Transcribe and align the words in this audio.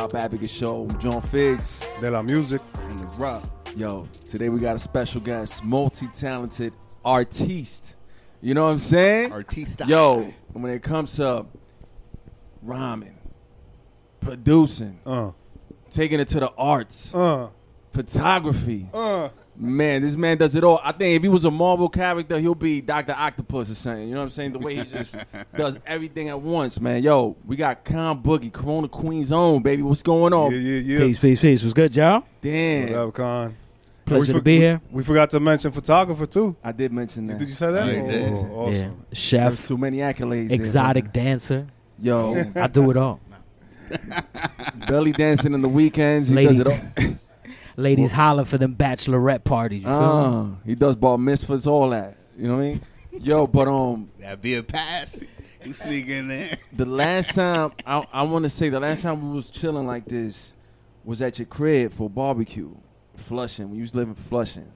Hop 0.00 0.14
Advocate 0.14 0.48
Show. 0.48 0.88
I'm 0.88 0.98
John 0.98 1.20
Figs. 1.20 1.86
De 2.00 2.10
la 2.10 2.22
music. 2.22 2.62
and 2.88 3.00
the 3.00 3.04
rock. 3.18 3.44
Yo, 3.76 4.08
today 4.30 4.48
we 4.48 4.58
got 4.58 4.74
a 4.74 4.78
special 4.78 5.20
guest, 5.20 5.62
multi-talented 5.62 6.72
artiste. 7.04 7.96
You 8.40 8.54
know 8.54 8.64
what 8.64 8.70
I'm 8.70 8.78
saying? 8.78 9.28
Artista. 9.30 9.86
Yo, 9.86 10.32
when 10.54 10.72
it 10.72 10.82
comes 10.82 11.16
to 11.16 11.44
rhyming, 12.62 13.18
producing, 14.20 15.00
Uh, 15.04 15.32
taking 15.90 16.18
it 16.18 16.28
to 16.28 16.40
the 16.40 16.50
arts, 16.56 17.14
uh, 17.14 17.48
photography. 17.92 18.88
uh. 18.94 19.28
Man, 19.62 20.00
this 20.00 20.16
man 20.16 20.38
does 20.38 20.54
it 20.54 20.64
all. 20.64 20.80
I 20.82 20.92
think 20.92 21.16
if 21.16 21.22
he 21.22 21.28
was 21.28 21.44
a 21.44 21.50
Marvel 21.50 21.90
character, 21.90 22.38
he'll 22.38 22.54
be 22.54 22.80
Doctor 22.80 23.12
Octopus 23.12 23.70
or 23.70 23.74
something. 23.74 24.08
You 24.08 24.14
know 24.14 24.20
what 24.20 24.24
I'm 24.24 24.30
saying? 24.30 24.52
The 24.52 24.58
way 24.58 24.76
he 24.76 24.84
just 24.84 25.14
does 25.54 25.76
everything 25.84 26.30
at 26.30 26.40
once, 26.40 26.80
man. 26.80 27.02
Yo, 27.02 27.36
we 27.44 27.56
got 27.56 27.84
Kon 27.84 28.22
Boogie, 28.22 28.50
Corona 28.50 28.88
Queen's 28.88 29.30
own 29.32 29.60
baby. 29.62 29.82
What's 29.82 30.02
going 30.02 30.32
on? 30.32 30.50
Yeah, 30.52 30.58
yeah, 30.58 30.80
yeah. 30.80 30.98
Peace, 31.00 31.18
peace, 31.18 31.40
peace. 31.42 31.62
Was 31.62 31.74
good, 31.74 31.94
y'all? 31.94 32.24
Damn, 32.40 32.92
What 32.92 32.98
up, 33.08 33.14
Kon? 33.14 33.56
Pleasure 34.06 34.20
We 34.20 34.26
to 34.28 34.32
for- 34.32 34.40
be 34.40 34.56
here. 34.56 34.80
We 34.90 35.04
forgot 35.04 35.28
to 35.30 35.40
mention 35.40 35.70
photographer 35.72 36.24
too. 36.24 36.56
I 36.64 36.72
did 36.72 36.90
mention 36.90 37.26
that. 37.26 37.38
Did 37.38 37.48
you 37.50 37.54
say 37.54 37.70
that? 37.70 37.86
Yeah, 37.86 37.92
he 38.02 38.08
did. 38.08 38.32
Oh, 38.32 38.46
awesome. 38.66 38.72
Yeah. 38.72 38.90
There's 39.10 39.18
Chef, 39.18 39.66
too 39.68 39.76
many 39.76 39.98
accolades. 39.98 40.48
there, 40.48 40.58
exotic 40.58 41.12
dancer. 41.12 41.66
Yo, 42.00 42.44
I 42.56 42.66
do 42.66 42.90
it 42.90 42.96
all. 42.96 43.20
belly 44.88 45.12
dancing 45.12 45.52
in 45.52 45.60
the 45.60 45.68
weekends. 45.68 46.28
He 46.28 46.34
Lady. 46.34 46.48
does 46.48 46.58
it 46.60 46.66
all. 46.66 46.78
Ladies 47.80 48.12
holler 48.12 48.44
for 48.44 48.58
them 48.58 48.74
bachelorette 48.76 49.44
parties. 49.44 49.82
You 49.82 49.88
feel 49.88 50.30
me? 50.42 50.52
Uh, 50.52 50.56
he 50.66 50.74
does 50.74 50.96
bar 50.96 51.16
mitzvahs, 51.16 51.66
all 51.66 51.90
that. 51.90 52.16
You 52.36 52.48
know 52.48 52.56
what 52.56 52.62
I 52.62 52.68
mean? 52.68 52.80
Yo, 53.20 53.46
but 53.46 53.68
um, 53.68 54.10
That 54.20 54.40
be 54.40 54.54
a 54.54 54.62
pass. 54.62 55.20
You 55.64 55.72
sneak 55.72 56.08
in 56.08 56.28
there. 56.28 56.56
the 56.72 56.86
last 56.86 57.34
time 57.34 57.72
I, 57.86 58.04
I 58.12 58.22
want 58.22 58.44
to 58.44 58.48
say 58.48 58.68
the 58.70 58.80
last 58.80 59.02
time 59.02 59.28
we 59.30 59.34
was 59.36 59.50
chilling 59.50 59.86
like 59.86 60.04
this 60.06 60.54
was 61.04 61.20
at 61.22 61.38
your 61.38 61.46
crib 61.46 61.92
for 61.92 62.08
barbecue, 62.08 62.74
Flushing. 63.16 63.70
We 63.70 63.80
was 63.80 63.94
living 63.94 64.14
in 64.16 64.22
Flushing, 64.22 64.70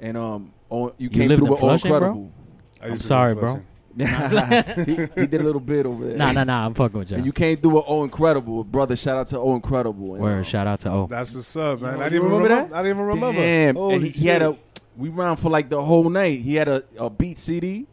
and 0.00 0.16
um, 0.16 0.52
oh, 0.70 0.94
you 0.96 1.10
came 1.10 1.28
lived 1.28 1.38
through 1.40 1.46
in 1.48 1.52
with 1.52 1.62
all 1.62 1.68
Flushing, 1.70 1.88
bro? 1.90 1.96
incredible. 1.96 2.32
I 2.80 2.84
I'm 2.86 2.90
used 2.92 3.02
to 3.02 3.08
sorry, 3.08 3.34
bro. 3.34 3.42
Flushing. 3.42 3.66
He, 3.96 4.04
he 4.04 5.26
did 5.26 5.34
a 5.34 5.42
little 5.42 5.60
bit 5.60 5.84
over 5.84 6.06
there. 6.06 6.16
Nah, 6.16 6.32
nah, 6.32 6.44
nah. 6.44 6.66
I'm 6.66 6.74
fucking 6.74 6.98
with 6.98 7.10
y'all. 7.10 7.18
And 7.18 7.26
you 7.26 7.32
came 7.32 7.56
through 7.56 7.72
with 7.72 7.84
Oh 7.86 8.04
Incredible, 8.04 8.62
brother. 8.64 8.96
Shout 8.96 9.16
out 9.16 9.26
to 9.28 9.38
Oh 9.38 9.54
Incredible. 9.54 10.14
And, 10.14 10.22
Word, 10.22 10.38
um, 10.38 10.44
shout 10.44 10.66
out 10.66 10.80
to 10.80 10.90
O. 10.90 11.06
That's 11.08 11.34
what's 11.34 11.56
up, 11.56 11.80
man. 11.80 11.98
You 11.98 12.00
I 12.00 12.04
didn't 12.04 12.16
even 12.16 12.26
remember 12.26 12.48
remember, 12.48 12.68
that? 12.70 12.78
I 12.78 12.82
didn't 12.82 12.96
even 12.96 13.06
remember. 13.06 13.40
Damn. 13.40 13.76
Holy 13.76 13.94
and 13.94 14.04
he, 14.04 14.10
he 14.10 14.26
had 14.28 14.42
a. 14.42 14.56
We 14.96 15.08
ran 15.08 15.36
for 15.36 15.50
like 15.50 15.68
the 15.68 15.82
whole 15.82 16.08
night. 16.08 16.40
He 16.40 16.54
had 16.54 16.68
a, 16.68 16.84
a 16.98 17.10
beat 17.10 17.38
CD. 17.38 17.86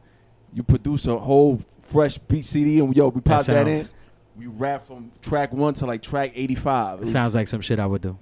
You 0.53 0.63
produce 0.63 1.07
a 1.07 1.17
whole 1.17 1.59
fresh 1.81 2.17
beat 2.17 2.45
CD, 2.45 2.79
and 2.79 2.95
yo, 2.95 3.07
we 3.09 3.21
popped 3.21 3.47
that, 3.47 3.67
in. 3.67 3.87
We 4.37 4.47
rap 4.47 4.85
from 4.85 5.11
track 5.21 5.51
one 5.51 5.73
to 5.75 5.85
like 5.85 6.03
track 6.03 6.31
eighty 6.35 6.55
five. 6.55 7.01
It 7.01 7.07
sounds 7.07 7.33
like 7.33 7.47
some 7.47 7.61
shit 7.61 7.79
I 7.79 7.85
would 7.85 8.01
do. 8.01 8.17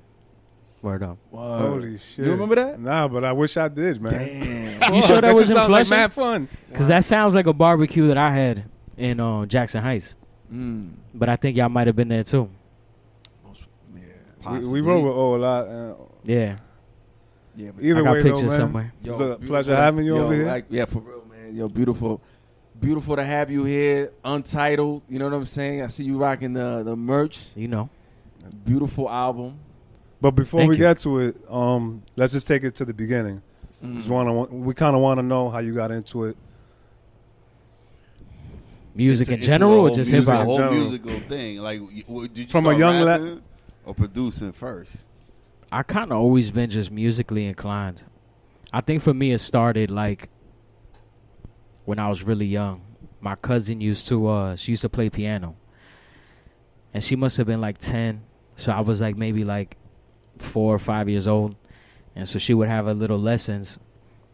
Word 0.82 1.02
up. 1.04 1.18
Holy 1.32 1.98
shit. 1.98 2.26
You 2.26 2.32
remember 2.32 2.56
that? 2.56 2.80
Nah, 2.80 3.08
but 3.08 3.26
I 3.26 3.32
wish 3.32 3.58
I 3.58 3.68
did, 3.68 4.00
man. 4.02 4.14
Damn. 4.80 4.94
You 4.96 5.02
sure 5.02 5.22
that 5.22 5.34
was 5.34 5.40
just 5.48 5.52
in 5.52 5.58
sounds 5.58 5.70
like 5.70 5.88
Flushing? 5.88 6.02
mad 6.02 6.14
fun. 6.14 6.48
Because 6.70 6.88
that 6.90 7.04
sounds 7.04 7.36
like 7.36 7.48
a 7.48 7.54
barbecue 7.54 8.08
that 8.08 8.18
I 8.18 8.32
had 8.32 8.64
in 8.98 9.20
uh, 9.20 9.46
Jackson 9.46 9.82
Heights. 9.84 10.16
mm. 10.52 10.92
But 11.14 11.30
I 11.30 11.36
think 11.36 11.58
y'all 11.58 11.70
might 11.70 11.88
have 11.88 11.96
been 11.96 12.08
there 12.10 12.24
too. 12.24 12.50
Yeah. 13.96 14.02
We, 14.02 14.02
Possibly. 14.44 14.82
we 14.82 14.88
roll 14.88 15.02
with 15.04 15.14
O 15.14 15.36
a 15.36 15.38
lot. 15.38 15.68
Uh, 15.68 15.96
Yeah. 16.24 16.58
Yeah. 17.56 17.72
but- 17.76 17.84
either 17.84 18.00
I 18.02 18.04
got 18.04 18.14
way, 18.14 18.22
though, 18.24 18.42
man. 18.42 18.52
somewhere. 18.52 18.94
It's 19.04 19.20
Yo, 19.20 19.32
a 19.32 19.36
pleasure 19.38 19.72
to- 19.72 19.78
having 19.78 20.06
you 20.06 20.16
yo, 20.18 20.24
over 20.26 20.34
here. 20.36 20.46
Like, 20.46 20.66
yeah, 20.70 20.86
for 20.86 21.00
real, 21.00 21.24
man. 21.30 21.56
Yo, 21.56 21.68
beautiful. 21.70 22.22
Beautiful 22.80 23.16
to 23.16 23.24
have 23.24 23.50
you 23.50 23.64
here, 23.64 24.12
untitled. 24.24 25.02
You 25.08 25.18
know 25.20 25.26
what 25.26 25.34
I'm 25.34 25.46
saying? 25.46 25.82
I 25.82 25.88
see 25.88 26.04
you 26.04 26.18
rocking 26.18 26.52
the 26.54 26.84
the 26.84 26.96
merch. 26.96 27.46
You 27.56 27.70
know. 27.70 27.90
Beautiful 28.66 29.10
album. 29.10 29.58
But 30.22 30.32
before 30.32 30.60
Thank 30.60 30.70
we 30.70 30.76
you. 30.76 30.82
get 30.82 31.00
to 31.00 31.20
it, 31.20 31.38
um, 31.50 32.04
let's 32.16 32.34
just 32.34 32.48
take 32.48 32.64
it 32.64 32.76
to 32.76 32.86
the 32.86 32.94
beginning. 32.94 33.42
Mm. 33.88 33.96
Just 33.98 34.10
wanna, 34.10 34.34
we 34.34 34.74
kind 34.74 34.96
of 34.96 35.02
want 35.02 35.18
to 35.20 35.24
know 35.24 35.50
how 35.50 35.60
you 35.60 35.74
got 35.74 35.92
into 35.92 36.26
it. 36.26 36.38
Music 38.94 39.28
Into- 39.28 39.40
in 39.40 39.46
general 39.46 39.74
or 39.82 39.90
just 39.90 40.12
music 40.12 40.16
hip 40.16 40.26
The 40.26 40.32
in 40.32 40.38
hop? 40.38 40.46
whole 40.46 40.58
general. 40.58 40.74
musical 40.76 41.20
thing. 41.28 41.58
Like, 41.60 41.82
did 42.34 42.38
you 42.40 42.46
From 42.48 42.66
a 42.68 42.70
start 42.70 42.78
young 42.80 43.00
la- 43.02 43.06
rapping 43.12 43.42
or 43.86 43.94
producing 43.94 44.52
first? 44.54 45.06
I 45.72 45.84
kind 45.84 46.12
of 46.12 46.18
always 46.18 46.52
been 46.52 46.70
just 46.70 46.92
musically 46.92 47.46
inclined. 47.46 48.04
I 48.72 48.82
think 48.82 49.02
for 49.02 49.14
me 49.14 49.32
it 49.32 49.40
started 49.42 49.92
like 49.92 50.30
when 51.84 52.00
I 52.00 52.08
was 52.08 52.24
really 52.24 52.46
young. 52.46 52.82
My 53.20 53.36
cousin 53.36 53.82
used 53.82 54.08
to 54.10 54.28
uh 54.28 54.56
she 54.56 54.72
used 54.72 54.82
to 54.84 54.90
play 54.90 55.10
piano. 55.10 55.56
And 56.94 57.04
she 57.04 57.18
must 57.18 57.36
have 57.36 57.48
been 57.48 57.60
like 57.60 57.78
10. 57.80 58.22
So 58.56 58.72
I 58.72 58.80
was 58.80 59.02
like 59.02 59.18
maybe 59.18 59.44
like 59.44 59.76
4 60.38 60.74
or 60.76 60.80
5 60.80 61.10
years 61.10 61.28
old. 61.28 61.56
And 62.16 62.28
so 62.28 62.40
she 62.40 62.54
would 62.54 62.70
have 62.70 62.86
her 62.86 62.94
little 62.94 63.20
lessons 63.20 63.78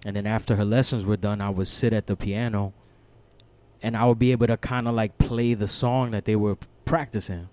and 0.05 0.15
then 0.15 0.25
after 0.25 0.55
her 0.55 0.65
lessons 0.65 1.05
were 1.05 1.17
done 1.17 1.41
I 1.41 1.49
would 1.49 1.67
sit 1.67 1.93
at 1.93 2.07
the 2.07 2.15
piano 2.15 2.73
and 3.81 3.97
I 3.97 4.05
would 4.05 4.19
be 4.19 4.31
able 4.31 4.47
to 4.47 4.57
kind 4.57 4.87
of 4.87 4.93
like 4.93 5.17
play 5.17 5.53
the 5.53 5.67
song 5.67 6.11
that 6.11 6.25
they 6.25 6.35
were 6.35 6.57
practicing. 6.85 7.49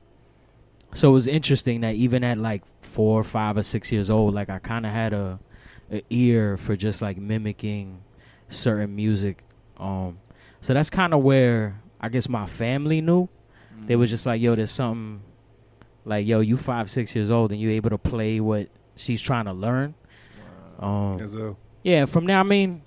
So 0.95 1.11
it 1.11 1.13
was 1.13 1.27
interesting 1.27 1.81
that 1.83 1.95
even 1.95 2.25
at 2.25 2.39
like 2.39 2.63
four, 2.83 3.21
or 3.21 3.25
five, 3.25 3.57
or 3.57 3.63
six 3.63 3.93
years 3.93 4.11
old, 4.11 4.35
like 4.35 4.49
I 4.49 4.59
kind 4.59 4.87
of 4.87 4.93
had 4.93 5.13
a, 5.13 5.39
a 5.93 6.03
ear 6.11 6.57
for 6.57 6.77
just 6.77 7.01
like 7.03 7.17
mimicking 7.19 8.03
certain 8.49 8.95
music. 8.95 9.43
Um, 9.79 10.19
so 10.61 10.75
that's 10.75 10.91
kind 10.91 11.15
of 11.15 11.23
where 11.23 11.81
I 12.01 12.09
guess 12.09 12.29
my 12.29 12.47
family 12.47 13.01
knew. 13.01 13.29
They 13.87 13.97
was 13.97 14.11
just 14.11 14.27
like, 14.27 14.41
"Yo, 14.41 14.55
there's 14.55 14.73
something 14.73 15.21
like, 16.05 16.27
yo, 16.27 16.41
you 16.41 16.57
five, 16.57 16.91
six 16.91 17.15
years 17.15 17.31
old, 17.31 17.53
and 17.53 17.61
you're 17.61 17.71
able 17.73 17.91
to 17.91 17.99
play 17.99 18.41
what 18.41 18.69
she's 18.97 19.23
trying 19.23 19.45
to 19.45 19.53
learn." 19.53 19.95
Um, 20.79 21.19
As 21.21 21.35
a, 21.35 21.57
yeah, 21.83 22.05
from 22.07 22.27
there, 22.27 22.39
I 22.39 22.43
mean, 22.43 22.83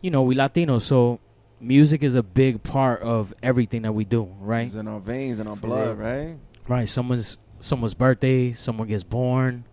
you 0.00 0.10
know, 0.10 0.22
we 0.22 0.34
Latinos, 0.34 0.82
so 0.82 1.20
music 1.60 2.02
is 2.02 2.14
a 2.14 2.22
big 2.22 2.62
part 2.62 3.02
of 3.02 3.32
everything 3.42 3.82
that 3.82 3.92
we 3.92 4.04
do, 4.04 4.24
right? 4.40 4.66
It's 4.66 4.74
in 4.74 4.88
our 4.88 4.98
veins 5.00 5.38
and 5.38 5.48
our 5.48 5.56
For 5.56 5.66
blood, 5.66 5.98
real. 5.98 6.06
right? 6.08 6.36
right 6.68 6.88
someone's 6.88 7.36
someone's 7.58 7.92
birthday 7.94 8.52
someone 8.52 8.86
gets 8.86 9.02
born 9.02 9.64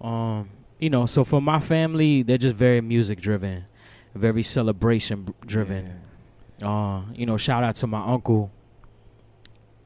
um 0.00 0.48
you 0.78 0.88
know 0.88 1.04
so 1.04 1.22
for 1.22 1.40
my 1.40 1.60
family 1.60 2.22
they're 2.22 2.38
just 2.38 2.56
very 2.56 2.80
music 2.80 3.20
driven 3.20 3.64
very 4.14 4.42
celebration 4.42 5.24
b- 5.24 5.32
driven 5.44 6.00
uh 6.62 7.02
you 7.14 7.26
know 7.26 7.36
shout 7.36 7.62
out 7.62 7.74
to 7.74 7.86
my 7.86 8.02
uncle 8.10 8.50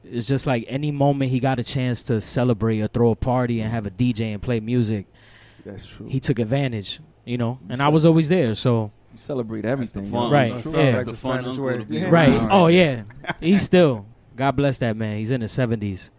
it's 0.05 0.29
just 0.29 0.46
like 0.46 0.64
any 0.69 0.90
moment 0.93 1.31
he 1.31 1.40
got 1.40 1.58
a 1.58 1.64
chance 1.64 2.05
to 2.05 2.20
celebrate 2.20 2.81
or 2.81 2.87
throw 2.88 3.11
a 3.11 3.17
party 3.17 3.61
and 3.61 3.70
have 3.73 3.85
a 3.87 3.90
dj 3.90 4.20
and 4.32 4.40
play 4.40 4.61
music 4.61 5.06
Yeah, 5.11 5.18
That's 5.64 5.87
true. 5.87 6.06
he 6.08 6.20
took 6.20 6.38
advantage 6.38 7.00
you 7.25 7.37
know 7.38 7.58
and 7.69 7.81
i 7.82 7.88
was 7.88 8.05
always 8.05 8.28
there 8.28 8.55
so 8.55 8.90
You 9.12 9.19
celebrate 9.19 9.62
That's 9.62 9.93
the 9.93 9.99
everything. 10.00 10.10
fun. 10.12 10.31
Right, 10.32 10.52
Sounds 10.52 10.75
yeah. 10.75 10.96
like 10.96 11.06
the 11.06 11.12
the 11.12 11.16
fun 11.19 11.43
Spanish 11.43 11.58
way. 11.58 11.78
to 11.78 11.84
be 11.84 11.96
Yeah. 11.99 12.10
right 12.10 12.34
oh 12.50 12.66
yeah 12.69 13.02
he's 13.40 13.62
still 13.62 14.06
god 14.37 14.52
bless 14.52 14.78
that 14.78 14.96
man 14.96 15.19
he's 15.19 15.31
in 15.31 15.40
his 15.40 15.52
70s 15.52 16.10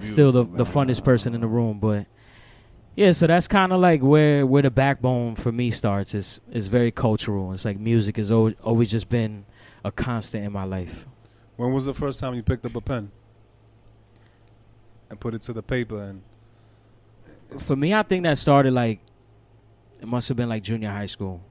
still 0.00 0.32
the, 0.32 0.42
beautiful, 0.44 0.64
the 0.84 0.92
funnest 0.92 1.04
person 1.04 1.34
in 1.34 1.40
the 1.40 1.46
room 1.46 1.78
but 1.78 2.06
yeah 2.96 3.12
so 3.12 3.26
that's 3.26 3.46
kind 3.46 3.72
of 3.72 3.80
like 3.80 4.00
where 4.02 4.44
where 4.46 4.62
the 4.62 4.70
backbone 4.70 5.36
for 5.36 5.52
me 5.52 5.70
starts 5.70 6.14
is 6.14 6.40
is 6.50 6.66
very 6.66 6.90
cultural 6.90 7.52
it's 7.52 7.64
like 7.64 7.78
music 7.78 8.16
has 8.16 8.30
always, 8.32 8.54
always 8.62 8.90
just 8.90 9.08
been 9.08 9.44
a 9.84 9.92
constant 9.92 10.44
in 10.44 10.50
my 10.52 10.64
life 10.64 11.06
when 11.56 11.72
was 11.72 11.86
the 11.86 11.94
first 11.94 12.18
time 12.20 12.34
you 12.34 12.42
picked 12.42 12.66
up 12.66 12.74
a 12.74 12.80
pen 12.80 13.10
and 15.08 15.20
put 15.20 15.32
it 15.34 15.42
to 15.42 15.52
the 15.52 15.62
paper? 15.62 16.02
And 16.02 16.20
for 17.58 17.76
me 17.76 17.94
i 17.94 18.02
think 18.02 18.22
that 18.24 18.36
started 18.38 18.72
like 18.72 19.00
it 20.00 20.06
must 20.06 20.28
have 20.28 20.36
been 20.36 20.48
like 20.48 20.62
junior 20.62 20.90
high 20.90 21.06
school 21.06 21.42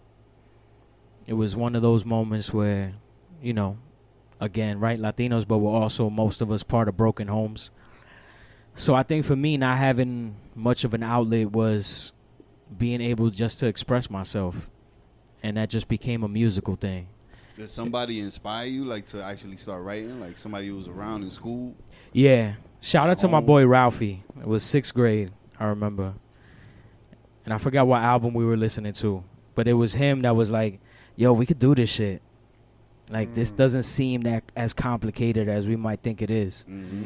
it 1.28 1.34
was 1.34 1.56
one 1.56 1.76
of 1.76 1.82
those 1.82 2.06
moments 2.06 2.54
where 2.54 2.94
you 3.42 3.54
know 3.54 3.78
again, 4.42 4.80
right? 4.80 5.00
Latinos, 5.00 5.48
but 5.48 5.60
we're 5.60 5.72
also 5.72 6.10
most 6.10 6.42
of 6.42 6.52
us 6.52 6.62
part 6.62 6.90
of 6.90 6.98
broken 6.98 7.30
homes. 7.30 7.72
So 8.76 8.94
I 8.94 9.02
think 9.02 9.26
for 9.26 9.36
me, 9.36 9.56
not 9.58 9.78
having 9.78 10.36
much 10.54 10.84
of 10.84 10.94
an 10.94 11.02
outlet 11.04 11.52
was 11.54 12.12
being 12.78 13.00
able 13.00 13.30
just 13.30 13.60
to 13.62 13.66
express 13.68 14.10
myself, 14.10 14.70
and 15.42 15.56
that 15.58 15.70
just 15.70 15.88
became 15.88 16.22
a 16.22 16.28
musical 16.28 16.76
thing. 16.76 17.08
Did 17.58 17.70
somebody 17.70 18.20
inspire 18.20 18.66
you, 18.68 18.84
like, 18.84 19.06
to 19.08 19.24
actually 19.24 19.56
start 19.56 19.82
writing? 19.84 20.20
Like 20.20 20.38
somebody 20.38 20.68
who 20.68 20.76
was 20.76 20.90
around 20.90 21.24
in 21.24 21.30
school? 21.32 21.74
Yeah. 22.12 22.56
Shout 22.82 23.10
out 23.10 23.18
to 23.20 23.28
my 23.30 23.38
Oh. 23.38 23.42
boy 23.42 23.66
Ralphie. 23.66 24.24
It 24.40 24.46
was 24.48 24.64
sixth 24.64 24.94
grade, 24.94 25.32
I 25.60 25.66
remember. 25.66 26.14
And 27.46 27.54
I 27.54 27.58
forgot 27.58 27.88
what 27.88 28.02
album 28.02 28.34
we 28.34 28.46
were 28.46 28.58
listening 28.58 28.94
to. 28.94 29.24
But 29.54 29.68
it 29.68 29.74
was 29.74 29.94
him 29.94 30.22
that 30.24 30.36
was 30.36 30.50
like, 30.52 30.80
yo, 31.16 31.32
we 31.34 31.46
could 31.46 31.60
do 31.60 31.76
this 31.76 31.90
shit. 31.90 32.22
Like 33.10 33.34
this 33.36 33.52
Mm. 33.52 33.58
doesn't 33.58 33.84
seem 33.84 34.22
that 34.22 34.44
as 34.56 34.74
complicated 34.74 35.48
as 35.48 35.68
we 35.68 35.76
might 35.76 36.02
think 36.02 36.22
it 36.22 36.32
is. 36.32 36.66
Mm-hmm. 36.70 37.04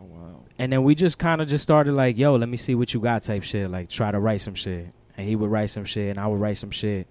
Oh 0.00 0.04
wow. 0.04 0.40
And 0.58 0.72
then 0.72 0.82
we 0.82 0.94
just 0.96 1.18
kind 1.18 1.40
of 1.40 1.46
just 1.48 1.62
started 1.62 1.92
like, 1.94 2.18
yo, 2.18 2.34
let 2.34 2.48
me 2.48 2.56
see 2.56 2.74
what 2.74 2.92
you 2.92 3.00
got 3.00 3.22
type 3.22 3.44
shit. 3.44 3.70
Like 3.70 3.88
try 3.88 4.10
to 4.10 4.18
write 4.18 4.40
some 4.40 4.54
shit. 4.56 4.88
And 5.16 5.26
he 5.26 5.36
would 5.36 5.50
write 5.50 5.70
some 5.70 5.84
shit 5.84 6.10
and 6.10 6.18
I 6.18 6.26
would 6.26 6.40
write 6.40 6.58
some 6.58 6.70
shit. 6.72 7.06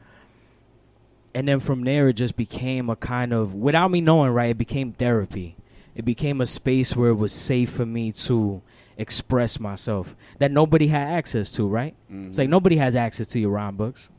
And 1.34 1.48
then 1.48 1.60
from 1.60 1.84
there 1.84 2.10
it 2.10 2.14
just 2.14 2.36
became 2.36 2.90
a 2.90 2.96
kind 2.96 3.32
of 3.34 3.54
without 3.54 3.92
me 3.92 4.02
knowing, 4.02 4.32
right, 4.32 4.50
it 4.52 4.58
became 4.58 4.92
therapy. 4.94 5.56
It 5.96 6.04
became 6.06 6.42
a 6.42 6.46
space 6.46 6.96
where 6.96 7.10
it 7.12 7.16
was 7.16 7.32
safe 7.34 7.70
for 7.72 7.86
me 7.86 8.12
to 8.12 8.62
express 8.98 9.60
myself 9.60 10.16
that 10.40 10.52
nobody 10.52 10.88
had 10.88 11.08
access 11.08 11.52
to, 11.54 11.68
right? 11.68 11.96
Mm-hmm. 12.12 12.30
It's 12.30 12.38
like 12.38 12.50
nobody 12.50 12.78
has 12.78 12.96
access 12.96 13.28
to 13.28 13.40
your 13.40 13.52
rhyme 13.52 13.76
books 13.78 14.10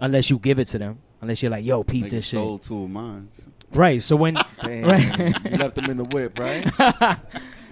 unless 0.00 0.30
you 0.30 0.38
give 0.38 0.58
it 0.58 0.68
to 0.68 0.78
them. 0.78 0.98
Unless 1.20 1.42
you're 1.42 1.50
like, 1.50 1.64
yo, 1.64 1.82
peep 1.82 2.06
Nigga 2.06 2.10
this 2.10 2.24
shit. 2.26 2.38
stole 2.38 2.58
two 2.58 2.82
of 2.84 2.90
mine. 2.90 3.28
Right. 3.72 4.02
So 4.02 4.16
when 4.16 4.34
Damn. 4.60 4.84
Right. 4.84 5.44
you 5.50 5.56
left 5.56 5.76
them 5.76 5.90
in 5.90 5.96
the 5.96 6.04
whip, 6.04 6.38
right? 6.38 6.70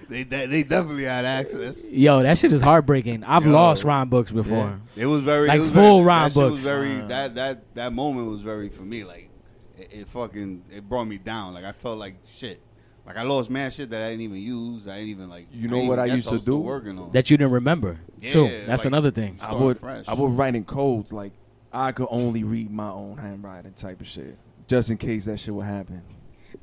They 0.07 0.23
de- 0.23 0.45
they 0.45 0.61
definitely 0.61 1.05
had 1.05 1.25
access. 1.25 1.89
yo, 1.89 2.21
that 2.21 2.37
shit 2.37 2.53
is 2.53 2.61
heartbreaking. 2.61 3.23
I've 3.23 3.43
Yo. 3.43 3.51
lost 3.51 3.83
rhyme 3.83 4.07
books 4.07 4.31
before. 4.31 4.79
It 4.95 5.07
was 5.07 5.21
very 5.23 5.47
Like 5.47 5.57
it 5.57 5.61
was 5.61 5.69
full 5.69 5.95
very, 5.97 6.05
rhyme 6.05 6.23
that 6.25 6.31
shit 6.33 6.35
books. 6.35 6.51
Was 6.53 6.63
very 6.63 7.01
Wow. 7.01 7.07
that 7.07 7.33
that 7.35 7.73
that 7.73 7.91
moment 7.93 8.29
was 8.29 8.41
very 8.41 8.69
for 8.69 8.83
me. 8.83 9.03
Like 9.03 9.29
it, 9.79 9.89
it 9.91 10.07
fucking 10.09 10.61
it 10.71 10.87
brought 10.87 11.05
me 11.05 11.17
down. 11.17 11.55
Like 11.55 11.65
I 11.65 11.71
felt 11.71 11.97
like 11.97 12.17
shit. 12.29 12.61
Like 13.05 13.17
I 13.17 13.23
lost 13.23 13.49
mad 13.51 13.71
shit 13.73 13.89
that 13.91 14.01
I 14.01 14.09
didn't 14.09 14.21
even 14.21 14.37
use. 14.37 14.87
I 14.87 14.95
didn't 14.95 15.09
even 15.09 15.29
like. 15.29 15.47
You 15.51 15.67
know 15.67 15.75
didn't 15.75 15.89
what 15.89 15.99
I 15.99 16.05
used 16.05 16.29
to 16.29 16.39
do? 16.39 16.57
Working 16.57 16.97
on. 16.97 17.11
that 17.11 17.29
you 17.29 17.37
didn't 17.37 17.51
remember 17.51 17.99
too. 18.21 18.45
Yeah, 18.45 18.65
That's 18.65 18.81
like- 18.81 18.85
another 18.87 19.11
thing. 19.11 19.37
I 19.41 19.53
would 19.53 19.77
fresh. 19.77 20.07
I 20.07 20.13
would 20.13 20.31
write 20.37 20.55
in 20.55 20.63
codes 20.65 21.13
like 21.13 21.31
I 21.71 21.91
could 21.91 22.07
only 22.09 22.43
read 22.43 22.71
my 22.71 22.89
own 22.89 23.17
handwriting 23.17 23.73
type 23.73 24.01
of 24.01 24.07
shit. 24.07 24.37
Just 24.67 24.89
in 24.89 24.97
case 24.97 25.25
that 25.25 25.39
shit 25.39 25.53
would 25.53 25.65
happen. 25.65 26.01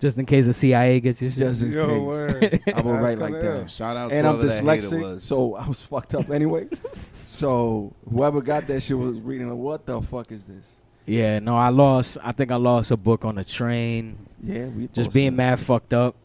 Just 0.01 0.19
in 0.19 0.27
case 0.27 0.47
the 0.47 0.53
CIA 0.53 0.99
gets 0.99 1.23
your 1.23 1.31
shit. 1.31 1.39
Just 1.39 1.63
in 1.63 1.71
Yo, 1.73 1.87
case. 1.87 2.01
word. 2.01 2.61
I 2.75 2.81
would 2.81 2.93
write 3.01 3.19
like 3.19 3.35
that. 3.35 3.45
ill. 3.61 3.67
Shout 3.69 3.97
out 3.97 4.11
and 4.11 4.25
to 4.25 4.31
I'm 4.31 4.37
whoever 4.39 4.49
that 4.49 4.65
hater 4.65 4.87
dyslexic, 4.97 5.03
was. 5.03 5.23
so 5.23 5.55
I 5.55 5.69
was 5.69 5.81
fucked 5.81 6.15
up 6.15 6.29
anyway. 6.31 6.67
so 6.95 7.93
whoever 8.11 8.41
got 8.41 8.67
that 8.67 8.83
shit 8.83 8.99
was 8.99 9.21
reading 9.21 9.49
like, 9.49 9.59
what 9.59 9.87
the 9.87 10.01
fuck 10.03 10.33
is 10.33 10.45
this? 10.47 10.69
yeah, 11.07 11.39
no, 11.41 11.57
I 11.57 11.69
lost. 11.69 12.17
I 12.23 12.33
think 12.33 12.51
I 12.51 12.57
lost 12.57 12.91
a 12.91 12.97
book 12.97 13.25
on 13.25 13.35
the 13.37 13.45
train. 13.45 14.19
Yeah, 14.43 14.67
we 14.67 14.89
Just 14.89 15.13
being 15.13 15.29
it. 15.29 15.31
mad 15.33 15.61
fucked 15.61 15.93
up. 15.93 16.17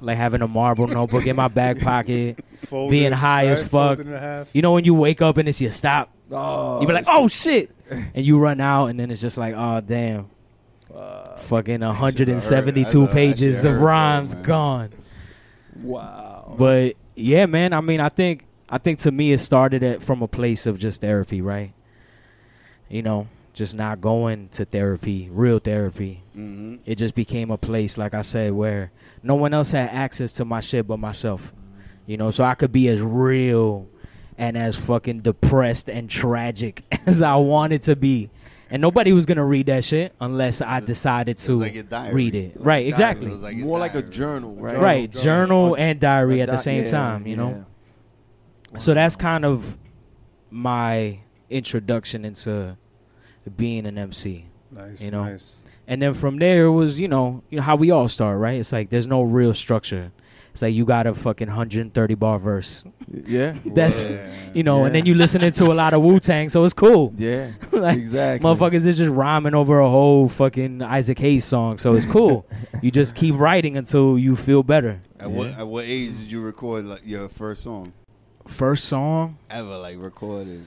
Like 0.00 0.16
having 0.16 0.42
a 0.42 0.48
marble 0.48 0.86
notebook 0.86 1.26
in 1.26 1.36
my 1.36 1.48
back 1.48 1.80
pocket. 1.80 2.44
Folded, 2.66 2.90
Being 2.90 3.12
high 3.12 3.46
as 3.46 3.62
fuck. 3.62 3.96
Folded 3.98 4.06
in 4.08 4.12
half. 4.18 4.54
You 4.54 4.62
know 4.62 4.72
when 4.72 4.84
you 4.84 4.94
wake 4.94 5.22
up 5.22 5.38
and 5.38 5.48
it's 5.48 5.60
your 5.60 5.72
stop. 5.72 6.10
Oh, 6.30 6.80
You 6.80 6.86
be 6.86 6.92
like, 6.92 7.06
oh 7.08 7.26
shit, 7.28 7.70
and 7.90 8.24
you 8.24 8.38
run 8.38 8.60
out, 8.60 8.86
and 8.86 9.00
then 9.00 9.10
it's 9.10 9.20
just 9.20 9.36
like, 9.36 9.54
oh 9.56 9.80
damn, 9.80 10.28
uh, 10.94 11.36
fucking 11.38 11.80
172 11.80 13.00
That 13.06 13.12
pages 13.12 13.64
of 13.64 13.80
rhymes 13.80 14.34
man. 14.34 14.42
gone. 14.44 14.90
wow. 15.82 16.54
But 16.56 16.94
yeah, 17.16 17.46
man. 17.46 17.72
I 17.72 17.80
mean, 17.80 18.00
I 18.00 18.08
think 18.10 18.44
I 18.68 18.78
think 18.78 18.98
to 19.00 19.10
me 19.10 19.32
it 19.32 19.38
started 19.38 19.82
at 19.82 20.02
from 20.02 20.22
a 20.22 20.28
place 20.28 20.66
of 20.66 20.78
just 20.78 21.00
therapy, 21.00 21.40
right? 21.40 21.72
You 22.88 23.02
know, 23.02 23.26
just 23.60 23.74
not 23.74 24.00
going 24.00 24.48
to 24.48 24.64
therapy, 24.64 25.28
real 25.30 25.58
therapy. 25.58 26.22
hmm 26.32 26.76
It 26.86 26.94
just 26.94 27.14
became 27.14 27.50
a 27.50 27.58
place, 27.58 27.98
like 27.98 28.14
I 28.14 28.22
said, 28.22 28.52
where 28.54 28.90
no 29.22 29.34
one 29.34 29.52
else 29.52 29.72
had 29.72 29.90
access 29.90 30.32
to 30.34 30.46
my 30.46 30.60
shit 30.60 30.86
but 30.86 30.98
myself. 30.98 31.52
You 32.06 32.16
know, 32.16 32.30
so 32.30 32.42
I 32.42 32.54
could 32.54 32.72
be 32.72 32.88
as 32.88 33.02
real 33.02 33.86
and 34.38 34.56
as 34.56 34.76
fucking 34.76 35.20
depressed 35.20 35.90
and 35.90 36.08
tragic 36.08 36.84
as 37.06 37.20
I 37.20 37.36
wanted 37.36 37.82
to 37.82 37.96
be. 37.96 38.30
And 38.70 38.80
nobody 38.80 39.12
was 39.12 39.26
gonna 39.26 39.44
read 39.44 39.66
that 39.66 39.84
shit 39.84 40.14
unless 40.22 40.62
I 40.62 40.80
decided 40.80 41.36
was 41.36 41.44
to 41.44 41.56
like 41.56 42.14
read 42.14 42.34
it. 42.34 42.56
Right, 42.58 42.86
exactly. 42.86 43.26
It 43.30 43.40
like 43.40 43.56
your 43.58 43.66
More 43.66 43.78
like 43.78 43.94
a 43.94 44.00
journal, 44.02 44.54
right? 44.54 44.78
right, 44.78 45.10
Journal. 45.10 45.22
journal 45.24 45.76
and 45.76 46.00
diary 46.00 46.40
A 46.40 46.44
at 46.44 46.48
the 46.50 46.56
same 46.56 46.84
yeah, 46.84 46.90
time. 46.90 47.26
You 47.26 47.36
know. 47.36 47.66
yeah. 48.72 48.78
So 48.78 48.94
that's 48.94 49.16
kind 49.16 49.44
of 49.44 49.76
my 50.50 51.18
introduction 51.50 52.24
into 52.24 52.78
being 53.56 53.86
an 53.86 53.98
MC. 53.98 54.46
Nice, 54.70 55.02
You 55.02 55.10
know. 55.10 55.24
nice. 55.24 55.62
And 55.88 56.00
then 56.00 56.14
from 56.14 56.38
there 56.38 56.66
it 56.66 56.70
was, 56.72 57.00
you 57.00 57.08
know, 57.08 57.42
you 57.50 57.56
know 57.56 57.62
how 57.62 57.74
we 57.76 57.90
all 57.90 58.08
start, 58.08 58.38
right? 58.38 58.60
It's 58.60 58.72
like 58.72 58.90
there's 58.90 59.06
no 59.08 59.22
real 59.22 59.52
structure. 59.54 60.12
It's 60.52 60.62
like 60.62 60.74
you 60.74 60.84
got 60.84 61.06
a 61.06 61.14
fucking 61.14 61.48
130 61.48 62.14
bar 62.14 62.38
verse. 62.38 62.84
Yeah. 63.26 63.56
That's 63.66 64.06
Yeah. 64.06 64.30
you 64.54 64.62
know, 64.62 64.84
and 64.84 64.94
then 64.94 65.04
you 65.04 65.16
listening 65.16 65.50
to 65.52 65.64
a 65.64 65.74
lot 65.74 65.94
of 65.94 66.02
Wu 66.02 66.20
Tang, 66.20 66.48
so 66.48 66.64
it's 66.64 66.74
cool. 66.74 67.12
Yeah. 67.18 67.50
like 67.72 67.98
exactly. 67.98 68.48
motherfuckers 68.48 68.86
is 68.86 68.98
just 68.98 69.10
rhyming 69.10 69.54
over 69.54 69.80
a 69.80 69.88
whole 69.88 70.28
fucking 70.28 70.80
Isaac 70.82 71.18
Hayes 71.18 71.44
song, 71.44 71.78
so 71.78 71.94
it's 71.94 72.06
cool. 72.06 72.46
you 72.82 72.90
just 72.92 73.16
keep 73.16 73.34
writing 73.36 73.76
until 73.76 74.16
you 74.16 74.36
feel 74.36 74.62
better. 74.62 75.00
At 75.18 75.30
what 75.32 75.48
at 75.48 75.66
what 75.66 75.84
age 75.86 76.16
did 76.18 76.30
you 76.30 76.40
record 76.40 76.84
like 76.84 77.00
your 77.04 77.28
first 77.28 77.64
song 77.64 77.92
First 78.46 78.84
song, 78.86 79.38
ever? 79.50 79.76
Like 79.78 79.96
recorded? 79.98 80.64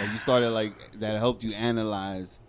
Like 0.00 0.10
you 0.10 0.18
started 0.18 0.50
like 0.50 0.72
that 0.94 1.18
helped 1.18 1.44
you 1.44 1.52
analyze, 1.54 2.40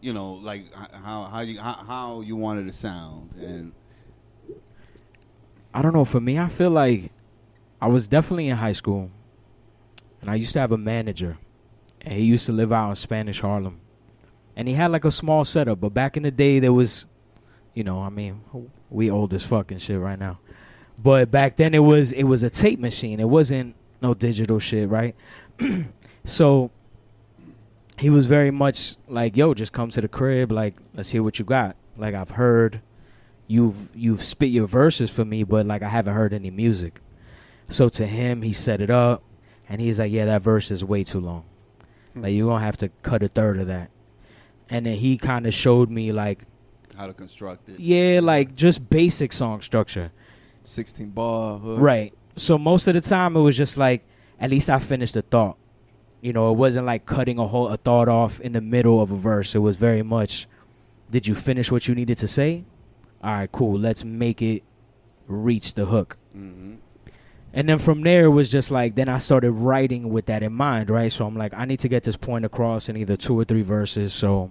you 0.00 0.12
know, 0.12 0.34
like 0.34 0.62
how 0.74 1.24
how 1.24 1.40
you 1.40 1.58
how, 1.58 1.74
how 1.74 2.20
you 2.20 2.36
wanted 2.36 2.66
to 2.66 2.72
sound 2.72 3.34
and 3.36 3.72
I 5.72 5.82
don't 5.82 5.92
know. 5.92 6.04
For 6.04 6.20
me, 6.20 6.38
I 6.38 6.48
feel 6.48 6.70
like 6.70 7.12
I 7.80 7.88
was 7.88 8.08
definitely 8.08 8.48
in 8.48 8.56
high 8.56 8.72
school, 8.72 9.10
and 10.20 10.30
I 10.30 10.34
used 10.34 10.52
to 10.54 10.60
have 10.60 10.72
a 10.72 10.78
manager, 10.78 11.38
and 12.00 12.14
he 12.14 12.24
used 12.24 12.46
to 12.46 12.52
live 12.52 12.72
out 12.72 12.90
in 12.90 12.96
Spanish 12.96 13.40
Harlem, 13.40 13.80
and 14.56 14.66
he 14.66 14.74
had 14.74 14.90
like 14.90 15.04
a 15.04 15.10
small 15.10 15.44
setup. 15.44 15.80
But 15.80 15.90
back 15.94 16.16
in 16.16 16.22
the 16.22 16.30
day, 16.30 16.58
there 16.58 16.72
was, 16.72 17.06
you 17.74 17.84
know, 17.84 18.00
I 18.00 18.08
mean, 18.08 18.42
we 18.90 19.10
old 19.10 19.32
as 19.34 19.44
fucking 19.44 19.78
shit 19.78 20.00
right 20.00 20.18
now, 20.18 20.40
but 21.02 21.30
back 21.30 21.56
then 21.56 21.74
it 21.74 21.80
was 21.80 22.12
it 22.12 22.24
was 22.24 22.42
a 22.42 22.50
tape 22.50 22.80
machine. 22.80 23.20
It 23.20 23.28
wasn't 23.28 23.76
no 24.00 24.14
digital 24.14 24.58
shit, 24.58 24.88
right? 24.88 25.14
so 26.24 26.70
he 27.98 28.10
was 28.10 28.26
very 28.26 28.50
much 28.50 28.96
like, 29.06 29.36
"Yo, 29.36 29.54
just 29.54 29.72
come 29.72 29.90
to 29.90 30.00
the 30.00 30.08
crib. 30.08 30.52
Like, 30.52 30.76
let's 30.94 31.10
hear 31.10 31.22
what 31.22 31.38
you 31.38 31.44
got. 31.44 31.76
Like, 31.96 32.14
I've 32.14 32.30
heard." 32.30 32.80
you've 33.48 33.90
you've 33.96 34.22
spit 34.22 34.50
your 34.50 34.66
verses 34.66 35.10
for 35.10 35.24
me, 35.24 35.42
but 35.42 35.66
like 35.66 35.82
I 35.82 35.88
haven't 35.88 36.14
heard 36.14 36.32
any 36.32 36.50
music. 36.50 37.00
So 37.70 37.88
to 37.88 38.06
him, 38.06 38.42
he 38.42 38.52
set 38.52 38.80
it 38.80 38.90
up, 38.90 39.24
and 39.68 39.80
he's 39.80 39.98
like, 39.98 40.12
"Yeah, 40.12 40.26
that 40.26 40.42
verse 40.42 40.70
is 40.70 40.84
way 40.84 41.02
too 41.02 41.18
long. 41.18 41.44
Hmm. 42.12 42.22
Like 42.22 42.34
you're 42.34 42.48
gonna 42.48 42.64
have 42.64 42.76
to 42.78 42.90
cut 43.02 43.22
a 43.24 43.28
third 43.28 43.58
of 43.58 43.66
that." 43.66 43.90
And 44.70 44.86
then 44.86 44.96
he 44.96 45.16
kind 45.16 45.46
of 45.46 45.54
showed 45.54 45.90
me 45.90 46.12
like, 46.12 46.44
how 46.94 47.06
to 47.06 47.14
construct 47.14 47.68
it. 47.70 47.80
yeah, 47.80 48.20
like 48.22 48.54
just 48.54 48.88
basic 48.90 49.32
song 49.32 49.62
structure, 49.62 50.12
16 50.62 51.10
bar 51.10 51.58
hook. 51.58 51.80
right? 51.80 52.12
So 52.36 52.58
most 52.58 52.86
of 52.86 52.94
the 52.94 53.00
time, 53.00 53.34
it 53.34 53.40
was 53.40 53.56
just 53.56 53.78
like, 53.78 54.04
at 54.38 54.50
least 54.50 54.68
I 54.68 54.78
finished 54.78 55.14
the 55.14 55.22
thought. 55.22 55.56
You 56.20 56.32
know, 56.32 56.50
it 56.50 56.56
wasn't 56.56 56.86
like 56.86 57.06
cutting 57.06 57.38
a 57.38 57.46
whole 57.46 57.68
a 57.68 57.76
thought 57.76 58.08
off 58.08 58.40
in 58.40 58.52
the 58.52 58.60
middle 58.60 59.00
of 59.00 59.10
a 59.10 59.16
verse. 59.16 59.54
It 59.54 59.60
was 59.60 59.76
very 59.76 60.02
much, 60.02 60.48
did 61.10 61.26
you 61.26 61.34
finish 61.34 61.70
what 61.70 61.86
you 61.86 61.94
needed 61.94 62.18
to 62.18 62.28
say? 62.28 62.64
All 63.22 63.32
right, 63.32 63.50
cool. 63.52 63.78
Let's 63.78 64.04
make 64.04 64.42
it 64.42 64.62
reach 65.26 65.74
the 65.74 65.86
hook. 65.86 66.16
hmm 66.32 66.74
And 67.52 67.68
then 67.68 67.78
from 67.78 68.02
there, 68.02 68.24
it 68.24 68.30
was 68.30 68.50
just 68.50 68.70
like, 68.70 68.94
then 68.94 69.08
I 69.08 69.18
started 69.18 69.52
writing 69.52 70.10
with 70.10 70.26
that 70.26 70.42
in 70.42 70.52
mind, 70.52 70.90
right? 70.90 71.10
So 71.10 71.26
I'm 71.26 71.36
like, 71.36 71.54
I 71.54 71.64
need 71.64 71.80
to 71.80 71.88
get 71.88 72.02
this 72.02 72.16
point 72.16 72.44
across 72.44 72.88
in 72.88 72.96
either 72.96 73.16
two 73.16 73.38
or 73.38 73.44
three 73.44 73.62
verses. 73.62 74.12
So, 74.12 74.50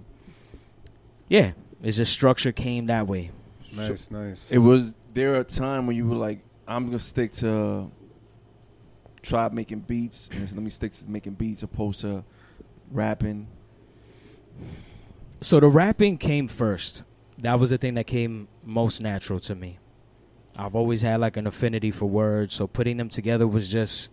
yeah, 1.28 1.52
it's 1.82 1.96
just 1.96 2.12
structure 2.12 2.52
came 2.52 2.86
that 2.86 3.06
way. 3.06 3.30
Nice, 3.76 4.10
nice. 4.10 4.50
It 4.50 4.58
was 4.58 4.94
there 5.12 5.36
a 5.36 5.44
time 5.44 5.86
when 5.86 5.96
you 5.96 6.06
were 6.06 6.16
like, 6.16 6.40
I'm 6.66 6.86
gonna 6.86 6.98
stick 6.98 7.32
to 7.32 7.90
try 9.22 9.48
making 9.48 9.80
beats 9.80 10.28
and 10.32 10.50
let 10.52 10.62
me 10.62 10.70
stick 10.70 10.92
to 10.92 11.08
making 11.08 11.34
beats 11.34 11.62
opposed 11.62 12.00
to 12.00 12.24
rapping. 12.90 13.48
So 15.40 15.60
the 15.60 15.68
rapping 15.68 16.18
came 16.18 16.48
first. 16.48 17.02
That 17.38 17.60
was 17.60 17.70
the 17.70 17.78
thing 17.78 17.94
that 17.94 18.06
came 18.06 18.48
most 18.64 19.00
natural 19.00 19.38
to 19.40 19.54
me. 19.54 19.78
I've 20.56 20.74
always 20.74 21.02
had 21.02 21.20
like 21.20 21.36
an 21.36 21.46
affinity 21.46 21.92
for 21.92 22.06
words, 22.06 22.54
so 22.54 22.66
putting 22.66 22.96
them 22.96 23.08
together 23.08 23.46
was 23.46 23.68
just 23.68 24.10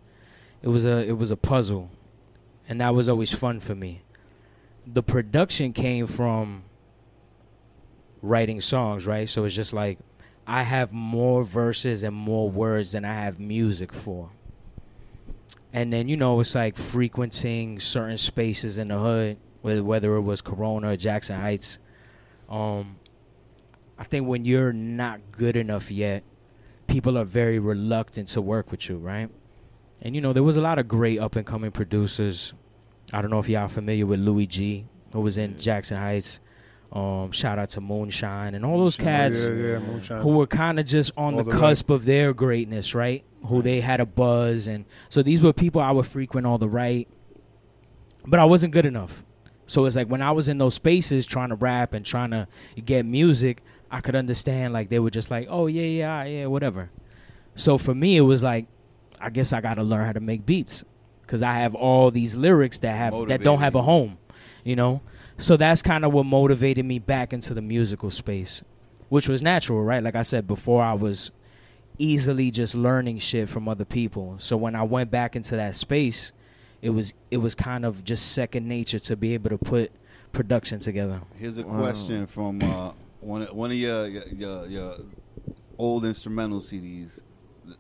it 0.62 0.68
was 0.68 0.86
a 0.86 1.08
it 1.08 1.18
was 1.18 1.32
a 1.32 1.38
puzzle. 1.38 1.90
And 2.68 2.82
that 2.82 2.94
was 2.96 3.10
always 3.10 3.34
fun 3.34 3.60
for 3.60 3.76
me. 3.76 4.02
The 4.86 5.04
production 5.04 5.74
came 5.74 6.08
from 6.08 6.64
writing 8.22 8.62
songs, 8.62 9.06
right? 9.06 9.30
So 9.30 9.44
it's 9.46 9.56
just 9.56 9.74
like 9.74 10.00
I 10.48 10.64
have 10.64 10.94
more 10.94 11.44
verses 11.44 12.04
and 12.04 12.16
more 12.16 12.50
words 12.50 12.92
than 12.92 13.06
I 13.06 13.14
have 13.14 13.40
music 13.40 13.92
for. 13.92 14.30
And 15.76 15.92
then 15.92 16.08
you 16.08 16.16
know 16.16 16.40
it's 16.40 16.56
like 16.56 16.78
frequenting 16.78 17.82
certain 17.82 18.18
spaces 18.18 18.78
in 18.78 18.88
the 18.88 18.98
hood, 18.98 19.38
whether 19.62 19.84
whether 19.84 20.16
it 20.16 20.22
was 20.22 20.40
Corona 20.40 20.92
or 20.92 20.96
Jackson 20.96 21.38
Heights. 21.38 21.80
Um, 22.48 22.96
I 23.98 24.06
think 24.06 24.26
when 24.26 24.46
you're 24.46 24.72
not 24.72 25.20
good 25.34 25.58
enough 25.58 25.92
yet, 25.92 26.24
people 26.88 27.18
are 27.18 27.26
very 27.26 27.60
reluctant 27.60 28.30
to 28.30 28.42
work 28.42 28.72
with 28.72 28.88
you, 28.88 28.96
right? 28.96 29.30
And 30.02 30.16
you 30.16 30.22
know 30.22 30.32
there 30.32 30.44
was 30.44 30.56
a 30.56 30.62
lot 30.62 30.80
of 30.80 30.88
great 30.88 31.20
up 31.20 31.36
and 31.36 31.46
coming 31.46 31.72
producers. 31.72 32.54
I 33.12 33.22
don't 33.22 33.30
know 33.30 33.40
if 33.40 33.50
y'all 33.50 33.64
are 33.64 33.70
familiar 33.70 34.06
with 34.06 34.22
Louis 34.22 34.48
G, 34.48 34.86
who 35.12 35.20
was 35.20 35.38
in 35.38 35.60
Jackson 35.60 35.98
Heights. 35.98 36.40
Um, 36.94 37.34
shout 37.34 37.60
out 37.60 37.72
to 37.72 37.82
Moonshine 37.82 38.56
and 38.56 38.66
all 38.66 38.78
those 38.78 38.96
cats 38.96 39.46
yeah, 39.46 39.80
yeah, 39.80 40.20
who 40.20 40.30
were 40.38 40.48
kind 40.48 40.80
of 40.80 40.86
just 40.86 41.12
on 41.18 41.34
All 41.34 41.44
the 41.44 41.52
the 41.52 41.60
cusp 41.60 41.90
of 41.90 42.06
their 42.06 42.34
greatness, 42.34 42.96
right? 42.96 43.26
Who 43.48 43.62
they 43.62 43.82
had 43.82 44.00
a 44.00 44.06
buzz, 44.06 44.68
and 44.68 44.86
so 45.10 45.22
these 45.22 45.42
were 45.42 45.54
people 45.54 45.82
I 45.82 45.92
would 45.92 46.06
frequent 46.06 46.48
all 46.48 46.58
the 46.58 46.70
right, 46.70 47.08
but 48.26 48.40
I 48.40 48.46
wasn't 48.46 48.74
good 48.74 48.86
enough. 48.86 49.24
So 49.68 49.86
it's 49.86 49.96
like 49.96 50.08
when 50.08 50.22
I 50.22 50.32
was 50.32 50.48
in 50.48 50.58
those 50.58 50.76
spaces 50.76 51.26
trying 51.26 51.50
to 51.50 51.56
rap 51.56 51.94
and 51.94 52.06
trying 52.06 52.32
to 52.32 52.48
get 52.84 53.06
music, 53.06 53.64
I 53.90 54.00
could 54.02 54.16
understand 54.16 54.74
like 54.74 54.90
they 54.90 55.00
were 55.00 55.10
just 55.10 55.32
like, 55.32 55.48
oh 55.50 55.68
yeah, 55.68 55.84
yeah, 55.84 56.24
yeah, 56.24 56.46
whatever. 56.46 56.92
So 57.56 57.78
for 57.78 57.96
me, 57.96 58.18
it 58.18 58.22
was 58.22 58.44
like, 58.44 58.68
I 59.20 59.30
guess 59.30 59.54
I 59.54 59.62
got 59.62 59.76
to 59.76 59.84
learn 59.84 60.06
how 60.06 60.12
to 60.12 60.20
make 60.20 60.46
beats 60.46 60.84
because 61.22 61.42
I 61.42 61.54
have 61.54 61.74
all 61.74 62.12
these 62.12 62.36
lyrics 62.36 62.80
that 62.80 62.96
have 62.96 63.28
that 63.30 63.44
don't 63.44 63.60
have 63.60 63.76
a 63.76 63.82
home, 63.82 64.18
you 64.64 64.76
know. 64.76 65.02
So 65.38 65.58
that's 65.58 65.82
kind 65.82 66.06
of 66.06 66.14
what 66.14 66.26
motivated 66.26 66.86
me 66.86 67.00
back 67.00 67.34
into 67.34 67.54
the 67.54 67.62
musical 67.62 68.12
space, 68.12 68.64
which 69.10 69.28
was 69.28 69.42
natural, 69.42 69.84
right? 69.84 70.04
Like 70.04 70.16
I 70.16 70.22
said 70.22 70.48
before, 70.48 70.84
I 70.84 70.94
was 70.94 71.32
easily 71.98 72.52
just 72.52 72.76
learning 72.76 73.20
shit 73.20 73.50
from 73.50 73.68
other 73.68 73.86
people. 73.86 74.36
So 74.40 74.58
when 74.58 74.76
I 74.76 74.84
went 74.84 75.12
back 75.12 75.36
into 75.36 75.56
that 75.56 75.76
space, 75.76 76.32
it 76.82 76.90
was 76.92 77.14
it 77.32 77.38
was 77.38 77.56
kind 77.56 77.86
of 77.86 78.04
just 78.04 78.32
second 78.34 78.68
nature 78.68 79.00
to 79.00 79.16
be 79.16 79.34
able 79.34 79.50
to 79.50 79.58
put 79.58 79.92
production 80.32 80.80
together. 80.80 81.22
Here's 81.38 81.58
a 81.58 81.64
question 81.64 82.28
from 82.28 82.62
uh, 82.62 82.92
one 83.22 83.42
of, 83.44 83.54
one 83.54 83.72
of 83.72 83.78
your, 83.78 84.08
your 84.08 84.24
your 84.28 84.68
your 84.68 84.96
old 85.78 86.06
instrumental 86.06 86.60
CDs. 86.60 87.22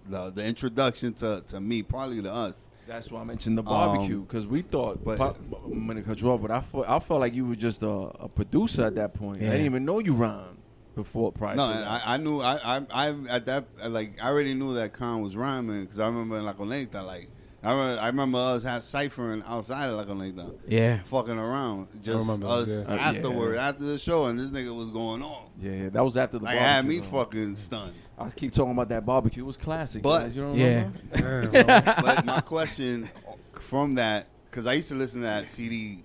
The, 0.10 0.32
the 0.32 0.44
introduction 0.44 1.14
to, 1.16 1.44
to 1.50 1.60
me, 1.60 1.84
probably 1.84 2.20
to 2.24 2.34
us. 2.34 2.70
That's 2.88 3.12
why 3.12 3.22
I 3.22 3.24
mentioned 3.24 3.56
the 3.56 3.62
barbecue 3.62 4.16
Um, 4.18 4.24
because 4.24 4.48
we 4.48 4.64
thought. 4.64 5.04
but- 5.04 5.18
But 5.20 5.38
I'm 5.64 5.86
gonna 5.86 6.02
cut 6.02 6.20
you 6.22 6.32
off, 6.32 6.42
but 6.42 6.50
I 6.50 6.62
felt 6.62 6.90
I 6.90 6.98
felt 7.00 7.20
like 7.20 7.36
you 7.36 7.46
were 7.46 7.56
just 7.56 7.84
a, 7.84 7.88
a 7.90 8.28
producer 8.28 8.84
at 8.86 8.96
that 8.96 9.14
point. 9.14 9.44
I 9.44 9.46
didn't 9.48 9.66
even 9.66 9.86
know 9.86 10.00
you 10.00 10.14
rhymed 10.14 10.58
before 10.96 11.32
prior. 11.32 11.56
No, 11.56 11.68
to 11.72 11.80
that. 11.80 11.88
I, 12.08 12.14
I 12.14 12.18
knew 12.18 12.40
I, 12.42 12.78
I 12.78 12.82
I 12.92 13.16
at 13.30 13.46
that 13.48 13.66
like 13.90 14.14
I 14.22 14.30
already 14.30 14.54
knew 14.54 14.74
that 14.76 14.94
Kon 14.94 15.22
was 15.22 15.36
rhyming 15.38 15.82
because 15.82 16.00
I 16.00 16.06
remember 16.08 16.38
in 16.38 16.46
La 16.46 16.54
Conecta 16.54 17.06
like 17.06 17.30
I 17.64 17.72
remember, 17.72 18.02
I 18.02 18.08
remember 18.08 18.38
us 18.38 18.62
have 18.64 18.84
ciphering 18.84 19.44
outside 19.48 19.90
of 19.90 19.98
La 19.98 20.06
Conecta, 20.06 20.56
Yeah. 20.68 21.02
fucking 21.04 21.38
around 21.38 21.88
just 22.04 22.20
remember, 22.20 22.46
us 22.48 22.68
yeah. 22.68 22.82
Uh, 22.88 22.96
afterward 22.96 23.56
yeah. 23.56 23.70
after 23.70 23.84
the 23.86 23.98
show 23.98 24.26
and 24.28 24.40
this 24.40 24.52
nigga 24.52 24.76
was 24.76 24.90
going 24.92 25.24
on. 25.24 25.50
yeah, 25.60 25.72
yeah, 25.72 25.90
that 25.90 26.04
was 26.04 26.16
after 26.16 26.38
the 26.38 26.46
Like 26.46 26.60
barbecue. 26.60 26.74
had 26.76 26.86
me 26.86 27.00
though. 27.00 27.18
fucking 27.24 27.56
stunned. 27.56 27.94
I 28.20 28.30
keep 28.30 28.52
talking 28.54 28.72
about 28.72 28.88
that 28.90 29.06
barbecue. 29.06 29.44
It 29.44 29.48
was 29.48 29.58
classic. 29.58 30.04
But- 30.04 30.22
guys. 30.24 30.36
you 30.36 30.42
don't 30.44 30.56
Yeah. 30.58 30.90
Damn, 31.14 31.52
but 32.06 32.24
my 32.24 32.40
question 32.42 33.10
from 33.54 33.96
that, 33.96 34.28
because 34.50 34.68
I 34.68 34.74
used 34.74 34.88
to 34.90 34.96
listen 34.96 35.22
to 35.22 35.28
that 35.28 35.50
CD, 35.50 36.04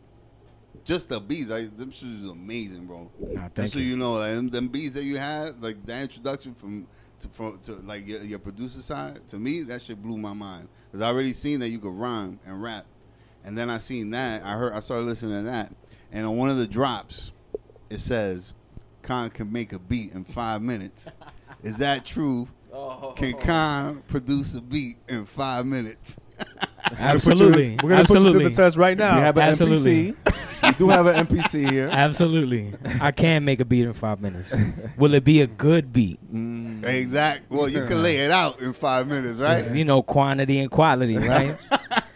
just 0.90 1.08
the 1.08 1.20
beats, 1.20 1.52
I, 1.52 1.66
them 1.66 1.92
shit 1.92 2.08
was 2.08 2.30
amazing, 2.30 2.86
bro. 2.86 3.08
Nah, 3.20 3.42
thank 3.42 3.54
just 3.54 3.74
so 3.74 3.78
you. 3.78 3.90
you 3.90 3.96
know, 3.96 4.14
like 4.14 4.34
them, 4.34 4.50
them 4.50 4.66
beats 4.66 4.94
that 4.94 5.04
you 5.04 5.18
had, 5.18 5.62
like 5.62 5.86
that 5.86 6.02
introduction 6.02 6.52
from 6.52 6.88
to, 7.20 7.28
from, 7.28 7.60
to 7.60 7.74
like 7.74 8.08
your, 8.08 8.20
your 8.24 8.40
producer 8.40 8.80
side, 8.80 9.20
to 9.28 9.36
me, 9.36 9.62
that 9.62 9.80
shit 9.82 10.02
blew 10.02 10.18
my 10.18 10.32
mind. 10.32 10.68
Because 10.90 11.02
I 11.02 11.06
already 11.06 11.32
seen 11.32 11.60
that 11.60 11.68
you 11.68 11.78
could 11.78 11.92
rhyme 11.92 12.40
and 12.44 12.60
rap, 12.60 12.86
and 13.44 13.56
then 13.56 13.70
I 13.70 13.78
seen 13.78 14.10
that, 14.10 14.42
I 14.42 14.54
heard, 14.54 14.72
I 14.72 14.80
started 14.80 15.04
listening 15.06 15.36
to 15.36 15.42
that, 15.42 15.72
and 16.10 16.26
on 16.26 16.36
one 16.36 16.50
of 16.50 16.56
the 16.56 16.66
drops, 16.66 17.30
it 17.88 18.00
says, 18.00 18.52
"Kon 19.02 19.30
can 19.30 19.52
make 19.52 19.72
a 19.72 19.78
beat 19.78 20.12
in 20.12 20.24
five 20.24 20.60
minutes." 20.60 21.08
Is 21.62 21.76
that 21.78 22.04
true? 22.04 22.48
Oh. 22.72 23.12
Can 23.14 23.34
Kon 23.34 24.02
produce 24.08 24.56
a 24.56 24.60
beat 24.60 24.96
in 25.08 25.24
five 25.24 25.66
minutes? 25.66 26.16
Absolutely. 26.98 27.78
We're 27.82 27.90
gonna 27.90 28.04
put 28.04 28.20
you 28.20 28.32
to 28.32 28.38
the 28.38 28.50
test 28.50 28.76
right 28.76 28.96
now. 28.96 29.16
We 29.16 29.22
have 29.22 29.36
an 29.36 29.42
Absolutely. 29.42 30.12
MPC. 30.12 30.29
We 30.62 30.72
do 30.72 30.88
have 30.90 31.06
an 31.06 31.26
MPC 31.26 31.70
here. 31.70 31.88
Absolutely. 31.90 32.74
I 33.00 33.10
can 33.12 33.44
make 33.44 33.60
a 33.60 33.64
beat 33.64 33.84
in 33.84 33.92
five 33.92 34.20
minutes. 34.20 34.52
Will 34.96 35.14
it 35.14 35.24
be 35.24 35.40
a 35.40 35.46
good 35.46 35.92
beat? 35.92 36.18
Mm. 36.34 36.84
Exact. 36.84 37.50
Well, 37.50 37.68
you 37.68 37.84
can 37.84 38.02
lay 38.02 38.18
it 38.18 38.30
out 38.30 38.60
in 38.60 38.72
five 38.72 39.06
minutes, 39.06 39.38
It's, 39.38 39.40
right? 39.40 39.74
You 39.74 39.84
know, 39.84 40.02
quantity 40.02 40.58
and 40.60 40.70
quality, 40.70 41.16
right? 41.16 41.56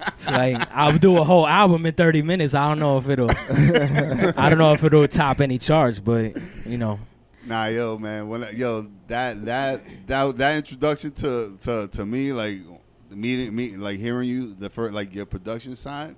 it's 0.09 0.31
like 0.31 0.61
I'll 0.73 0.99
do 0.99 1.17
a 1.19 1.25
whole 1.25 1.47
album 1.47 1.87
in 1.87 1.95
thirty 1.95 2.23
minutes. 2.23 2.55
I 2.55 2.69
don't 2.69 2.79
know 2.79 2.99
if 2.99 3.09
it'll 3.09 3.31
I 3.31 4.49
don't 4.49 4.59
know 4.59 4.73
if 4.73 4.85
it'll 4.85 5.07
top 5.09 5.41
any 5.41 5.59
charts, 5.59 6.01
but 6.01 6.33
you 6.67 6.79
know. 6.79 6.99
Nah, 7.47 7.67
yo, 7.67 7.99
man. 7.99 8.29
When 8.29 8.45
I- 8.45 8.51
yo 8.51 8.87
that 9.09 9.45
that 9.47 9.83
that 10.07 10.37
that 10.39 10.57
introduction 10.57 11.11
to 11.13 11.57
to 11.61 11.89
to 11.89 12.07
me, 12.07 12.33
like 12.33 12.59
meeting, 13.11 13.55
me 13.55 13.77
like 13.77 13.99
hearing 13.99 14.29
you 14.29 14.55
the 14.55 14.71
first 14.71 14.95
like 14.95 15.15
your 15.15 15.27
production 15.27 15.77
side, 15.77 16.17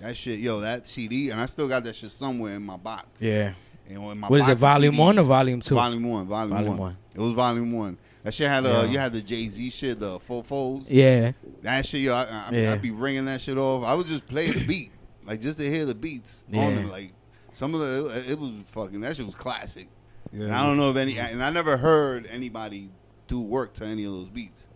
that 0.00 0.16
shit, 0.16 0.38
yo, 0.38 0.60
that 0.60 0.86
CD, 0.86 1.30
and 1.30 1.40
I 1.40 1.46
still 1.46 1.68
got 1.68 1.84
that 1.84 1.96
shit 1.96 2.10
somewhere 2.10 2.54
in 2.54 2.62
my 2.62 2.76
box. 2.76 3.22
Yeah. 3.22 3.54
And 3.88 3.98
in 4.02 4.18
my 4.18 4.26
What 4.28 4.40
is 4.40 4.48
it, 4.48 4.58
volume 4.58 4.96
one 4.96 5.18
or 5.18 5.22
volume 5.22 5.60
two? 5.60 5.74
Volume 5.76 6.08
one, 6.10 6.26
volume, 6.26 6.50
Volume 6.50 6.68
one. 6.70 6.78
one. 6.78 6.96
It 7.14 7.20
was 7.20 7.34
volume 7.34 7.72
one. 7.72 7.96
That 8.24 8.34
shit 8.34 8.48
had 8.48 8.66
uh, 8.66 8.68
Yeah. 8.68 8.84
you 8.90 8.98
had 8.98 9.12
the 9.12 9.22
Jay 9.22 9.48
Z 9.48 9.70
shit, 9.70 10.00
the 10.00 10.18
four 10.18 10.42
folds. 10.42 10.90
Yeah. 10.90 11.32
That 11.62 11.86
shit, 11.86 12.00
yo, 12.00 12.14
I, 12.14 12.22
I, 12.24 12.50
Yeah. 12.52 12.72
I'd 12.72 12.82
be 12.82 12.90
ringing 12.90 13.24
that 13.26 13.40
shit 13.40 13.56
off. 13.56 13.84
I 13.84 13.94
would 13.94 14.06
just 14.06 14.26
play 14.26 14.50
the 14.50 14.64
beat, 14.66 14.90
like 15.24 15.40
just 15.40 15.58
to 15.60 15.70
hear 15.70 15.84
the 15.84 15.94
beats 15.94 16.42
on 16.52 16.74
them. 16.74 16.90
Like 16.90 17.12
some 17.52 17.74
of 17.74 17.80
the, 17.80 18.24
it 18.28 18.38
was 18.38 18.50
fucking. 18.66 19.00
That 19.02 19.14
shit 19.16 19.24
was 19.24 19.36
classic. 19.36 19.86
Yeah. 20.32 20.46
And 20.46 20.54
I 20.54 20.66
don't 20.66 20.76
know 20.76 20.90
if 20.90 20.96
any, 20.96 21.18
and 21.18 21.42
I 21.42 21.50
never 21.50 21.76
heard 21.76 22.26
anybody 22.26 22.90
do 23.28 23.40
work 23.40 23.72
to 23.74 23.84
any 23.84 24.04
of 24.04 24.12
those 24.12 24.28
beats. 24.28 24.66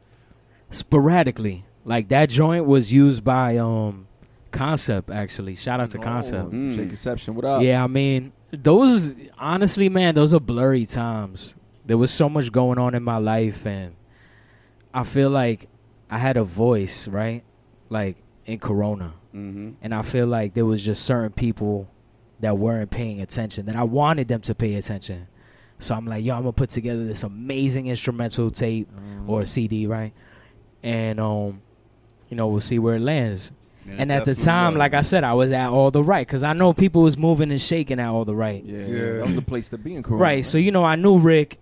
Sporadically. 0.70 1.64
Like 1.84 2.08
that 2.08 2.28
joint 2.30 2.66
was 2.66 2.92
used 2.92 3.24
by 3.24 3.56
um 3.56 4.06
Concept 4.50 5.10
actually. 5.10 5.54
Shout 5.54 5.80
out 5.80 5.90
to 5.90 5.98
Oh, 5.98 6.02
Concept. 6.02 6.50
Mm. 6.50 6.76
Jay 6.76 6.86
Conception, 6.86 7.34
what 7.34 7.44
up? 7.44 7.62
Yeah, 7.62 7.82
I 7.84 7.86
mean, 7.86 8.32
those 8.52 9.14
honestly, 9.38 9.88
man, 9.88 10.14
those 10.14 10.34
are 10.34 10.40
blurry 10.40 10.86
times. 10.86 11.54
There 11.86 11.98
was 11.98 12.10
so 12.10 12.28
much 12.28 12.52
going 12.52 12.78
on 12.78 12.94
in 12.94 13.02
my 13.02 13.16
life, 13.18 13.66
and 13.66 13.94
I 14.94 15.04
feel 15.04 15.30
like 15.30 15.68
I 16.10 16.18
had 16.18 16.36
a 16.36 16.44
voice, 16.44 17.08
right? 17.08 17.42
Like 17.88 18.16
in 18.46 18.58
Corona, 18.58 19.14
Mm-hmm. 19.34 19.70
and 19.80 19.94
I 19.94 20.02
feel 20.02 20.26
like 20.26 20.54
there 20.54 20.66
was 20.66 20.84
just 20.84 21.04
certain 21.04 21.30
people 21.30 21.88
that 22.40 22.58
weren't 22.58 22.90
paying 22.90 23.20
attention 23.20 23.66
that 23.66 23.76
I 23.76 23.84
wanted 23.84 24.26
them 24.26 24.40
to 24.40 24.54
pay 24.56 24.74
attention. 24.74 25.28
So 25.78 25.94
I'm 25.94 26.04
like, 26.06 26.24
yo, 26.24 26.34
I'm 26.34 26.42
gonna 26.42 26.52
put 26.52 26.70
together 26.70 27.04
this 27.04 27.22
amazing 27.22 27.86
instrumental 27.86 28.50
tape 28.50 28.88
or 29.28 29.46
CD, 29.46 29.86
right? 29.86 30.12
And 30.82 31.20
um, 31.20 31.62
you 32.28 32.36
know, 32.36 32.48
we'll 32.48 32.60
see 32.60 32.78
where 32.80 32.96
it 32.96 33.00
lands. 33.02 33.52
And 33.98 34.12
at 34.12 34.24
the 34.24 34.34
time, 34.34 34.74
like 34.76 34.94
I 34.94 35.02
said, 35.02 35.24
I 35.24 35.32
was 35.34 35.52
at 35.52 35.68
all 35.70 35.90
the 35.90 36.02
right 36.02 36.26
because 36.26 36.42
I 36.42 36.52
know 36.52 36.72
people 36.72 37.02
was 37.02 37.16
moving 37.16 37.50
and 37.50 37.60
shaking 37.60 37.98
at 38.00 38.08
all 38.08 38.24
the 38.24 38.34
right. 38.34 38.64
Yeah, 38.64 38.78
Yeah. 38.78 39.12
that 39.18 39.26
was 39.26 39.34
the 39.34 39.42
place 39.42 39.68
to 39.70 39.78
be 39.78 39.94
in 39.94 40.02
Corona. 40.02 40.22
Right. 40.22 40.44
So 40.44 40.58
you 40.58 40.70
know, 40.72 40.84
I 40.84 40.96
knew 40.96 41.18
Rick, 41.18 41.58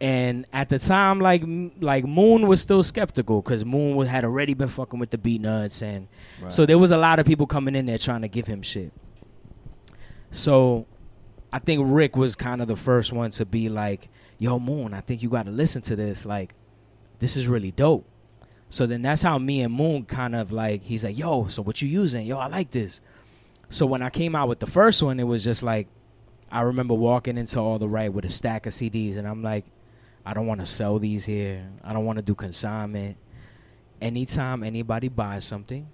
and 0.00 0.46
at 0.52 0.68
the 0.68 0.78
time, 0.78 1.20
like 1.20 1.42
like 1.80 2.04
Moon 2.04 2.46
was 2.46 2.60
still 2.60 2.82
skeptical 2.82 3.42
because 3.42 3.64
Moon 3.64 3.96
was, 3.96 4.08
had 4.08 4.24
already 4.24 4.54
been 4.54 4.68
fucking 4.68 4.98
with 5.00 5.10
the 5.10 5.18
Beatnuts, 5.18 5.82
and 5.82 6.08
Right. 6.42 6.52
so 6.52 6.66
there 6.66 6.78
was 6.78 6.90
a 6.90 6.96
lot 6.98 7.18
of 7.18 7.26
people 7.26 7.46
coming 7.46 7.74
in 7.74 7.86
there 7.86 7.98
trying 7.98 8.22
to 8.22 8.28
give 8.28 8.46
him 8.46 8.62
shit. 8.62 8.92
So, 10.30 10.86
I 11.52 11.58
think 11.58 11.82
Rick 11.86 12.16
was 12.16 12.34
kind 12.34 12.60
of 12.60 12.68
the 12.68 12.76
first 12.76 13.12
one 13.12 13.30
to 13.32 13.46
be 13.46 13.68
like, 13.68 14.08
"Yo, 14.38 14.58
Moon, 14.58 14.92
I 14.92 15.00
think 15.00 15.22
you 15.22 15.28
got 15.30 15.46
to 15.46 15.52
listen 15.52 15.82
to 15.82 15.96
this. 15.96 16.26
Like, 16.26 16.54
this 17.20 17.36
is 17.36 17.46
really 17.48 17.70
dope." 17.70 18.04
So 18.68 18.86
then 18.86 19.02
that's 19.02 19.22
how 19.22 19.38
me 19.38 19.62
and 19.62 19.72
Moon 19.72 20.04
kind 20.04 20.34
of 20.34 20.52
like 20.52 20.82
he's 20.82 21.04
like, 21.04 21.16
"Yo, 21.16 21.46
so 21.46 21.62
what 21.62 21.80
you 21.80 21.88
using? 21.88 22.26
Yo, 22.26 22.38
I 22.38 22.48
like 22.48 22.70
this." 22.70 23.00
So 23.70 23.86
when 23.86 24.02
I 24.02 24.10
came 24.10 24.34
out 24.34 24.48
with 24.48 24.60
the 24.60 24.66
first 24.66 25.02
one, 25.02 25.18
it 25.20 25.24
was 25.24 25.44
just 25.44 25.62
like 25.62 25.88
I 26.50 26.62
remember 26.62 26.94
walking 26.94 27.38
into 27.38 27.58
all 27.58 27.78
the 27.78 27.88
right 27.88 28.12
with 28.12 28.24
a 28.24 28.30
stack 28.30 28.66
of 28.66 28.72
CDs, 28.72 29.16
and 29.16 29.26
I'm 29.26 29.42
like, 29.42 29.64
I 30.24 30.34
don't 30.34 30.46
want 30.46 30.60
to 30.60 30.66
sell 30.66 30.98
these 30.98 31.24
here. 31.24 31.68
I 31.84 31.92
don't 31.92 32.04
want 32.04 32.16
to 32.16 32.22
do 32.22 32.34
consignment. 32.34 33.16
Anytime 34.00 34.62
anybody 34.62 35.08
buys 35.08 35.44
something, 35.44 35.86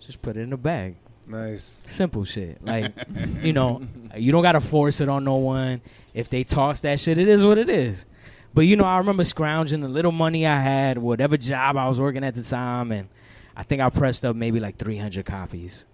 just 0.00 0.22
put 0.22 0.36
it 0.36 0.40
in 0.40 0.52
a 0.52 0.56
bag. 0.56 0.96
Nice. 1.26 1.64
Simple 1.64 2.24
shit. 2.24 2.64
Like, 2.64 2.92
you 3.42 3.52
know, 3.52 3.86
you 4.16 4.32
don't 4.32 4.42
gotta 4.42 4.60
force 4.60 5.00
it 5.00 5.08
on 5.08 5.24
no 5.24 5.36
one. 5.36 5.80
If 6.12 6.28
they 6.28 6.44
toss 6.44 6.82
that 6.82 7.00
shit, 7.00 7.18
it 7.18 7.28
is 7.28 7.44
what 7.44 7.58
it 7.58 7.68
is. 7.68 8.06
But 8.54 8.62
you 8.62 8.76
know, 8.76 8.84
I 8.84 8.98
remember 8.98 9.24
scrounging 9.24 9.80
the 9.80 9.88
little 9.88 10.12
money 10.12 10.46
I 10.46 10.60
had, 10.60 10.96
whatever 10.96 11.36
job 11.36 11.76
I 11.76 11.88
was 11.88 11.98
working 11.98 12.22
at 12.22 12.36
the 12.36 12.42
time, 12.42 12.92
and 12.92 13.08
I 13.56 13.64
think 13.64 13.82
I 13.82 13.90
pressed 13.90 14.24
up 14.24 14.36
maybe 14.36 14.60
like 14.60 14.76
300 14.76 15.26
copies. 15.26 15.84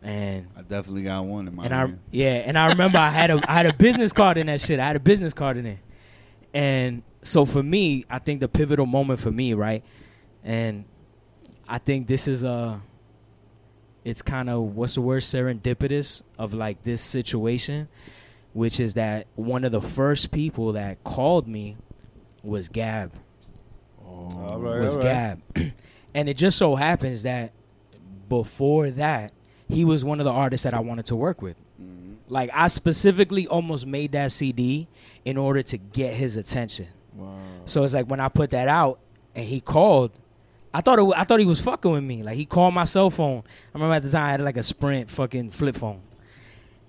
And 0.00 0.46
I 0.56 0.62
definitely 0.62 1.02
got 1.02 1.24
one 1.24 1.48
in 1.48 1.56
my 1.56 1.64
and 1.64 1.74
I 1.74 1.78
hand. 1.78 1.98
yeah, 2.12 2.34
and 2.46 2.56
I 2.56 2.68
remember 2.68 2.98
I 2.98 3.10
had 3.10 3.32
a 3.32 3.50
I 3.50 3.54
had 3.54 3.66
a 3.66 3.74
business 3.74 4.12
card 4.12 4.36
in 4.36 4.46
that 4.46 4.60
shit. 4.60 4.78
I 4.78 4.86
had 4.86 4.94
a 4.94 5.00
business 5.00 5.34
card 5.34 5.56
in 5.56 5.66
it, 5.66 5.78
And 6.54 7.02
so 7.22 7.44
for 7.44 7.64
me, 7.64 8.04
I 8.08 8.20
think 8.20 8.38
the 8.38 8.48
pivotal 8.48 8.86
moment 8.86 9.18
for 9.18 9.32
me, 9.32 9.54
right? 9.54 9.82
And 10.44 10.84
I 11.68 11.78
think 11.78 12.06
this 12.06 12.28
is 12.28 12.44
a 12.44 12.80
it's 14.04 14.22
kind 14.22 14.48
of 14.48 14.76
what's 14.76 14.94
the 14.94 15.00
word 15.00 15.22
serendipitous 15.22 16.22
of 16.38 16.54
like 16.54 16.84
this 16.84 17.02
situation, 17.02 17.88
which 18.52 18.78
is 18.78 18.94
that 18.94 19.26
one 19.34 19.64
of 19.64 19.72
the 19.72 19.82
first 19.82 20.30
people 20.30 20.72
that 20.74 21.02
called 21.02 21.48
me 21.48 21.76
was 22.48 22.68
Gab 22.68 23.12
right, 24.56 24.80
was 24.80 24.96
right. 24.96 25.02
Gab. 25.54 25.72
and 26.14 26.28
it 26.28 26.34
just 26.34 26.58
so 26.58 26.74
happens 26.74 27.22
that 27.22 27.52
before 28.28 28.90
that, 28.90 29.32
he 29.68 29.84
was 29.84 30.04
one 30.04 30.20
of 30.20 30.24
the 30.24 30.32
artists 30.32 30.64
that 30.64 30.74
I 30.74 30.80
wanted 30.80 31.06
to 31.06 31.16
work 31.16 31.42
with. 31.42 31.56
Mm-hmm. 31.80 32.14
Like 32.28 32.50
I 32.52 32.68
specifically 32.68 33.46
almost 33.46 33.86
made 33.86 34.12
that 34.12 34.32
CD 34.32 34.88
in 35.24 35.36
order 35.36 35.62
to 35.64 35.78
get 35.78 36.14
his 36.14 36.36
attention. 36.36 36.88
Wow. 37.14 37.38
So 37.66 37.84
it's 37.84 37.94
like 37.94 38.06
when 38.06 38.20
I 38.20 38.28
put 38.28 38.50
that 38.50 38.68
out 38.68 39.00
and 39.34 39.44
he 39.44 39.60
called, 39.60 40.12
I 40.72 40.80
thought 40.80 40.98
it, 40.98 41.14
I 41.16 41.24
thought 41.24 41.40
he 41.40 41.46
was 41.46 41.60
fucking 41.60 41.90
with 41.90 42.04
me. 42.04 42.22
Like 42.22 42.36
he 42.36 42.44
called 42.44 42.74
my 42.74 42.84
cell 42.84 43.10
phone. 43.10 43.42
I 43.46 43.78
remember 43.78 43.94
at 43.94 44.02
the 44.02 44.10
time 44.10 44.24
I 44.24 44.30
had 44.32 44.40
like 44.40 44.56
a 44.56 44.62
Sprint 44.62 45.10
fucking 45.10 45.50
flip 45.50 45.76
phone, 45.76 46.00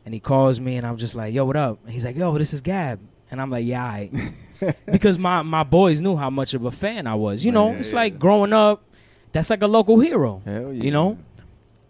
and 0.06 0.14
he 0.14 0.20
calls 0.20 0.60
me 0.60 0.78
and 0.78 0.86
I'm 0.86 0.98
just 0.98 1.16
like, 1.16 1.34
"Yo, 1.34 1.46
what 1.46 1.56
up?" 1.56 1.80
And 1.84 1.94
he's 1.94 2.04
like, 2.04 2.18
"Yo, 2.18 2.38
this 2.38 2.54
is 2.54 2.62
Gab," 2.62 3.00
and 3.32 3.42
I'm 3.42 3.50
like, 3.52 3.66
"Yeah," 3.66 3.92
aight." 3.92 4.76
because 4.86 5.18
my 5.20 5.42
my 5.42 5.64
boys 5.64 6.02
knew 6.02 6.16
how 6.16 6.30
much 6.30 6.54
of 6.54 6.66
a 6.66 6.72
fan 6.72 7.08
I 7.08 7.16
was. 7.16 7.44
You 7.46 7.52
know, 7.52 7.70
Yeah, 7.72 7.78
it's 7.78 7.90
yeah. 7.92 7.96
like 7.98 8.20
growing 8.20 8.54
up. 8.54 8.84
That's 9.32 9.50
like 9.50 9.62
a 9.62 9.68
local 9.68 10.00
hero. 10.00 10.42
Hell 10.46 10.74
yeah. 10.74 10.84
You 10.84 10.92
know. 10.92 11.18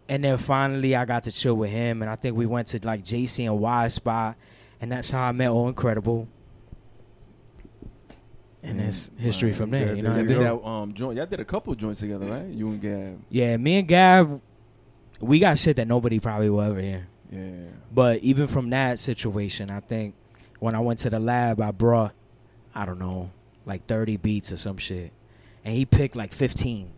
And 0.10 0.24
then 0.24 0.38
finally, 0.40 0.96
I 0.96 1.06
got 1.06 1.24
to 1.26 1.32
chill 1.32 1.54
with 1.56 1.70
him, 1.70 2.02
and 2.02 2.10
I 2.10 2.16
think 2.16 2.36
we 2.36 2.46
went 2.48 2.68
to 2.70 2.80
like 2.84 3.04
JC 3.04 3.46
and 3.46 3.60
Y 3.60 3.88
spot, 3.90 4.36
and 4.82 4.92
that's 4.92 5.10
how 5.12 5.22
I 5.22 5.32
met 5.32 5.50
Oh 5.50 5.68
Incredible. 5.68 6.28
And 8.62 8.80
Yeah. 8.80 8.88
it's 8.88 9.10
history 9.18 9.52
Wow. 9.52 9.58
from 9.58 9.70
there. 9.72 9.88
Yeah, 9.90 9.94
you 9.94 10.02
know, 10.02 10.10
Y'all 10.16 10.20
I 10.20 10.24
did 10.28 10.40
that 10.42 10.66
um 10.68 10.94
joint. 10.94 11.18
Y'all 11.18 11.26
did 11.26 11.40
a 11.40 11.46
couple 11.46 11.74
joints 11.76 12.02
together, 12.02 12.26
right? 12.30 12.48
You 12.48 12.70
and 12.70 12.82
Gab. 12.82 13.20
Yeah, 13.30 13.56
me 13.58 13.78
and 13.80 13.88
Gav, 13.88 14.42
we 15.22 15.40
got 15.40 15.58
shit 15.58 15.76
that 15.78 15.88
nobody 15.88 16.20
probably 16.20 16.50
will 16.50 16.62
ever 16.62 16.82
hear. 16.82 17.08
Yeah. 17.32 17.52
But 17.94 18.20
even 18.22 18.48
from 18.48 18.70
that 18.72 19.00
situation, 19.00 19.70
I 19.70 19.80
think 19.80 20.16
when 20.60 20.76
I 20.76 20.80
went 20.80 21.00
to 21.00 21.10
the 21.10 21.20
lab, 21.20 21.62
I 21.62 21.72
brought, 21.72 22.14
I 22.76 22.86
don't 22.86 23.00
know, 23.00 23.32
like 23.66 23.86
30 23.88 24.18
beats 24.18 24.52
or 24.52 24.58
some 24.58 24.78
shit. 24.78 25.12
And 25.66 25.76
he 25.76 25.86
picked 25.86 26.16
like 26.16 26.34
15. 26.34 26.92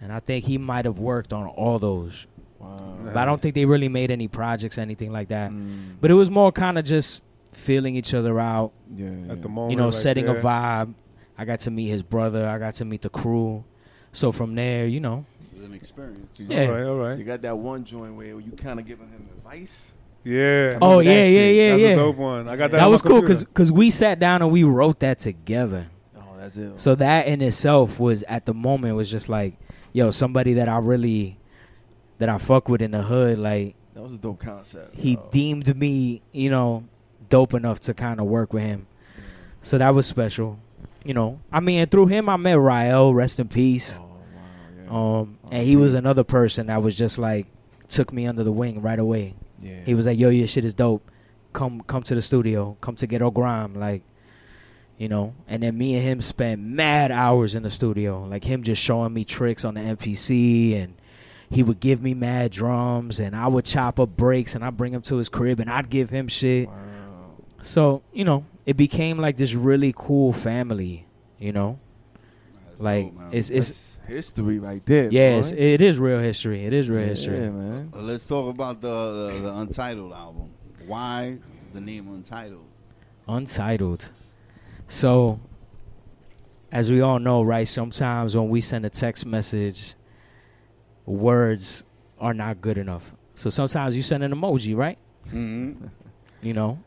And 0.00 0.12
I 0.12 0.20
think 0.20 0.44
he 0.44 0.58
might 0.58 0.84
have 0.84 0.98
worked 0.98 1.32
on 1.32 1.46
all 1.46 1.78
those. 1.78 2.26
Wow. 2.58 2.96
But 3.04 3.16
I 3.16 3.24
don't 3.24 3.40
think 3.40 3.54
they 3.54 3.64
really 3.64 3.88
made 3.88 4.10
any 4.10 4.28
projects, 4.28 4.78
anything 4.78 5.12
like 5.12 5.28
that. 5.28 5.50
Mm. 5.50 5.96
But 6.00 6.10
it 6.10 6.14
was 6.14 6.30
more 6.30 6.50
kind 6.52 6.78
of 6.78 6.84
just 6.84 7.22
feeling 7.52 7.94
each 7.94 8.14
other 8.14 8.40
out, 8.40 8.72
yeah, 8.94 9.10
yeah. 9.10 9.32
At 9.32 9.42
the 9.42 9.48
moment, 9.48 9.70
you 9.70 9.76
know, 9.76 9.86
like, 9.86 9.94
setting 9.94 10.28
a 10.28 10.34
vibe. 10.34 10.94
I 11.36 11.44
got 11.44 11.60
to 11.60 11.70
meet 11.70 11.88
his 11.88 12.02
brother. 12.02 12.48
I 12.48 12.58
got 12.58 12.74
to 12.74 12.84
meet 12.84 13.02
the 13.02 13.08
crew. 13.08 13.64
So 14.12 14.32
from 14.32 14.54
there, 14.54 14.86
you 14.86 15.00
know, 15.00 15.24
It 15.52 15.58
was 15.58 15.66
an 15.66 15.74
experience. 15.74 16.38
Yeah. 16.38 16.66
All 16.66 16.72
right, 16.72 16.84
all 16.84 17.18
You 17.18 17.24
got 17.24 17.42
that 17.42 17.56
one 17.56 17.84
joint 17.84 18.14
where 18.14 18.40
you 18.40 18.52
kind 18.56 18.78
of 18.78 18.86
giving 18.86 19.08
him 19.08 19.28
advice. 19.36 19.92
Yeah. 20.24 20.78
Oh 20.80 20.98
remember 20.98 21.02
yeah, 21.04 21.10
yeah, 21.10 21.24
shit. 21.24 21.56
yeah, 21.56 21.70
That's 21.70 21.82
yeah. 21.82 21.88
a 21.90 21.96
dope 21.96 22.16
one. 22.16 22.48
I 22.48 22.56
got 22.56 22.70
that. 22.70 22.78
That 22.78 22.86
was 22.90 23.02
cool 23.02 23.18
computer. 23.18 23.44
because 23.44 23.70
we 23.70 23.90
sat 23.90 24.18
down 24.18 24.42
and 24.42 24.50
we 24.50 24.64
wrote 24.64 25.00
that 25.00 25.18
together. 25.18 25.86
Oh, 26.16 26.22
that's 26.38 26.56
it. 26.56 26.80
So 26.80 26.94
that 26.94 27.26
in 27.26 27.42
itself 27.42 28.00
was 28.00 28.22
at 28.24 28.46
the 28.46 28.54
moment 28.54 28.96
was 28.96 29.10
just 29.10 29.28
like, 29.28 29.54
yo, 29.92 30.10
somebody 30.10 30.54
that 30.54 30.68
I 30.68 30.78
really 30.78 31.38
that 32.18 32.28
I 32.28 32.38
fuck 32.38 32.68
with 32.68 32.80
in 32.80 32.92
the 32.92 33.02
hood, 33.02 33.38
like 33.38 33.74
that 33.94 34.02
was 34.02 34.14
a 34.14 34.18
dope 34.18 34.40
concept. 34.40 34.94
he 34.96 35.12
yo. 35.12 35.28
deemed 35.30 35.76
me, 35.76 36.22
you 36.32 36.48
know, 36.48 36.84
dope 37.28 37.52
enough 37.54 37.80
to 37.80 37.94
kind 37.94 38.18
of 38.18 38.26
work 38.26 38.52
with 38.52 38.62
him. 38.62 38.86
So 39.62 39.78
that 39.78 39.94
was 39.94 40.06
special. 40.06 40.58
You 41.04 41.12
know, 41.12 41.40
I 41.52 41.60
mean, 41.60 41.80
and 41.80 41.90
through 41.90 42.06
him 42.06 42.30
I 42.30 42.38
met 42.38 42.58
Rael, 42.58 43.12
rest 43.12 43.38
in 43.38 43.48
peace. 43.48 43.98
Oh 44.00 44.02
wow, 44.02 44.18
yeah. 44.84 45.20
Um, 45.20 45.38
and 45.50 45.66
he 45.66 45.76
was 45.76 45.92
another 45.92 46.24
person 46.24 46.68
that 46.68 46.82
was 46.82 46.96
just 46.96 47.18
like 47.18 47.46
took 47.88 48.10
me 48.10 48.26
under 48.26 48.42
the 48.42 48.52
wing 48.52 48.80
right 48.80 48.98
away. 48.98 49.34
Yeah. 49.64 49.80
He 49.84 49.94
was 49.94 50.06
like, 50.06 50.18
"Yo, 50.18 50.28
your 50.28 50.46
shit 50.46 50.64
is 50.64 50.74
dope. 50.74 51.10
Come, 51.52 51.80
come 51.82 52.02
to 52.04 52.14
the 52.14 52.22
studio. 52.22 52.76
Come 52.80 52.96
to 52.96 53.06
Ghetto 53.06 53.30
Grime." 53.30 53.74
Like, 53.74 54.02
you 54.98 55.08
know. 55.08 55.34
And 55.48 55.62
then 55.62 55.76
me 55.78 55.94
and 55.94 56.04
him 56.04 56.20
spent 56.20 56.60
mad 56.60 57.10
hours 57.10 57.54
in 57.54 57.62
the 57.62 57.70
studio. 57.70 58.24
Like 58.24 58.44
him 58.44 58.62
just 58.62 58.82
showing 58.82 59.12
me 59.12 59.24
tricks 59.24 59.64
on 59.64 59.74
the 59.74 59.80
MPC, 59.80 60.80
and 60.80 60.94
he 61.50 61.62
would 61.62 61.80
give 61.80 62.02
me 62.02 62.14
mad 62.14 62.52
drums, 62.52 63.18
and 63.18 63.34
I 63.34 63.46
would 63.46 63.64
chop 63.64 63.98
up 63.98 64.16
breaks, 64.16 64.54
and 64.54 64.64
I'd 64.64 64.76
bring 64.76 64.92
him 64.92 65.02
to 65.02 65.16
his 65.16 65.28
crib, 65.28 65.60
and 65.60 65.70
I'd 65.70 65.90
give 65.90 66.10
him 66.10 66.28
shit. 66.28 66.68
Wow. 66.68 66.74
So 67.62 68.02
you 68.12 68.24
know, 68.24 68.44
it 68.66 68.76
became 68.76 69.18
like 69.18 69.36
this 69.36 69.54
really 69.54 69.94
cool 69.96 70.32
family. 70.32 71.06
You 71.38 71.52
know, 71.52 71.78
That's 72.68 72.80
like 72.80 73.14
dope, 73.14 73.28
it's 73.32 73.50
it's 73.50 73.68
That's 73.68 73.93
history 74.06 74.58
right 74.58 74.84
there. 74.86 75.08
Yes, 75.10 75.46
it's, 75.46 75.52
boy. 75.52 75.56
it 75.58 75.80
is 75.80 75.98
real 75.98 76.18
history. 76.20 76.64
It 76.64 76.72
is 76.72 76.88
real 76.88 77.06
history. 77.06 77.38
Yeah, 77.38 77.50
man. 77.50 77.90
Uh, 77.94 78.00
Let's 78.00 78.26
talk 78.26 78.52
about 78.52 78.80
the, 78.80 78.88
the 78.88 79.40
the 79.40 79.54
Untitled 79.54 80.12
album. 80.12 80.50
Why 80.86 81.38
the 81.72 81.80
name 81.80 82.08
Untitled? 82.08 82.66
Untitled. 83.26 84.10
So, 84.88 85.40
as 86.70 86.90
we 86.90 87.00
all 87.00 87.18
know, 87.18 87.42
right, 87.42 87.66
sometimes 87.66 88.36
when 88.36 88.48
we 88.48 88.60
send 88.60 88.84
a 88.84 88.90
text 88.90 89.24
message, 89.24 89.94
words 91.06 91.84
are 92.18 92.34
not 92.34 92.60
good 92.60 92.78
enough. 92.78 93.14
So 93.34 93.50
sometimes 93.50 93.96
you 93.96 94.02
send 94.02 94.22
an 94.22 94.32
emoji, 94.32 94.76
right? 94.76 94.98
Mm-hmm. 95.28 95.86
You 96.42 96.52
know? 96.52 96.78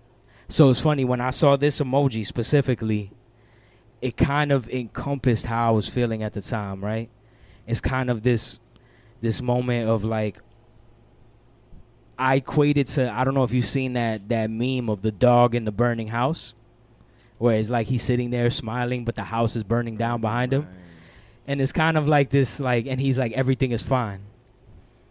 So 0.50 0.70
it's 0.70 0.80
funny, 0.80 1.04
when 1.04 1.20
I 1.20 1.32
saw 1.32 1.58
this 1.58 1.80
emoji 1.80 2.26
specifically, 2.26 3.12
it 4.02 4.18
kind 4.18 4.52
of 4.52 4.70
encompassed 4.70 5.46
how 5.46 5.70
I 5.70 5.72
was 5.72 5.88
feeling 5.88 6.24
at 6.24 6.34
the 6.34 6.42
time, 6.42 6.84
right? 6.84 7.10
It's 7.66 7.82
kind 7.82 8.10
of 8.10 8.24
this 8.24 8.60
this 9.22 9.42
moment 9.42 9.90
of 9.90 10.04
like 10.04 10.40
I 12.18 12.36
equated 12.36 12.88
to 12.88 13.12
I 13.12 13.24
don't 13.24 13.34
know 13.34 13.44
if 13.44 13.52
you've 13.52 13.66
seen 13.66 13.94
that 13.94 14.30
that 14.30 14.50
meme 14.50 14.90
of 14.90 15.02
the 15.02 15.12
dog 15.12 15.56
in 15.56 15.66
the 15.66 15.72
burning 15.72 16.08
house 16.08 16.54
where 17.38 17.58
it's 17.58 17.70
like 17.70 17.88
he's 17.88 18.04
sitting 18.04 18.30
there 18.30 18.50
smiling 18.50 19.06
but 19.06 19.16
the 19.16 19.24
house 19.24 19.56
is 19.56 19.64
burning 19.64 19.98
down 19.98 20.22
behind 20.22 20.54
him. 20.54 20.68
And 21.48 21.62
it's 21.62 21.72
kind 21.72 21.98
of 21.98 22.08
like 22.08 22.30
this 22.30 22.60
like 22.60 22.86
and 22.86 23.02
he's 23.02 23.18
like 23.18 23.32
everything 23.34 23.72
is 23.72 23.84
fine. 23.84 24.22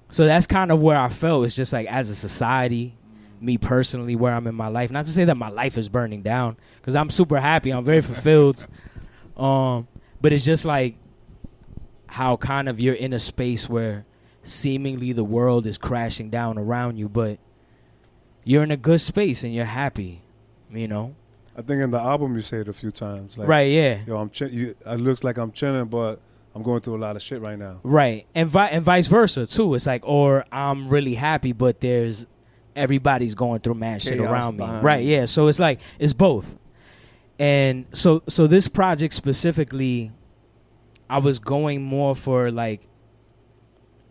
So 0.09 0.25
that's 0.25 0.47
kind 0.47 0.71
of 0.71 0.81
where 0.81 0.97
i 0.97 1.09
felt. 1.09 1.45
It's 1.47 1.57
just 1.57 1.73
like 1.73 1.89
as 1.89 2.09
a 2.11 2.15
society 2.15 2.95
me 3.41 3.59
personally 3.59 4.17
where 4.17 4.33
i'm 4.33 4.47
in 4.47 4.55
my 4.55 4.69
life 4.69 4.91
not 4.91 5.05
to 5.05 5.11
say 5.11 5.25
that 5.25 5.37
my 5.37 5.49
life 5.49 5.77
is 5.77 5.89
burning 5.89 6.23
down 6.23 6.57
because 6.77 6.97
i'm 6.97 7.11
super 7.11 7.39
happy 7.41 7.71
i'm 7.71 7.85
very 7.85 8.03
fulfilled 8.03 8.67
um 9.37 9.87
but 10.21 10.33
it's 10.33 10.45
just 10.45 10.65
like 10.65 10.97
how 12.07 12.37
kind 12.37 12.69
of 12.69 12.81
you're 12.81 12.95
in 12.95 13.13
a 13.13 13.21
space 13.21 13.69
where 13.69 14.05
seemingly 14.45 15.13
the 15.13 15.25
world 15.25 15.67
is 15.67 15.77
crashing 15.77 16.31
down 16.31 16.57
around 16.59 16.97
you 16.97 17.09
but 17.09 17.39
you're 18.45 18.63
in 18.63 18.71
a 18.71 18.77
good 18.77 19.01
space 19.01 19.43
and 19.45 19.55
you're 19.55 19.65
happy 19.65 20.23
you 20.71 20.89
know 20.89 21.15
I 21.59 21.63
think 21.63 21.81
in 21.81 21.91
the 21.91 21.99
album 21.99 22.35
you 22.35 22.43
say 22.43 22.59
it 22.59 22.69
a 22.69 22.73
few 22.75 22.91
times. 22.91 23.39
Like, 23.39 23.49
right 23.49 23.71
yeah 23.71 24.01
Yo, 24.07 24.19
I'm. 24.19 24.29
Ch- 24.29 24.43
you, 24.43 24.75
it 24.85 25.01
looks 25.01 25.25
like 25.25 25.39
I'm 25.39 25.53
chilling, 25.53 25.87
but 25.87 26.21
I'm 26.55 26.63
going 26.63 26.83
through 26.83 26.97
a 26.97 26.99
lot 26.99 27.17
of 27.17 27.23
shit 27.23 27.41
right 27.41 27.59
now. 27.59 27.81
Right, 27.83 28.27
and 28.35 28.49
vi- 28.49 28.69
and 28.69 28.85
vice 28.85 29.07
versa 29.07 29.47
too. 29.47 29.75
It's 29.75 29.87
like, 29.87 30.07
or 30.07 30.45
I'm 30.53 30.89
really 30.89 31.15
happy, 31.15 31.53
but 31.53 31.81
there's 31.81 32.27
everybody's 32.77 33.35
going 33.35 33.61
through 33.61 33.75
mad 33.75 34.03
shit 34.03 34.19
Chaos 34.19 34.31
around 34.31 34.57
me. 34.57 34.65
Right, 34.65 35.05
yeah. 35.05 35.25
So 35.25 35.49
it's 35.49 35.59
like 35.59 35.81
it's 35.99 36.13
both, 36.13 36.55
and 37.39 37.87
so 37.93 38.23
so 38.29 38.47
this 38.47 38.69
project 38.69 39.15
specifically, 39.15 40.13
I 41.11 41.19
was 41.19 41.39
going 41.39 41.83
more 41.83 42.15
for 42.15 42.51
like 42.51 42.87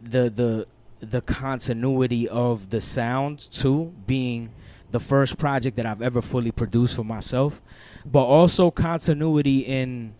the 0.01 0.29
the 0.29 0.67
the 0.99 1.21
continuity 1.21 2.27
of 2.27 2.69
the 2.69 2.81
sound 2.81 3.39
too, 3.51 3.93
being 4.07 4.51
the 4.91 4.99
first 4.99 5.37
project 5.37 5.77
that 5.77 5.85
I've 5.85 6.01
ever 6.01 6.21
fully 6.21 6.51
produced 6.51 6.95
for 6.95 7.03
myself, 7.03 7.61
but 8.05 8.23
also 8.23 8.71
continuity 8.71 9.59
in 9.59 10.13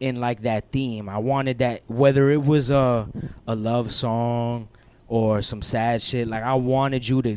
in 0.00 0.20
like 0.20 0.42
that 0.42 0.70
theme. 0.70 1.08
I 1.08 1.18
wanted 1.18 1.58
that 1.58 1.82
whether 1.86 2.30
it 2.30 2.42
was 2.42 2.70
a 2.70 3.08
a 3.46 3.54
love 3.54 3.92
song 3.92 4.68
or 5.08 5.42
some 5.42 5.62
sad 5.62 6.02
shit, 6.02 6.28
like 6.28 6.42
I 6.42 6.54
wanted 6.54 7.08
you 7.08 7.22
to 7.22 7.36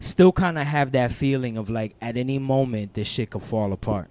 still 0.00 0.32
kind 0.32 0.58
of 0.58 0.66
have 0.66 0.92
that 0.92 1.12
feeling 1.12 1.56
of 1.56 1.70
like 1.70 1.94
at 2.00 2.16
any 2.16 2.38
moment 2.38 2.94
this 2.94 3.06
shit 3.08 3.30
could 3.30 3.42
fall 3.42 3.72
apart. 3.72 4.08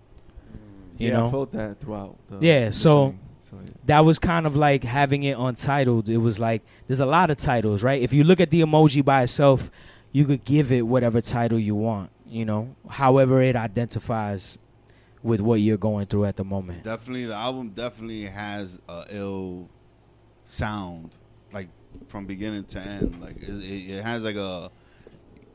You 0.98 1.10
yeah, 1.10 1.18
I 1.18 1.20
know? 1.22 1.32
felt 1.32 1.52
that 1.54 1.80
throughout. 1.82 2.18
The, 2.30 2.38
Yeah, 2.46 2.66
the 2.68 2.72
so- 2.74 3.16
So, 3.44 3.56
yeah. 3.66 3.72
That 3.86 4.00
was 4.06 4.20
kind 4.20 4.46
of 4.46 4.56
like 4.56 4.84
having 4.84 5.24
it 5.24 5.36
untitled. 5.38 6.08
It 6.08 6.18
was 6.18 6.40
like 6.40 6.62
there's 6.88 7.00
a 7.00 7.06
lot 7.08 7.32
of 7.32 7.38
titles, 7.38 7.82
right? 7.82 8.00
If 8.00 8.14
you 8.14 8.24
look 8.24 8.40
at 8.40 8.52
the 8.52 8.62
emoji 8.62 9.04
by 9.04 9.24
itself, 9.24 9.72
you 10.12 10.26
could 10.26 10.46
give 10.46 10.72
it 10.72 10.84
whatever 10.84 11.20
title 11.20 11.58
you 11.58 11.74
want, 11.74 12.12
you 12.28 12.46
know, 12.46 12.76
however 12.88 13.42
it 13.42 13.56
identifies 13.56 14.60
with 15.24 15.42
what 15.42 15.62
you're 15.62 15.78
going 15.78 16.06
through 16.06 16.26
at 16.26 16.36
the 16.36 16.44
moment. 16.44 16.84
Definitely, 16.84 17.26
the 17.26 17.34
album 17.36 17.70
definitely 17.70 18.28
has 18.28 18.82
a 18.88 19.06
ill 19.10 19.68
sound, 20.44 21.18
like 21.52 21.70
from 22.08 22.26
beginning 22.28 22.66
to 22.66 22.80
end. 22.80 23.20
Like 23.20 23.38
it, 23.38 23.50
it, 23.50 23.90
it 23.98 24.04
has 24.04 24.24
like 24.24 24.36
a, 24.36 24.70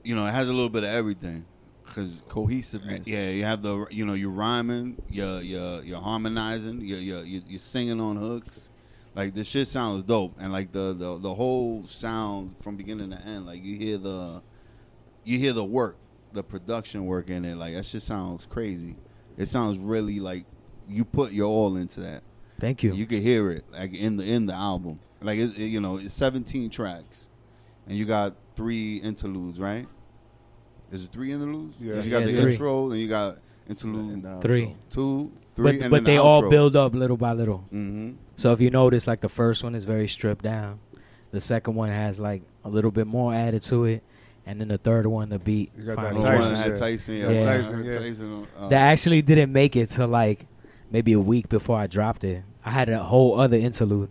you 0.04 0.14
know, 0.14 0.26
it 0.26 0.32
has 0.32 0.48
a 0.48 0.52
little 0.52 0.68
bit 0.68 0.84
of 0.84 0.90
everything. 0.90 1.44
because 1.84 2.22
Cohesiveness. 2.28 3.08
yeah, 3.08 3.28
you 3.30 3.44
have 3.44 3.62
the 3.62 3.86
you 3.90 4.04
know 4.06 4.14
you're 4.14 4.30
rhyming, 4.30 5.00
you're 5.08 5.40
you're 5.40 5.82
you're 5.82 6.00
harmonizing, 6.00 6.80
you're 6.82 6.98
you're 6.98 7.24
you're 7.24 7.42
you're 7.48 7.58
singing 7.58 8.00
on 8.00 8.16
hooks. 8.16 8.70
Like 9.14 9.34
the 9.34 9.44
shit 9.44 9.68
sounds 9.68 10.02
dope, 10.02 10.34
and 10.40 10.52
like 10.52 10.72
the 10.72 10.92
the 10.92 11.18
the 11.18 11.32
whole 11.34 11.86
sound 11.86 12.56
from 12.62 12.76
beginning 12.76 13.10
to 13.10 13.20
end, 13.26 13.46
like 13.46 13.62
you 13.62 13.76
hear 13.76 13.96
the 13.98 14.42
you 15.24 15.38
hear 15.38 15.52
the 15.52 15.64
work, 15.64 15.96
the 16.32 16.42
production 16.42 17.06
work 17.06 17.30
in 17.30 17.44
it. 17.44 17.56
Like 17.56 17.74
that 17.74 17.86
shit 17.86 18.02
sounds 18.02 18.46
crazy. 18.46 18.96
It 19.36 19.46
sounds 19.46 19.78
really 19.78 20.20
like 20.20 20.44
you 20.88 21.04
put 21.04 21.32
your 21.32 21.46
all 21.46 21.76
into 21.76 22.00
that. 22.00 22.22
Thank 22.60 22.82
you. 22.82 22.92
You 22.92 23.06
can 23.06 23.20
hear 23.22 23.50
it 23.50 23.64
like 23.72 23.94
in 23.94 24.16
the 24.16 24.24
in 24.24 24.46
the 24.46 24.54
album. 24.54 24.98
Like 25.20 25.38
it, 25.38 25.56
it- 25.58 25.68
you 25.68 25.80
know, 25.80 25.96
it's 25.98 26.12
17 26.14 26.68
tracks, 26.70 27.30
and 27.86 27.96
you 27.96 28.04
got 28.04 28.34
three 28.56 28.96
interludes, 28.98 29.58
right? 29.60 29.86
Is 30.92 31.04
it 31.04 31.12
three 31.12 31.32
interludes? 31.32 31.76
Yeah. 31.80 31.94
'Cause 31.94 32.04
you 32.04 32.10
got 32.10 32.20
Yeah, 32.20 32.26
the 32.26 32.42
three. 32.42 32.52
intro, 32.52 32.88
then 32.88 32.98
you 33.00 33.08
got 33.08 33.36
interlude 33.68 34.12
And, 34.14 34.26
uh, 34.26 34.40
Three. 34.40 34.74
two, 34.90 35.32
three, 35.56 35.64
but 35.64 35.74
and 35.82 35.90
but 35.90 35.96
then 35.98 36.04
they 36.04 36.16
the 36.16 36.22
all 36.22 36.42
outro. 36.42 36.50
build 36.50 36.76
up 36.76 36.94
little 36.94 37.16
by 37.16 37.32
little. 37.32 37.58
hmm 37.70 38.12
So 38.36 38.52
if 38.52 38.60
you 38.60 38.70
notice, 38.70 39.06
like 39.06 39.20
the 39.20 39.28
first 39.28 39.62
one 39.64 39.74
is 39.74 39.84
very 39.84 40.06
stripped 40.08 40.42
down. 40.44 40.78
The 41.30 41.40
second 41.40 41.74
one 41.74 41.88
has 41.88 42.20
like 42.20 42.42
a 42.64 42.68
little 42.68 42.90
bit 42.90 43.06
more 43.06 43.34
added 43.34 43.62
to 43.64 43.84
it, 43.86 44.02
and 44.46 44.60
then 44.60 44.68
the 44.68 44.78
third 44.78 45.06
one, 45.06 45.30
the 45.30 45.38
beat. 45.38 45.72
You 45.76 45.84
got 45.84 45.96
that 45.96 46.02
finally 46.02 46.20
Tyson 46.22 46.52
one 46.52 46.60
had 46.62 46.66
shit. 46.72 46.78
Tyson, 46.78 47.14
yeah, 47.16 47.30
Yeah. 47.30 47.40
Tyson, 47.40 47.72
Tyson, 47.72 47.84
yeah. 47.86 47.98
Tyson, 47.98 48.46
uh, 48.58 48.68
That 48.68 48.82
actually 48.82 49.22
didn't 49.22 49.52
make 49.52 49.74
it 49.76 49.90
to 49.90 50.06
like 50.06 50.46
maybe 50.90 51.12
a 51.12 51.20
week 51.20 51.48
before 51.48 51.76
I 51.78 51.86
dropped 51.88 52.22
it. 52.24 52.42
I 52.64 52.70
had 52.70 52.88
a 52.88 53.02
whole 53.02 53.40
other 53.40 53.56
interlude, 53.56 54.10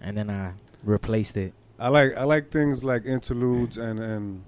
and 0.00 0.16
then 0.16 0.30
I 0.30 0.52
replaced 0.84 1.36
it. 1.36 1.54
I 1.78 1.88
like 1.88 2.16
I 2.16 2.24
like 2.24 2.50
things 2.50 2.84
like 2.84 3.04
interludes 3.04 3.78
and 3.78 3.98
and 3.98 4.44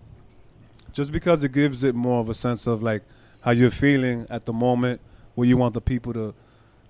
just 0.92 1.12
because 1.12 1.44
it 1.44 1.52
gives 1.52 1.84
it 1.84 1.94
more 1.94 2.20
of 2.20 2.30
a 2.30 2.34
sense 2.34 2.66
of 2.66 2.82
like 2.82 3.02
how 3.42 3.50
you're 3.50 3.70
feeling 3.70 4.26
at 4.30 4.46
the 4.46 4.52
moment, 4.52 5.00
where 5.34 5.46
you 5.46 5.56
want 5.56 5.74
the 5.74 5.80
people 5.80 6.12
to 6.12 6.34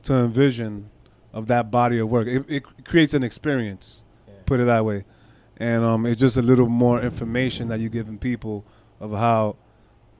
to 0.04 0.14
envision 0.14 0.90
of 1.32 1.48
that 1.48 1.70
body 1.70 1.98
of 1.98 2.08
work. 2.08 2.26
It, 2.28 2.44
it 2.48 2.84
creates 2.84 3.14
an 3.14 3.22
experience. 3.22 4.04
Put 4.46 4.60
it 4.60 4.64
that 4.66 4.84
way, 4.84 5.04
and 5.56 5.84
um, 5.84 6.06
it's 6.06 6.20
just 6.20 6.36
a 6.36 6.42
little 6.42 6.68
more 6.68 7.02
information 7.02 7.66
that 7.68 7.80
you're 7.80 7.90
giving 7.90 8.16
people 8.16 8.64
of 9.00 9.10
how 9.10 9.56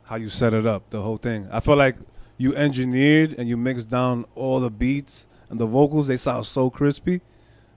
how 0.03 0.17
you 0.17 0.29
set 0.29 0.53
it 0.53 0.67
up, 0.67 0.91
the 0.91 1.01
whole 1.01 1.17
thing. 1.17 1.49
I 1.53 1.61
feel 1.61 1.77
like 1.77 1.97
you 2.39 2.55
engineered 2.57 3.35
and 3.39 3.49
you 3.49 3.57
mixed 3.57 3.89
down 3.89 4.25
all 4.35 4.61
the 4.61 4.71
beats 4.71 5.27
and 5.49 5.61
the 5.61 5.67
vocals. 5.67 6.09
They 6.09 6.17
sound 6.17 6.47
so 6.47 6.71
crispy, 6.71 7.21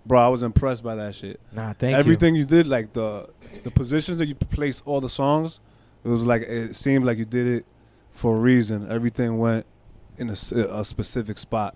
bro. 0.10 0.19
I 0.19 0.28
was 0.28 0.43
impressed 0.43 0.84
by 0.84 0.95
that 0.95 1.15
shit 1.15 1.39
Nah, 1.54 1.72
thank 1.74 1.93
you. 1.93 1.98
everything 1.98 2.36
you. 2.36 2.43
did, 2.45 2.67
like 2.67 2.91
the 2.93 3.30
the 3.63 3.72
positions 3.72 4.17
that 4.17 4.28
you 4.28 4.36
placed 4.36 4.84
all 4.86 5.00
the 5.00 5.08
songs, 5.10 5.60
it 6.04 6.10
was 6.10 6.26
like 6.26 6.41
it 6.41 6.76
seemed 6.76 7.06
like 7.06 7.17
you 7.17 7.26
did 7.26 7.48
it 7.48 7.65
for 8.12 8.36
a 8.36 8.39
reason. 8.39 8.91
Everything 8.91 9.38
went 9.38 9.65
in 10.17 10.30
a, 10.30 10.34
a 10.82 10.84
specific 10.84 11.38
spot. 11.38 11.76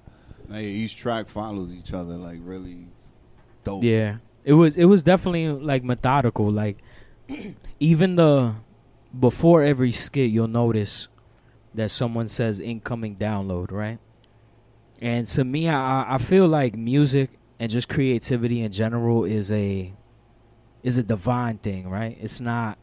Hey, 0.51 0.65
each 0.67 0.97
track 0.97 1.29
follows 1.29 1.71
each 1.73 1.93
other, 1.93 2.15
like 2.15 2.39
really 2.41 2.87
dope. 3.63 3.83
Yeah, 3.83 4.17
it 4.43 4.53
was 4.53 4.75
it 4.75 4.85
was 4.85 5.01
definitely 5.03 5.47
like 5.47 5.83
methodical. 5.83 6.51
Like 6.51 6.77
even 7.79 8.15
the 8.15 8.55
before 9.17 9.61
every 9.63 9.91
skit, 9.91 10.31
you'll 10.31 10.47
notice 10.47 11.07
that 11.75 11.89
someone 11.91 12.27
says 12.27 12.59
incoming 12.59 13.15
download, 13.15 13.71
right? 13.71 13.99
And 15.01 15.27
to 15.27 15.43
me, 15.43 15.69
I 15.69 16.15
I 16.15 16.17
feel 16.17 16.47
like 16.47 16.75
music 16.75 17.29
and 17.59 17.71
just 17.71 17.87
creativity 17.89 18.61
in 18.61 18.71
general 18.71 19.25
is 19.25 19.51
a 19.51 19.93
is 20.83 20.97
a 20.97 21.03
divine 21.03 21.57
thing, 21.57 21.89
right? 21.89 22.17
It's 22.21 22.41
not 22.41 22.77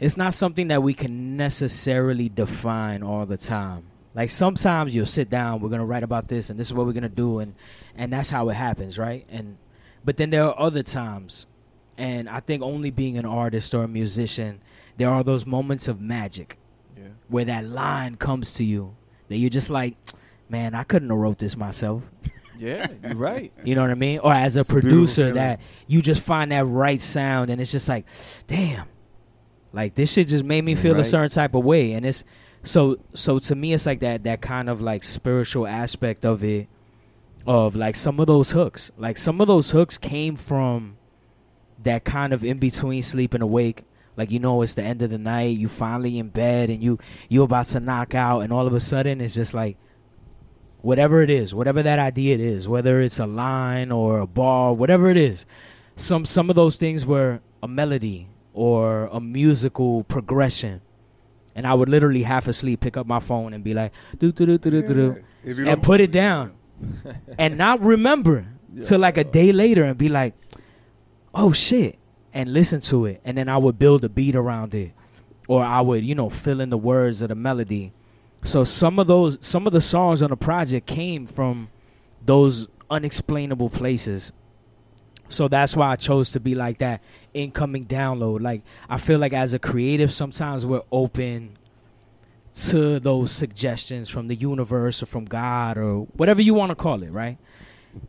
it's 0.00 0.16
not 0.16 0.34
something 0.34 0.68
that 0.68 0.82
we 0.82 0.94
can 0.94 1.36
necessarily 1.36 2.28
define 2.28 3.02
all 3.02 3.26
the 3.26 3.36
time. 3.36 3.84
Like 4.14 4.30
sometimes 4.30 4.94
you'll 4.94 5.06
sit 5.06 5.28
down, 5.30 5.60
we're 5.60 5.68
gonna 5.70 5.84
write 5.86 6.02
about 6.02 6.28
this, 6.28 6.50
and 6.50 6.58
this 6.58 6.68
is 6.68 6.74
what 6.74 6.86
we're 6.86 6.92
gonna 6.92 7.08
do, 7.08 7.38
and 7.40 7.54
and 7.96 8.12
that's 8.12 8.30
how 8.30 8.48
it 8.48 8.54
happens, 8.54 8.98
right? 8.98 9.26
And 9.30 9.56
but 10.04 10.16
then 10.16 10.30
there 10.30 10.44
are 10.44 10.58
other 10.58 10.82
times, 10.82 11.46
and 11.96 12.28
I 12.28 12.40
think 12.40 12.62
only 12.62 12.90
being 12.90 13.18
an 13.18 13.26
artist 13.26 13.74
or 13.74 13.84
a 13.84 13.88
musician, 13.88 14.60
there 14.96 15.10
are 15.10 15.22
those 15.24 15.44
moments 15.46 15.88
of 15.88 16.00
magic 16.00 16.58
Yeah. 16.96 17.08
where 17.28 17.44
that 17.44 17.64
line 17.66 18.16
comes 18.16 18.54
to 18.54 18.64
you 18.64 18.96
that 19.28 19.36
you're 19.36 19.50
just 19.50 19.70
like, 19.70 19.96
man, 20.48 20.74
I 20.74 20.84
couldn't 20.84 21.10
have 21.10 21.18
wrote 21.18 21.38
this 21.38 21.56
myself. 21.56 22.02
Yeah, 22.58 22.86
you're 23.04 23.16
right. 23.16 23.52
You 23.64 23.74
know 23.74 23.82
what 23.82 23.90
I 23.90 23.94
mean? 23.94 24.18
Or 24.20 24.32
as 24.32 24.56
a 24.56 24.60
a 24.60 24.64
beautiful 24.64 24.80
producer, 24.80 25.22
feeling. 25.22 25.34
that 25.34 25.60
you 25.86 26.02
just 26.02 26.22
find 26.22 26.52
that 26.52 26.66
right 26.66 27.00
sound, 27.00 27.50
and 27.50 27.60
it's 27.60 27.72
just 27.72 27.88
like, 27.88 28.06
damn, 28.46 28.86
like 29.72 29.94
this 29.94 30.12
shit 30.12 30.28
just 30.28 30.44
made 30.44 30.64
me 30.64 30.74
feel 30.74 30.98
a 30.98 31.04
certain 31.04 31.30
type 31.30 31.54
of 31.54 31.64
way, 31.64 31.92
and 31.92 32.04
it's 32.04 32.24
so 32.64 32.98
so 33.14 33.38
to 33.38 33.54
me, 33.54 33.72
it's 33.72 33.86
like 33.86 34.00
that 34.00 34.24
that 34.24 34.40
kind 34.40 34.68
of 34.68 34.80
like 34.80 35.04
spiritual 35.04 35.66
aspect 35.66 36.24
of 36.24 36.42
it, 36.42 36.68
of 37.46 37.76
like 37.76 37.96
some 37.96 38.20
of 38.20 38.26
those 38.26 38.52
hooks, 38.52 38.90
like 38.98 39.16
some 39.16 39.40
of 39.40 39.48
those 39.48 39.70
hooks 39.70 39.96
came 39.98 40.36
from 40.36 40.96
that 41.82 42.04
kind 42.04 42.32
of 42.32 42.44
in 42.44 42.58
between 42.58 43.02
sleep 43.02 43.34
and 43.34 43.42
awake. 43.42 43.84
Like 44.16 44.32
you 44.32 44.40
know, 44.40 44.62
it's 44.62 44.74
the 44.74 44.82
end 44.82 45.00
of 45.02 45.10
the 45.10 45.18
night. 45.18 45.56
You 45.56 45.68
finally 45.68 46.18
in 46.18 46.28
bed, 46.28 46.70
and 46.70 46.82
you 46.82 46.98
you 47.28 47.42
about 47.42 47.66
to 47.66 47.80
knock 47.80 48.14
out, 48.14 48.40
and 48.40 48.52
all 48.52 48.66
of 48.66 48.74
a 48.74 48.80
sudden, 48.80 49.20
it's 49.20 49.34
just 49.34 49.54
like 49.54 49.76
whatever 50.80 51.22
it 51.22 51.30
is, 51.30 51.54
whatever 51.54 51.82
that 51.82 51.98
idea 51.98 52.34
it 52.34 52.40
is, 52.40 52.68
whether 52.68 53.00
it's 53.00 53.18
a 53.18 53.26
line 53.26 53.90
or 53.90 54.20
a 54.20 54.26
bar, 54.26 54.72
whatever 54.72 55.10
it 55.10 55.16
is, 55.16 55.44
some 55.96 56.24
some 56.24 56.50
of 56.50 56.56
those 56.56 56.76
things 56.76 57.04
were 57.04 57.40
a 57.62 57.68
melody 57.68 58.28
or 58.52 59.06
a 59.06 59.20
musical 59.20 60.04
progression. 60.04 60.80
And 61.54 61.66
I 61.66 61.74
would 61.74 61.88
literally 61.88 62.22
half 62.22 62.46
asleep 62.46 62.80
pick 62.80 62.96
up 62.96 63.06
my 63.06 63.18
phone 63.18 63.52
and 63.52 63.64
be 63.64 63.74
like 63.74 63.92
do 64.18 64.30
do 64.30 64.46
do 64.46 64.58
do 64.58 64.70
do 64.70 64.82
do 64.82 64.94
do 64.94 65.24
If 65.42 65.58
you 65.58 65.66
and 65.66 65.82
put 65.82 66.00
it 66.00 66.12
down 66.12 66.54
and 67.38 67.58
not 67.58 67.80
remember 67.80 68.46
till 68.84 69.00
like 69.00 69.16
a 69.16 69.24
day 69.24 69.52
later 69.52 69.84
and 69.84 69.98
be 69.98 70.08
like, 70.08 70.34
oh 71.34 71.52
shit, 71.52 71.98
and 72.32 72.52
listen 72.52 72.80
to 72.82 73.06
it. 73.06 73.20
And 73.24 73.36
then 73.36 73.48
I 73.48 73.56
would 73.56 73.78
build 73.78 74.04
a 74.04 74.08
beat 74.08 74.36
around 74.36 74.74
it. 74.74 74.92
Or 75.48 75.64
I 75.64 75.80
would, 75.80 76.04
you 76.04 76.14
know, 76.14 76.28
fill 76.28 76.60
in 76.60 76.70
the 76.70 76.78
words 76.78 77.22
of 77.22 77.30
the 77.30 77.34
melody. 77.34 77.92
So 78.48 78.64
some 78.64 78.98
of 78.98 79.06
those 79.06 79.36
some 79.42 79.66
of 79.66 79.74
the 79.74 79.80
songs 79.82 80.22
on 80.22 80.30
the 80.30 80.36
project 80.36 80.86
came 80.86 81.26
from 81.26 81.68
those 82.24 82.66
unexplainable 82.90 83.68
places. 83.68 84.32
So 85.28 85.48
that's 85.48 85.76
why 85.76 85.90
I 85.90 85.96
chose 85.96 86.30
to 86.30 86.40
be 86.40 86.54
like 86.54 86.78
that 86.78 87.02
incoming 87.34 87.84
download. 87.84 88.40
Like 88.40 88.62
I 88.88 88.96
feel 88.96 89.18
like 89.18 89.34
as 89.34 89.52
a 89.52 89.58
creative 89.58 90.10
sometimes 90.10 90.64
we're 90.64 90.80
open 90.90 91.58
to 92.68 92.98
those 92.98 93.32
suggestions 93.32 94.08
from 94.08 94.28
the 94.28 94.34
universe 94.34 95.02
or 95.02 95.06
from 95.06 95.26
God 95.26 95.76
or 95.76 96.04
whatever 96.16 96.40
you 96.40 96.54
want 96.54 96.70
to 96.70 96.74
call 96.74 97.02
it, 97.02 97.10
right? 97.10 97.36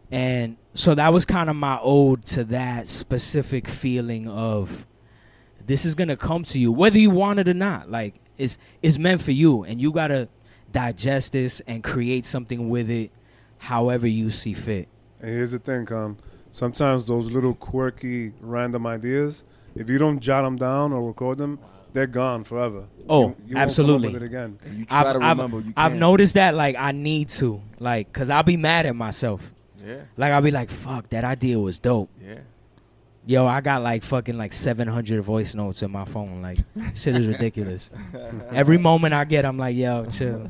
And 0.10 0.56
so 0.74 0.96
that 0.96 1.12
was 1.12 1.26
kind 1.26 1.50
of 1.50 1.58
my 1.58 1.80
ode 1.82 2.24
to 2.28 2.46
that 2.46 2.88
specific 2.88 3.68
feeling 3.68 4.30
of 4.30 4.86
this 5.66 5.84
is 5.84 5.96
gonna 5.96 6.16
come 6.16 6.46
to 6.46 6.60
you, 6.60 6.72
whether 6.72 6.98
you 6.98 7.10
want 7.10 7.40
it 7.40 7.50
or 7.50 7.54
not. 7.54 7.92
Like 7.92 8.22
it's 8.40 8.58
it's 8.82 8.98
meant 8.98 9.22
for 9.22 9.32
you, 9.32 9.64
and 9.64 9.80
you 9.80 9.92
gotta 9.92 10.28
digest 10.72 11.34
this 11.34 11.62
and 11.68 11.84
create 11.84 12.26
something 12.26 12.70
with 12.70 12.90
it, 12.90 13.12
however 13.58 14.08
you 14.08 14.32
see 14.32 14.54
fit. 14.54 14.88
and 15.22 15.30
here's 15.32 15.52
the 15.52 15.60
thing, 15.60 15.86
Kon. 15.86 16.18
Sometimes 16.52 17.06
those 17.08 17.30
little 17.32 17.54
quirky, 17.54 18.32
random 18.42 18.88
ideas, 18.88 19.44
if 19.76 19.90
you 19.90 19.98
don't 20.00 20.20
jot 20.20 20.44
them 20.44 20.56
down 20.56 20.92
or 20.94 21.06
record 21.08 21.38
them, 21.38 21.60
they're 21.94 22.08
gone 22.08 22.44
forever. 22.44 22.86
Oh, 23.08 23.20
You- 23.20 23.24
you 23.24 23.30
won't 23.30 23.38
come 23.50 23.58
up 23.58 23.62
absolutely. 23.64 24.08
with 24.14 24.24
it 24.24 24.26
again. 24.26 24.58
You 24.76 24.86
try 24.86 24.98
I've, 25.00 25.04
to 25.06 25.10
I've- 25.26 25.42
remember. 25.42 25.60
you 25.62 25.74
I've 25.78 25.96
noticed 25.96 26.34
that 26.36 26.56
like 26.56 26.76
I 26.78 26.92
need 26.92 27.30
to 27.30 27.62
like 27.80 28.12
because 28.12 28.30
I'll 28.30 28.44
be 28.44 28.58
mad 28.58 28.86
at 28.86 28.96
myself. 28.96 29.52
Yeah, 29.86 30.02
Like 30.18 30.32
I'll 30.34 30.42
be 30.42 30.52
like, 30.52 30.70
"Fuck, 30.70 31.10
that 31.12 31.24
idea 31.24 31.58
was 31.60 31.80
dope." 31.80 32.10
yeah. 32.22 32.34
Yo, 33.26 33.46
I 33.46 33.62
got 33.62 33.84
like 33.84 34.04
fucking 34.04 34.38
like 34.38 34.54
700 34.54 35.22
voice 35.22 35.54
notes 35.54 35.84
in 35.84 35.92
my 35.92 36.06
phone. 36.06 36.42
Like, 36.42 36.58
shit 36.96 37.16
is 37.16 37.28
ridiculous. 37.28 37.92
Every 38.52 38.78
moment 38.78 39.14
I 39.14 39.24
get, 39.26 39.46
I'm 39.46 39.58
like, 39.58 39.76
yo, 39.76 40.06
chill. 40.06 40.50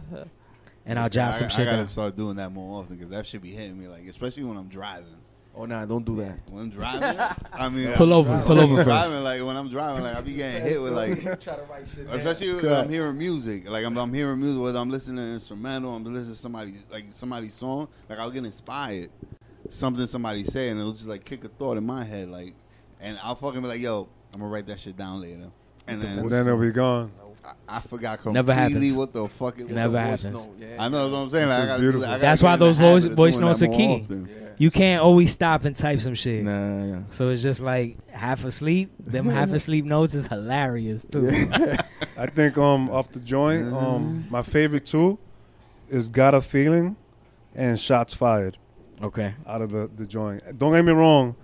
And 0.85 0.97
I'll 0.97 1.09
jot 1.09 1.35
some 1.35 1.47
I 1.47 1.49
shit 1.49 1.59
I 1.61 1.65
gotta 1.65 1.77
down. 1.79 1.87
start 1.87 2.15
doing 2.15 2.35
that 2.37 2.51
more 2.51 2.79
often 2.79 2.95
because 2.95 3.11
that 3.11 3.27
should 3.27 3.41
be 3.41 3.51
hitting 3.51 3.79
me, 3.79 3.87
like 3.87 4.07
especially 4.07 4.43
when 4.43 4.57
I'm 4.57 4.67
driving. 4.69 5.15
Oh 5.55 5.65
nah, 5.65 5.83
don't 5.85 6.05
do 6.05 6.15
that. 6.17 6.39
When 6.49 6.63
I'm 6.63 6.69
driving, 6.69 7.19
I 7.51 7.69
mean, 7.69 7.91
Pull 7.95 8.13
over, 8.13 8.31
when 8.31 8.41
pull 8.43 8.59
I'm 8.59 8.63
over 8.65 8.75
first. 8.77 8.87
Driving, 8.87 9.23
like 9.23 9.43
when 9.43 9.57
I'm 9.57 9.67
driving, 9.67 10.03
like 10.03 10.15
I 10.15 10.21
be 10.21 10.33
getting 10.33 10.61
hit 10.61 10.81
with 10.81 10.93
like 10.93 11.41
try 11.41 11.55
to 11.57 11.63
write 11.63 11.87
shit 11.87 12.07
Especially 12.09 12.53
when 12.53 12.73
I'm 12.73 12.89
hearing 12.89 13.17
music, 13.17 13.69
like 13.69 13.83
I'm, 13.83 13.97
I'm 13.97 14.13
hearing 14.13 14.39
music, 14.39 14.61
whether 14.61 14.79
I'm 14.79 14.89
listening 14.89 15.17
to 15.17 15.33
instrumental, 15.33 15.95
I'm 15.95 16.03
listening 16.05 16.33
to 16.33 16.39
somebody 16.39 16.73
like 16.91 17.05
somebody's 17.09 17.55
song, 17.55 17.87
like 18.07 18.19
I'll 18.19 18.31
get 18.31 18.45
inspired, 18.45 19.09
something 19.69 20.05
somebody 20.07 20.43
say, 20.43 20.69
and 20.69 20.79
it'll 20.79 20.91
just 20.93 21.07
like 21.07 21.25
kick 21.25 21.43
a 21.43 21.47
thought 21.49 21.77
in 21.77 21.85
my 21.85 22.03
head, 22.03 22.29
like, 22.29 22.53
and 22.99 23.17
I'll 23.23 23.35
fucking 23.35 23.61
be 23.61 23.67
like, 23.67 23.81
yo, 23.81 24.07
I'm 24.33 24.39
gonna 24.39 24.51
write 24.51 24.67
that 24.67 24.79
shit 24.79 24.97
down 24.97 25.21
later, 25.21 25.47
and 25.87 26.01
then 26.01 26.19
And 26.19 26.31
then 26.31 26.47
it'll 26.47 26.59
be 26.59 26.71
gone. 26.71 27.11
I, 27.45 27.77
I 27.77 27.79
forgot 27.79 28.23
Never 28.25 28.53
completely 28.53 28.87
happens. 28.87 28.97
what 28.97 29.13
the 29.13 29.27
fuck 29.29 29.57
it 29.59 29.63
was. 29.63 29.71
Never 29.73 29.93
Voice 29.93 30.23
happens. 30.25 30.45
note, 30.47 30.55
yeah. 30.59 30.75
I 30.77 30.89
know 30.89 31.09
what 31.09 31.17
I'm 31.17 31.29
saying. 31.29 31.47
This 31.47 31.57
Like, 31.57 31.63
I 31.63 31.65
gotta 31.67 31.77
do 31.77 31.83
beautiful. 31.83 32.01
that. 32.01 32.07
I 32.07 32.11
gotta 32.13 32.21
That's 32.21 32.41
get 32.41 32.45
why 32.47 32.53
in 32.53 32.59
the 32.59 32.65
those 32.65 32.77
habit 32.77 32.91
voice- 32.91 33.05
of 33.05 33.13
voice 33.13 33.33
doing 33.37 33.47
notes 33.47 33.61
are 33.63 33.67
more 33.67 33.77
key. 33.77 34.01
often. 34.01 34.25
Yeah. 34.27 34.35
You 34.61 34.71
can't 34.71 35.01
always 35.01 35.31
stop 35.31 35.63
and 35.63 35.73
type 35.73 36.01
some 36.01 36.15
shit. 36.15 36.43
Nah, 36.43 36.85
yeah. 36.85 36.99
So 37.11 37.29
it's 37.29 37.41
just 37.41 37.61
like 37.61 37.95
half 38.11 38.43
asleep. 38.43 38.91
Them 38.99 39.29
half 39.29 39.51
asleep 39.53 39.85
notes 39.85 40.13
is 40.15 40.27
hilarious, 40.27 41.05
too. 41.05 41.29
I 42.17 42.25
think 42.25 42.57
um 42.57 42.89
off 42.89 43.09
the 43.13 43.21
joint, 43.21 43.71
um 43.73 44.25
my 44.29 44.41
favorite 44.41 44.85
two 44.85 45.17
is 45.87 46.09
Got 46.09 46.33
a 46.35 46.41
Feeling 46.41 46.97
and 47.55 47.79
Shots 47.79 48.13
Fired 48.13 48.57
Okay. 49.01 49.33
out 49.47 49.61
of 49.61 49.71
the, 49.71 49.89
the 49.95 50.05
joint. 50.05 50.41
Don't 50.57 50.73
get 50.73 50.83
me 50.83 50.91
wrong, 50.91 51.35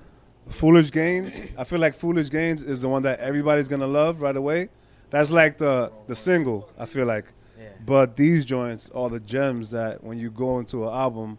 Foolish 0.50 0.92
Gains, 0.92 1.46
I 1.58 1.64
feel 1.64 1.80
like 1.80 1.94
Foolish 1.96 2.30
Gains 2.30 2.64
is 2.64 2.82
the 2.82 2.90
one 2.90 3.02
that 3.04 3.20
everybody's 3.20 3.68
gonna 3.68 3.88
love 3.88 4.22
right 4.22 4.36
away. 4.36 4.70
That's 5.10 5.32
like 5.32 5.58
the 5.58 5.92
the 6.08 6.16
single, 6.16 6.70
I 6.78 6.86
feel 6.86 7.06
like. 7.06 7.26
Yeah. 7.60 7.70
But 7.86 8.16
these 8.16 8.46
joints 8.46 8.92
are 8.94 9.10
the 9.10 9.20
gems 9.20 9.72
that 9.72 10.04
when 10.04 10.18
you 10.18 10.30
go 10.30 10.60
into 10.60 10.84
an 10.84 10.94
album 10.94 11.38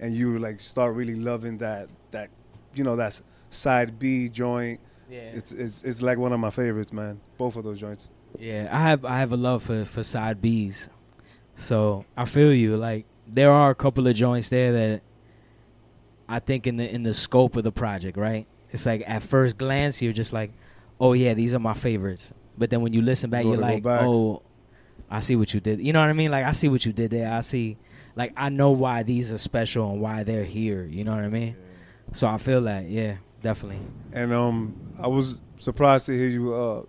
and 0.00 0.14
you 0.14 0.38
like 0.38 0.60
start 0.60 0.94
really 0.94 1.14
loving 1.14 1.58
that 1.58 1.88
that 2.10 2.30
you 2.74 2.84
know 2.84 2.96
that's 2.96 3.22
side 3.50 3.98
B 3.98 4.28
joint. 4.28 4.80
Yeah. 5.10 5.18
It's 5.18 5.52
it's 5.52 5.82
it's 5.84 6.02
like 6.02 6.18
one 6.18 6.32
of 6.32 6.40
my 6.40 6.50
favorites, 6.50 6.92
man. 6.92 7.20
Both 7.36 7.56
of 7.56 7.64
those 7.64 7.78
joints. 7.80 8.10
Yeah, 8.38 8.68
I 8.70 8.80
have 8.80 9.04
I 9.04 9.18
have 9.18 9.32
a 9.32 9.36
love 9.36 9.62
for 9.62 9.84
for 9.84 10.02
side 10.02 10.40
B's, 10.40 10.88
so 11.54 12.04
I 12.16 12.24
feel 12.24 12.52
you. 12.52 12.76
Like 12.76 13.06
there 13.26 13.52
are 13.52 13.70
a 13.70 13.74
couple 13.74 14.06
of 14.06 14.14
joints 14.14 14.48
there 14.48 14.72
that 14.72 15.02
I 16.28 16.38
think 16.40 16.66
in 16.66 16.76
the 16.76 16.88
in 16.92 17.02
the 17.02 17.14
scope 17.14 17.56
of 17.56 17.64
the 17.64 17.72
project, 17.72 18.16
right? 18.16 18.46
It's 18.70 18.84
like 18.86 19.02
at 19.06 19.22
first 19.22 19.56
glance 19.56 20.02
you're 20.02 20.12
just 20.12 20.32
like, 20.32 20.52
oh 21.00 21.12
yeah, 21.14 21.34
these 21.34 21.54
are 21.54 21.58
my 21.58 21.74
favorites. 21.74 22.32
But 22.56 22.70
then 22.70 22.82
when 22.82 22.92
you 22.92 23.02
listen 23.02 23.30
back, 23.30 23.44
Go 23.44 23.52
you're 23.52 23.60
like, 23.60 23.82
back. 23.82 24.02
oh, 24.02 24.42
I 25.10 25.20
see 25.20 25.36
what 25.36 25.54
you 25.54 25.60
did. 25.60 25.80
You 25.80 25.92
know 25.92 26.00
what 26.00 26.10
I 26.10 26.12
mean? 26.12 26.30
Like 26.30 26.44
I 26.44 26.52
see 26.52 26.68
what 26.68 26.84
you 26.84 26.92
did 26.92 27.10
there. 27.10 27.32
I 27.32 27.40
see, 27.40 27.78
like 28.16 28.32
I 28.36 28.48
know 28.50 28.70
why 28.72 29.04
these 29.04 29.32
are 29.32 29.38
special 29.38 29.90
and 29.90 30.00
why 30.00 30.22
they're 30.24 30.44
here. 30.44 30.84
You 30.84 31.04
know 31.04 31.14
what 31.14 31.24
I 31.24 31.28
mean? 31.28 31.56
So 32.12 32.26
I 32.26 32.36
feel 32.38 32.62
that, 32.62 32.88
yeah, 32.88 33.16
definitely. 33.42 33.80
And 34.12 34.32
um, 34.34 34.74
I 34.98 35.06
was 35.06 35.40
surprised 35.56 36.06
to 36.06 36.12
hear 36.16 36.28
you. 36.28 36.54
Uh, 36.54 36.82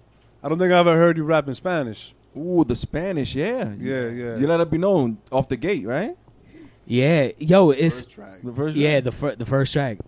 I 0.43 0.49
don't 0.49 0.57
think 0.57 0.71
I 0.71 0.79
ever 0.79 0.95
heard 0.95 1.17
you 1.17 1.23
rap 1.23 1.47
in 1.47 1.53
Spanish. 1.53 2.13
Ooh, 2.37 2.63
the 2.65 2.75
Spanish, 2.75 3.35
yeah. 3.35 3.73
Yeah, 3.79 4.07
yeah. 4.07 4.35
You 4.37 4.47
let 4.47 4.59
it 4.61 4.69
be 4.71 4.77
known 4.77 5.17
off 5.31 5.49
the 5.49 5.57
gate, 5.57 5.85
right? 5.85 6.15
Yeah, 6.89 7.29
yo, 7.37 7.69
it's 7.69 7.97
First 8.03 8.09
track. 8.11 8.41
The 8.43 8.51
version. 8.51 8.81
Yeah, 8.81 8.99
the 8.99 9.11
fir- 9.11 9.35
the 9.35 9.45
first 9.45 9.73
track, 9.73 9.99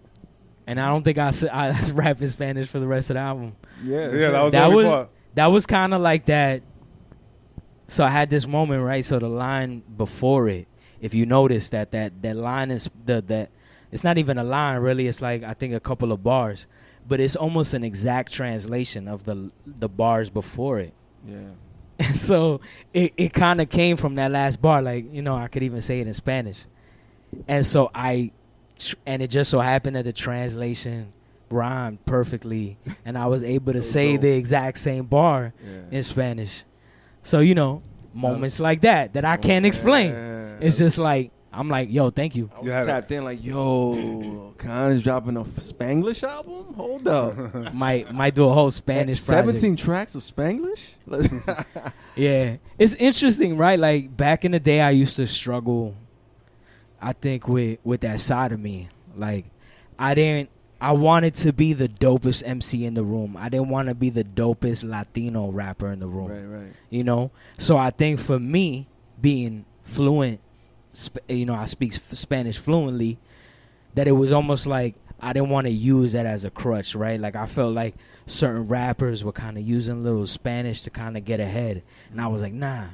and 0.66 0.80
I 0.80 0.88
don't 0.90 1.04
think 1.04 1.20
I 1.20 1.28
s- 1.28 1.44
I 1.44 1.80
rap 1.94 2.20
in 2.22 2.28
Spanish 2.28 2.68
for 2.70 2.80
the 2.80 2.88
rest 2.88 3.12
of 3.12 3.14
the 3.14 3.20
album. 3.20 3.56
yeah, 3.84 4.10
Yeah, 4.12 4.32
that 4.32 4.42
was 4.44 4.52
That 4.54 4.72
was- 4.72 4.86
part. 4.88 5.10
That 5.36 5.46
was 5.48 5.66
kind 5.68 5.94
of 5.94 6.02
like 6.02 6.26
that. 6.26 6.64
So 7.88 8.04
I 8.04 8.10
had 8.10 8.30
this 8.32 8.48
moment, 8.48 8.84
right? 8.84 9.06
So 9.06 9.20
the 9.20 9.30
line 9.30 9.84
before 9.96 10.50
it, 10.50 10.68
if 11.02 11.14
you 11.14 11.26
notice 11.26 11.70
that 11.70 11.92
that 11.92 12.22
that 12.24 12.36
line 12.36 12.72
is 12.72 12.90
the 13.06 13.22
that 13.28 13.52
it's 13.92 14.04
not 14.04 14.18
even 14.18 14.38
a 14.40 14.44
line 14.44 14.80
really. 14.82 15.08
It's 15.08 15.22
like 15.22 15.44
I 15.44 15.54
think 15.54 15.74
a 15.76 15.80
couple 15.80 16.12
of 16.12 16.24
bars, 16.24 16.66
but 17.08 17.20
it's 17.20 17.36
almost 17.36 17.74
an 17.76 17.84
exact 17.84 18.34
translation 18.34 19.08
of 19.08 19.24
the 19.26 19.52
the 19.66 19.88
bars 19.88 20.30
before 20.32 20.80
it. 20.80 20.94
yeah. 21.28 21.52
And 22.02 22.16
so 22.30 22.62
it, 22.94 23.14
it 23.18 23.34
kind 23.34 23.62
of 23.62 23.70
came 23.70 23.96
from 23.98 24.16
that 24.16 24.32
last 24.32 24.62
bar. 24.62 24.82
Like, 24.82 25.14
you 25.14 25.22
know, 25.22 25.36
I 25.36 25.48
could 25.48 25.64
even 25.64 25.82
say 25.82 26.00
it 26.02 26.08
in 26.08 26.14
Spanish. 26.14 26.66
And 27.48 27.66
so 27.66 27.92
I, 27.94 28.32
and 29.06 29.22
it 29.22 29.28
just 29.30 29.52
so 29.52 29.60
happened 29.60 29.96
that 29.96 30.06
the 30.06 30.14
translation 30.14 31.10
rhymed 31.50 32.04
perfectly. 32.06 32.78
And 33.06 33.18
I 33.18 33.28
was 33.28 33.44
able 33.44 33.74
to 33.74 33.84
say 33.84 34.14
dope. 34.14 34.22
the 34.22 34.32
exact 34.32 34.78
same 34.80 35.06
bar 35.06 35.54
Yeah. 35.64 35.98
in 35.98 36.04
Spanish. 36.04 36.64
So, 37.24 37.40
you 37.40 37.56
know, 37.56 37.82
moments 38.14 38.60
like 38.60 38.82
that 38.82 39.14
that 39.14 39.24
I 39.26 39.38
can't 39.38 39.66
explain. 39.66 40.12
Yeah. 40.14 40.58
It's 40.60 40.78
just 40.78 40.98
like, 40.98 41.32
I'm 41.54 41.68
like, 41.68 41.92
yo, 41.92 42.10
thank 42.12 42.36
you. 42.36 42.50
I 42.56 42.58
was 42.60 42.66
You 42.66 42.72
had 42.72 42.86
tapped 42.86 43.12
in 43.12 43.26
like, 43.26 43.44
yo, 43.44 44.54
Kon 44.58 44.92
is 44.92 45.04
dropping 45.04 45.36
a 45.36 45.44
Spanglish 45.44 46.24
album. 46.24 46.74
Hold 46.76 47.08
up, 47.08 47.74
might 47.74 48.14
might 48.14 48.36
do 48.36 48.48
a 48.48 48.54
whole 48.54 48.72
Spanish 48.72 49.26
project. 49.26 49.48
Seventeen 49.48 49.76
tracks 49.76 50.16
of 50.16 50.24
Spanglish. 50.24 50.96
Yeah, 52.16 52.58
it's 52.78 52.94
interesting, 52.96 53.58
right? 53.58 53.80
Like 53.80 54.16
back 54.16 54.44
in 54.44 54.52
the 54.52 54.60
day, 54.60 54.82
I 54.82 54.92
used 54.92 55.16
to 55.16 55.28
struggle. 55.28 55.96
I 57.02 57.14
think 57.14 57.48
with 57.48 57.80
with 57.84 58.02
that 58.02 58.20
side 58.22 58.52
of 58.52 58.60
me, 58.60 58.90
like 59.16 59.46
I 59.98 60.14
didn't. 60.16 60.50
I 60.80 60.94
wanted 60.94 61.36
to 61.36 61.54
be 61.54 61.74
the 61.74 61.88
dopest 61.88 62.42
MC 62.44 62.86
in 62.86 62.96
the 62.96 63.04
room. 63.04 63.38
I 63.38 63.50
didn't 63.50 63.70
want 63.70 63.88
to 63.90 63.94
be 63.94 64.10
the 64.10 64.24
dopest 64.24 64.84
Latino 64.84 65.50
rapper 65.52 65.92
in 65.92 66.00
the 66.00 66.08
room. 66.08 66.28
right, 66.32 66.64
right. 66.64 66.74
You 66.90 67.04
know, 67.04 67.30
so 67.60 67.78
I 67.78 67.92
think 67.92 68.20
for 68.20 68.40
me, 68.40 68.88
being 69.22 69.66
fluent, 69.84 70.40
sp- 70.94 71.26
you 71.28 71.46
know, 71.46 71.56
I 71.56 71.66
speak 71.66 71.94
Spanish 71.94 72.58
fluently. 72.58 73.18
That 73.94 74.08
it 74.08 74.14
was 74.14 74.32
almost 74.32 74.68
like 74.68 74.96
I 75.20 75.34
didn't 75.34 75.50
want 75.50 75.68
to 75.68 75.72
use 75.72 76.14
that 76.14 76.26
as 76.26 76.46
a 76.46 76.50
crutch, 76.50 76.96
right? 76.96 77.20
Like 77.20 77.36
I 77.36 77.46
felt 77.46 77.74
like 77.74 77.96
certain 78.26 78.68
rappers 78.68 79.24
were 79.24 79.34
kind 79.34 79.58
of 79.58 79.64
using 79.64 79.98
a 79.98 80.00
little 80.00 80.26
Spanish 80.26 80.82
to 80.84 80.90
kind 80.90 81.18
of 81.18 81.26
get 81.26 81.40
ahead, 81.40 81.84
and 82.10 82.22
I 82.22 82.28
was 82.28 82.42
like, 82.42 82.54
nah. 82.54 82.88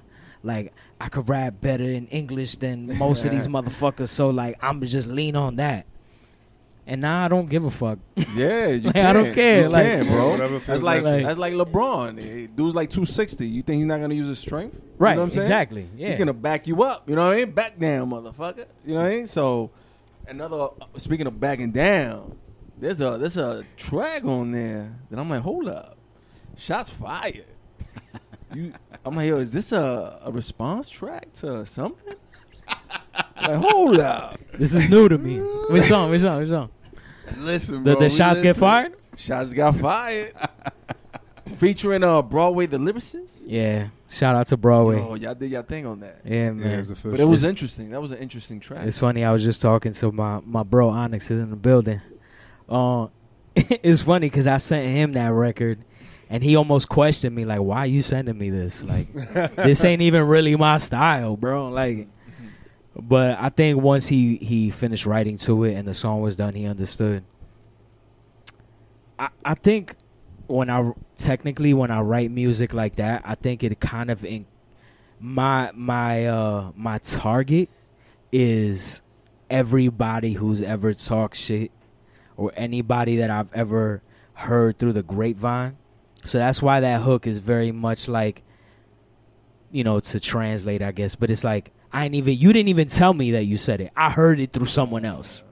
Like 0.44 0.74
I 1.02 1.10
could 1.10 1.28
rap 1.28 1.56
better 1.62 1.84
in 1.84 2.08
English 2.08 2.56
than 2.58 2.98
most 2.98 3.26
of 3.26 3.32
these 3.32 3.48
motherfuckers, 3.48 4.10
so 4.10 4.30
like 4.30 4.58
I'm 4.62 4.82
just 4.84 5.08
lean 5.08 5.36
on 5.36 5.58
that. 5.58 5.86
And 6.90 7.02
now 7.02 7.26
I 7.26 7.28
don't 7.28 7.50
give 7.50 7.66
a 7.66 7.70
fuck. 7.70 8.00
Yeah, 8.34 8.68
you 8.68 8.80
Like, 8.86 8.96
can. 8.96 9.06
I 9.06 9.12
don't 9.14 9.34
care, 9.34 9.64
You 9.64 9.70
like- 9.70 9.86
can, 9.86 10.08
bro. 10.08 10.30
Whatever 10.32 10.60
That's 10.60 10.82
like, 10.82 11.04
like- 11.04 11.24
that's 11.26 11.38
like 11.38 11.54
LeBron. 11.54 12.56
Dude's 12.56 12.76
like 12.76 12.90
two 12.90 13.04
sixty. 13.04 13.46
You 13.46 13.62
think 13.62 13.78
he's 13.80 13.86
not 13.86 14.00
gonna 14.00 14.14
use 14.16 14.30
his 14.30 14.40
strength? 14.40 14.80
Right, 14.98 15.12
You 15.12 15.16
know 15.18 15.22
what 15.22 15.26
I'm 15.26 15.32
saying? 15.32 15.42
exactly, 15.46 15.90
yeah. 15.98 16.08
He's 16.08 16.18
gonna 16.18 16.34
back 16.34 16.66
you 16.66 16.82
up. 16.84 17.10
You 17.10 17.16
know 17.18 17.28
what 17.28 17.34
I 17.34 17.38
mean? 17.44 17.52
Back 17.52 17.78
down, 17.78 18.10
motherfucker. 18.10 18.66
You 18.86 18.94
know 18.96 19.02
what 19.02 19.12
I 19.12 19.16
mean? 19.16 19.28
So, 19.28 19.70
another. 20.30 20.62
Uh, 20.62 20.70
speaking 20.98 21.28
of 21.28 21.38
backing 21.40 21.72
down, 21.72 22.38
there's 22.78 23.02
a 23.02 23.18
there's 23.18 23.38
a 23.38 23.66
track 23.76 24.24
on 24.24 24.52
there 24.52 24.96
that 25.10 25.20
I'm 25.20 25.30
like, 25.30 25.42
hold 25.42 25.68
up, 25.68 25.98
shots 26.56 26.90
fired. 26.90 27.44
you, 28.56 28.72
I'm 29.06 29.14
like, 29.14 29.28
yo, 29.28 29.36
is 29.36 29.52
this 29.52 29.74
a, 29.74 30.20
a 30.24 30.32
response 30.32 30.88
track 30.90 31.34
to 31.34 31.66
something? 31.66 32.16
like, 33.42 33.56
hold 33.58 34.00
up, 34.00 34.40
This 34.54 34.74
is 34.74 34.90
new 34.90 35.10
to 35.10 35.18
me. 35.18 35.38
Which 35.70 35.84
song? 35.84 36.10
Which 36.12 36.22
song? 36.22 36.40
Which 36.40 36.50
song? 36.50 36.70
Listen, 37.38 37.84
The, 37.84 37.92
bro. 37.92 38.00
the 38.00 38.06
we 38.06 38.10
shots 38.10 38.42
get 38.42 38.50
listen. 38.50 38.62
fired? 38.62 38.96
shots 39.18 39.52
got 39.54 39.76
fired. 39.76 40.34
Featuring 41.58 42.04
uh 42.04 42.22
Broadway 42.22 42.66
the 42.66 42.78
lyricist. 42.78 43.44
Yeah. 43.46 43.88
Shout 44.10 44.36
out 44.36 44.48
to 44.50 44.58
Broadway. 44.58 45.00
Oh, 45.00 45.16
y'all 45.16 45.34
did 45.34 45.50
y'all 45.52 45.64
thing 45.64 45.86
on 45.86 46.00
that. 46.02 46.22
yeah, 46.26 46.34
Yeah, 46.34 46.52
man. 46.52 46.80
it's 46.80 46.90
official. 46.90 47.12
But 47.12 47.20
it 47.20 47.26
was 47.26 47.44
interesting. 47.44 47.90
That 47.92 48.02
was 48.02 48.12
an 48.12 48.20
interesting 48.20 48.60
track. 48.60 48.86
It's 48.86 48.98
funny. 49.00 49.24
I 49.24 49.32
was 49.32 49.44
just 49.44 49.62
talking 49.62 49.92
to 49.94 50.12
my 50.12 50.40
my 50.46 50.64
bro 50.64 50.90
Onyx 50.90 51.32
is 51.32 51.40
in 51.40 51.50
the 51.50 51.56
building. 51.56 52.02
Uh, 52.70 53.08
it's 53.56 54.02
funny 54.02 54.28
because 54.30 54.46
I 54.48 54.58
sent 54.58 54.86
him 54.88 55.14
that 55.14 55.32
record, 55.32 55.80
and 56.30 56.44
he 56.44 56.56
almost 56.56 56.90
questioned 56.90 57.36
me 57.36 57.44
like, 57.46 57.60
"Why 57.62 57.80
are 57.80 57.88
you 57.88 58.02
sending 58.02 58.38
me 58.38 58.50
this? 58.50 58.84
Like, 58.84 59.12
this 59.56 59.84
ain't 59.84 60.02
even 60.02 60.28
really 60.28 60.56
my 60.58 60.78
style, 60.78 61.36
bro." 61.38 61.70
Like, 61.70 62.08
but 63.00 63.38
I 63.40 63.50
think 63.50 63.82
once 63.82 64.08
he 64.08 64.38
he 64.38 64.70
finished 64.70 65.06
writing 65.06 65.38
to 65.40 65.64
it 65.64 65.74
and 65.76 65.88
the 65.88 65.94
song 65.94 66.22
was 66.22 66.36
done, 66.36 66.56
he 66.56 66.66
understood. 66.66 67.24
I 69.20 69.30
I 69.46 69.54
think 69.54 69.96
when 70.48 70.70
I 70.70 70.94
technically 71.18 71.74
when 71.74 71.92
I 71.92 72.02
write 72.02 72.32
music 72.32 72.74
like 72.74 72.96
that, 72.96 73.22
I 73.26 73.36
think 73.36 73.64
it 73.64 73.80
kind 73.80 74.10
of 74.10 74.26
in, 74.26 74.46
my 75.20 75.72
my 75.76 76.26
uh 76.26 76.72
my 76.76 76.98
target 77.00 77.70
is 78.32 79.02
everybody 79.50 80.34
who's 80.34 80.62
ever 80.62 80.94
talked 80.94 81.38
shit 81.38 81.72
or 82.36 82.52
anybody 82.56 83.18
that 83.18 83.30
I've 83.30 83.54
ever 83.54 84.02
heard 84.34 84.78
through 84.78 84.94
the 84.94 85.04
grapevine. 85.04 85.78
So 86.26 86.40
that's 86.40 86.62
why 86.62 86.80
that 86.80 87.02
hook 87.02 87.28
is 87.28 87.38
very 87.38 87.72
much 87.72 88.08
like 88.08 88.42
you 89.72 89.84
know 89.84 90.00
to 90.00 90.20
translate 90.20 90.82
I 90.82 90.92
guess, 90.92 91.14
but 91.14 91.30
it's 91.30 91.44
like 91.44 91.72
I 91.92 92.06
ain't 92.06 92.16
even 92.16 92.38
you 92.38 92.54
didn't 92.54 92.70
even 92.70 92.88
tell 92.88 93.14
me 93.14 93.32
that 93.32 93.44
you 93.46 93.58
said 93.58 93.82
it. 93.82 93.92
I 93.96 94.10
heard 94.10 94.40
it 94.40 94.52
through 94.54 94.68
someone 94.68 95.06
else. 95.06 95.44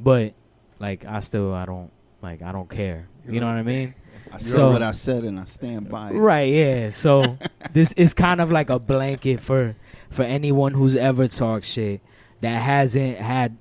But 0.00 0.34
like 0.78 1.04
I 1.04 1.20
still 1.20 1.52
I 1.54 1.64
don't 1.66 1.90
like 2.22 2.42
I 2.42 2.52
don't 2.52 2.68
care. 2.70 3.08
You 3.28 3.40
know 3.40 3.46
what 3.46 3.56
I 3.56 3.62
mean? 3.62 3.94
I 4.32 4.38
said 4.38 4.52
So- 4.52 4.70
what 4.70 4.82
I 4.82 4.92
said 4.92 5.24
and 5.24 5.38
I 5.38 5.44
stand 5.44 5.88
by 5.88 6.10
it. 6.10 6.14
Right, 6.14 6.52
yeah. 6.52 6.90
So 6.90 7.38
this 7.72 7.92
is 7.92 8.14
kind 8.14 8.40
of 8.40 8.50
like 8.50 8.70
a 8.70 8.78
blanket 8.78 9.40
for 9.40 9.76
for 10.10 10.22
anyone 10.22 10.72
who's 10.74 10.96
ever 10.96 11.28
talked 11.28 11.64
shit 11.66 12.00
that 12.40 12.60
hasn't 12.60 13.18
had, 13.18 13.56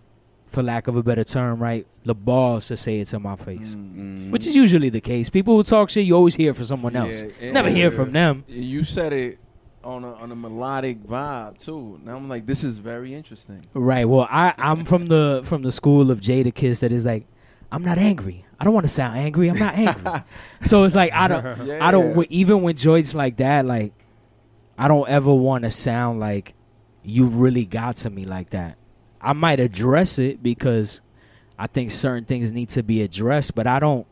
for 0.48 0.62
lack 0.64 0.88
of 0.88 0.96
a 0.98 1.04
better 1.04 1.24
term, 1.24 1.60
right, 1.60 1.86
the 2.04 2.16
balls 2.16 2.68
to 2.68 2.76
say 2.76 3.00
it 3.00 3.08
to 3.10 3.20
my 3.20 3.36
face. 3.38 3.76
Mm. 3.76 4.32
Which 4.32 4.46
is 4.48 4.56
usually 4.56 4.90
the 4.90 5.00
case. 5.00 5.30
People 5.30 5.56
who 5.56 5.64
talk 5.64 5.90
shit, 5.90 6.06
you 6.06 6.14
always 6.16 6.36
hear 6.36 6.54
from 6.54 6.66
someone 6.66 6.96
else. 6.96 7.24
Yeah, 7.40 7.52
Never 7.52 7.70
hear 7.70 7.90
from 7.92 8.12
them. 8.12 8.44
You 8.48 8.84
said 8.84 9.14
it 9.14 9.40
on 9.84 10.04
a 10.04 10.14
on 10.14 10.32
a 10.32 10.36
melodic 10.36 11.04
vibe 11.04 11.58
too. 11.58 12.00
Now 12.04 12.16
I'm 12.16 12.30
like, 12.30 12.46
this 12.46 12.64
is 12.64 12.78
very 12.78 13.14
interesting. 13.14 13.66
Right. 13.74 14.06
Well, 14.06 14.28
I 14.30 14.54
I'm 14.58 14.86
from 14.86 15.08
the 15.08 15.42
from 15.44 15.62
the 15.62 15.72
school 15.72 16.12
of 16.12 16.20
Jadakiss 16.20 16.80
that 16.80 16.92
is 16.92 17.06
like, 17.06 17.28
I'm 17.72 17.84
not 17.84 17.98
angry. 17.98 18.46
I 18.60 18.64
don't 18.64 18.74
want 18.74 18.86
to 18.86 18.94
sound 18.94 19.18
angry. 19.18 19.50
I'm 19.50 19.58
not 19.58 19.74
angry. 19.74 20.24
so 20.64 20.84
it's 20.84 20.96
like 20.96 21.14
I 21.14 21.28
don't 21.28 21.46
I 21.82 21.92
don't 21.92 22.26
even 22.30 22.62
when 22.62 22.76
joints 22.76 23.14
like 23.14 23.38
that 23.38 23.66
like 23.66 23.94
I 24.78 24.88
don't 24.88 25.08
ever 25.10 25.34
want 25.34 25.64
to 25.64 25.72
sound 25.72 26.20
like 26.20 26.54
you 27.04 27.26
really 27.28 27.66
got 27.66 27.98
to 27.98 28.10
me 28.10 28.26
like 28.26 28.52
that. 28.52 28.78
I 29.20 29.34
might 29.34 29.60
address 29.60 30.20
it 30.20 30.42
because 30.42 31.02
I 31.58 31.68
think 31.68 31.92
certain 31.92 32.26
things 32.26 32.52
need 32.52 32.70
to 32.70 32.84
be 32.84 33.02
addressed, 33.04 33.54
but 33.54 33.68
I 33.68 33.80
don't 33.80 34.08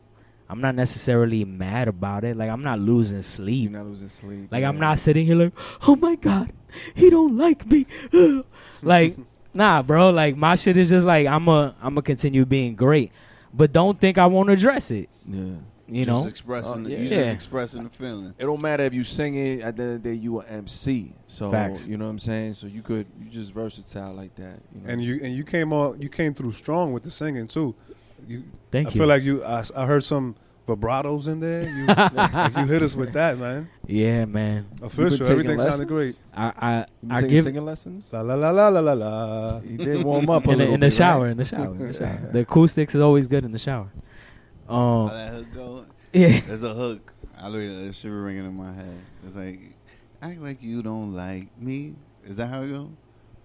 I'm 0.50 0.60
not 0.60 0.74
necessarily 0.74 1.44
mad 1.44 1.86
about 1.88 2.24
it. 2.24 2.36
Like 2.36 2.50
I'm 2.50 2.62
not 2.62 2.80
losing 2.80 3.18
You're 3.18 3.22
sleep. 3.22 3.70
not 3.70 3.86
losing 3.86 4.08
sleep. 4.08 4.48
Like 4.50 4.64
I'm 4.64 4.78
not 4.80 4.98
sitting 4.98 5.24
here 5.24 5.36
like, 5.36 5.52
oh 5.86 5.94
my 5.96 6.16
god, 6.16 6.50
he 6.94 7.08
don't 7.08 7.36
like 7.36 7.64
me. 7.70 7.86
like, 8.82 9.16
nah, 9.54 9.82
bro. 9.82 10.10
Like 10.10 10.36
my 10.36 10.56
shit 10.56 10.76
is 10.76 10.88
just 10.88 11.06
like 11.06 11.26
I'm 11.26 11.46
a 11.48 11.74
I'm 11.80 11.94
gonna 11.94 12.02
continue 12.02 12.44
being 12.44 12.74
great, 12.74 13.12
but 13.54 13.72
don't 13.72 14.00
think 14.00 14.18
I 14.18 14.26
won't 14.26 14.50
address 14.50 14.90
it. 14.90 15.08
Yeah. 15.26 15.54
You 15.92 16.04
just 16.04 16.08
know, 16.22 16.28
expressing, 16.28 16.72
Uh, 16.72 16.88
the, 16.88 16.90
yeah. 16.92 16.98
you 16.98 17.08
Yeah. 17.08 17.22
just 17.24 17.34
expressing 17.34 17.82
the 17.82 17.90
feeling. 17.90 18.32
It 18.38 18.44
don't 18.44 18.60
matter 18.60 18.84
if 18.84 18.94
you 18.94 19.02
sing 19.02 19.34
it. 19.34 19.60
At 19.62 19.76
the 19.76 19.82
end 19.82 19.94
of 19.96 20.02
the 20.04 20.08
day, 20.10 20.14
you 20.14 20.40
a 20.40 20.44
MC. 20.44 21.14
So 21.26 21.50
Facts. 21.50 21.84
you 21.84 21.96
know 21.96 22.04
what 22.04 22.12
I'm 22.12 22.18
saying. 22.20 22.52
So 22.54 22.68
you 22.68 22.80
could 22.80 23.06
you 23.20 23.28
just 23.28 23.52
versatile 23.52 24.14
like 24.14 24.34
that. 24.36 24.60
You 24.72 24.82
know? 24.82 24.88
And 24.92 25.02
you 25.04 25.18
and 25.22 25.34
you 25.34 25.42
came 25.42 25.72
on. 25.72 26.00
You 26.00 26.08
came 26.08 26.32
through 26.34 26.52
strong 26.52 26.92
with 26.92 27.02
the 27.02 27.10
singing 27.10 27.48
too. 27.48 27.74
You, 28.28 28.44
thank 28.70 28.88
I 28.88 28.90
you. 28.90 28.94
I 28.94 28.98
feel 28.98 29.06
like 29.06 29.22
you. 29.22 29.44
I, 29.44 29.64
I 29.76 29.86
heard 29.86 30.04
some 30.04 30.36
vibratos 30.66 31.26
in 31.28 31.40
there. 31.40 31.68
You, 31.68 31.86
like 32.14 32.56
you 32.56 32.64
hit 32.66 32.82
us 32.82 32.94
with 32.94 33.12
that, 33.14 33.38
man. 33.38 33.68
yeah, 33.86 34.24
man. 34.24 34.66
Official. 34.82 35.18
taking 35.18 35.32
Everything 35.32 35.58
sounded 35.58 35.88
great. 35.88 36.20
I 36.34 36.86
I, 37.10 37.16
I 37.18 37.22
give 37.22 37.44
singing 37.44 37.64
lessons. 37.64 38.12
La 38.12 38.20
la 38.20 38.34
la 38.34 38.50
la 38.50 38.68
la 38.68 38.80
la 38.80 38.92
la. 38.92 39.60
He 39.60 39.76
did 39.76 40.04
warm 40.04 40.30
up 40.30 40.46
a 40.48 40.50
in 40.50 40.58
the, 40.58 40.64
little 40.64 40.74
in 40.74 40.80
the 40.80 40.86
bit, 40.86 40.92
shower, 40.92 41.22
right? 41.24 41.30
in 41.32 41.36
the 41.38 41.44
shower, 41.44 41.74
in 41.74 41.78
the 41.78 41.92
shower. 41.92 42.28
The 42.32 42.40
acoustics 42.40 42.94
is 42.94 43.00
always 43.00 43.26
good 43.26 43.44
in 43.44 43.52
the 43.52 43.58
shower. 43.58 43.90
How 44.68 44.74
Um, 44.76 45.08
that 45.08 45.32
hook 45.34 45.46
go? 45.54 45.84
yeah. 46.12 46.40
There's 46.46 46.62
a 46.62 46.74
hook. 46.74 47.12
I 47.36 47.48
look 47.48 47.62
at 47.62 47.86
that 47.86 47.94
shit 47.94 48.12
ringing 48.12 48.44
in 48.44 48.54
my 48.56 48.72
head. 48.72 48.98
It's 49.26 49.34
like, 49.34 49.60
act 50.22 50.40
like 50.40 50.62
you 50.62 50.82
don't 50.82 51.12
like 51.14 51.48
me. 51.58 51.94
Is 52.24 52.36
that 52.36 52.48
how 52.48 52.62
it 52.62 52.68
go? 52.68 52.90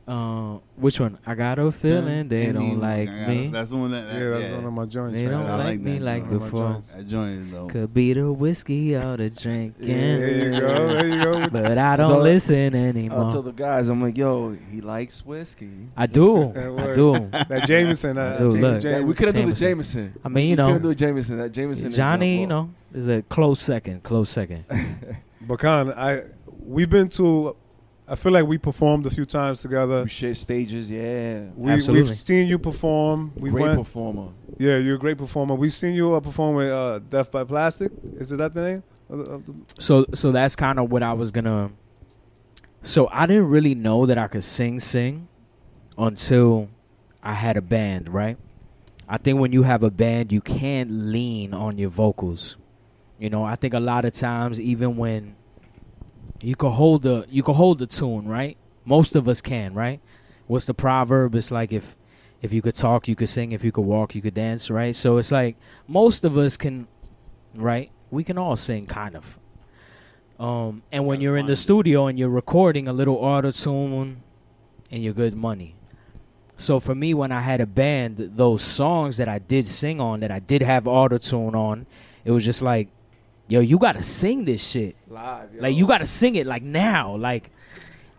Uh, 0.08 0.60
which 0.76 1.00
one? 1.00 1.18
I 1.26 1.34
got 1.34 1.58
a 1.58 1.72
feeling 1.72 2.28
they 2.28 2.52
don't 2.52 2.74
you- 2.74 2.76
like 2.76 3.10
I 3.10 3.20
gotta- 3.22 3.28
me. 3.34 3.48
That's 3.48 3.70
the 3.72 3.76
one 3.78 3.90
that. 3.90 4.08
that 4.12 4.22
Yeah, 4.22 4.30
that's 4.30 4.44
yeah. 4.52 4.56
one 4.58 4.66
of 4.66 4.74
my 4.74 4.86
joints. 4.86 5.16
They 5.16 5.26
right 5.26 5.32
don't 5.32 5.48
I 5.48 5.56
like, 5.56 5.66
like 5.66 5.80
me 5.82 5.92
that 5.98 6.02
like 6.04 6.24
joint. 6.24 6.26
One 6.28 6.36
of 6.36 6.42
my 6.42 6.46
before. 6.52 6.70
joints. 6.74 6.88
That 6.92 7.08
joint 7.08 7.52
though. 7.52 7.68
Could 7.68 7.94
be 7.94 8.14
the 8.14 8.32
whiskey 8.32 8.96
or 8.96 9.18
the 9.18 9.30
drinking. 9.32 9.88
There 9.88 10.54
you 10.54 10.60
go. 10.62 10.88
There 10.90 11.08
you 11.08 11.24
go. 11.24 11.48
But 11.52 11.78
I 11.80 11.96
don't 11.96 12.10
So- 12.12 12.20
listen 12.22 12.76
I 12.76 12.88
anymore. 12.90 13.32
tell 13.32 13.42
the 13.42 13.52
guys, 13.52 13.90
I'm 13.90 14.00
like, 14.00 14.16
yo, 14.16 14.56
he 14.72 14.80
likes 14.82 15.26
whiskey. 15.26 15.72
I 15.98 16.06
do. 16.06 16.50
I 16.56 16.94
do. 16.94 17.14
That 17.32 17.64
Jameson. 17.66 18.18
Uh, 18.20 18.38
Dude, 18.38 18.52
James- 18.52 18.62
look. 18.62 18.74
Yeah, 18.76 18.80
James- 18.92 19.06
we 19.06 19.14
could 19.16 19.26
have 19.30 19.36
done 19.36 19.50
the 19.50 19.56
Jameson. 19.56 20.02
Jameson. 20.04 20.20
I 20.24 20.30
mean, 20.30 20.46
you 20.46 20.52
we 20.52 20.56
know, 20.58 20.68
couldn't 20.68 20.82
do 20.84 20.90
a 20.92 20.96
Jameson. 20.96 21.38
That 21.40 21.52
Jameson. 21.52 21.92
Johnny, 21.92 22.36
is, 22.36 22.42
you 22.42 22.48
know, 22.48 22.70
is 22.94 23.08
a 23.08 23.24
close 23.24 23.60
second. 23.60 24.04
Close 24.04 24.30
second. 24.30 24.66
Bakan, 25.48 25.98
I 25.98 26.26
we've 26.64 26.90
been 26.92 27.10
to. 27.10 27.56
I 28.08 28.16
feel 28.16 28.32
like 28.32 28.46
we 28.46 28.58
performed 28.60 29.06
a 29.08 29.10
few 29.10 29.26
times 29.26 29.62
together. 29.62 30.04
We 30.04 30.10
share 30.10 30.36
stages. 30.36 30.92
Yeah. 30.92 31.46
We, 31.56 31.72
Absolutely. 31.72 32.04
we've 32.08 32.16
seen 32.16 32.48
you 32.48 32.60
perform. 32.60 33.34
We 33.36 33.50
Great 33.50 33.64
went. 33.64 33.78
performer. 33.78 34.30
yeah, 34.60 34.78
you're 34.78 34.96
a 34.96 35.00
great 35.00 35.18
performer. 35.18 35.56
We've 35.56 35.74
seen 35.74 35.96
you 35.96 36.14
uh, 36.14 36.20
perform 36.20 36.56
with 36.56 36.70
uh, 36.70 37.00
Death 37.00 37.32
by 37.32 37.44
Plastic. 37.44 37.92
Is 38.18 38.32
it 38.32 38.38
that 38.38 38.54
the 38.54 38.62
name? 38.62 38.84
Of 39.10 39.18
the, 39.18 39.26
of 39.32 39.46
the, 39.46 39.54
So, 39.80 40.06
so 40.14 40.32
that's 40.32 40.56
kind 40.56 40.80
of 40.80 40.92
what 40.92 41.02
I 41.02 41.14
was 41.14 41.32
gonna. 41.32 41.72
So 42.84 43.10
I 43.12 43.26
didn't 43.26 43.48
really 43.50 43.74
know 43.74 44.06
that 44.06 44.20
I 44.20 44.28
could 44.28 44.44
sing, 44.44 44.80
sing, 44.80 45.28
until 45.98 46.70
I 47.24 47.34
had 47.34 47.58
a 47.58 47.62
band. 47.62 48.10
Right. 48.10 48.38
I 49.10 49.18
think 49.18 49.40
when 49.40 49.52
you 49.52 49.64
have 49.64 49.82
a 49.82 49.90
band, 49.90 50.32
you 50.32 50.42
can't 50.42 50.92
lean 50.92 51.54
on 51.56 51.80
your 51.80 51.90
vocals. 51.90 52.56
You 53.18 53.30
know, 53.32 53.44
I 53.44 53.56
think 53.56 53.74
a 53.74 53.80
lot 53.80 54.06
of 54.06 54.14
times, 54.14 54.60
even 54.62 54.98
when 54.98 55.36
you 56.46 56.56
can 56.56 56.72
hold 56.72 57.02
the 57.02 57.26
you 57.30 57.42
can 57.42 57.56
hold 57.56 57.80
the 57.80 57.88
tune, 57.88 58.28
right? 58.28 58.56
Most 58.86 59.16
of 59.16 59.28
us 59.28 59.42
can, 59.42 59.74
right? 59.74 60.00
What's 60.46 60.66
the 60.66 60.76
proverb? 60.76 61.34
It's 61.34 61.50
like 61.50 61.74
if 61.74 61.96
if 62.42 62.54
you 62.54 62.62
could 62.62 62.76
talk, 62.76 63.08
you 63.08 63.16
could 63.16 63.30
sing. 63.30 63.52
If 63.52 63.64
you 63.64 63.72
could 63.72 63.82
walk, 63.82 64.14
you 64.14 64.22
could 64.22 64.36
dance, 64.36 64.70
right? 64.70 64.96
So 64.96 65.18
it's 65.18 65.32
like 65.32 65.58
most 65.88 66.24
of 66.24 66.38
us 66.38 66.56
can, 66.56 66.88
right? 67.56 67.90
We 68.12 68.24
can 68.24 68.38
all 68.38 68.56
sing, 68.56 68.86
kind 68.86 69.16
of. 69.16 69.40
Um, 70.40 70.84
and 70.92 71.08
when 71.08 71.22
you're 71.22 71.38
in 71.38 71.48
the 71.48 71.56
studio 71.56 72.08
and 72.08 72.20
you're 72.20 72.30
recording 72.30 72.88
a 72.88 72.94
little 72.94 73.16
auto 73.16 73.52
tune, 73.52 74.22
and 74.92 75.04
you're 75.04 75.14
good 75.14 75.36
money. 75.36 75.76
So 76.58 76.80
for 76.80 76.94
me, 76.94 77.14
when 77.14 77.32
I 77.32 77.42
had 77.42 77.60
a 77.60 77.66
band, 77.66 78.34
those 78.36 78.62
songs 78.62 79.18
that 79.18 79.28
I 79.28 79.40
did 79.40 79.66
sing 79.66 80.00
on, 80.00 80.20
that 80.20 80.32
I 80.32 80.40
did 80.40 80.62
have 80.62 80.88
auto 80.88 81.18
tune 81.18 81.56
on, 81.56 81.88
it 82.24 82.32
was 82.32 82.46
just 82.46 82.62
like, 82.62 82.90
yo, 83.48 83.60
you 83.60 83.78
gotta 83.78 84.04
sing 84.04 84.46
this 84.46 84.66
shit. 84.66 84.96
Live. 85.08 85.54
Yo. 85.54 85.62
Like 85.62 85.76
you 85.76 85.88
gotta 85.88 86.06
sing 86.08 86.36
it 86.36 86.48
like 86.48 86.64
now. 86.64 87.16
Like 87.16 87.52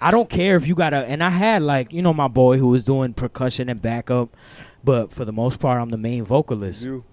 I 0.00 0.10
don't 0.10 0.28
care 0.28 0.56
if 0.56 0.66
you 0.66 0.74
gotta 0.74 0.98
and 0.98 1.22
I 1.22 1.30
had 1.30 1.62
like, 1.62 1.92
you 1.92 2.02
know, 2.02 2.12
my 2.12 2.28
boy 2.28 2.58
who 2.58 2.68
was 2.68 2.84
doing 2.84 3.14
percussion 3.14 3.68
and 3.68 3.80
backup, 3.80 4.36
but 4.84 5.12
for 5.12 5.24
the 5.24 5.32
most 5.32 5.58
part 5.58 5.80
I'm 5.80 5.90
the 5.90 5.96
main 5.96 6.24
vocalist. 6.24 6.84
you. 6.84 7.04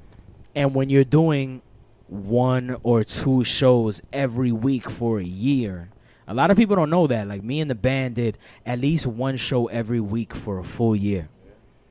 And 0.56 0.76
when 0.76 0.89
you're 0.89 1.04
doing 1.04 1.62
one 2.08 2.78
or 2.84 3.04
two 3.04 3.43
shows 3.43 4.02
every 4.12 4.52
week 4.52 4.89
for 4.89 5.19
a 5.19 5.23
year, 5.23 5.89
a 6.28 6.34
lot 6.34 6.52
of 6.52 6.58
people 6.58 6.76
don't 6.76 6.89
know 6.89 7.08
that. 7.08 7.28
Like 7.28 7.43
me 7.43 7.60
and 7.60 7.69
the 7.69 7.76
band 7.76 8.15
did 8.15 8.38
at 8.65 8.80
least 8.80 9.08
one 9.08 9.38
show 9.38 9.67
every 9.67 9.99
week 9.99 10.36
for 10.36 10.60
a 10.60 10.63
full 10.63 10.95
year. 10.95 11.30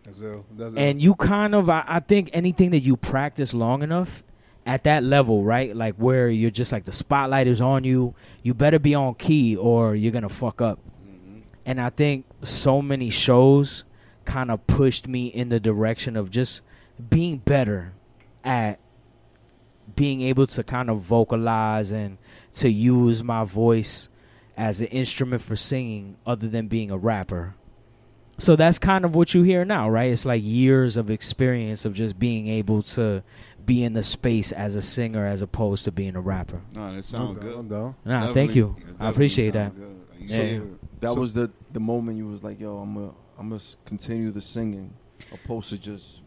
That's 0.05 0.21
ill. 0.21 0.45
That's 0.57 0.75
ill. 0.75 0.81
And 0.81 1.03
you 1.03 1.15
kind 1.17 1.55
of, 1.55 1.69
I, 1.69 1.85
I 1.87 2.01
think 2.01 2.31
anything 2.33 2.71
that 2.71 2.81
you 2.81 2.97
practice 2.97 3.53
long 3.53 3.83
enough 3.83 4.23
at 4.65 4.85
that 4.85 5.03
level, 5.03 5.45
right? 5.45 5.75
Like 5.75 5.97
where 5.97 6.29
you're 6.29 6.51
just 6.51 6.73
like 6.73 6.85
the 6.85 6.93
spotlight 6.93 7.47
is 7.47 7.61
on 7.61 7.85
you, 7.85 8.15
you 8.43 8.55
better 8.55 8.79
be 8.79 8.95
on 8.95 9.15
key 9.15 9.57
or 9.57 9.95
you're 9.95 10.13
to 10.13 10.29
fuck 10.29 10.61
up. 10.61 10.79
Mm-hmm. 11.07 11.41
And 11.67 11.81
I 11.81 11.91
think 11.91 12.27
so 12.45 12.81
many 12.81 13.11
shows 13.11 13.85
kind 14.25 14.51
of 14.51 14.67
pushed 14.67 15.09
me 15.09 15.27
in 15.27 15.49
the 15.49 15.59
direction 15.59 16.17
of 16.17 16.31
just 16.31 16.63
being 17.11 17.39
better 17.39 17.93
at 18.45 18.79
being 19.97 20.21
able 20.21 20.47
to 20.47 20.63
kind 20.63 20.89
of 20.89 21.01
vocalize 21.01 21.91
and 21.91 22.19
to 22.53 22.69
use 22.69 23.23
my 23.23 23.45
voice 23.45 24.09
as 24.57 24.81
an 24.81 24.87
instrument 24.89 25.43
for 25.43 25.57
singing 25.57 26.17
other 26.27 26.49
than 26.49 26.69
being 26.69 26.91
a 26.91 26.97
rapper. 26.97 27.55
So 28.39 28.57
that's 28.57 28.79
kind 28.79 29.05
of 29.05 29.15
what 29.15 29.35
you 29.35 29.43
hear 29.43 29.65
now, 29.65 29.89
right? 29.89 30.11
It's 30.11 30.25
like 30.25 30.43
years 30.45 30.97
of 30.97 31.11
experience 31.11 31.85
of 31.85 31.95
just 31.95 32.19
being 32.19 32.49
able 32.49 32.83
to 32.83 33.23
be 33.67 33.83
in 33.85 33.93
the 33.93 34.03
space 34.03 34.53
as 34.53 34.75
a 34.77 34.83
singer 34.83 35.27
as 35.27 35.43
opposed 35.43 35.85
to 35.85 35.93
being 35.93 36.17
a 36.17 36.21
rapper. 36.21 36.61
No, 36.75 36.95
that 36.95 37.05
sound 37.05 37.39
I'm 37.39 37.49
down, 37.49 37.59
I'm 37.59 37.69
good. 37.69 37.75
down. 37.75 37.95
Nah, 38.05 38.13
Definitely- 38.27 38.35
thank 38.35 38.57
you. 38.57 38.77
I 39.01 39.09
appreciate 39.09 39.51
that. 39.53 39.77
Like, 39.79 39.89
Yeah. 40.21 40.37
said, 40.37 40.79
That 41.01 41.15
So- 41.15 41.21
was 41.21 41.35
the 41.35 41.51
the 41.73 41.81
moment 41.81 42.17
you 42.19 42.29
was 42.29 42.45
like, 42.45 42.61
yo, 42.61 42.77
I'm 42.79 42.95
gonna 42.95 43.11
I'm 43.39 43.49
gonna 43.49 43.61
continue 43.85 44.31
the 44.31 44.41
singing, 44.41 44.93
opposed 45.33 45.71
to 45.71 45.79
just 45.79 46.23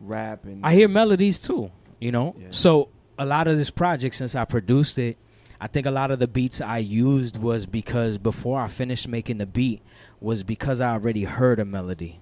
rap 0.00 0.44
and. 0.44 0.64
I 0.64 0.74
hear 0.74 0.88
melodies 0.88 1.38
too, 1.38 1.70
you 2.00 2.10
know? 2.10 2.34
Yeah. 2.38 2.48
So 2.50 2.88
a 3.18 3.24
lot 3.26 3.46
of 3.46 3.56
this 3.58 3.70
project, 3.70 4.14
since 4.16 4.34
I 4.34 4.44
produced 4.44 4.98
it, 4.98 5.18
I 5.60 5.68
think 5.68 5.86
a 5.86 5.90
lot 5.92 6.10
of 6.10 6.18
the 6.18 6.26
beats 6.26 6.60
I 6.60 6.78
used 6.78 7.36
was 7.36 7.64
because 7.66 8.18
before 8.18 8.60
I 8.60 8.66
finished 8.66 9.06
making 9.06 9.38
the 9.38 9.46
beat 9.46 9.82
was 10.20 10.42
because 10.42 10.80
I 10.80 10.90
already 10.92 11.22
heard 11.24 11.60
a 11.60 11.64
melody. 11.64 12.18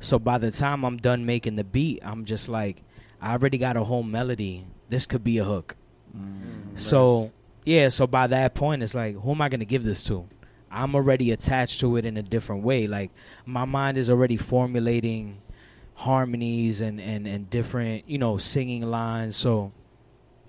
So 0.00 0.18
by 0.18 0.38
the 0.38 0.50
time 0.50 0.84
I'm 0.84 0.96
done 0.96 1.24
making 1.24 1.54
the 1.56 1.62
beat, 1.64 2.00
I'm 2.02 2.24
just 2.24 2.48
like, 2.48 2.82
I 3.20 3.32
already 3.32 3.58
got 3.58 3.76
a 3.76 3.84
whole 3.84 4.02
melody. 4.02 4.66
This 4.88 5.06
could 5.06 5.22
be 5.22 5.38
a 5.38 5.44
hook. 5.44 5.76
Mm. 6.16 6.78
So 6.78 7.30
yeah, 7.64 7.88
so 7.88 8.06
by 8.06 8.26
that 8.28 8.54
point, 8.54 8.82
it's 8.82 8.94
like, 8.94 9.16
who 9.16 9.32
am 9.32 9.40
I 9.42 9.48
gonna 9.48 9.64
give 9.64 9.84
this 9.84 10.02
to? 10.04 10.28
I'm 10.70 10.94
already 10.94 11.32
attached 11.32 11.80
to 11.80 11.96
it 11.96 12.04
in 12.04 12.16
a 12.16 12.22
different 12.22 12.62
way. 12.62 12.86
Like 12.86 13.10
my 13.44 13.64
mind 13.64 13.98
is 13.98 14.08
already 14.08 14.36
formulating 14.36 15.42
harmonies 15.94 16.80
and 16.80 17.00
and 17.00 17.26
and 17.26 17.50
different, 17.50 18.08
you 18.08 18.18
know, 18.18 18.38
singing 18.38 18.82
lines. 18.82 19.36
So 19.36 19.72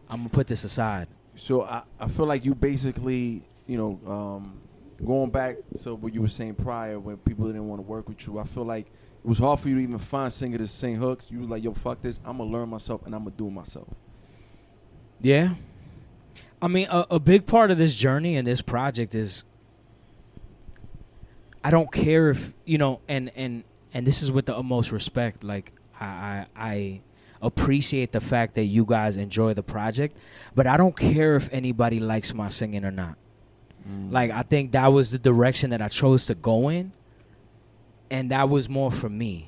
I'm 0.09 0.17
gonna 0.17 0.29
put 0.29 0.47
this 0.47 0.63
aside. 0.63 1.07
So 1.35 1.63
I, 1.63 1.83
I 1.99 2.07
feel 2.07 2.25
like 2.25 2.45
you 2.45 2.53
basically, 2.53 3.43
you 3.67 3.77
know, 3.77 4.11
um, 4.11 4.61
going 5.03 5.31
back 5.31 5.57
to 5.81 5.95
what 5.95 6.13
you 6.13 6.21
were 6.21 6.27
saying 6.27 6.55
prior 6.55 6.99
when 6.99 7.17
people 7.17 7.47
didn't 7.47 7.67
want 7.67 7.79
to 7.79 7.87
work 7.87 8.07
with 8.07 8.25
you. 8.27 8.37
I 8.39 8.43
feel 8.43 8.63
like 8.63 8.87
it 9.23 9.27
was 9.27 9.37
hard 9.37 9.59
for 9.59 9.69
you 9.69 9.75
to 9.75 9.81
even 9.81 9.97
find 9.99 10.31
singers 10.33 10.59
to 10.59 10.67
sing 10.67 10.95
hooks. 10.95 11.29
You 11.29 11.39
was 11.39 11.49
like, 11.49 11.63
yo, 11.63 11.73
fuck 11.73 12.01
this. 12.01 12.19
I'm 12.25 12.37
gonna 12.37 12.49
learn 12.49 12.69
myself 12.69 13.05
and 13.05 13.13
I'm 13.13 13.23
gonna 13.23 13.35
do 13.35 13.47
it 13.47 13.51
myself. 13.51 13.87
Yeah. 15.21 15.55
I 16.61 16.67
mean, 16.67 16.87
a, 16.89 17.05
a 17.11 17.19
big 17.19 17.45
part 17.45 17.71
of 17.71 17.77
this 17.77 17.93
journey 17.93 18.35
and 18.35 18.47
this 18.47 18.61
project 18.61 19.13
is 19.13 19.43
I 21.63 21.71
don't 21.71 21.91
care 21.91 22.31
if 22.31 22.53
you 22.65 22.77
know, 22.77 23.01
and 23.07 23.31
and 23.35 23.63
and 23.93 24.07
this 24.07 24.23
is 24.23 24.31
with 24.31 24.47
the 24.47 24.57
utmost 24.57 24.91
respect. 24.91 25.43
Like 25.43 25.73
I 25.99 26.05
I, 26.05 26.45
I 26.55 27.01
appreciate 27.41 28.11
the 28.11 28.21
fact 28.21 28.55
that 28.55 28.65
you 28.65 28.85
guys 28.85 29.17
enjoy 29.17 29.53
the 29.53 29.63
project, 29.63 30.17
but 30.55 30.65
I 30.65 30.77
don't 30.77 30.95
care 30.95 31.35
if 31.35 31.51
anybody 31.51 31.99
likes 31.99 32.33
my 32.33 32.49
singing 32.49 32.85
or 32.85 32.91
not. 32.91 33.15
Mm. 33.87 34.11
Like 34.11 34.31
I 34.31 34.43
think 34.43 34.71
that 34.71 34.87
was 34.87 35.11
the 35.11 35.19
direction 35.19 35.69
that 35.71 35.81
I 35.81 35.87
chose 35.87 36.25
to 36.27 36.35
go 36.35 36.69
in, 36.69 36.91
and 38.11 38.29
that 38.29 38.47
was 38.49 38.69
more 38.69 38.91
for 38.91 39.09
me. 39.09 39.47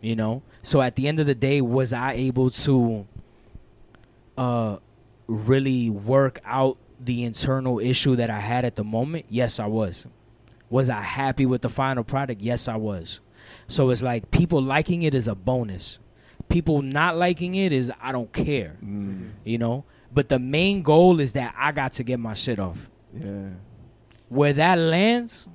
You 0.00 0.16
know, 0.16 0.40
so 0.62 0.80
at 0.80 0.96
the 0.96 1.06
end 1.08 1.20
of 1.20 1.26
the 1.26 1.34
day, 1.34 1.60
was 1.60 1.92
I 1.92 2.12
able 2.14 2.48
to 2.50 3.06
uh 4.38 4.76
really 5.26 5.90
work 5.90 6.40
out 6.44 6.76
the 6.98 7.24
internal 7.24 7.78
issue 7.78 8.16
that 8.16 8.30
I 8.30 8.38
had 8.40 8.64
at 8.64 8.76
the 8.76 8.84
moment? 8.84 9.26
Yes, 9.28 9.60
I 9.60 9.66
was. 9.66 10.06
Was 10.70 10.88
I 10.88 11.00
happy 11.02 11.44
with 11.46 11.62
the 11.62 11.68
final 11.68 12.04
product? 12.04 12.40
Yes, 12.40 12.68
I 12.68 12.76
was. 12.76 13.20
So 13.68 13.90
it's 13.90 14.02
like 14.02 14.30
people 14.30 14.62
liking 14.62 15.02
it 15.02 15.14
is 15.14 15.28
a 15.28 15.34
bonus. 15.34 15.98
people 16.48 16.82
not 16.82 17.16
liking 17.16 17.54
it 17.54 17.70
is 17.72 17.92
I 18.02 18.10
don't 18.12 18.32
care, 18.32 18.76
Mm, 18.84 19.30
you 19.44 19.58
know. 19.58 19.84
But 20.12 20.28
the 20.28 20.38
main 20.40 20.82
goal 20.82 21.20
is 21.20 21.34
that 21.34 21.54
I 21.56 21.70
got 21.72 21.92
to 21.94 22.02
get 22.04 22.18
my 22.18 22.34
shit 22.34 22.58
off. 22.58 22.88
yeah. 23.14 23.50
Where 24.28 24.52
that 24.54 24.78
lands, 24.78 25.48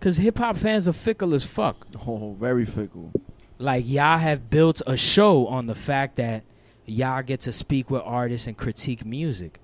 cause 0.00 0.16
hip 0.16 0.38
hop 0.38 0.56
fans 0.56 0.88
are 0.88 0.92
fickle 0.92 1.34
as 1.34 1.44
fuck. 1.44 1.86
Oh, 2.06 2.36
very 2.38 2.64
fickle. 2.64 3.12
Like 3.58 3.88
y'all 3.88 4.18
have 4.18 4.50
built 4.50 4.80
a 4.86 4.96
show 4.96 5.46
on 5.48 5.66
the 5.66 5.74
fact 5.74 6.16
that 6.16 6.44
y'all 6.86 7.22
get 7.22 7.40
to 7.42 7.52
speak 7.52 7.90
with 7.90 8.02
artists 8.04 8.46
and 8.46 8.56
critique 8.56 9.04
music, 9.04 9.58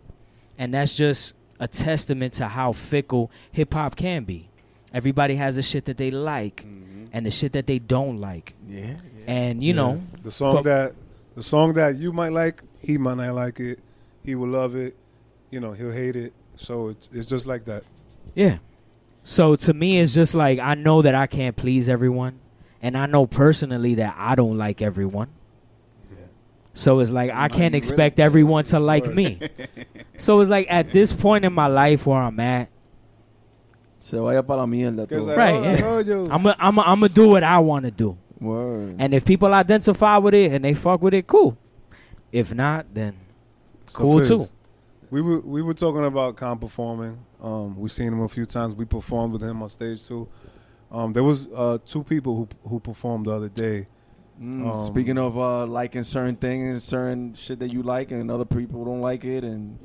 and 0.58 0.74
that's 0.74 0.94
just 0.94 1.34
a 1.60 1.68
testament 1.68 2.34
to 2.34 2.48
how 2.48 2.72
fickle 2.72 3.30
hip 3.52 3.72
hop 3.74 3.96
can 3.96 4.24
be. 4.24 4.48
Everybody 4.92 5.36
has 5.36 5.56
the 5.56 5.62
shit 5.62 5.84
that 5.86 5.96
they 5.96 6.10
like 6.10 6.64
Mm-hmm. 6.64 7.04
and 7.12 7.26
the 7.26 7.30
shit 7.30 7.52
that 7.52 7.66
they 7.66 7.78
don't 7.78 8.20
like, 8.20 8.54
Yeah. 8.68 8.86
yeah. 8.86 8.94
and 9.26 9.62
you 9.62 9.72
know, 9.72 10.02
the 10.22 10.30
song 10.30 10.56
Fuck. 10.56 10.64
that 10.64 10.94
the 11.36 11.42
song 11.42 11.72
that 11.74 11.96
you 11.96 12.12
might 12.12 12.32
like, 12.32 12.62
he 12.80 12.98
might 12.98 13.16
not 13.16 13.34
like 13.34 13.58
it. 13.60 13.78
He 14.24 14.34
will 14.34 14.48
love 14.48 14.74
it. 14.76 14.96
You 15.50 15.60
know, 15.60 15.72
he'll 15.72 15.92
hate 15.92 16.16
it. 16.16 16.32
So 16.56 16.88
it's 16.88 17.08
it's 17.12 17.26
just 17.26 17.46
like 17.46 17.64
that. 17.66 17.82
Yeah. 18.34 18.58
So 19.24 19.56
to 19.56 19.72
me, 19.72 20.00
it's 20.00 20.12
just 20.14 20.34
like 20.34 20.58
I 20.58 20.74
know 20.74 21.02
that 21.02 21.14
I 21.14 21.26
can't 21.26 21.56
please 21.56 21.88
everyone, 21.88 22.40
and 22.82 22.96
I 22.96 23.06
know 23.06 23.26
personally 23.26 23.94
that 23.96 24.14
I 24.18 24.34
don't 24.34 24.58
like 24.58 24.82
everyone. 24.82 25.30
So 26.74 27.00
it's 27.00 27.10
like 27.10 27.30
I 27.30 27.48
can't 27.48 27.72
really- 27.72 27.78
expect 27.78 28.18
everyone 28.20 28.64
to 28.64 28.78
like 28.80 29.06
me. 29.12 29.40
So 30.16 30.40
it's 30.40 30.48
like 30.48 30.68
at 30.70 30.92
this 30.92 31.12
point 31.12 31.44
in 31.44 31.52
my 31.52 31.66
life 31.66 32.06
where 32.06 32.22
I'm 32.22 32.38
at, 32.38 32.68
Se 33.98 34.16
vaya 34.16 34.42
para 34.42 34.60
la 34.60 34.66
mierda. 34.66 35.08
Todo. 35.08 35.34
Right, 35.34 35.80
yeah. 35.80 36.26
I'm 36.30 36.46
i 36.46 36.54
I'm 36.58 36.78
i 36.78 36.82
I'm 36.82 37.00
gonna 37.00 37.08
do 37.08 37.28
what 37.28 37.42
I 37.42 37.58
want 37.58 37.84
to 37.84 37.90
do. 37.90 38.16
Word. 38.40 38.96
And 38.98 39.12
if 39.12 39.24
people 39.24 39.52
identify 39.52 40.18
with 40.18 40.34
it 40.34 40.52
and 40.52 40.64
they 40.64 40.74
fuck 40.74 41.02
with 41.02 41.14
it, 41.14 41.26
cool. 41.26 41.56
If 42.30 42.54
not, 42.54 42.86
then 42.94 43.16
So 43.86 43.98
cool 43.98 44.18
Fizz, 44.18 44.28
too. 44.28 44.46
We 45.14 45.22
were 45.22 45.38
we 45.40 45.62
were 45.62 45.74
talking 45.74 46.04
about 46.04 46.34
Kon 46.36 46.58
performing. 46.58 47.18
Um, 47.40 47.78
we 47.78 47.88
seen 47.88 48.08
him 48.08 48.20
a 48.22 48.28
few 48.28 48.46
times. 48.46 48.74
We 48.74 48.84
performed 48.84 49.32
with 49.32 49.42
him 49.44 49.62
on 49.62 49.68
stage 49.68 50.04
too. 50.04 50.26
Um, 50.90 51.12
there 51.12 51.22
was 51.22 51.46
uh, 51.54 51.78
two 51.86 52.02
people 52.02 52.34
who 52.34 52.48
who 52.68 52.80
performed 52.80 53.26
the 53.26 53.30
other 53.30 53.48
day. 53.48 53.86
Mm, 54.42 54.66
Um, 54.74 54.86
speaking 54.86 55.16
of 55.16 55.38
uh, 55.38 55.66
liking 55.66 56.02
certain 56.02 56.34
things, 56.34 56.82
certain 56.82 57.32
shit 57.34 57.60
that 57.60 57.72
you 57.72 57.84
like, 57.84 58.10
and 58.10 58.28
other 58.28 58.44
people 58.44 58.84
don't 58.84 59.00
like 59.00 59.24
it, 59.24 59.44
and 59.44 59.78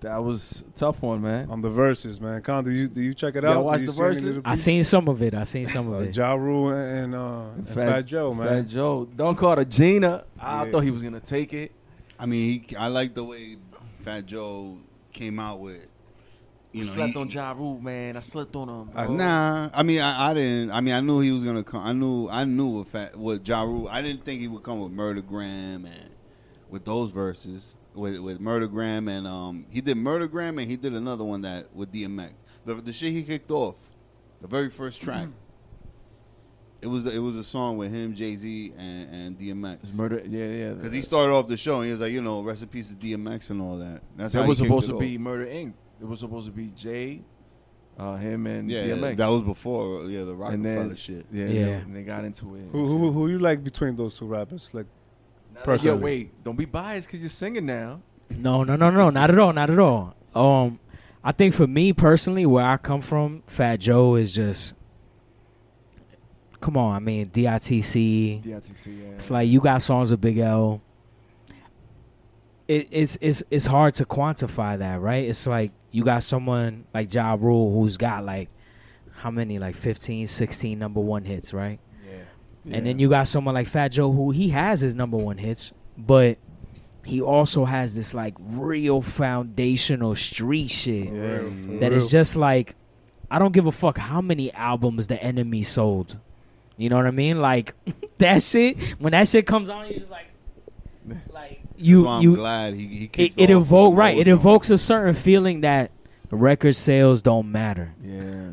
that 0.00 0.16
was 0.24 0.64
a 0.68 0.72
tough 0.76 1.00
one, 1.00 1.22
man. 1.22 1.48
on 1.48 1.60
the 1.60 1.70
verses, 1.70 2.20
man. 2.20 2.42
Kon, 2.42 2.64
do 2.64 2.72
you 2.72 2.88
do 2.88 3.00
you 3.00 3.14
check 3.14 3.36
it 3.36 3.44
Y'all 3.44 3.58
out? 3.58 3.64
watch 3.64 3.80
Do 3.82 3.86
the 3.86 3.92
verses? 3.92 4.42
I 4.44 4.50
beats? 4.50 4.62
seen 4.62 4.82
some 4.82 5.06
of 5.06 5.22
it. 5.22 5.32
I 5.32 5.44
seen 5.44 5.68
some 5.68 5.92
uh, 5.92 5.98
of 5.98 6.02
it. 6.08 6.16
Ja 6.16 6.32
Rule 6.34 6.70
and, 6.72 7.14
uh, 7.14 7.42
and 7.56 7.68
Fat- 7.68 7.88
Fat, 7.88 8.06
Joe, 8.06 8.34
man. 8.34 8.48
Fat 8.48 8.66
Joe, 8.68 9.08
don't 9.14 9.38
call 9.38 9.54
her 9.58 9.64
Gina. 9.64 10.24
I 10.40 10.64
Yeah. 10.64 10.70
thought 10.72 10.80
he 10.80 10.90
was 10.90 11.04
gonna 11.04 11.20
take 11.20 11.52
it. 11.52 11.70
I 12.18 12.26
mean, 12.26 12.64
he, 12.68 12.76
I 12.76 12.88
like 12.88 13.14
the 13.14 13.22
way 13.22 13.58
Fat 14.02 14.26
Joe 14.26 14.78
came 15.12 15.38
out 15.38 15.60
with. 15.60 15.86
You 16.72 16.80
I 16.82 16.86
know, 16.86 16.92
slept 16.92 17.12
he- 17.12 17.18
on 17.18 17.28
Ja 17.30 17.52
Rule, 17.52 17.80
man. 17.80 18.16
I 18.16 18.20
slept 18.20 18.56
on 18.56 18.68
him. 18.68 18.88
Bro. 18.94 19.14
Nah, 19.14 19.68
I 19.74 19.82
mean, 19.82 20.00
I, 20.00 20.30
I 20.30 20.34
didn't. 20.34 20.70
I 20.70 20.80
mean, 20.80 20.94
I 20.94 21.00
knew 21.00 21.20
he 21.20 21.30
was 21.30 21.44
gonna 21.44 21.62
come. 21.62 21.84
I 21.84 21.92
knew, 21.92 22.28
I 22.30 22.44
knew 22.44 22.66
what 22.68 22.88
fat, 22.88 23.14
what 23.16 23.46
Ja 23.46 23.62
Rule. 23.62 23.88
I 23.88 24.00
didn't 24.00 24.24
think 24.24 24.40
he 24.40 24.48
would 24.48 24.62
come 24.62 24.80
with 24.80 24.92
Murdergram 24.92 25.84
and 25.86 26.10
with 26.70 26.84
those 26.86 27.10
verses 27.10 27.76
with 27.94 28.18
with 28.20 28.40
Murdergram 28.40 29.10
and 29.10 29.26
um, 29.26 29.66
he 29.70 29.82
did 29.82 29.98
Murdergram 29.98 30.58
and 30.58 30.60
he 30.60 30.76
did 30.78 30.94
another 30.94 31.24
one 31.24 31.42
that 31.42 31.74
with 31.76 31.92
DMX. 31.92 32.32
The 32.64 32.74
the 32.76 32.92
shit 32.92 33.12
he 33.12 33.22
kicked 33.22 33.50
off, 33.50 33.76
the 34.40 34.48
very 34.48 34.70
first 34.70 35.02
track. 35.02 35.28
It 36.82 36.88
was 36.88 37.04
the, 37.04 37.14
it 37.14 37.20
was 37.20 37.36
a 37.36 37.44
song 37.44 37.76
with 37.76 37.92
him, 37.94 38.12
Jay 38.14 38.34
Z, 38.34 38.72
and, 38.76 39.08
and 39.14 39.40
It's 39.40 39.52
DMX. 39.90 39.94
murder. 39.94 40.20
Yeah, 40.26 40.46
yeah. 40.46 40.72
Because 40.74 40.92
he 40.92 41.00
started 41.00 41.32
off 41.32 41.46
the 41.46 41.56
show 41.56 41.76
and 41.76 41.86
he 41.86 41.92
was 41.92 42.00
like, 42.00 42.10
you 42.12 42.20
know, 42.20 42.42
rest 42.42 42.62
in 42.62 42.68
peace 42.68 42.88
to 42.88 42.94
DMX 42.96 43.50
and 43.50 43.60
all 43.62 43.78
that. 43.78 44.02
That's 44.16 44.34
how 44.34 44.40
that 44.40 44.44
he 44.46 44.48
was 44.48 44.58
supposed 44.58 44.88
to 44.88 44.94
off. 44.94 45.00
be 45.00 45.16
Murder 45.16 45.46
Inc. 45.46 45.74
It 46.00 46.06
was 46.08 46.18
supposed 46.20 46.46
to 46.46 46.52
be 46.52 46.72
Jay, 46.74 47.22
uh, 47.96 48.16
him, 48.16 48.46
and 48.48 48.68
Yeah, 48.68 48.82
DMX. 48.84 49.16
that 49.16 49.28
was 49.28 49.42
before, 49.42 50.02
yeah, 50.06 50.24
the 50.24 50.30
and 50.32 50.40
Rockefeller 50.40 50.88
then 50.88 50.96
shit. 50.96 51.26
Yeah, 51.30 51.44
Yeah. 51.46 51.50
yeah. 51.66 51.66
And 51.76 51.94
they 51.94 52.02
got 52.02 52.24
into 52.24 52.56
it. 52.56 52.64
Who 52.72 52.84
who 52.84 53.12
who 53.12 53.28
you 53.28 53.38
like 53.38 53.62
between 53.62 53.94
those 53.94 54.18
two 54.18 54.26
rappers? 54.26 54.74
Like 54.74 54.86
Yo, 55.54 55.60
personally? 55.62 56.02
wait, 56.02 56.42
don't 56.44 56.56
be 56.58 56.64
biased 56.64 57.06
because 57.06 57.20
you're 57.20 57.30
singing 57.30 57.66
now. 57.66 58.00
No, 58.30 58.64
no, 58.64 58.74
no, 58.74 58.90
no, 58.90 59.10
not 59.10 59.30
at 59.30 59.38
all, 59.38 59.52
not 59.52 59.70
at 59.70 59.78
all. 59.78 60.14
Um, 60.34 60.80
I 61.22 61.30
think 61.30 61.54
for 61.54 61.68
me 61.68 61.92
personally, 61.92 62.44
where 62.46 62.64
I 62.64 62.76
come 62.78 63.02
from, 63.02 63.44
Fat 63.46 63.76
Joe 63.76 64.16
is 64.16 64.32
just, 64.32 64.74
come 66.62 66.78
on. 66.78 66.96
I 66.96 66.98
mean, 67.00 67.26
DITC. 67.26 68.42
DITC, 68.42 68.86
yeah. 68.86 69.08
It's 69.16 69.30
like 69.30 69.48
you 69.48 69.60
got 69.60 69.82
songs 69.82 70.10
with 70.10 70.20
Big 70.22 70.38
L. 70.38 70.80
It, 72.68 72.88
it's 72.90 73.18
it's 73.20 73.42
it's 73.50 73.66
hard 73.66 73.94
to 73.96 74.06
quantify 74.06 74.78
that, 74.78 75.00
right? 75.02 75.28
It's 75.28 75.46
like 75.46 75.72
you 75.90 76.04
got 76.04 76.22
someone 76.22 76.86
like 76.94 77.12
Ja 77.12 77.36
Rule 77.38 77.72
who's 77.74 77.98
got 77.98 78.24
like 78.24 78.48
how 79.16 79.30
many 79.30 79.58
like 79.58 79.74
15, 79.76 80.26
16 80.26 80.78
number 80.78 81.00
one 81.00 81.24
hits, 81.24 81.52
right? 81.52 81.78
yeah. 82.08 82.76
And 82.76 82.86
then 82.86 82.98
you 82.98 83.10
got 83.10 83.28
someone 83.28 83.54
like 83.54 83.66
Fat 83.66 83.88
Joe 83.88 84.10
who 84.10 84.30
he 84.30 84.48
has 84.50 84.80
his 84.80 84.94
number 84.94 85.16
one 85.16 85.38
hits, 85.38 85.72
but 85.98 86.38
he 87.04 87.20
also 87.20 87.64
has 87.64 87.94
this 87.94 88.14
like 88.14 88.34
real 88.38 89.02
foundational 89.02 90.14
street 90.14 90.70
shit 90.70 91.12
Yeah. 91.12 91.40
That 91.80 91.92
is 91.92 92.10
just 92.10 92.36
like 92.36 92.76
I 93.30 93.38
don't 93.38 93.52
give 93.52 93.66
a 93.66 93.72
fuck 93.72 93.98
how 93.98 94.20
many 94.20 94.52
albums 94.52 95.08
the 95.08 95.20
enemy 95.22 95.62
sold. 95.64 96.18
You 96.82 96.88
know 96.88 96.96
what 96.96 97.06
I 97.06 97.12
mean? 97.12 97.40
Like 97.40 97.74
that 98.18 98.42
shit 98.42 98.76
when 98.98 99.12
that 99.12 99.28
shit 99.28 99.46
comes 99.46 99.70
on, 99.70 99.86
you're 99.88 100.00
just 100.00 100.10
like 100.10 100.26
like 101.32 101.60
you 101.76 102.08
I'm 102.08 102.22
you 102.22 102.36
glad 102.36 102.74
he, 102.74 102.86
he 102.86 103.10
it, 103.16 103.32
it 103.36 103.50
off 103.50 103.62
evoke 103.62 103.96
right. 103.96 104.16
It 104.18 104.26
evokes 104.28 104.68
a 104.68 104.78
certain 104.78 105.14
feeling 105.14 105.60
that 105.60 105.92
record 106.30 106.74
sales 106.74 107.22
don't 107.22 107.52
matter. 107.52 107.94
Yeah. 108.02 108.50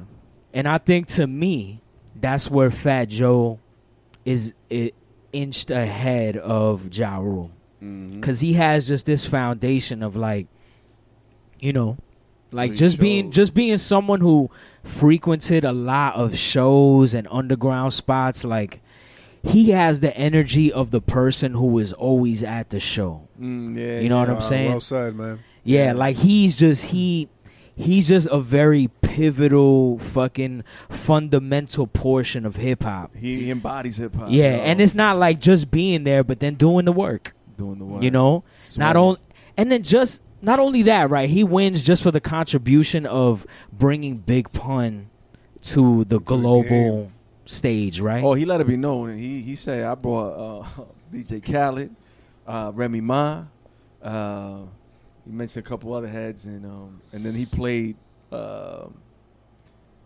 And 0.53 0.67
I 0.67 0.77
think 0.77 1.07
to 1.07 1.25
me, 1.25 1.81
that's 2.15 2.49
where 2.49 2.69
Fat 2.69 3.09
Joe 3.09 3.59
is 4.25 4.53
it 4.69 4.93
inched 5.33 5.71
ahead 5.71 6.37
of 6.37 6.93
Ja 6.95 7.17
Rule. 7.17 7.51
Mhm. 7.81 8.21
Cause 8.21 8.41
he 8.41 8.53
has 8.53 8.87
just 8.87 9.05
this 9.05 9.25
foundation 9.25 10.03
of 10.03 10.15
like, 10.15 10.47
you 11.59 11.73
know, 11.73 11.97
like 12.51 12.73
just 12.73 12.99
being 12.99 13.31
just 13.31 13.53
being 13.53 13.77
someone 13.77 14.21
who 14.21 14.49
frequented 14.89 15.63
a 15.63 15.71
lot 15.71 16.15
of 16.15 16.37
shows 16.37 17.13
and 17.13 17.27
underground 17.31 17.93
spots. 17.93 18.43
Like, 18.43 18.81
he 19.43 19.69
has 19.71 19.99
the 20.01 20.15
energy 20.17 20.71
of 20.71 20.91
the 20.91 20.99
person 21.01 21.53
who 21.53 21.79
is 21.79 21.93
always 21.93 22.43
at 22.43 22.69
the 22.71 22.79
show. 22.79 23.27
Mm, 23.39 23.77
yeah. 23.77 23.99
You 23.99 24.09
know 24.09 24.19
what. 24.19 24.29
I'm 24.29 24.41
saying? 24.41 24.71
Well 24.71 24.79
said, 24.79 25.15
man. 25.15 25.39
Yeah, 25.63 25.85
Yeah. 25.87 25.93
like 25.93 26.15
he's 26.17 26.57
just 26.57 26.85
he 26.87 27.29
he's 27.75 28.07
just 28.09 28.27
a 28.31 28.39
very 28.41 28.89
pivotal 29.01 29.99
fucking 29.99 30.63
fundamental 30.89 31.87
portion 31.87 32.45
of 32.45 32.55
hip 32.57 32.83
hop. 32.83 33.15
He, 33.15 33.49
embodies 33.49 33.97
hip 33.97 34.15
hop. 34.15 34.27
Yeah, 34.29 34.57
yo. 34.57 34.61
and 34.63 34.81
it's 34.81 34.95
not 34.95 35.17
like 35.17 35.39
just 35.39 35.71
being 35.71 36.03
there, 36.03 36.23
but 36.23 36.39
then 36.39 36.55
doing 36.55 36.85
the 36.85 36.91
work. 36.91 37.33
doing 37.57 37.79
the 37.79 37.85
work. 37.85 38.03
You 38.03 38.11
know, 38.11 38.43
not 38.77 38.93
Sweating. 38.93 38.97
only 38.97 39.19
and 39.57 39.71
then 39.71 39.83
just 39.83 40.21
not 40.41 40.59
only 40.59 40.81
that, 40.83 41.09
right? 41.09 41.29
He 41.29 41.43
wins 41.43 41.81
just 41.83 42.03
for 42.03 42.11
the 42.11 42.21
contribution 42.21 43.05
of 43.05 43.45
bringing 43.71 44.17
Big 44.17 44.51
Pun 44.51 45.09
to 45.63 46.03
the 46.05 46.17
the 46.17 46.19
global 46.19 46.63
game. 46.63 47.11
stage, 47.45 47.99
right? 47.99 48.23
Oh, 48.23 48.33
he 48.33 48.45
let 48.45 48.61
it 48.61 48.67
be 48.67 48.77
known. 48.77 49.09
and 49.11 49.19
He 49.19 49.41
he 49.41 49.55
said 49.55 49.83
I 49.83 49.95
brought 49.95 50.63
uh, 50.63 50.83
DJ 51.13 51.43
Khaled, 51.43 51.93
uh, 52.47 52.71
Remy 52.73 53.01
Ma. 53.01 53.43
Uh, 54.01 54.59
he 55.25 55.31
mentioned 55.31 55.65
a 55.65 55.69
couple 55.69 55.93
other 55.93 56.07
heads, 56.07 56.45
and 56.45 56.65
um, 56.65 57.01
and 57.11 57.23
then 57.23 57.33
he 57.35 57.45
played. 57.45 57.95
Um, 58.31 58.93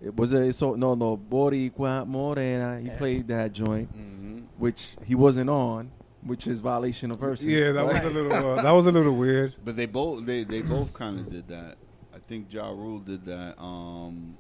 it 0.04 0.16
was 0.16 0.34
a 0.34 0.52
so 0.52 0.74
no 0.76 0.96
no 0.96 1.16
Boricua 1.18 2.06
Morena. 2.08 2.80
He 2.82 2.90
played 2.90 3.28
that 3.28 3.54
joint, 3.54 3.90
Mhm. 3.96 4.44
which 4.58 4.96
he 5.06 5.14
wasn't 5.16 5.50
on, 5.50 5.92
which 6.26 6.48
is 6.48 6.60
violation 6.60 7.12
of 7.12 7.20
verses. 7.20 7.48
Yeah, 7.48 7.72
that 7.74 7.86
right? 7.86 8.04
was 8.04 8.16
a 8.16 8.20
little 8.20 8.52
uh, 8.60 8.62
that 8.62 8.72
was 8.72 8.88
a 8.88 8.92
little 8.92 9.16
weird. 9.16 9.56
But 9.66 9.76
they 9.76 9.86
both 9.86 10.26
they, 10.26 10.44
they 10.44 10.62
both 10.62 10.94
kind 10.94 11.20
of 11.20 11.30
did 11.30 11.48
that. 11.50 11.78
I 12.16 12.20
think 12.28 12.52
Ja 12.54 12.70
Rule 12.70 13.00
did 13.00 13.26
that. 13.26 13.60
Um, 13.62 14.38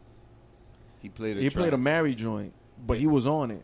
he 0.99 1.09
played 1.09 1.37
a 1.37 1.41
He 1.41 1.49
track. 1.49 1.61
played 1.63 1.73
a 1.73 1.77
Mary 1.77 2.15
joint, 2.15 2.53
but 2.85 2.97
he 2.97 3.07
was 3.07 3.27
on 3.27 3.51
it. 3.51 3.63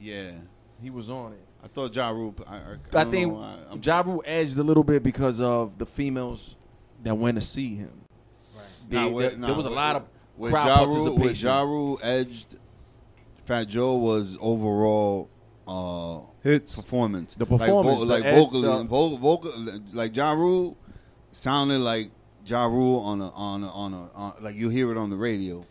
yeah. 0.00 0.32
He 0.80 0.90
was 0.90 1.10
on 1.10 1.32
it. 1.32 1.44
I 1.64 1.66
thought 1.66 1.94
Ja 1.96 2.08
Rule. 2.10 2.32
I, 2.46 2.54
I, 2.54 2.58
I, 2.58 3.00
I, 3.00 3.04
think 3.04 3.32
know, 3.32 3.40
I, 3.72 3.76
Ja 3.82 4.00
Rule 4.06 4.22
edged 4.24 4.56
a 4.58 4.62
little 4.62 4.84
bit 4.84 5.02
because 5.02 5.40
of 5.40 5.76
the 5.76 5.86
females 5.86 6.54
that 7.02 7.16
went 7.18 7.34
to 7.34 7.40
see 7.44 7.74
him. 7.74 7.90
They- 8.88 8.96
Nah, 8.96 9.04
there, 9.04 9.12
with- 9.12 9.30
there 9.32 9.48
nah, 9.50 9.54
was 9.56 9.64
a 9.64 9.68
with- 9.68 9.76
lot 9.76 9.96
of 9.96 10.08
with 10.36 10.52
crowd 10.52 10.66
Ja 10.66 10.78
Rule, 10.84 10.86
with 10.86 11.04
participation. 11.16 11.48
Ja 11.48 11.60
Rule 11.62 12.00
edged. 12.02 12.56
Fat 13.44 13.64
Joe 13.68 13.96
was 13.96 14.38
overall 14.40 15.28
uh, 15.66 16.20
Hits. 16.42 16.76
performance. 16.76 17.34
The 17.34 17.46
performance, 17.46 18.00
like, 18.00 18.00
the 18.00 18.06
vo- 18.06 18.14
like 18.14 18.24
edge, 18.24 18.44
vocally, 18.44 18.62
the- 18.62 18.84
vocal, 18.84 19.16
vocal, 19.18 19.52
like 19.92 20.16
Ja 20.16 20.32
Rule 20.32 20.76
sounded 21.32 21.80
like 21.80 22.10
Ja 22.46 22.64
Rule 22.66 23.00
on 23.00 23.20
a 23.20 23.28
on 23.30 23.64
a, 23.64 23.68
on 23.70 23.92
a 23.94 24.10
on, 24.14 24.32
like 24.40 24.56
you 24.56 24.68
hear 24.68 24.90
it 24.92 24.96
on 24.98 25.10
the 25.10 25.16
radio. 25.16 25.64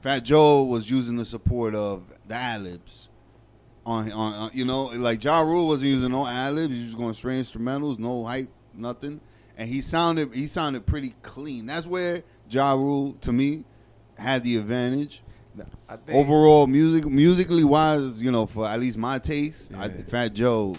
Fat 0.00 0.20
Joe 0.20 0.62
was 0.62 0.88
using 0.88 1.16
the 1.16 1.24
support 1.24 1.74
of 1.74 2.04
the 2.28 2.34
ad 2.34 2.62
libs 2.62 3.08
on 3.84 4.10
on, 4.12 4.32
on 4.34 4.50
you 4.54 4.64
know 4.64 4.84
like 4.84 5.22
Ja 5.24 5.40
Rule 5.40 5.66
wasn't 5.66 5.90
using 5.90 6.12
no 6.12 6.24
ad 6.26 6.54
libs. 6.54 6.74
He 6.74 6.80
was 6.80 6.86
just 6.90 6.98
going 6.98 7.14
straight 7.14 7.40
instrumentals, 7.40 7.98
no 7.98 8.24
hype, 8.24 8.48
nothing. 8.72 9.20
And 9.56 9.68
he 9.68 9.80
sounded 9.80 10.32
he 10.34 10.46
sounded 10.46 10.86
pretty 10.86 11.14
clean. 11.22 11.66
That's 11.66 11.86
where 11.88 12.22
Ja 12.48 12.74
Rule 12.74 13.14
to 13.22 13.32
me 13.32 13.64
had 14.16 14.44
the 14.44 14.56
advantage. 14.56 15.22
I 15.88 15.96
think 15.96 16.16
Overall, 16.18 16.66
music 16.66 17.06
musically 17.06 17.64
wise, 17.64 18.22
you 18.22 18.30
know, 18.30 18.46
for 18.46 18.66
at 18.66 18.78
least 18.80 18.98
my 18.98 19.18
taste, 19.18 19.72
I, 19.76 19.88
Fat 19.88 20.34
Joe 20.34 20.76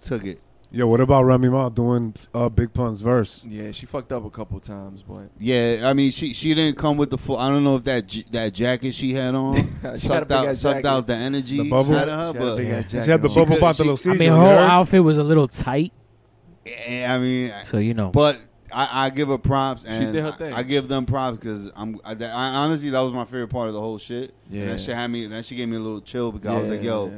took 0.00 0.24
it. 0.24 0.40
Yo, 0.70 0.88
what 0.88 1.00
about 1.00 1.22
Remy 1.22 1.50
Ma 1.50 1.68
doing 1.68 2.12
uh, 2.34 2.48
Big 2.48 2.72
Pun's 2.74 3.00
verse? 3.00 3.44
Yeah, 3.48 3.70
she 3.70 3.86
fucked 3.86 4.10
up 4.10 4.24
a 4.24 4.30
couple 4.30 4.58
times, 4.58 5.04
but 5.04 5.30
Yeah, 5.38 5.82
I 5.84 5.92
mean, 5.92 6.10
she 6.10 6.32
she 6.34 6.52
didn't 6.52 6.76
come 6.78 6.96
with 6.96 7.10
the 7.10 7.18
full. 7.18 7.36
I 7.38 7.48
don't 7.48 7.62
know 7.62 7.76
if 7.76 7.84
that 7.84 8.08
j- 8.08 8.24
that 8.32 8.52
jacket 8.52 8.92
she 8.92 9.12
had 9.12 9.36
on 9.36 9.54
She 9.94 9.98
sucked 9.98 10.26
big 10.28 10.36
out 10.36 10.56
sucked 10.56 10.78
jacket. 10.78 10.86
out 10.88 11.06
the 11.06 11.14
energy 11.14 11.58
The 11.58 11.70
bubble? 11.70 11.94
out 11.96 12.08
of 12.08 12.14
her, 12.18 12.32
she 12.32 12.38
had 12.38 12.38
but 12.40 12.56
big 12.56 13.02
She 13.04 13.10
had 13.10 13.22
the 13.22 13.28
on. 13.28 13.34
bubble 13.36 13.54
could- 13.54 13.60
bottle 13.60 13.96
she- 13.96 14.10
I 14.10 14.14
mean, 14.14 14.30
her 14.30 14.36
whole 14.36 14.48
outfit 14.48 15.04
was 15.04 15.16
a 15.16 15.22
little 15.22 15.46
tight, 15.46 15.92
eh, 16.66 17.06
I 17.06 17.18
mean, 17.18 17.52
so 17.62 17.78
you 17.78 17.94
know. 17.94 18.10
but 18.10 18.40
I, 18.74 19.06
I 19.06 19.10
give 19.10 19.28
her 19.28 19.38
props 19.38 19.84
and 19.84 20.12
did 20.12 20.22
her 20.22 20.30
I- 20.30 20.36
thing. 20.36 20.52
I, 20.52 20.62
give 20.62 20.88
them 20.88 21.06
props 21.06 21.38
because 21.38 21.70
I'm 21.76 22.00
I, 22.04 22.14
that- 22.14 22.34
I- 22.34 22.54
honestly 22.56 22.90
that 22.90 23.00
was 23.00 23.12
my 23.12 23.24
favorite 23.24 23.48
part 23.48 23.68
of 23.68 23.74
the 23.74 23.80
whole 23.80 23.98
shit. 23.98 24.34
And 24.50 24.58
Yeah. 24.58 24.66
that 24.66 24.80
shit 24.80 24.94
had 24.96 25.08
me. 25.08 25.26
That 25.26 25.44
shit 25.44 25.58
gave 25.58 25.68
me 25.68 25.76
a 25.76 25.80
little 25.80 26.00
chill 26.00 26.32
because 26.32 26.50
I 26.50 26.60
was 26.60 26.70
like, 26.70 26.82
yo, 26.82 27.06
Yeah. 27.06 27.12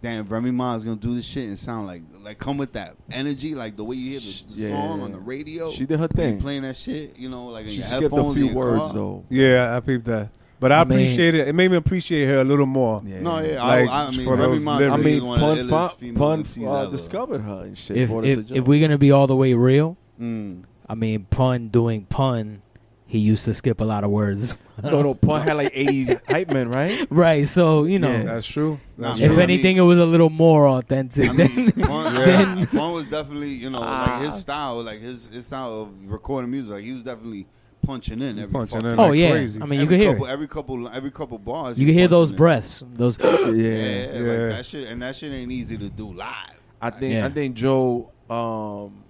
damn, 0.00 0.26
Remy 0.28 0.50
Ma 0.50 0.74
is 0.74 0.84
gonna 0.84 0.96
do 0.96 1.14
this 1.14 1.26
shit 1.26 1.48
and 1.48 1.58
sound 1.58 1.86
like 1.86 2.02
like 2.22 2.38
come 2.38 2.56
with 2.56 2.72
that 2.74 2.94
energy, 3.10 3.54
like 3.54 3.76
the 3.76 3.84
way 3.84 3.96
you 3.96 4.10
hear 4.12 4.20
the, 4.20 4.44
the 4.54 4.62
Yeah. 4.62 4.68
song 4.68 5.00
on 5.02 5.12
the 5.12 5.18
radio. 5.18 5.70
She 5.72 5.84
did 5.86 5.98
her 6.00 6.08
thing. 6.08 6.40
playing 6.40 6.62
that 6.62 6.76
shit, 6.76 7.18
you 7.18 7.28
know, 7.28 7.46
like 7.46 7.64
in 7.66 7.70
She 7.72 7.76
your 7.78 7.84
skipped 7.86 8.12
a 8.12 8.16
headphones 8.16 8.36
in 8.36 8.46
few 8.48 8.54
words 8.56 8.80
car. 8.80 8.92
though. 8.94 9.24
Yeah, 9.28 9.76
I 9.76 9.80
peeped 9.80 10.04
that. 10.06 10.28
But 10.60 10.70
I, 10.70 10.80
I 10.82 10.84
mean- 10.84 10.98
appreciate 11.00 11.34
it. 11.34 11.48
It 11.48 11.54
made 11.56 11.72
me 11.72 11.76
appreciate 11.76 12.26
her 12.26 12.40
a 12.40 12.44
little 12.44 12.66
more. 12.66 13.02
Yeah. 13.04 13.20
No, 13.20 13.40
yeah, 13.40 13.60
Like, 13.64 13.88
I, 13.88 14.06
I 14.06 14.10
mean, 14.12 14.24
for 14.24 14.36
Remy 14.36 14.58
those 14.58 14.90
I 14.92 14.96
mean, 14.96 15.06
is 15.08 15.20
Pun, 15.20 15.40
the 15.40 15.62
illest 15.64 16.16
Pun, 16.16 16.44
Pun 16.44 16.64
uh, 16.68 16.86
discovered 16.86 17.40
her 17.40 17.62
and 17.64 17.76
shit. 17.76 17.96
if 17.96 18.08
brought 18.10 18.24
her 18.24 18.34
to 18.36 18.40
if, 18.42 18.50
if 18.52 18.64
we're 18.68 18.80
gonna 18.80 18.96
be 18.96 19.10
all 19.10 19.26
the 19.26 19.34
way 19.34 19.54
real, 19.54 19.96
Mm. 20.20 20.62
I 20.88 20.94
mean, 20.94 21.26
pun 21.30 21.68
doing 21.68 22.04
pun, 22.04 22.62
he 23.06 23.18
used 23.18 23.44
to 23.46 23.54
skip 23.54 23.80
a 23.80 23.84
lot 23.84 24.04
of 24.04 24.10
words. 24.10 24.54
no, 24.82 25.02
no, 25.02 25.14
Pun 25.14 25.42
had 25.42 25.56
like 25.58 25.70
80 25.74 26.14
hype 26.28 26.50
men, 26.50 26.70
right? 26.70 27.06
right. 27.10 27.46
So 27.48 27.84
you 27.84 27.98
know, 27.98 28.10
Yeah. 28.10 28.22
That's 28.24 28.46
true. 28.46 28.80
That's 28.98 29.18
Nah, 29.18 29.24
if 29.24 29.30
I 29.32 29.34
mean- 29.34 29.40
anything, 29.42 29.76
it 29.76 29.82
was 29.82 29.98
a 29.98 30.04
little 30.04 30.30
more 30.30 30.66
authentic. 30.68 31.28
I 31.30 31.34
than, 31.34 31.56
mean, 31.56 31.72
Pun, 31.72 32.14
Then- 32.14 32.58
yeah, 32.60 32.64
Pun 32.66 32.92
was 32.92 33.06
definitely, 33.18 33.50
you 33.50 33.70
know, 33.70 33.80
like 33.80 34.22
his 34.22 34.34
Ah. 34.34 34.38
style, 34.38 34.82
like 34.82 35.00
his 35.00 35.28
his 35.28 35.46
style 35.46 35.82
of 35.82 36.10
recording 36.10 36.50
music. 36.50 36.72
Like 36.74 36.84
he 36.84 36.92
was 36.92 37.02
definitely 37.04 37.46
punching 37.86 38.20
in 38.22 38.38
every 38.38 38.52
Punching 38.52 38.78
fucking, 38.80 38.92
in 38.92 38.98
oh 38.98 39.08
like 39.08 39.18
yeah, 39.18 39.30
crazy. 39.30 39.60
I 39.60 39.66
mean, 39.66 39.80
you 39.80 39.84
every 39.86 39.96
could 39.98 40.02
hear 40.02 40.12
couple, 40.12 40.26
it. 40.26 40.30
every 40.30 40.48
couple, 40.48 40.88
every 40.88 41.10
couple 41.10 41.38
bars. 41.38 41.78
You 41.78 41.86
he 41.86 41.92
can 41.92 41.98
hear 41.98 42.08
those 42.08 42.30
in. 42.30 42.36
breaths. 42.36 42.82
Those 42.94 43.18
Yeah, 43.18 43.30
Yeah. 43.30 43.50
yeah, 43.50 43.52
Yeah. 43.52 44.18
like 44.20 44.56
that 44.56 44.66
shit, 44.66 44.88
and 44.88 45.02
that 45.02 45.16
shit 45.16 45.32
ain't 45.32 45.52
easy 45.52 45.76
to 45.78 45.90
do 45.90 46.12
live. 46.12 46.60
I 46.80 46.90
think 46.90 47.14
Yeah. 47.14 47.26
I 47.26 47.30
think 47.30 47.54
Joe 47.56 48.10
um 48.30 49.02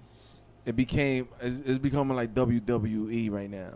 it 0.65 0.75
became 0.75 1.27
it's, 1.41 1.59
it's 1.59 1.79
becoming 1.79 2.15
like 2.15 2.33
WWE 2.33 3.31
right 3.31 3.49
now. 3.49 3.73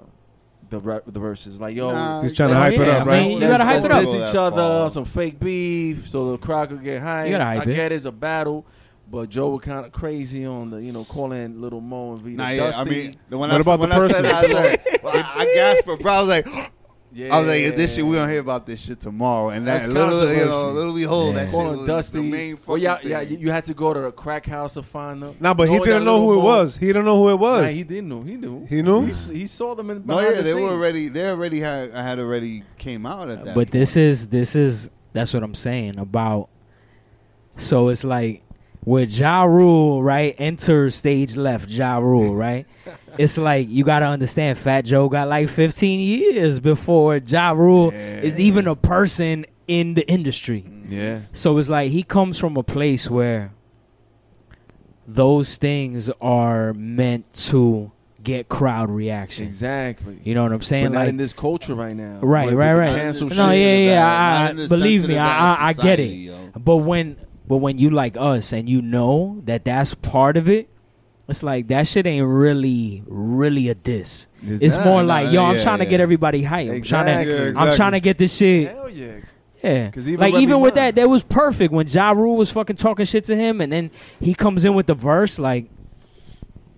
The 0.69 0.79
rap, 0.79 1.03
the 1.07 1.19
verses 1.19 1.61
like 1.61 1.75
yo 1.77 1.91
Nah, 1.91 2.21
He's 2.23 2.33
trying 2.33 2.49
to 2.49 2.55
hype 2.55 2.73
it 2.73 2.79
yeah, 2.87 2.97
up, 2.97 3.07
I 3.07 3.09
right? 3.11 3.21
mean, 3.27 3.41
you 3.41 3.47
gotta 3.47 3.63
hype 3.63 3.85
it 3.85 3.91
up. 3.91 4.03
Diss 4.03 4.29
each 4.29 4.35
other, 4.35 4.55
far. 4.57 4.89
some 4.89 5.05
fake 5.05 5.39
beef, 5.39 6.09
so 6.09 6.31
the 6.31 6.37
crowd 6.37 6.69
could 6.69 6.83
get 6.83 7.01
hyped. 7.01 7.25
You 7.27 7.31
gotta 7.31 7.45
hype 7.45 7.67
I 7.67 7.71
it. 7.71 7.75
get 7.75 7.91
it's 7.93 8.03
a 8.03 8.11
battle, 8.11 8.65
but 9.09 9.29
Joe 9.29 9.49
was 9.51 9.61
kind 9.61 9.85
of 9.85 9.93
crazy 9.93 10.45
on 10.45 10.69
the 10.71 10.77
you 10.83 10.91
know 10.91 11.05
calling 11.05 11.61
Little 11.61 11.79
Mo 11.79 12.13
and 12.13 12.21
Vita 12.21 12.35
Nah, 12.35 12.49
yeah, 12.49 12.57
Dusty. 12.71 12.81
I 12.81 12.83
mean, 12.83 13.15
the- 13.29 13.37
when 13.37 13.49
What 13.49 13.57
I, 13.59 13.61
about 13.61 13.79
when 13.79 13.89
the 13.89 13.95
I 13.95 13.99
said 13.99 14.07
person? 14.09 14.23
that, 14.23 14.33
I 14.35 14.41
was 14.41 14.51
like, 14.53 15.03
well, 15.03 15.13
I, 15.15 15.41
I 15.41 15.45
gasped 15.55 15.85
for 15.85 15.97
bro. 15.97 16.13
I 16.13 16.19
was 16.21 16.27
like, 16.27 16.73
yeah, 17.13 17.33
I 17.35 17.39
was 17.39 17.47
like, 17.47 17.75
this 17.75 17.95
shit, 17.95 18.05
we 18.05 18.15
gonna 18.15 18.29
hear 18.31 18.41
about 18.41 18.65
this 18.67 18.81
shit 18.85 18.99
tomorrow, 18.99 19.49
and 19.49 19.65
That's 19.65 19.85
that 19.85 19.91
little, 19.93 20.11
you 20.11 20.35
know, 20.39 20.51
controversy. 20.51 20.73
little 20.75 20.93
we 20.93 21.03
hold 21.03 21.27
Yeah. 21.27 21.33
that 21.41 21.45
shit 21.47 21.55
calling 21.55 21.77
was 21.79 21.87
Dusty. 21.87 22.17
the 22.19 22.23
main 22.29 22.59
well, 22.67 22.77
yeah, 22.77 22.95
fucking 22.95 23.09
yeah, 23.09 23.19
thing. 23.21 23.29
you 23.31 23.37
you 23.37 23.51
had 23.51 23.63
to 23.65 23.73
go 23.73 23.93
to 23.93 24.01
a 24.03 24.11
crack 24.11 24.45
house 24.45 24.73
to 24.73 24.83
find 24.83 25.21
them. 25.23 25.35
Nah, 25.39 25.53
but 25.53 25.67
he 25.69 25.75
Knowing 25.75 25.85
didn't 25.85 25.99
that 26.01 26.05
know 26.05 26.19
who 26.21 26.27
Lil 26.31 26.39
it 26.39 26.43
Mo- 26.43 26.45
was. 26.59 26.77
He 26.77 26.85
didn't 26.87 27.05
know 27.05 27.17
who 27.17 27.29
it 27.29 27.39
was. 27.39 27.61
Nah, 27.63 27.67
he 27.69 27.83
didn't 27.83 28.09
know. 28.09 28.21
He 28.23 28.35
knew. 28.37 28.65
He 28.67 28.81
knew? 28.81 29.01
He, 29.05 29.09
s- 29.11 29.27
he 29.27 29.47
saw 29.47 29.73
them 29.75 29.89
in. 29.89 29.97
No, 30.05 30.15
behind 30.15 30.25
yeah, 30.29 30.35
the 30.37 30.43
they 30.43 30.53
were 30.53 30.59
scenes. 30.59 30.71
already, 30.73 31.07
they 31.09 31.29
already 31.29 31.59
had, 31.61 31.91
had 31.91 32.19
already 32.19 32.63
came 32.77 33.05
out 33.05 33.29
at 33.29 33.39
uh, 33.39 33.43
that. 33.45 33.55
but 33.55 33.71
this 33.71 33.95
is 33.97 34.27
this 34.27 34.55
is 34.55 34.89
that's 35.13 35.33
what 35.33 35.43
I'm 35.43 35.55
saying 35.55 35.97
about. 35.97 36.49
So 37.57 37.87
it's 37.87 38.03
like 38.03 38.43
with 38.87 39.11
Ja 39.11 39.43
Rule, 39.43 40.01
right? 40.01 40.33
Enter 40.37 40.89
stage 40.91 41.35
left, 41.35 41.69
Ja 41.69 41.97
Rule, 41.97 42.33
right? 42.47 42.65
it's 43.17 43.37
like 43.37 43.67
you 43.67 43.83
gotta 43.83 44.05
understand. 44.05 44.57
Fat 44.57 44.85
Joe 44.85 45.09
got 45.09 45.27
like 45.27 45.49
15 45.49 45.99
years 45.99 46.61
before 46.61 47.17
Ja 47.17 47.51
Rule 47.51 47.91
is 47.91 48.39
even 48.39 48.65
a 48.65 48.75
person 48.77 49.45
in 49.67 49.93
the 49.95 50.07
industry. 50.09 50.65
Yeah. 50.87 51.21
So 51.33 51.57
it's 51.57 51.67
like 51.67 51.91
he 51.91 52.01
comes 52.01 52.39
from 52.39 52.55
a 52.55 52.63
place 52.63 53.09
where 53.09 53.51
those 55.05 55.57
things 55.57 56.09
are 56.21 56.73
meant 56.73 57.33
to 57.33 57.91
get 58.23 58.47
crowd 58.47 58.89
reaction. 58.89 59.45
Exactly. 59.45 60.19
You 60.23 60.33
know 60.33 60.43
what 60.43 60.51
I'm 60.53 60.61
saying? 60.61 60.85
but 60.85 60.91
not 60.93 60.99
like 61.01 61.09
in 61.09 61.17
this 61.17 61.33
culture 61.33 61.75
right 61.75 61.95
now. 61.95 62.19
Right, 62.21 62.53
right, 62.53 62.73
right. 62.73 62.95
Cancel 62.95 63.27
No, 63.29 63.51
yeah, 63.51 63.75
yeah, 63.75 64.47
I- 64.49 64.53
the 64.53 64.67
believe 64.67 65.05
me, 65.07 65.17
I- 65.17 65.55
I- 65.55 65.67
I 65.69 65.73
get 65.73 65.99
it. 65.99 66.05
yo. 66.11 66.51
But 66.57 66.77
when 66.77 67.17
but 67.47 67.57
when 67.57 67.77
you 67.77 67.89
like 67.89 68.17
us 68.17 68.51
and 68.53 68.67
you 68.69 68.81
know 68.81 69.41
that 69.45 69.65
that's 69.65 69.93
part 69.93 70.37
of 70.37 70.49
it, 70.49 70.69
it's 71.27 71.43
like 71.43 71.67
that 71.67 71.87
shit 71.87 72.05
ain't 72.05 72.25
really 72.27 73.03
really 73.07 73.69
a 73.69 73.75
diss. 73.75 74.27
It's, 74.43 74.75
not. 74.75 74.85
more 74.85 75.03
like 75.03 75.31
yo, 75.31 75.43
I'm 75.43 75.55
yeah, 75.57 75.63
trying 75.63 75.79
to 75.79 75.83
yeah. 75.85 75.89
get 75.89 75.99
everybody 75.99 76.43
hyped. 76.43 76.75
I'm 76.75 76.81
trying 76.81 77.05
to 77.05 77.21
Exactly. 77.21 77.61
I'm 77.61 77.75
trying 77.75 77.91
to 77.93 77.99
get 77.99 78.17
this 78.17 78.35
shit. 78.35 78.69
Hell 78.69 78.89
yeah. 78.89 79.15
Yeah, 79.63 79.89
'Cause 79.89 80.07
even 80.07 80.19
like 80.19 80.41
even 80.41 80.59
with 80.61 80.75
Ma- 80.75 80.81
that, 80.81 80.95
that 80.95 81.09
was 81.09 81.23
perfect 81.23 81.73
when 81.73 81.87
Ja 81.87 82.11
Rule 82.11 82.37
was 82.37 82.51
fucking 82.51 82.75
talking 82.75 83.05
shit 83.05 83.23
to 83.25 83.35
him, 83.35 83.59
and 83.59 83.73
then 83.73 83.89
he 84.19 84.35
comes 84.35 84.63
in 84.65 84.75
with 84.75 84.85
the 84.85 84.93
verse 84.93 85.39
like 85.39 85.65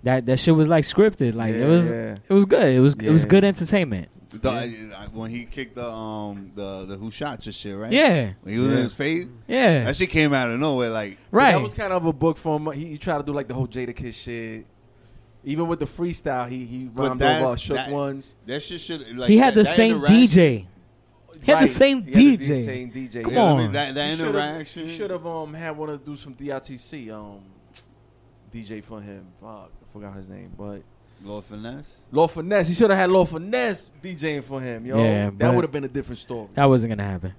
that. 0.02 0.26
That 0.26 0.38
shit 0.38 0.54
was 0.54 0.66
like 0.66 0.84
scripted. 0.84 1.34
Like 1.34 1.54
it 1.56 1.66
was, 1.66 1.90
yeah. 1.90 2.16
it 2.26 2.32
was 2.32 2.46
good. 2.46 2.74
It 2.74 2.80
was, 2.80 2.94
it 2.94 3.10
was 3.10 3.26
good 3.26 3.44
entertainment. 3.44 4.08
The- 4.30 4.50
I- 4.96 5.06
when 5.12 5.30
he 5.30 5.44
kicked 5.44 5.74
the 5.74 5.88
um 5.90 6.52
the 6.54 6.84
the 6.86 6.96
who 6.96 7.10
shot 7.10 7.44
your 7.44 7.52
shit 7.52 7.76
right? 7.76 7.90
Yeah, 7.92 8.32
When 8.42 8.54
he 8.54 8.60
was 8.60 8.68
Yeah. 8.70 8.76
in 8.76 8.82
his 8.84 8.92
face, 8.92 9.26
yeah, 9.48 9.84
that 9.84 9.96
shit 9.96 10.10
came 10.10 10.32
out 10.32 10.50
of 10.50 10.60
nowhere. 10.60 10.90
Like 10.90 11.18
right. 11.32 11.52
That 11.52 11.60
was 11.60 11.74
kind 11.74 11.92
of 11.92 12.04
a 12.06 12.12
book 12.12 12.36
for 12.36 12.56
him. 12.58 12.70
He, 12.72 12.86
he 12.90 12.98
tried 12.98 13.18
to 13.18 13.24
do 13.24 13.32
like 13.32 13.48
the 13.48 13.54
whole 13.54 13.66
Jadakiss 13.66 14.14
shit. 14.14 14.66
Even 15.42 15.66
with 15.68 15.78
the 15.80 15.86
freestyle, 15.86 16.48
he 16.48 16.64
he 16.64 16.84
But 16.84 17.08
rhymed 17.08 17.22
over 17.22 17.32
that's- 17.32 17.60
shook 17.60 17.76
that- 17.76 17.90
ones. 17.90 18.36
that 18.46 18.62
shit 18.62 18.80
should 18.80 19.16
like 19.16 19.28
he 19.30 19.38
had 19.38 19.54
that, 19.54 19.60
the 19.60 19.62
that 19.64 19.74
same 19.74 20.00
DJ. 20.02 20.66
He 21.42 21.50
had 21.52 21.62
the 21.62 21.66
same 21.68 22.02
He 22.02 22.30
had 22.32 22.40
the 22.40 22.46
DJ. 22.46 22.64
same 22.64 22.90
DJ. 22.92 23.22
Come 23.22 23.32
Yeah, 23.32 23.42
I 23.44 23.50
on. 23.52 23.56
mean, 23.58 23.72
that 23.72 23.94
that 23.94 24.10
He 24.10 24.16
should've- 24.16 24.28
interaction. 24.36 24.88
Should 24.90 25.10
have 25.10 25.26
um 25.26 25.54
had 25.54 25.70
one 25.76 25.88
of 25.88 25.98
the 26.00 26.04
dudes 26.10 26.22
from 26.22 26.34
DITC 26.34 27.10
um 27.10 27.40
DJ 28.52 28.82
for 28.82 29.00
him. 29.00 29.26
Fuck, 29.40 29.70
I 29.82 29.92
forgot 29.92 30.14
his 30.16 30.28
name, 30.28 30.52
but 30.56 30.82
Lord 31.22 31.44
finesse. 31.44 32.06
Lord 32.10 32.30
Finesse. 32.30 32.68
He 32.68 32.74
should 32.74 32.90
have 32.90 32.98
had 32.98 33.10
Lord 33.10 33.28
Finesse 33.28 33.90
DJing 34.02 34.42
for 34.42 34.60
him, 34.60 34.86
yo. 34.86 35.02
Yeah, 35.02 35.30
that 35.38 35.54
would 35.54 35.64
have 35.64 35.72
been 35.72 35.84
a 35.84 35.88
different 35.88 36.18
story. 36.18 36.48
That 36.54 36.64
wasn't 36.64 36.92
gonna 36.92 37.04
happen. 37.04 37.34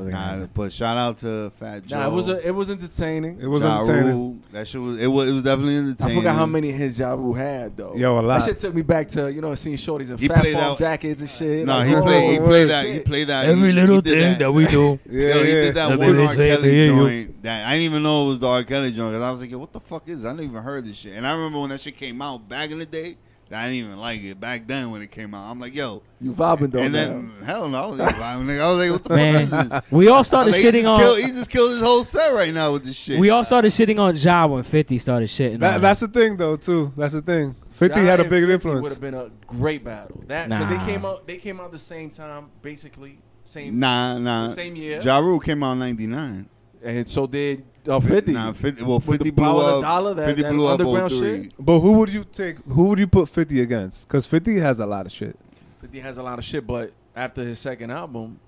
Nah, 0.00 0.06
That 0.06 0.12
wasn't 0.12 0.12
gonna 0.12 0.36
Nah, 0.40 0.46
but 0.54 0.72
shout 0.72 0.96
out 0.96 1.18
to 1.18 1.50
Fat 1.56 1.86
Joe. 1.86 1.98
Nah, 1.98 2.06
it 2.08 2.12
was 2.12 2.28
a, 2.28 2.46
it 2.48 2.50
was 2.50 2.70
entertaining. 2.70 3.40
It 3.40 3.46
was 3.46 3.62
Ja 3.62 3.80
entertaining. 3.80 4.12
Rule. 4.12 4.36
That 4.52 4.66
shit 4.68 4.80
was 4.80 4.98
it 4.98 5.06
was 5.06 5.28
it 5.30 5.32
was 5.32 5.42
definitely 5.42 5.74
I 5.76 5.78
entertaining. 5.78 6.16
forgot 6.16 6.36
how 6.36 6.46
many 6.46 6.70
hits 6.72 6.98
Ja 6.98 7.10
Rule 7.14 7.34
had 7.34 7.76
though. 7.76 7.94
Yo, 7.94 8.12
a 8.12 8.14
lot. 8.14 8.22
That 8.22 8.26
lot. 8.28 8.44
shit 8.44 8.58
took 8.58 8.74
me 8.74 8.82
back 8.82 9.08
to 9.08 9.32
you 9.32 9.40
know 9.40 9.54
seeing 9.54 9.76
shorties 9.76 10.10
in 10.10 10.18
He 10.18 10.28
fat 10.28 10.40
played 10.40 10.54
farm 10.54 10.64
out- 10.72 10.78
jackets 10.78 11.20
and 11.20 11.30
shit. 11.30 11.66
No, 11.66 11.78
Like, 11.78 11.88
he 11.88 11.94
played. 11.94 12.32
He 12.32 12.38
played 12.38 12.68
that. 12.70 12.84
shit. 12.84 12.94
He 12.94 13.00
played 13.00 13.26
that. 13.28 13.44
Every 13.46 13.68
he, 13.68 13.74
little 13.74 13.96
he 13.96 14.00
did 14.02 14.22
thing 14.22 14.38
that 14.38 14.52
we 14.52 14.66
do. 14.66 14.98
Yeah, 15.10 15.22
Yo, 15.34 15.44
he 15.44 15.48
yeah. 15.48 15.54
did 15.62 15.74
that 15.74 15.88
The 15.90 15.98
one 15.98 16.08
bitch 16.14 16.28
R. 16.28 16.36
say, 16.36 16.48
Kelly 16.48 16.76
"Yeah, 16.78 16.84
you." 16.84 16.94
joint. 16.96 17.42
That 17.42 17.66
I 17.66 17.70
didn't 17.72 17.84
even 17.84 18.02
know 18.02 18.24
it 18.24 18.28
was 18.28 18.38
the 18.38 18.48
R. 18.48 18.64
Kelly 18.64 18.92
joint 18.92 19.12
because 19.12 19.22
I 19.22 19.30
was 19.30 19.40
like, 19.40 19.50
yo, 19.50 19.58
what 19.58 19.72
the 19.72 19.80
fuck 19.80 20.08
is? 20.08 20.22
This? 20.22 20.26
I 20.28 20.32
never 20.32 20.42
even 20.42 20.62
heard 20.62 20.84
this 20.84 20.96
shit. 20.96 21.14
And 21.16 21.26
I 21.26 21.32
remember 21.32 21.60
when 21.60 21.70
that 21.70 21.80
shit 21.80 21.96
came 21.96 22.20
out 22.22 22.48
back 22.48 22.70
in 22.70 22.78
the 22.78 22.86
day. 22.86 23.16
That 23.50 23.62
I 23.64 23.68
didn't 23.68 23.86
even 23.86 23.98
like 23.98 24.22
it 24.22 24.40
back 24.40 24.66
then 24.66 24.90
when 24.92 25.02
it 25.02 25.10
came 25.10 25.34
out. 25.34 25.50
I'm 25.50 25.60
like, 25.60 25.74
yo. 25.74 26.02
You 26.20 26.32
vibing 26.32 26.70
though. 26.70 26.80
and 26.80 26.92
now. 26.92 27.04
then 27.04 27.32
hell 27.44 27.68
no, 27.68 27.82
I 27.82 27.86
was 27.86 27.98
like, 27.98 28.14
vibing, 28.14 28.46
nigga. 28.46 28.60
I 28.60 28.68
was 28.68 28.78
like, 28.78 28.92
what 28.92 29.04
the 29.04 29.16
Man, 29.16 29.46
fuck 29.46 29.64
is 29.64 29.70
this? 29.70 29.82
we 29.90 30.08
all 30.08 30.24
started 30.24 30.52
like, 30.52 30.62
shitting 30.64 30.72
just 30.82 30.88
on. 30.88 31.00
Killed, 31.00 31.18
he 31.18 31.26
just 31.26 31.50
killed 31.50 31.70
his 31.72 31.80
whole 31.80 32.04
set 32.04 32.32
right 32.32 32.54
now 32.54 32.72
with 32.72 32.84
this 32.84 32.96
shit. 32.96 33.18
We 33.20 33.30
all 33.30 33.44
started 33.44 33.68
shitting 33.72 33.98
on 33.98 34.16
Ja 34.16 34.46
when 34.46 34.62
Fifty 34.62 34.98
started 34.98 35.28
shitting. 35.28 35.58
That, 35.60 35.74
on 35.76 35.80
that's 35.80 36.00
him. 36.00 36.10
the 36.12 36.20
thing, 36.20 36.36
though. 36.36 36.56
Too. 36.56 36.92
That's 36.96 37.12
the 37.12 37.22
thing. 37.22 37.56
Fifty 37.70 38.00
Ja 38.00 38.06
had 38.06 38.20
a 38.20 38.22
and 38.22 38.30
big 38.30 38.48
influence. 38.48 38.82
Would 38.82 38.92
have 38.92 39.00
been 39.00 39.14
a 39.14 39.30
great 39.46 39.84
battle. 39.84 40.22
That 40.28 40.48
because 40.48 40.68
Nah. 40.68 40.78
they 40.78 40.92
came 40.92 41.04
out. 41.04 41.26
They 41.26 41.36
came 41.38 41.60
out 41.60 41.72
the 41.72 41.78
same 41.78 42.10
time, 42.10 42.50
basically 42.62 43.18
same. 43.44 43.78
Nah, 43.78 44.18
nah. 44.18 44.48
Same 44.48 44.76
year. 44.76 45.00
Ja 45.02 45.18
Rule 45.18 45.40
came 45.40 45.62
out 45.62 45.72
in 45.72 45.78
'99. 45.80 46.48
And 46.82 47.06
so 47.06 47.26
did 47.26 47.64
uh, 47.88 48.00
Fifty. 48.00 48.32
Nah, 48.32 48.52
50 48.52 48.84
well, 48.84 48.96
With 48.98 49.06
50 49.06 49.24
the 49.24 49.30
blew 49.30 49.44
power 49.44 49.60
of 49.62 49.66
the 49.66 49.76
up. 49.76 49.82
dollar, 49.82 50.14
that- 50.14 50.26
50 50.28 50.42
that 50.42 50.52
blew 50.52 50.66
up 50.66 50.80
underground 50.80 51.12
03. 51.12 51.42
shit. 51.44 51.52
But 51.58 51.80
who 51.80 51.92
would 51.92 52.08
you 52.12 52.24
take? 52.24 52.56
Who 52.66 52.84
would 52.88 52.98
you 52.98 53.06
put 53.06 53.28
Fifty 53.28 53.60
against? 53.60 54.06
Because 54.08 54.26
Fifty 54.26 54.58
has 54.58 54.80
a 54.80 54.86
lot 54.86 55.06
of 55.06 55.12
shit. 55.12 55.38
Fifty 55.80 56.00
has 56.00 56.18
a 56.18 56.22
lot 56.22 56.38
of 56.38 56.44
shit, 56.44 56.66
but 56.66 56.92
after 57.16 57.42
his 57.42 57.58
second 57.58 57.90
album, 57.90 58.38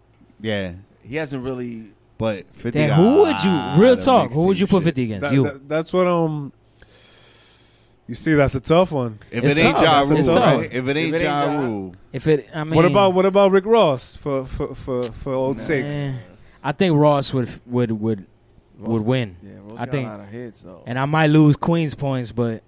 Yeah, 0.40 0.72
he 1.02 1.16
hasn't 1.16 1.42
really. 1.44 1.92
but 2.18 2.44
50 2.54 2.78
Damn, 2.78 2.90
who 2.96 3.18
would 3.22 3.42
you? 3.42 3.50
Real 3.82 3.94
lot 3.96 4.02
talk. 4.02 4.30
Who 4.32 4.42
would 4.44 4.56
mixtape 4.56 4.60
you 4.60 4.66
put 4.66 4.76
shit. 4.78 4.84
Fifty 4.84 5.02
against? 5.04 5.20
That- 5.22 5.32
you. 5.32 5.44
that- 5.44 5.68
that's 5.68 5.92
what 5.92 6.06
um. 6.06 6.52
You 8.08 8.14
see, 8.16 8.34
that's 8.34 8.54
a 8.54 8.60
tough 8.60 8.92
one. 8.92 9.18
If 9.30 9.44
It's 9.44 9.56
it 9.56 9.64
ain't 9.64 9.74
tough. 9.74 9.82
Ja 9.82 10.00
It's 10.00 10.26
Rule, 10.26 10.34
tough. 10.36 10.56
right? 10.58 10.72
if 10.72 10.88
it 10.88 10.96
ain't 10.96 11.14
If 11.14 11.20
it 11.20 11.24
ain't 11.24 11.24
Ja 11.24 11.44
Ja- 11.52 11.60
Rule, 11.60 11.94
if 12.12 12.26
it, 12.26 12.48
I 12.54 12.64
mean, 12.64 12.74
what 12.74 12.84
about 12.84 13.14
what 13.14 13.24
about 13.26 13.52
Rick 13.52 13.64
Ross 13.64 14.16
for 14.16 14.44
for 14.44 14.74
for 14.74 15.02
for 15.04 15.32
old 15.34 15.60
sake? 15.60 15.84
eh, 15.84 16.12
I 16.62 16.72
think 16.72 16.96
Ross 16.96 17.32
would 17.32 17.50
would 17.66 17.90
would 17.92 18.26
Ross- 18.78 18.88
would 18.98 19.06
win. 19.06 19.36
Yeah, 19.42 19.52
Ross 19.64 19.80
I 19.80 19.84
got 19.84 19.90
think- 19.90 20.08
a 20.08 20.10
lot 20.10 20.20
of 20.20 20.28
hits 20.28 20.62
though. 20.62 20.82
And 20.86 20.98
I 20.98 21.04
might 21.06 21.26
lose 21.28 21.56
Queen's 21.56 21.94
points, 21.94 22.32
but 22.32 22.62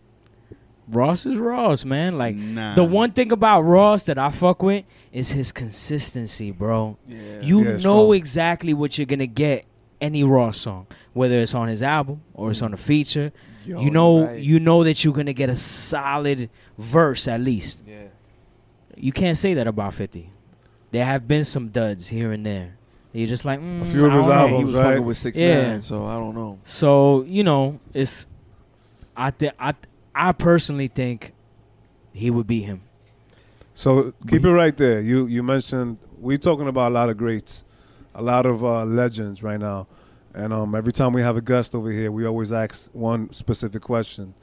Ross 0.89 1.25
is 1.27 1.37
Ross, 1.37 1.85
man. 1.85 2.19
Like 2.19 2.37
Nah. 2.37 2.75
the 2.75 2.85
one 2.85 3.13
thing 3.13 3.33
about 3.33 3.63
Ross 3.63 4.05
that 4.05 4.19
I 4.19 4.31
fuck 4.31 4.63
with 4.63 4.85
is 5.13 5.31
his 5.33 5.51
consistency, 5.53 6.51
bro. 6.51 6.99
yeah. 7.07 7.41
You 7.41 7.61
Yeah, 7.65 7.71
know 7.73 7.79
strong. 7.79 8.15
exactly 8.15 8.75
what 8.75 8.99
you're 8.99 9.07
gonna 9.07 9.27
get 9.27 9.65
any 10.01 10.25
Ross 10.25 10.59
song, 10.59 10.87
whether 11.15 11.41
it's 11.41 11.55
on 11.55 11.69
his 11.69 11.83
album 11.83 12.21
or 12.35 12.51
it's 12.51 12.61
on 12.63 12.75
a 12.75 12.77
feature. 12.77 13.33
Yo, 13.65 13.81
you 13.81 13.91
know, 13.91 14.27
right. 14.27 14.39
you 14.43 14.61
know 14.61 14.85
that 14.85 15.03
you're 15.05 15.15
gonna 15.15 15.33
get 15.33 15.49
a 15.49 15.57
solid 15.57 16.51
verse 16.77 17.27
at 17.29 17.41
least. 17.41 17.83
Yeah. 17.87 18.09
You 18.97 19.11
can't 19.13 19.39
say 19.39 19.55
that 19.55 19.67
about 19.67 19.95
Fifty. 19.95 20.29
There 20.91 21.05
have 21.05 21.27
been 21.27 21.45
some 21.45 21.69
duds 21.69 22.09
here 22.09 22.31
and 22.31 22.45
there. 22.45 22.77
You're 23.15 23.29
just 23.29 23.45
like 23.45 23.61
mm, 23.61 23.83
A 23.83 23.85
few 23.87 24.05
of 24.07 24.13
I 24.13 24.17
his 24.17 24.27
don't 24.27 24.29
know. 24.29 24.35
Yeah, 24.35 24.41
albums, 24.41 24.59
he 24.59 24.65
was 24.65 24.75
right? 24.75 24.83
fucking 24.83 25.05
with 25.05 25.17
six 25.17 25.39
Yeah. 25.39 25.69
nine, 25.71 25.81
so 25.81 26.05
I 26.05 26.15
don't 26.15 26.35
know. 26.35 26.59
So 26.65 27.23
you 27.23 27.45
know, 27.45 27.79
it's 27.95 28.27
I 29.17 29.31
th- 29.31 29.53
I 29.59 29.75
I 30.15 30.33
personally 30.33 30.89
think 30.89 31.33
he 32.13 32.31
would 32.31 32.47
beat 32.49 32.65
him. 32.65 32.81
So 33.73 34.13
keep 34.29 34.45
it 34.45 34.51
right 34.53 34.77
there. 34.77 35.01
You 35.01 35.27
you 35.27 35.43
mentioned 35.45 35.99
we're 36.19 36.39
talking 36.39 36.67
about 36.69 36.91
a 36.91 36.95
lot 36.95 37.09
of 37.09 37.17
greats, 37.17 37.65
a 38.17 38.23
lot 38.23 38.47
of 38.47 38.65
uh, 38.65 38.85
legends 38.85 39.43
right 39.45 39.61
now, 39.61 39.87
and 40.35 40.53
um, 40.53 40.75
every 40.75 40.93
time 40.93 41.13
we 41.13 41.23
have 41.23 41.37
a 41.37 41.41
guest 41.41 41.75
over 41.75 41.91
here, 41.93 42.11
we 42.11 42.27
always 42.27 42.53
ask 42.53 42.89
one 42.93 43.33
specific 43.33 43.83
question: 43.83 44.35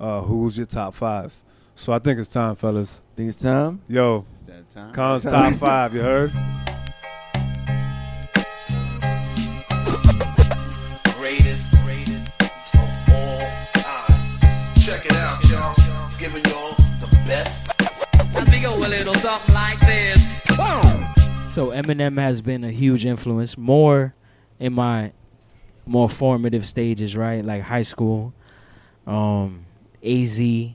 uh, 0.00 0.22
Who's 0.22 0.56
your 0.56 0.66
top 0.66 0.94
five? 0.94 1.32
So 1.76 1.92
I 1.92 2.00
think 2.00 2.18
it's 2.18 2.28
time, 2.28 2.56
fellas. 2.56 3.02
Think 3.16 3.28
it's 3.28 3.40
time? 3.40 3.80
Yo, 3.88 4.26
It's 4.32 4.42
that 4.42 4.68
time. 4.68 4.92
Kon's 4.92 5.22
top 5.24 5.54
five. 5.58 5.94
You 5.94 6.02
heard? 6.02 6.32
Go 19.12 19.18
something 19.18 19.54
like 19.56 19.80
this. 19.80 20.20
So 21.52 21.70
Eminem 21.70 22.16
has 22.20 22.40
been 22.40 22.62
a 22.62 22.70
huge 22.70 23.04
influence, 23.04 23.58
more 23.58 24.14
in 24.60 24.72
my 24.72 25.10
more 25.84 26.08
formative 26.08 26.64
stages, 26.64 27.16
right? 27.16 27.44
Like 27.44 27.62
high 27.62 27.82
school, 27.82 28.32
um, 29.08 29.64
AZ, 30.04 30.38
Ooh. 30.40 30.74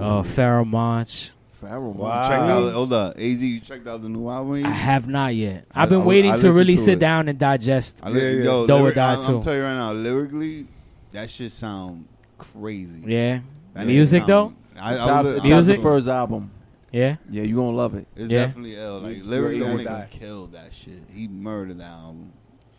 uh, 0.00 0.22
Pharoahe 0.24 0.66
Monch. 0.66 1.30
Pharoahe. 1.62 1.94
Wow. 1.94 2.22
Checked 2.24 2.32
out, 2.42 2.72
hold 2.72 2.92
up, 2.92 3.14
Az. 3.16 3.40
You 3.40 3.60
checked 3.60 3.86
out 3.86 4.02
the 4.02 4.08
new 4.08 4.28
album? 4.28 4.66
I 4.66 4.70
have 4.70 5.06
not 5.06 5.32
yet. 5.36 5.64
I- 5.72 5.82
I've 5.84 5.90
been 5.90 6.00
I- 6.00 6.04
waiting 6.04 6.32
I 6.32 6.36
to 6.38 6.50
really 6.52 6.74
to 6.74 6.82
sit 6.82 6.94
it. 6.94 6.98
down 6.98 7.28
and 7.28 7.38
digest. 7.38 8.00
I 8.02 8.08
li- 8.08 8.20
Yeah, 8.20 8.30
yeah. 8.30 8.44
Yo, 8.44 8.66
Do 8.66 8.72
or 8.74 8.78
lyric, 8.80 8.94
die 8.96 9.12
I'm, 9.12 9.20
I'm 9.20 9.24
too. 9.26 9.42
telling 9.42 9.58
you 9.60 9.64
right 9.64 9.74
now, 9.74 9.92
lyrically, 9.92 10.66
that 11.12 11.30
shit 11.30 11.52
sound 11.52 12.04
crazy. 12.36 13.00
Yeah, 13.06 13.40
That 13.74 13.86
music 13.86 14.22
shit 14.22 14.26
though. 14.26 14.46
sound- 14.46 14.56
I, 14.80 14.94
I 14.94 14.96
Top, 14.96 15.24
was, 15.24 15.34
it's 15.34 15.44
I 15.44 15.48
top 15.48 15.48
the 15.50 15.54
Music? 15.54 15.80
first 15.82 16.08
album. 16.08 16.50
Yeah, 16.92 17.16
Yeah, 17.30 17.42
you 17.44 17.56
gonna 17.56 17.70
love 17.76 17.94
it. 17.94 18.06
It's 18.14 18.30
Yeah. 18.30 18.46
definitely 18.46 18.76
L. 18.76 18.98
Like 19.00 19.16
You- 19.16 19.24
lyrically, 19.24 19.60
that 19.60 19.76
nigga 19.78 19.84
die. 19.84 20.06
killed 20.10 20.52
that 20.52 20.74
shit. 20.74 21.02
He 21.12 21.26
murdered 21.26 21.78
that 21.78 21.90
album. 21.90 22.32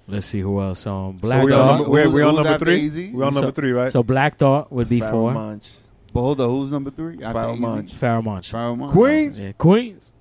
let's 0.08 0.26
see 0.28 0.42
who 0.42 0.62
else. 0.62 0.86
Um, 0.86 1.16
So 1.16 1.22
Black 1.22 1.46
we 1.46 1.52
on 1.54 1.58
Thought. 1.58 1.76
number, 1.78 1.90
wait, 1.92 2.04
Who's- 2.04 2.14
we 2.14 2.22
on 2.22 2.28
who's 2.30 2.36
number 2.38 2.50
after 2.54 2.66
three. 2.66 2.86
AZ? 2.88 2.98
We 3.14 3.24
on 3.24 3.32
So- 3.34 3.40
number 3.40 3.52
three, 3.54 3.72
right? 3.72 3.92
So 3.92 4.04
Black 4.04 4.38
Thought 4.38 4.72
would 4.72 4.90
be 4.90 5.00
Pharoahe 5.00 5.10
four. 5.12 5.34
Monch. 5.34 5.72
But 6.14 6.22
hold 6.22 6.42
on, 6.42 6.50
who's 6.50 6.72
number 6.72 6.90
three? 6.92 7.16
After 7.24 7.40
Pharoahe 7.40 7.54
AZ? 7.54 7.60
Monch. 7.60 7.94
Pharoahe 8.00 8.24
Monch. 8.24 8.52
Pharoahe 8.52 8.78
Monch. 8.78 8.92
Queens. 8.92 9.40
Yeah, 9.40 9.52
Queens. 9.54 10.14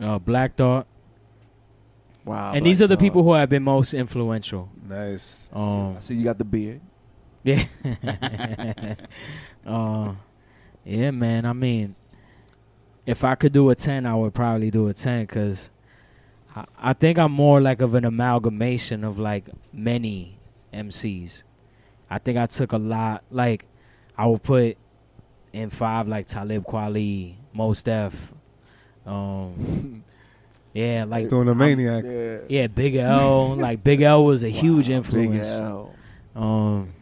Uh, 0.00 0.18
Black 0.18 0.56
Thought. 0.56 0.86
Wow. 2.24 2.52
and 2.54 2.66
these 2.66 2.82
are 2.82 2.86
the 2.86 2.96
Black 2.96 3.06
people 3.06 3.22
who 3.22 3.32
have 3.34 3.48
been 3.48 3.62
most 3.62 3.94
influential. 3.94 4.68
Nice. 4.88 5.48
Um, 5.52 5.96
I 5.96 6.00
see 6.00 6.14
you 6.16 6.24
got 6.24 6.36
the 6.38 6.44
beard. 6.44 6.80
Yeah. 7.44 7.64
uh, 9.66 10.12
yeah, 10.84 11.10
man. 11.10 11.44
I 11.46 11.52
mean, 11.52 11.94
if 13.08 13.24
I 13.24 13.34
could 13.36 13.54
do 13.54 13.70
a 13.70 13.74
10, 13.74 14.04
I 14.04 14.14
would 14.14 14.34
probably 14.34 14.70
do 14.70 14.86
a 14.88 14.92
10 14.92 15.22
because 15.24 15.70
I, 16.54 16.64
I 16.78 16.92
think 16.92 17.18
I'm 17.18 17.32
more 17.32 17.58
like 17.58 17.80
of 17.80 17.94
an 17.94 18.04
amalgamation 18.04 19.02
of 19.02 19.18
like 19.18 19.48
many 19.72 20.38
MCs. 20.74 21.42
I 22.10 22.18
think 22.18 22.36
I 22.36 22.44
took 22.44 22.72
a 22.72 22.76
lot. 22.78 23.24
Like, 23.30 23.64
I 24.16 24.26
would 24.26 24.42
put 24.42 24.76
in 25.54 25.70
five 25.70 26.06
like 26.06 26.26
Talib 26.26 26.64
Kweli, 26.66 27.36
Mos 27.54 27.82
Def. 27.82 28.32
Um, 29.06 30.04
yeah, 30.74 31.04
like 31.08 31.30
Doing 31.30 31.48
a 31.48 31.52
I'm- 31.52 31.58
maniac. 31.58 32.04
Yeah. 32.06 32.38
Yeah, 32.48 32.66
Big 32.66 32.96
L. 32.96 33.56
like 33.56 33.82
Big 33.82 34.02
L 34.02 34.22
was 34.24 34.44
a 34.44 34.48
huge 34.62 34.88
Big 34.88 34.96
influence. 34.96 35.48
L. 35.48 35.94
Um, 36.36 36.92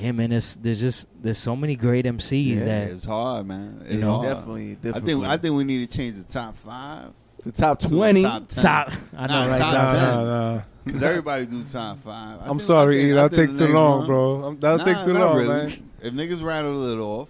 yeah, 0.00 0.12
man, 0.12 0.30
there's 0.30 0.56
there's 0.56 0.80
just 0.80 1.08
there's 1.22 1.38
so 1.38 1.54
many 1.54 1.76
great 1.76 2.04
MCs 2.06 2.56
Yeah, 2.56 2.64
that 2.64 2.90
it's 2.90 3.04
hard, 3.04 3.46
man. 3.46 3.80
It's 3.84 3.94
You 3.94 4.00
know, 4.00 4.16
hard. 4.16 4.28
Definitely, 4.28 4.78
I 4.94 5.00
think 5.00 5.24
I 5.24 5.36
think 5.36 5.54
we 5.54 5.64
need 5.64 5.88
to 5.90 5.96
change 5.96 6.16
the 6.16 6.22
top 6.24 6.56
five 6.56 7.12
the 7.42 7.52
top 7.52 7.78
to 7.80 7.88
twenty. 7.88 8.22
top 8.22 8.48
ten. 8.48 8.62
top. 8.62 8.92
I 9.16 9.26
know, 9.26 9.46
Nah, 9.46 9.46
right? 9.52 9.58
top 9.58 9.74
Top 9.74 9.90
ten. 9.90 10.00
ten. 10.00 10.14
Nah, 10.24 10.54
nah. 10.56 10.62
Because 10.84 11.02
everybody 11.02 11.46
do 11.46 11.64
top 11.64 11.98
five. 12.00 12.38
I 12.42 12.48
I'm 12.48 12.58
sorry, 12.58 12.96
I 12.96 12.98
E. 12.98 13.02
think- 13.02 13.12
I 13.12 13.14
That'll 13.22 13.36
think 13.36 13.58
take 13.58 13.66
too 13.68 13.74
long, 13.74 13.98
one- 13.98 14.06
bro. 14.06 14.54
That'll 14.60 14.78
Nah, 14.78 14.84
take 14.84 15.04
too 15.04 15.14
long, 15.14 15.36
really. 15.36 15.48
man. 15.48 15.90
If 16.02 16.14
niggas 16.14 16.42
rattle 16.42 16.90
it 16.90 16.98
off, 16.98 17.28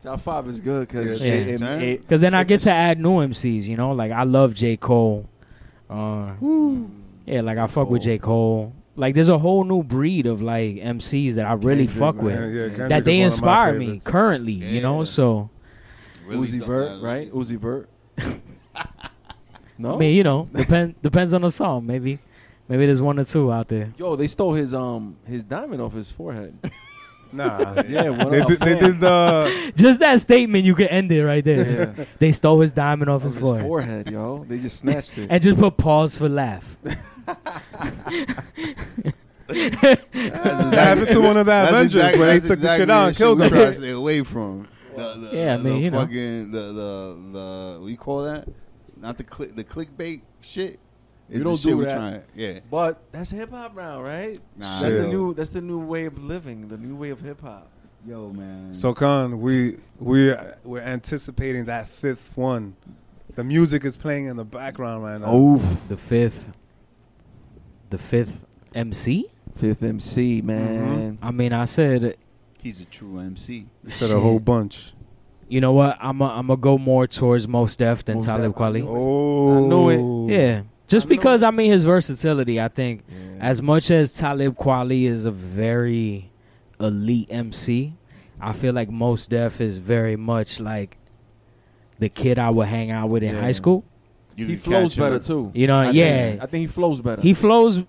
Top 0.00 0.20
five 0.20 0.46
is 0.46 0.60
good 0.60 0.86
because 0.86 1.20
Yeah. 1.20 1.32
it, 1.32 1.48
it, 1.48 1.62
it, 1.62 2.00
Because 2.02 2.20
then 2.20 2.32
I 2.32 2.44
get 2.44 2.60
to 2.60 2.70
add 2.70 3.00
new 3.00 3.18
MCs. 3.20 3.66
You 3.66 3.76
know, 3.76 3.90
like 3.92 4.12
I 4.12 4.22
love 4.22 4.54
J 4.54 4.76
Cole. 4.76 5.26
Uh, 5.90 6.32
yeah, 7.26 7.40
like 7.40 7.58
I 7.58 7.66
fuck 7.66 7.90
with 7.90 8.02
J 8.02 8.18
Cole. 8.18 8.72
Like 8.98 9.14
there's 9.14 9.28
a 9.28 9.38
whole 9.38 9.62
new 9.64 9.82
breed 9.84 10.26
of 10.26 10.42
like 10.42 10.74
MCs 10.76 11.34
that 11.34 11.46
I 11.46 11.52
really 11.52 11.86
Kendrick, 11.86 11.98
fuck 11.98 12.16
man. 12.16 12.24
with. 12.24 12.34
Yeah, 12.54 12.68
Kendrick 12.68 12.88
that 12.90 12.98
is 12.98 13.04
they 13.04 13.10
one 13.12 13.16
of 13.16 13.20
my 13.20 13.24
inspire 13.24 13.72
me 13.78 13.86
favorites. 13.86 14.06
currently. 14.06 14.52
You 14.52 14.80
know, 14.82 15.04
so 15.04 15.50
really 16.26 16.46
Uzi 16.48 16.60
Vert, 16.66 17.00
right? 17.02 17.32
lays. 17.34 17.52
Uzi 17.52 17.58
Vert. 17.58 17.88
no, 19.78 19.94
I 19.94 19.98
mean, 19.98 20.14
you 20.14 20.24
know, 20.24 20.48
depend 20.52 20.94
depends 21.02 21.32
on 21.32 21.42
the 21.42 21.50
song. 21.50 21.86
Maybe, 21.86 22.18
maybe 22.68 22.86
there's 22.86 23.00
one 23.00 23.18
or 23.18 23.24
two 23.24 23.52
out 23.52 23.68
there. 23.68 23.92
Yo, 23.96 24.16
they 24.16 24.26
stole 24.26 24.54
his 24.54 24.74
um 24.74 25.16
his 25.26 25.44
diamond 25.44 25.80
off 25.80 25.92
his 25.92 26.10
forehead. 26.10 26.58
Nah. 27.30 27.82
yeah, 27.86 28.08
one 28.08 28.30
They 28.30 28.40
of 28.40 28.46
did, 28.48 28.58
they 28.60 28.78
did 28.80 29.00
the 29.00 29.72
Just 29.76 30.00
that 30.00 30.18
statement, 30.22 30.64
you 30.64 30.74
can 30.74 30.86
end 30.86 31.12
it 31.12 31.22
right 31.22 31.44
there. 31.44 31.94
Yeah. 31.98 32.04
They 32.18 32.32
stole 32.32 32.58
his 32.62 32.70
diamond 32.72 33.10
off 33.10 33.16
Off 33.16 33.22
his 33.24 33.32
his 33.34 33.42
forehead. 33.42 33.66
forehead, 33.66 34.10
yo. 34.10 34.46
They 34.48 34.58
just 34.58 34.78
snatched 34.78 35.18
it. 35.18 35.26
and 35.28 35.42
just 35.42 35.58
put 35.58 35.76
pause 35.76 36.16
for 36.16 36.26
laugh. 36.30 36.64
That's 39.48 40.70
That 40.70 40.72
happened 40.74 41.08
to 41.08 41.20
one 41.20 41.36
of 41.36 41.46
the 41.46 41.68
Avengers 41.68 41.94
exactly- 41.94 42.20
where 42.20 42.32
he 42.32 42.38
that's 42.38 42.48
took 42.48 42.58
the 42.60 42.76
shit 42.76 42.90
out 42.90 43.08
and 43.08 43.16
killed 43.16 43.38
we 43.40 43.48
them. 43.48 43.56
try 43.56 43.64
to 43.66 43.72
stay 43.74 43.90
away 43.90 44.22
from. 44.22 44.68
The, 44.96 45.02
the, 45.30 45.36
Yeah, 45.36 45.54
I 45.54 45.56
mean, 45.58 45.64
the 45.74 45.78
you 45.80 45.90
know. 45.90 46.00
fucking 46.00 46.50
the 46.50 46.58
the 46.58 47.18
the 47.32 47.78
what 47.80 47.90
you 47.90 47.96
call 47.96 48.24
that? 48.24 48.48
Not 48.96 49.16
the 49.16 49.24
click 49.24 49.54
the 49.56 49.64
clickbait 49.64 50.22
shit. 50.40 50.78
It's 51.28 51.36
You 51.36 51.38
the 51.38 51.44
don't 51.44 51.56
shit 51.56 51.70
do 51.72 51.78
we 51.78 51.84
that. 51.84 51.94
trying. 51.94 52.22
Yeah. 52.34 52.60
But 52.70 53.00
that's 53.12 53.30
hip 53.30 53.50
hop 53.50 53.76
now, 53.76 54.02
right? 54.02 54.38
Nah, 54.56 54.80
that's 54.80 54.92
Shit. 54.92 55.02
the 55.02 55.08
new. 55.08 55.34
That's 55.34 55.50
the 55.50 55.60
new 55.60 55.78
way 55.78 56.06
of 56.06 56.22
living. 56.22 56.68
The 56.68 56.78
new 56.78 56.96
way 56.96 57.10
of 57.10 57.20
hip 57.20 57.40
hop. 57.42 57.70
Yo, 58.06 58.30
man. 58.30 58.72
So 58.74 58.92
Kon, 58.94 59.40
we 59.40 59.76
we 60.00 60.34
we're 60.64 60.80
anticipating 60.82 61.66
that 61.66 61.88
fifth 61.88 62.36
one. 62.36 62.76
The 63.34 63.44
music 63.44 63.84
is 63.84 63.96
playing 63.96 64.24
in 64.26 64.36
the 64.36 64.44
background 64.44 65.04
right 65.04 65.20
now. 65.20 65.26
Oh, 65.28 65.56
The 65.88 65.96
fifth, 65.96 66.48
the 67.90 67.98
fifth 67.98 68.44
MC. 68.74 69.26
fifth 69.56 69.82
MC, 69.82 70.40
man. 70.42 71.16
Mm-hmm. 71.16 71.24
I 71.24 71.30
mean, 71.30 71.52
I 71.52 71.64
said, 71.64 72.16
he's 72.62 72.80
a 72.80 72.84
true 72.84 73.18
MC. 73.18 73.66
You 73.84 73.90
said 73.90 74.10
a 74.10 74.20
whole 74.20 74.38
bunch. 74.40 74.92
you 75.48 75.60
know 75.60 75.72
what? 75.72 75.96
I'm 76.00 76.20
i 76.22 76.36
I'm 76.38 76.46
gonna 76.48 76.56
go 76.60 76.78
more 76.78 77.06
towards 77.06 77.48
Mos 77.48 77.74
Def 77.76 78.04
than 78.04 78.16
Mos 78.16 78.26
Talib 78.26 78.52
Def, 78.52 78.58
Kweli. 78.60 78.84
Oh, 78.86 79.64
I 79.64 79.68
knew 79.68 80.28
it. 80.28 80.32
Yeah, 80.36 80.62
just 80.86 81.06
I 81.06 81.08
know 81.08 81.16
because 81.16 81.42
it. 81.42 81.46
I 81.46 81.50
mean 81.50 81.70
his 81.72 81.84
versatility. 81.84 82.60
I 82.60 82.68
think 82.68 83.04
Yeah. 83.08 83.16
as 83.40 83.62
much 83.62 83.90
as 83.90 84.12
Talib 84.12 84.56
Kweli 84.56 85.04
is 85.04 85.24
a 85.24 85.30
very 85.32 86.30
elite 86.78 87.28
MC, 87.30 87.94
I 88.40 88.52
feel 88.52 88.74
like 88.74 88.90
Mos 88.90 89.26
Def 89.26 89.60
is 89.60 89.78
very 89.78 90.16
much 90.16 90.60
like 90.60 90.98
the 91.98 92.08
kid 92.08 92.38
I 92.38 92.50
would 92.50 92.68
hang 92.68 92.90
out 92.92 93.08
with 93.08 93.22
in 93.24 93.34
Yeah. 93.34 93.40
high 93.40 93.52
school. 93.52 93.84
You 94.38 94.46
he 94.46 94.56
flows 94.56 94.94
catch 94.94 94.98
him. 94.98 95.04
better 95.04 95.18
too. 95.18 95.50
You 95.54 95.66
know, 95.66 95.78
I 95.80 95.90
yeah. 95.90 96.30
Think, 96.30 96.42
I 96.42 96.46
think 96.46 96.60
he 96.62 96.66
flows 96.68 97.00
better. 97.00 97.22
He 97.22 97.34
flows. 97.34 97.80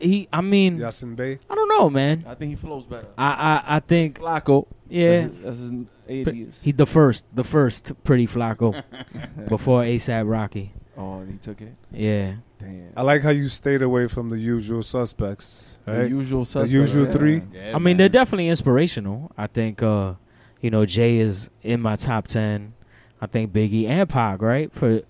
He, 0.00 0.28
I 0.32 0.40
mean, 0.40 0.78
Yasin 0.78 1.14
Bey. 1.14 1.38
I 1.48 1.54
don't 1.54 1.68
know, 1.68 1.88
man. 1.88 2.24
I 2.26 2.34
think 2.34 2.50
he 2.50 2.56
flows 2.56 2.86
better. 2.86 3.08
I, 3.16 3.26
I, 3.28 3.76
I 3.76 3.80
think, 3.80 4.18
Flacko. 4.18 4.66
yeah, 4.88 5.28
That's 5.28 5.58
his, 5.58 5.70
that's 5.70 6.28
his 6.28 6.60
he 6.60 6.72
the 6.72 6.86
first, 6.86 7.24
the 7.32 7.44
first 7.44 7.92
pretty 8.02 8.26
Flacko 8.26 8.82
before 9.48 9.82
ASAP 9.84 10.28
Rocky. 10.28 10.72
oh, 10.98 11.18
and 11.20 11.30
he 11.30 11.38
took 11.38 11.60
it. 11.60 11.74
Yeah, 11.92 12.34
Damn. 12.58 12.92
I 12.96 13.02
like 13.02 13.22
how 13.22 13.30
you 13.30 13.48
stayed 13.48 13.80
away 13.82 14.08
from 14.08 14.28
the 14.30 14.38
usual 14.38 14.82
suspects. 14.82 15.78
The 15.84 15.92
Right? 15.92 16.10
usual 16.10 16.40
The 16.44 16.50
suspects. 16.50 16.72
usual 16.72 17.06
yeah. 17.06 17.12
three. 17.12 17.42
Yeah, 17.52 17.72
I 17.76 17.78
mean 17.78 17.96
they're 17.96 18.08
definitely 18.08 18.48
inspirational. 18.48 19.30
I 19.38 19.46
think, 19.46 19.82
uh, 19.84 20.14
you 20.60 20.70
know, 20.70 20.84
Jay 20.84 21.18
is 21.18 21.48
in 21.62 21.80
my 21.80 21.94
top 21.94 22.26
ten. 22.26 22.74
I 23.20 23.26
think 23.26 23.52
Biggie 23.52 23.86
and 23.86 24.08
Pac, 24.08 24.42
right, 24.42 24.72
for 24.72 25.02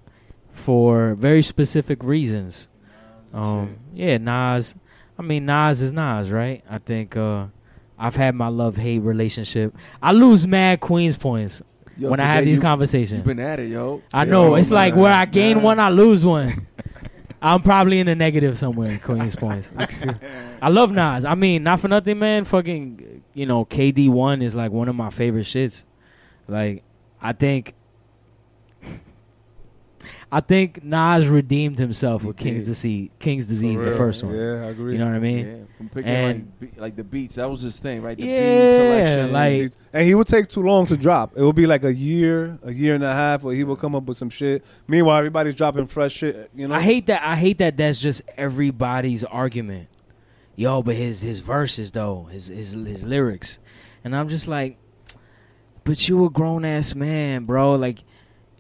for 0.53 1.15
very 1.15 1.43
specific 1.43 2.03
reasons. 2.03 2.69
Um, 3.35 3.77
yeah, 3.95 4.19
Nas. 4.19 4.75
I 5.19 5.23
mean, 5.23 5.47
Nas 5.47 5.81
is 5.83 5.93
Nas, 5.93 6.31
right? 6.31 6.63
I 6.69 6.79
think 6.79 7.17
uh, 7.17 7.47
I've 7.99 8.17
had 8.17 8.35
my 8.35 8.49
love 8.49 8.77
hate 8.77 9.01
relationship. 9.01 9.75
I 10.03 10.13
lose 10.13 10.47
mad 10.47 10.81
Queens 10.81 11.17
points 11.17 11.63
Yo, 11.97 12.11
when 12.11 12.21
I 12.21 12.25
have 12.25 12.45
these 12.45 12.57
you- 12.57 12.63
conversations. 12.63 13.19
You 13.19 13.25
been 13.35 13.39
at 13.41 13.61
it, 13.61 13.69
yo. 13.71 14.03
I 14.13 14.25
know 14.25 14.49
Yo, 14.51 14.55
it's 14.57 14.71
like 14.71 14.95
where 14.97 15.13
I 15.13 15.25
gain 15.27 15.57
Man. 15.59 15.65
one, 15.65 15.81
I 15.81 15.89
lose 15.91 16.25
one. 16.25 16.67
I'm 17.45 17.61
probably 17.63 17.99
in 17.99 18.07
the 18.07 18.15
negative 18.15 18.57
somewhere. 18.57 19.01
Queens 19.03 19.35
points. 19.35 19.73
I 20.63 20.69
love 20.69 20.93
Nas. 20.93 21.25
I 21.25 21.35
mean, 21.35 21.65
not 21.65 21.81
for 21.81 21.89
nothing, 21.89 22.19
man. 22.21 22.45
Fucking, 22.45 23.25
you 23.35 23.47
know, 23.47 23.65
KD 23.65 24.09
one 24.11 24.43
is 24.43 24.55
like 24.55 24.71
one 24.71 24.89
of 24.89 24.95
my 24.95 25.11
favorite 25.11 25.47
shits. 25.47 25.83
Like, 26.47 26.85
I 27.21 27.33
think, 27.33 27.75
I 30.35 30.41
think 30.41 30.83
Nas 30.83 31.29
redeemed 31.29 31.79
himself 31.79 32.25
with 32.25 32.39
King's. 32.39 32.65
Disease. 32.65 33.11
King's 33.19 33.47
Disease, 33.47 33.83
the 33.83 33.93
first 33.93 34.25
one. 34.25 34.35
Yeah, 34.35 34.65
I 34.65 34.71
agree. 34.71 34.95
You 34.95 34.99
know 34.99 35.05
what 35.07 35.15
I 35.15 35.19
mean? 35.19 35.47
Yeah, 35.47 35.55
from 35.77 35.89
picking 35.91 36.09
And- 36.11 36.53
like, 36.59 36.61
be, 36.75 36.81
like 36.81 36.97
the 36.97 37.05
beats. 37.05 37.35
That 37.35 37.51
was 37.51 37.61
his 37.61 37.79
thing, 37.79 38.01
right? 38.01 38.17
The 38.17 38.25
Yeah, 38.25 39.29
like- 39.31 39.73
and 39.93 40.07
he 40.07 40.15
would 40.15 40.27
take 40.27 40.49
too 40.49 40.63
long 40.63 40.87
to 40.87 40.97
drop. 40.97 41.35
It 41.37 41.43
would 41.43 41.55
be 41.55 41.67
like 41.67 41.85
a 41.85 41.93
year, 41.93 42.59
a 42.63 42.73
year 42.73 42.95
and 42.95 43.05
a 43.05 43.13
half, 43.13 43.43
where 43.43 43.55
he 43.55 43.63
would 43.63 43.79
come 43.79 43.95
up 43.95 44.05
with 44.05 44.17
some 44.17 44.31
shit. 44.31 44.65
Meanwhile, 44.89 45.19
everybody's 45.19 45.55
dropping 45.55 45.87
fresh 45.87 46.13
shit. 46.15 46.51
You 46.55 46.67
know, 46.67 46.75
I 46.75 46.81
hate 46.81 47.07
that. 47.09 47.23
I 47.23 47.37
hate 47.37 47.59
that. 47.59 47.77
That's 47.77 48.01
just 48.01 48.23
everybody's 48.39 49.25
argument. 49.25 49.89
Yo, 50.57 50.83
but 50.83 50.95
his 50.95 51.21
his 51.21 51.41
verses 51.41 51.91
though, 51.91 52.25
his 52.33 52.47
his 52.49 52.73
his 52.73 53.05
lyrics, 53.05 53.59
and 54.03 54.17
I'm 54.17 54.29
just 54.31 54.49
like, 54.49 54.79
but 55.85 56.09
you 56.09 56.25
a 56.25 56.31
grown 56.31 56.65
ass 56.65 56.95
man, 56.95 57.45
bro. 57.45 57.75
Like, 57.75 57.99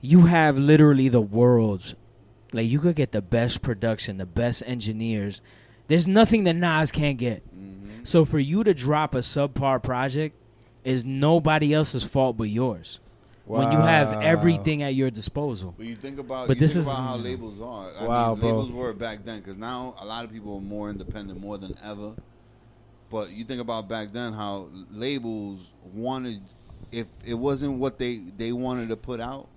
you 0.03 0.23
have 0.27 0.59
literally 0.59 1.09
the 1.09 1.21
world's, 1.21 1.95
like 2.53 2.67
you 2.69 2.79
could 2.81 2.97
get 2.97 3.13
the 3.13 3.23
best 3.23 3.63
production, 3.63 4.19
the 4.19 4.27
best 4.27 4.63
engineers. 4.67 5.41
There's 5.89 6.07
nothing 6.07 6.45
that 6.45 6.55
Nas 6.57 6.91
can't 6.91 7.17
get. 7.17 7.43
Mm-hmm. 7.49 8.05
So 8.05 8.25
for 8.25 8.39
you 8.39 8.65
to 8.65 8.75
drop 8.75 9.15
a 9.15 9.19
subpar 9.19 9.83
project 9.83 10.37
is 10.85 11.05
nobody 11.05 11.73
else's 11.73 12.03
fault 12.05 12.37
but 12.37 12.49
yours. 12.51 12.99
When 13.45 13.71
you 13.73 13.79
have 13.79 14.13
everything 14.23 14.83
at 14.83 14.95
your 14.95 15.11
disposal. 15.11 15.75
But 15.77 15.87
you 15.87 15.97
think 15.97 16.19
about, 16.19 16.47
But 16.49 16.57
you 16.57 16.61
this 16.61 16.75
think 16.75 16.87
is- 16.87 16.93
about 16.93 17.03
how 17.03 17.17
labels 17.17 17.61
are. 17.61 17.91
I 17.99 18.07
Wow, 18.07 18.33
mean, 18.35 18.41
bro. 18.41 18.49
labels 18.51 18.73
were 18.73 18.93
back 18.93 19.25
then 19.25 19.39
because 19.41 19.57
now 19.57 19.95
a 20.01 20.07
lot 20.07 20.25
of 20.25 20.33
people 20.33 20.57
are 20.57 20.61
more 20.61 20.89
independent, 20.91 21.41
more 21.41 21.59
than 21.59 21.77
ever. 21.85 22.15
But 23.11 23.31
you 23.31 23.45
think 23.45 23.61
about 23.61 23.89
back 23.89 24.13
then 24.13 24.33
how 24.33 24.69
labels 24.91 25.73
wanted, 25.93 26.41
if 26.93 27.07
it 27.27 27.35
wasn't 27.35 27.79
what 27.79 27.99
they 27.99 28.17
they 28.17 28.53
wanted 28.53 28.89
to 28.89 28.97
put 28.97 29.21
out, 29.21 29.49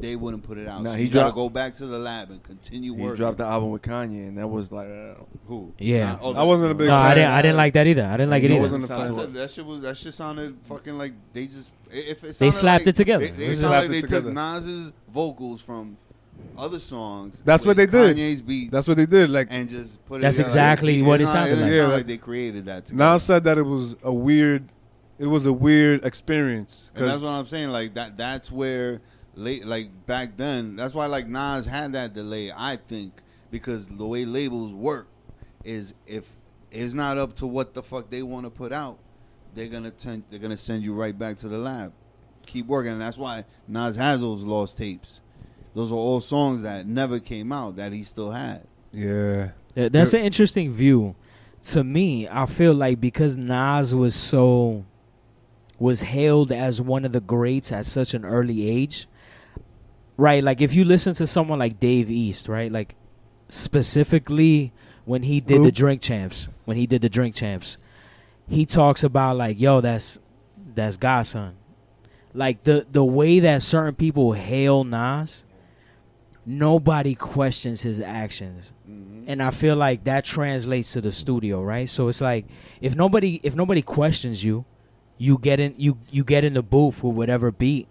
they 0.00 0.14
wouldn't 0.16 0.42
put 0.44 0.58
it 0.58 0.68
out. 0.68 0.82
Nah, 0.82 0.90
so 0.92 0.96
he 0.96 1.04
you 1.04 1.08
gotta 1.10 1.24
dropped- 1.24 1.34
go 1.36 1.48
back 1.48 1.74
to 1.76 1.86
the 1.86 1.98
lab 1.98 2.30
and 2.30 2.42
continue 2.42 2.94
He 2.94 3.00
working. 3.02 3.16
dropped 3.16 3.38
the 3.38 3.44
album 3.44 3.70
with 3.70 3.82
Kanye, 3.82 4.28
and 4.28 4.38
that 4.38 4.46
was 4.46 4.70
like, 4.70 4.86
uh, 4.88 5.14
Who? 5.46 5.72
Yeah. 5.78 6.12
Nah, 6.12 6.18
oh, 6.22 6.34
I 6.34 6.42
wasn't 6.44 6.70
a 6.70 6.74
big 6.74 6.86
No, 6.88 6.94
I 6.94 7.14
didn't. 7.14 7.30
I 7.30 7.42
didn't 7.42 7.56
like 7.56 7.72
that 7.74 7.86
either. 7.86 8.04
I 8.04 8.12
didn't 8.16 8.30
like 8.30 8.42
it 8.44 8.50
either. 8.52 8.60
wasn't 8.60 8.84
a 8.84 8.86
fan. 8.86 9.14
like- 9.16 9.32
That 9.32 9.50
shit 9.50 9.66
was 9.66 9.82
that 9.82 9.96
shit 9.96 10.14
sounded 10.14 10.56
fucking 10.62 10.96
like 10.96 11.12
they 11.32 11.46
just 11.46 11.70
if 11.90 12.22
it 12.24 12.36
They 12.38 12.50
slapped 12.50 12.82
like- 12.86 12.94
it 12.94 12.96
together. 12.96 13.24
They, 13.26 13.30
they 13.32 13.36
They 13.36 13.54
sounded 13.54 13.58
slapped 13.60 13.82
like 13.82 13.90
they 13.90 13.98
it 13.98 14.00
took 14.02 14.08
together. 14.10 14.32
Nas's 14.32 14.92
vocals 15.12 15.60
from 15.62 15.96
other 16.58 16.78
songs. 16.78 17.42
That's 17.44 17.64
what 17.64 17.76
they 17.76 17.86
did. 17.86 18.16
Kanye's 18.16 18.42
beats. 18.42 18.70
That's 18.70 18.86
what 18.86 18.96
they 18.96 19.06
did. 19.06 19.30
Like 19.30 19.48
and 19.50 19.68
just 19.68 20.04
put 20.06 20.16
it. 20.16 20.22
That's 20.22 20.36
together. 20.36 20.50
exactly 20.50 21.02
what 21.02 21.20
it 21.20 21.24
not- 21.24 21.32
sounded 21.32 21.56
didn't 21.56 21.64
like. 21.70 21.76
Yeah, 21.76 21.86
like 21.88 22.06
they 22.06 22.16
created 22.18 22.66
that. 22.66 22.86
Together. 22.86 23.12
Nas 23.12 23.22
said 23.24 23.44
that 23.44 23.58
it 23.58 23.62
was 23.66 23.96
a 24.02 24.12
weird, 24.12 24.68
it 25.18 25.26
was 25.26 25.46
a 25.46 25.52
weird 25.52 26.04
experience. 26.04 26.90
and 26.94 27.04
that's 27.04 27.14
'Cause- 27.14 27.22
what 27.22 27.30
I'm 27.30 27.46
saying. 27.46 27.70
Like 27.70 27.94
that. 27.94 28.16
That's 28.16 28.50
where 28.52 29.00
late, 29.36 29.64
like 29.64 29.88
back 30.06 30.36
then. 30.36 30.74
That's 30.76 30.94
why 30.94 31.06
like 31.06 31.28
Nas 31.28 31.64
had 31.66 31.92
that 31.92 32.12
delay. 32.14 32.50
I 32.56 32.76
think 32.76 33.12
because 33.50 33.86
the 33.86 34.06
way 34.06 34.24
labels 34.24 34.72
work 34.72 35.06
is 35.64 35.94
if 36.06 36.28
it's 36.72 36.94
not 36.94 37.16
up 37.18 37.36
to 37.36 37.46
what 37.46 37.74
the 37.74 37.82
fuck 37.82 38.10
they 38.10 38.22
want 38.22 38.44
to 38.44 38.50
put 38.50 38.72
out, 38.72 38.98
they're 39.54 39.68
gonna 39.68 39.90
tend, 39.90 40.24
they're 40.30 40.40
gonna 40.40 40.56
send 40.56 40.82
you 40.84 40.94
right 40.94 41.16
back 41.16 41.36
to 41.38 41.48
the 41.48 41.58
lab. 41.58 41.92
Keep 42.46 42.66
working, 42.66 42.92
and 42.92 43.00
that's 43.00 43.18
why 43.18 43.44
Nas 43.68 43.96
has 43.96 44.20
those 44.20 44.42
lost 44.44 44.78
tapes. 44.78 45.20
Those 45.74 45.92
are 45.92 45.96
all 45.96 46.20
songs 46.20 46.62
that 46.62 46.86
never 46.86 47.18
came 47.20 47.52
out 47.52 47.76
that 47.76 47.92
he 47.92 48.02
still 48.02 48.30
had. 48.30 48.66
yeah, 48.92 49.50
Th- 49.74 49.92
That's 49.92 50.14
an 50.14 50.20
interesting 50.20 50.72
view. 50.72 51.14
To 51.72 51.82
me, 51.84 52.28
I 52.28 52.46
feel 52.46 52.72
like 52.72 53.00
because 53.00 53.36
Nas 53.36 53.94
was 53.94 54.14
so 54.14 54.84
was 55.78 56.00
hailed 56.02 56.52
as 56.52 56.80
one 56.80 57.04
of 57.04 57.12
the 57.12 57.20
greats 57.20 57.72
at 57.72 57.84
such 57.84 58.14
an 58.14 58.24
early 58.24 58.68
age, 58.70 59.06
right? 60.16 60.42
Like 60.42 60.60
if 60.60 60.74
you 60.74 60.84
listen 60.84 61.14
to 61.14 61.26
someone 61.26 61.58
like 61.58 61.80
Dave 61.80 62.10
East, 62.10 62.48
right? 62.48 62.70
Like 62.70 62.94
specifically 63.48 64.72
when 65.04 65.22
he 65.22 65.40
did 65.40 65.62
the 65.62 65.72
Drink 65.72 66.02
Champs, 66.02 66.48
when 66.64 66.76
he 66.76 66.86
did 66.86 67.02
the 67.02 67.08
Drink 67.08 67.34
Champs, 67.34 67.76
he 68.48 68.66
talks 68.66 69.04
about 69.04 69.36
like, 69.36 69.60
yo, 69.60 69.80
that's 69.80 70.18
that's 70.74 70.96
Godson. 70.96 71.54
Like 72.34 72.64
the 72.64 72.86
the 72.90 73.04
way 73.04 73.40
that 73.40 73.62
certain 73.62 73.94
people 73.94 74.32
hail 74.32 74.84
Nas, 74.84 75.44
nobody 76.44 77.14
questions 77.14 77.82
his 77.82 78.00
actions 78.00 78.70
mm-hmm. 78.88 79.24
and 79.26 79.42
I 79.42 79.50
feel 79.50 79.76
like 79.76 80.04
that 80.04 80.24
translates 80.24 80.92
to 80.92 81.00
the 81.00 81.12
studio, 81.12 81.62
right? 81.62 81.88
So 81.88 82.08
it's 82.08 82.20
like 82.20 82.46
if 82.80 82.94
nobody 82.94 83.40
if 83.42 83.54
nobody 83.54 83.82
questions 83.82 84.44
you, 84.44 84.64
you 85.18 85.38
get 85.38 85.60
in 85.60 85.74
you 85.76 85.98
you 86.10 86.24
get 86.24 86.44
in 86.44 86.54
the 86.54 86.62
booth 86.62 87.02
with 87.02 87.16
whatever 87.16 87.50
beat, 87.50 87.88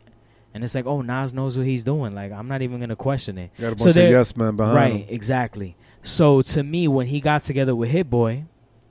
and 0.56 0.64
it's 0.64 0.74
like 0.74 0.86
oh 0.88 1.02
Nas 1.02 1.34
knows 1.34 1.56
what 1.58 1.68
he's 1.68 1.84
doing. 1.84 2.16
Like 2.16 2.32
I'm 2.32 2.48
not 2.48 2.64
even 2.64 2.80
gonna 2.80 2.96
question 2.96 3.38
it. 3.38 3.52
you 3.58 3.62
got 3.70 3.76
a 3.76 3.78
So 3.80 3.86
bunch 3.86 3.98
of 3.98 4.10
yes 4.10 4.36
men 4.36 4.56
behind 4.56 4.76
right, 4.76 4.94
him. 5.02 5.06
exactly. 5.10 5.76
So 6.02 6.42
to 6.42 6.64
me, 6.64 6.88
when 6.88 7.08
he 7.08 7.20
got 7.20 7.44
together 7.44 7.76
with 7.76 7.90
Hit 7.90 8.10
Boy, 8.10 8.46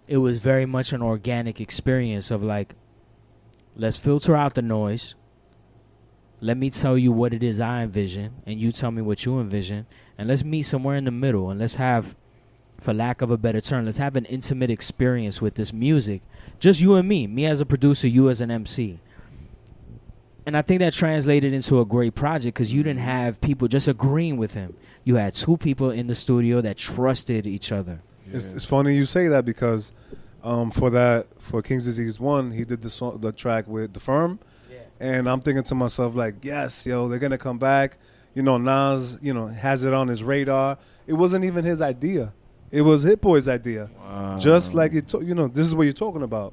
it 0.06 0.18
was 0.18 0.38
very 0.40 0.66
much 0.66 0.92
an 0.92 1.00
organic 1.02 1.60
experience 1.60 2.30
of 2.30 2.42
like, 2.42 2.74
let's 3.74 3.96
filter 3.96 4.36
out 4.36 4.54
the 4.54 4.62
noise. 4.62 5.14
Let 6.40 6.58
me 6.58 6.68
tell 6.68 6.98
you 6.98 7.10
what 7.12 7.32
it 7.32 7.42
is 7.42 7.58
I 7.60 7.82
envision, 7.84 8.34
and 8.44 8.60
you 8.60 8.70
tell 8.70 8.90
me 8.90 9.00
what 9.00 9.24
you 9.24 9.40
envision, 9.40 9.86
and 10.18 10.28
let's 10.28 10.44
meet 10.44 10.64
somewhere 10.64 10.96
in 10.96 11.04
the 11.06 11.10
middle, 11.10 11.48
and 11.48 11.58
let's 11.58 11.76
have, 11.76 12.14
for 12.78 12.92
lack 12.92 13.22
of 13.22 13.30
a 13.30 13.38
better 13.38 13.62
term, 13.62 13.86
let's 13.86 13.96
have 13.96 14.14
an 14.16 14.26
intimate 14.26 14.68
experience 14.70 15.40
with 15.40 15.54
this 15.54 15.72
music, 15.72 16.20
just 16.60 16.80
you 16.82 16.96
and 16.96 17.08
me, 17.08 17.26
me 17.26 17.46
as 17.46 17.62
a 17.62 17.64
producer, 17.64 18.08
you 18.08 18.28
as 18.28 18.42
an 18.42 18.50
MC. 18.50 19.00
And 20.46 20.56
I 20.56 20.62
think 20.62 20.80
that 20.80 20.92
translated 20.92 21.52
into 21.52 21.80
a 21.80 21.84
great 21.84 22.14
project 22.14 22.54
because 22.54 22.72
you 22.72 22.82
didn't 22.82 23.00
have 23.00 23.40
people 23.40 23.66
just 23.66 23.88
agreeing 23.88 24.36
with 24.36 24.54
him. 24.54 24.76
You 25.02 25.16
had 25.16 25.34
two 25.34 25.56
people 25.56 25.90
in 25.90 26.06
the 26.06 26.14
studio 26.14 26.60
that 26.60 26.76
trusted 26.76 27.46
each 27.46 27.72
other. 27.72 28.02
It's, 28.30 28.52
it's 28.52 28.64
funny 28.64 28.94
you 28.94 29.04
say 29.06 29.28
that 29.28 29.44
because 29.44 29.92
um, 30.42 30.70
for 30.70 30.90
that 30.90 31.26
for 31.40 31.62
King's 31.62 31.84
Disease 31.84 32.20
One, 32.20 32.52
he 32.52 32.64
did 32.64 32.82
the 32.82 32.90
song, 32.90 33.18
the 33.20 33.32
track 33.32 33.66
with 33.66 33.94
the 33.94 34.00
firm, 34.00 34.38
and 35.00 35.28
I'm 35.28 35.40
thinking 35.40 35.62
to 35.64 35.74
myself 35.74 36.14
like, 36.14 36.36
yes, 36.42 36.86
yo, 36.86 37.08
they're 37.08 37.18
gonna 37.18 37.38
come 37.38 37.58
back. 37.58 37.98
You 38.34 38.42
know, 38.42 38.58
Nas, 38.58 39.18
you 39.22 39.32
know, 39.32 39.46
has 39.46 39.84
it 39.84 39.94
on 39.94 40.08
his 40.08 40.22
radar. 40.24 40.78
It 41.06 41.14
wasn't 41.14 41.44
even 41.44 41.64
his 41.64 41.80
idea; 41.80 42.32
it 42.70 42.82
was 42.82 43.02
Hit 43.04 43.20
Boy's 43.20 43.48
idea. 43.48 43.88
wow. 43.98 44.38
Just 44.38 44.74
like 44.74 44.92
you, 44.92 45.02
to, 45.02 45.22
you 45.22 45.34
know, 45.34 45.48
this 45.48 45.66
is 45.66 45.74
what 45.74 45.84
you're 45.84 45.92
talking 45.92 46.22
about. 46.22 46.52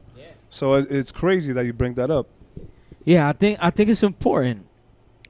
So 0.50 0.74
it's 0.74 1.14
crazy 1.14 1.54
that 1.54 1.66
you 1.66 1.72
bring 1.72 1.94
that 1.94 2.12
up. 2.12 2.28
Yeah, 3.06 3.28
I 3.30 3.34
think 3.34 3.58
I 3.62 3.70
think 3.70 3.90
it's 3.90 4.04
important. 4.04 4.66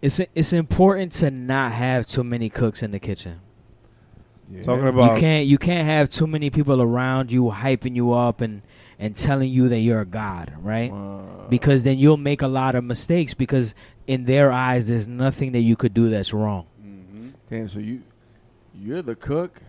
It's 0.01 0.19
it's 0.36 0.53
important 0.53 1.11
to 1.13 1.32
not 1.32 1.72
have 1.72 2.05
too 2.05 2.24
many 2.24 2.49
cooks 2.49 2.84
in 2.84 2.91
the 2.91 2.99
kitchen. 2.99 3.39
Yeah. 4.49 4.61
Talking 4.63 4.88
about 4.88 5.13
you 5.15 5.19
can't 5.19 5.47
you 5.47 5.57
can't 5.57 5.86
have 5.88 6.09
too 6.09 6.28
many 6.28 6.49
people 6.49 6.82
around 6.82 7.32
you 7.32 7.43
hyping 7.43 7.95
you 7.95 8.11
up 8.11 8.41
and 8.41 8.61
and 8.99 9.15
telling 9.15 9.49
you 9.51 9.69
that 9.69 9.80
you're 9.80 10.01
a 10.01 10.05
god, 10.05 10.53
right? 10.61 10.91
Wow. 10.91 11.45
Because 11.49 11.84
then 11.84 11.97
you'll 11.97 12.17
make 12.17 12.41
a 12.41 12.47
lot 12.47 12.76
of 12.76 12.84
mistakes 12.84 13.34
because 13.34 13.74
in 14.07 14.26
their 14.26 14.51
eyes 14.51 14.88
there's 14.89 15.07
nothing 15.07 15.53
that 15.53 15.61
you 15.61 15.76
could 15.76 15.93
do 15.93 16.09
that's 16.09 16.34
wrong. 16.34 16.65
Mm-hmm. 16.84 17.30
Damn, 17.49 17.67
so 17.69 17.80
you 17.80 18.03
you're 18.76 19.01
the 19.01 19.15
cook, 19.15 19.61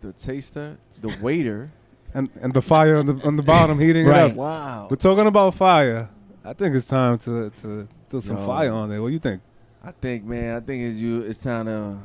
the 0.00 0.12
taster, 0.12 0.78
the 1.00 1.14
waiter. 1.20 1.70
and 2.14 2.30
and 2.40 2.54
the 2.54 2.62
fire 2.62 2.96
on 2.96 3.06
the 3.06 3.20
on 3.26 3.36
the 3.36 3.42
bottom 3.42 3.78
heating 3.78 4.06
Right. 4.06 4.26
it 4.26 4.30
up. 4.30 4.36
Wow. 4.36 4.86
We're 4.88 4.96
talking 4.96 5.26
about 5.26 5.52
fire. 5.54 6.08
I 6.46 6.52
think 6.52 6.76
it's 6.76 6.86
time 6.86 7.18
to 7.18 7.50
to 7.50 7.88
throw 8.08 8.20
some 8.20 8.36
Yo. 8.36 8.46
fire 8.46 8.72
on 8.72 8.88
there. 8.88 9.02
What 9.02 9.08
do 9.08 9.14
you 9.14 9.18
think? 9.18 9.42
I 9.82 9.90
think, 9.90 10.24
man, 10.24 10.56
I 10.56 10.60
think 10.60 10.82
it's 10.82 10.96
you. 10.96 11.22
It's 11.22 11.38
time 11.38 11.66
to 11.66 11.98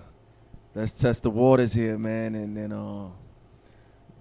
let's 0.73 0.93
test 0.93 1.21
the 1.21 1.29
waters 1.29 1.73
here, 1.73 1.95
man, 1.95 2.33
and 2.33 2.57
then 2.57 2.71
uh, 2.71 3.09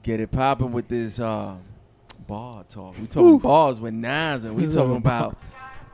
get 0.03 0.21
it 0.21 0.31
popping 0.31 0.73
with 0.73 0.89
this 0.89 1.21
uh, 1.21 1.57
bar 2.27 2.65
talk. 2.65 2.99
We 2.99 3.07
talking 3.07 3.39
bars 3.39 3.81
with 3.81 3.95
Nas, 3.95 4.45
and 4.45 4.55
we 4.57 4.67
talking 4.67 4.97
about, 4.97 5.39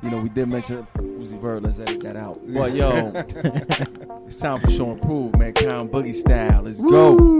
you 0.02 0.10
know, 0.10 0.20
we 0.20 0.28
did 0.28 0.48
mention 0.48 0.88
Uzi 0.96 1.40
Vert. 1.40 1.62
Let's 1.62 1.78
edit 1.78 2.00
that 2.00 2.16
out. 2.16 2.40
But 2.52 2.74
yo, 2.74 3.12
it's 4.26 4.38
time 4.38 4.60
for 4.60 4.68
show 4.68 4.90
and 4.90 5.00
prove, 5.00 5.36
man. 5.36 5.52
Kon 5.52 5.88
Boogie 5.88 6.12
style. 6.12 6.62
Let's 6.62 6.82
go. 6.82 7.38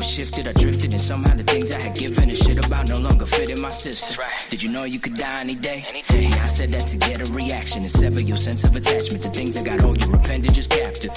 Was 0.00 0.10
shifted. 0.10 0.48
I 0.48 0.52
drifted 0.52 0.90
and 0.92 1.00
somehow 1.00 1.34
the 1.36 1.42
things 1.42 1.70
I 1.70 1.78
had 1.78 1.94
given 1.94 2.30
a 2.30 2.34
shit 2.34 2.58
about 2.64 2.88
no 2.88 2.98
longer 2.98 3.26
fit 3.26 3.50
in 3.50 3.60
my 3.60 3.68
system. 3.70 4.24
Did 4.48 4.62
you 4.62 4.70
know 4.70 4.84
you 4.84 4.98
could 4.98 5.14
die 5.14 5.40
any 5.40 5.54
day? 5.54 5.84
Any 5.88 6.02
day. 6.02 6.26
I 6.26 6.46
said 6.46 6.72
that 6.72 6.86
to 6.92 6.96
get 6.96 7.20
a 7.20 7.30
reaction 7.32 7.82
and 7.82 7.90
sever 7.90 8.20
your 8.20 8.38
sense 8.38 8.64
of 8.64 8.74
attachment 8.74 9.22
to 9.24 9.28
things 9.28 9.54
that 9.54 9.64
got 9.64 9.78
hold 9.80 10.00
your 10.02 10.16
appendages 10.16 10.66
captive. 10.66 11.12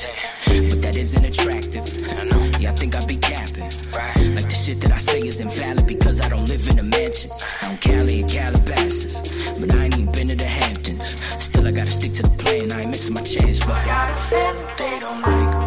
But 0.70 0.82
that 0.82 0.96
isn't 0.98 1.26
attractive. 1.32 1.86
I 2.20 2.24
know. 2.26 2.44
Yeah, 2.60 2.72
I 2.72 2.76
think 2.76 2.96
I'd 2.96 3.08
be 3.08 3.18
capping. 3.18 3.72
Right. 3.96 4.18
Like 4.38 4.50
the 4.50 4.60
shit 4.64 4.82
that 4.82 4.92
I 4.92 4.98
say 4.98 5.20
is 5.20 5.40
invalid 5.40 5.88
because 5.88 6.20
I 6.20 6.28
don't 6.28 6.48
live 6.50 6.68
in 6.68 6.78
a 6.80 6.84
mansion. 6.84 7.32
I'm 7.62 7.78
Cali 7.78 8.20
and 8.20 8.30
Calabasas. 8.30 9.14
But 9.60 9.74
I 9.76 9.86
ain't 9.86 9.98
even 9.98 10.12
been 10.12 10.28
to 10.28 10.36
the 10.36 10.52
Hamptons. 10.60 11.08
Still, 11.42 11.68
I 11.68 11.72
gotta 11.72 11.92
stick 11.92 12.14
to 12.20 12.24
the 12.24 12.36
plan. 12.44 12.72
I 12.74 12.82
ain't 12.82 12.90
missing 12.90 13.14
my 13.14 13.22
chance, 13.22 13.60
but. 13.62 13.76
I 13.76 13.86
Got 13.86 14.12
a 14.12 14.16
feeling 14.30 14.68
they 14.78 15.00
don't 15.00 15.22
like 15.22 15.58
me. 15.60 15.63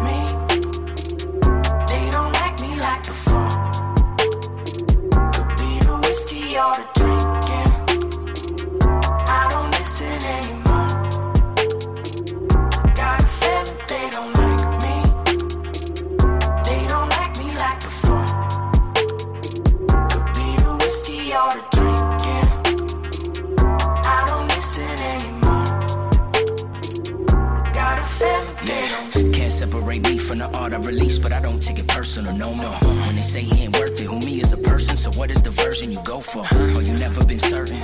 Separate 29.97 30.16
the 30.39 30.49
art 30.57 30.73
I 30.73 30.77
release, 30.77 31.19
but 31.19 31.33
I 31.33 31.39
don't 31.39 31.61
take 31.61 31.79
it 31.79 31.87
personal, 31.87 32.33
no, 32.35 32.53
no. 32.53 32.71
When 33.05 33.15
they 33.15 33.21
say 33.21 33.41
he 33.41 33.63
ain't 33.63 33.77
worth 33.77 33.99
it, 33.99 34.05
who 34.05 34.19
me 34.19 34.41
as 34.41 34.53
a 34.53 34.57
person, 34.57 34.97
so 34.97 35.11
what 35.19 35.31
is 35.31 35.41
the 35.41 35.51
version 35.51 35.91
you 35.91 35.99
go 36.03 36.19
for? 36.19 36.45
Or 36.75 36.81
you 36.81 36.93
never 36.93 37.23
been 37.25 37.39
certain? 37.39 37.79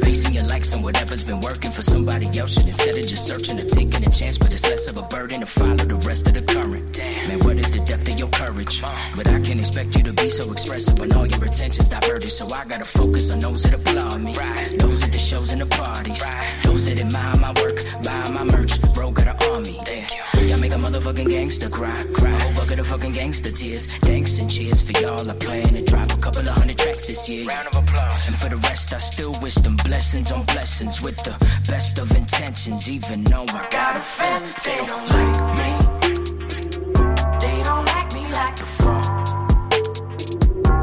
Basing 0.00 0.34
your 0.34 0.44
likes 0.44 0.74
on 0.74 0.82
whatever's 0.82 1.24
been 1.24 1.40
working 1.40 1.70
for 1.70 1.82
somebody 1.82 2.26
else, 2.38 2.54
shit, 2.54 2.66
instead 2.66 2.96
of 2.96 3.06
just 3.06 3.26
searching 3.26 3.58
or 3.58 3.64
taking 3.64 4.04
a 4.06 4.10
chance, 4.10 4.38
but 4.38 4.52
it's 4.52 4.64
less 4.64 4.88
of 4.88 4.96
a 4.96 5.02
burden 5.02 5.40
to 5.40 5.46
follow 5.46 5.76
the 5.76 5.96
rest 6.06 6.26
of 6.28 6.34
the 6.34 6.42
current. 6.42 6.92
Damn, 6.92 7.28
man, 7.28 7.38
what 7.40 7.58
is 7.58 7.70
the 7.70 7.80
depth 7.80 8.08
of 8.08 8.18
your 8.18 8.28
courage? 8.28 8.82
But 9.16 9.28
I 9.28 9.40
can't 9.40 9.60
expect 9.60 9.96
you 9.96 10.02
to 10.04 10.12
be 10.12 10.28
so 10.28 10.50
expressive 10.52 10.98
when 10.98 11.12
all 11.12 11.26
your 11.26 11.44
attention's 11.44 11.88
diverted, 11.88 12.28
so 12.30 12.46
I 12.52 12.64
gotta 12.64 12.84
focus 12.84 13.30
on 13.30 13.40
those 13.40 13.62
that 13.62 13.74
applaud 13.74 14.20
me. 14.22 14.34
Right. 14.34 14.78
Those 14.78 15.02
at 15.04 15.12
the 15.12 15.18
shows 15.18 15.52
and 15.52 15.60
the 15.60 15.66
parties. 15.66 16.20
Right. 16.20 16.60
Those 16.64 16.86
that 16.86 16.98
admire 16.98 17.36
my 17.36 17.52
work, 17.62 17.76
buy 18.02 18.30
my 18.30 18.44
merch, 18.44 18.80
bro, 18.94 19.10
got 19.10 19.28
an 19.28 19.36
army. 19.50 19.78
Thank 19.84 20.14
you. 20.14 20.48
Y'all 20.48 20.60
make 20.60 20.72
a 20.72 20.76
motherfucking 20.76 21.28
gangster 21.28 21.70
cry, 21.70 21.93
cry. 22.12 22.38
Whole 22.42 22.54
bucket 22.54 22.78
oh, 22.78 22.80
of 22.80 22.86
fucking 22.88 23.12
gangster 23.12 23.52
tears. 23.52 23.86
Thanks 23.86 24.38
and 24.38 24.50
cheers 24.50 24.82
for 24.82 24.92
y'all. 25.00 25.30
I 25.30 25.34
plan 25.34 25.74
to 25.74 25.82
drop 25.82 26.10
a 26.12 26.18
couple 26.18 26.40
of 26.40 26.54
hundred 26.54 26.78
tracks 26.78 27.06
this 27.06 27.28
year. 27.28 27.46
Round 27.46 27.68
of 27.68 27.76
applause. 27.76 28.28
And 28.28 28.36
for 28.36 28.48
the 28.48 28.56
rest, 28.56 28.92
I 28.92 28.98
still 28.98 29.34
wish 29.40 29.54
them 29.56 29.76
blessings 29.84 30.32
on 30.32 30.44
blessings 30.44 31.02
with 31.02 31.16
the 31.24 31.34
best 31.68 31.98
of 31.98 32.10
intentions. 32.16 32.88
Even 32.88 33.24
though 33.24 33.46
I 33.48 33.68
got 33.70 33.96
a 33.96 34.00
feeling 34.00 34.54
they 34.64 34.80
don't 34.90 35.08
like 35.16 35.38
me. 35.58 35.70
They 37.44 37.62
don't 37.68 37.84
like 37.94 38.08
me 38.14 38.22
like 38.38 38.56
before. 38.64 39.02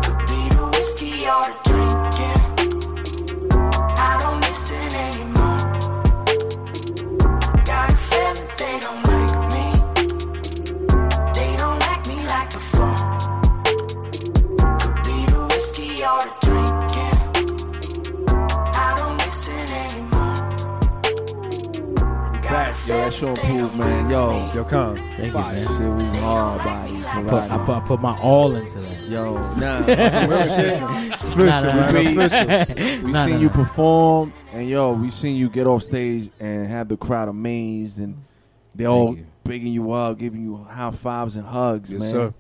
Could 0.04 0.20
be 0.32 0.42
the 0.56 0.66
whiskey 0.74 1.14
or 1.28 1.46
the 1.64 1.71
Back, 22.92 23.00
yo, 23.00 23.06
that 23.06 23.14
show 23.14 23.30
improved, 23.30 23.76
man. 23.78 24.10
Yo, 24.10 24.52
Yo, 24.54 24.64
come. 24.66 24.96
Thank 24.98 25.28
you, 25.28 25.40
man. 25.40 25.56
shit 25.68 26.06
was 26.10 26.20
hard, 26.22 26.58
body. 26.64 26.94
I 27.06 27.24
put, 27.24 27.34
I, 27.52 27.58
put, 27.66 27.70
I 27.76 27.80
put 27.88 28.02
my 28.02 28.20
all 28.20 28.56
into 28.56 28.80
that. 28.80 29.02
Yo, 29.10 29.34
nah, 29.58 30.10
some 30.10 30.30
real 30.30 30.44
shit. 30.44 30.82
Official, 31.14 31.46
Nah, 31.46 31.62
nah, 31.62 31.92
man. 31.92 32.16
nah. 32.16 32.26
Official. 32.26 33.06
We 33.06 33.12
Nah, 33.12 33.26
seen 33.26 33.34
nah, 33.36 33.40
you 33.40 33.48
nah. 33.48 33.54
perform, 33.54 34.34
and 34.54 34.70
yo, 34.70 34.94
we 34.94 35.10
seen 35.12 35.36
you 35.36 35.50
get 35.50 35.68
off 35.68 35.84
stage 35.84 36.30
and 36.40 36.68
have 36.68 36.88
the 36.88 36.98
crowd 36.98 37.28
amazed, 37.30 37.98
and 38.00 38.24
they 38.76 38.86
all 38.86 39.16
you. 39.18 39.26
bigging 39.44 39.74
you 39.74 39.92
up, 39.92 40.18
giving 40.18 40.42
you 40.44 40.58
high 40.70 40.92
fives 40.92 41.36
and 41.36 41.46
hugs, 41.46 41.92
Yes, 41.92 42.00
man. 42.02 42.12
sir. 42.12 42.34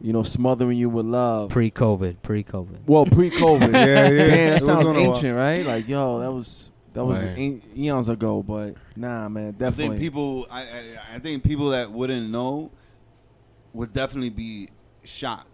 You 0.00 0.12
know, 0.12 0.22
smothering 0.22 0.78
you 0.78 0.88
with 0.90 1.06
love. 1.06 1.50
Pre-COVID, 1.50 2.18
pre-COVID. 2.22 2.78
well, 2.86 3.04
pre-COVID. 3.06 3.72
Yeah, 3.72 4.08
yeah. 4.08 4.08
Damn, 4.08 4.50
that 4.52 4.62
sounds 4.62 4.88
on 4.88 4.94
a 4.96 5.00
while. 5.00 5.10
ancient, 5.16 5.36
right? 5.36 5.66
Like, 5.66 5.88
yo, 5.88 6.20
that 6.20 6.30
was 6.30 6.70
that 6.94 7.04
was 7.04 7.24
Right. 7.24 7.38
e- 7.38 7.62
eons 7.76 8.08
ago, 8.08 8.42
but 8.42 8.74
nah, 8.96 9.28
man, 9.28 9.52
definitely. 9.52 9.84
I 9.84 9.88
think 9.88 10.00
people, 10.00 10.46
I, 10.50 10.62
I, 10.62 11.16
I 11.16 11.18
think 11.18 11.44
people 11.44 11.70
that 11.70 11.90
wouldn't 11.90 12.30
know 12.30 12.70
would 13.74 13.92
definitely 13.92 14.30
be 14.30 14.68
shocked. 15.04 15.46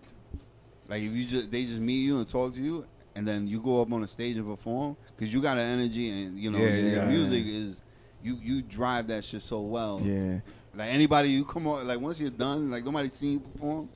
Like 0.89 1.03
if 1.03 1.13
you 1.13 1.25
just 1.25 1.51
they 1.51 1.65
just 1.65 1.81
meet 1.81 2.01
you 2.05 2.19
and 2.19 2.29
talk 2.29 2.55
to 2.55 2.61
you, 2.61 2.87
and 3.17 3.27
then 3.27 3.47
you 3.49 3.61
go 3.61 3.81
up 3.81 3.93
on 3.93 4.03
a 4.03 4.09
stage 4.09 4.37
and 4.37 4.47
perform 4.47 4.97
because 5.15 5.33
you 5.33 5.41
got 5.41 5.57
an 5.57 5.81
energy 5.81 6.11
and 6.11 6.39
you 6.39 6.51
know 6.51 6.59
Yeah, 6.59 6.69
your 6.77 7.03
yeah. 7.03 7.09
music 7.09 7.45
is 7.47 7.81
you 8.23 8.39
you 8.43 8.63
drive 8.63 9.09
that 9.09 9.25
shit 9.25 9.43
so 9.43 9.61
well. 9.63 10.01
yeah, 10.03 10.41
Like 10.75 10.89
anybody, 10.91 11.31
you 11.31 11.45
come 11.45 11.67
on 11.67 11.87
like 11.87 12.01
once 12.01 12.21
you're 12.21 12.31
done, 12.31 12.71
like 12.71 12.85
nobody's 12.85 13.15
seen 13.15 13.33
you 13.33 13.41
perform, 13.41 13.89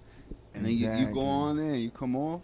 and 0.55 0.64
then 0.64 0.72
you, 0.72 0.91
you 0.93 1.12
go 1.14 1.20
on 1.24 1.57
there 1.57 1.72
and 1.74 1.82
you 1.82 1.91
come 1.91 2.16
off, 2.16 2.43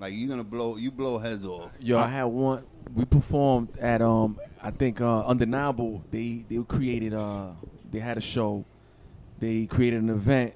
like 0.00 0.14
you're 0.16 0.28
gonna 0.28 0.42
blow 0.42 0.76
you 0.76 0.90
blow 0.90 1.18
heads 1.18 1.44
off. 1.46 1.70
Yo, 1.78 1.98
I 1.98 2.06
had 2.06 2.24
one. 2.24 2.64
We 2.94 3.04
performed 3.04 3.78
at 3.78 4.02
um, 4.02 4.40
I 4.60 4.70
think 4.70 5.00
uh, 5.00 5.24
Undeniable. 5.26 6.02
They 6.10 6.44
they 6.48 6.56
created 6.64 7.14
uh, 7.14 7.50
they 7.90 8.00
had 8.00 8.18
a 8.18 8.22
show. 8.22 8.64
They 9.38 9.66
created 9.66 10.02
an 10.02 10.10
event. 10.10 10.54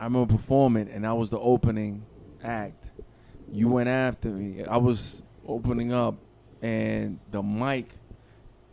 I 0.00 0.04
remember 0.04 0.34
performing, 0.34 0.88
and 0.88 1.06
I 1.06 1.12
was 1.12 1.30
the 1.30 1.38
opening 1.38 2.04
act. 2.42 2.90
You 3.52 3.68
went 3.68 3.88
after 3.88 4.28
me. 4.28 4.64
I 4.64 4.78
was 4.78 5.22
opening 5.46 5.92
up, 5.92 6.16
and 6.62 7.18
the 7.30 7.42
mic, 7.42 7.90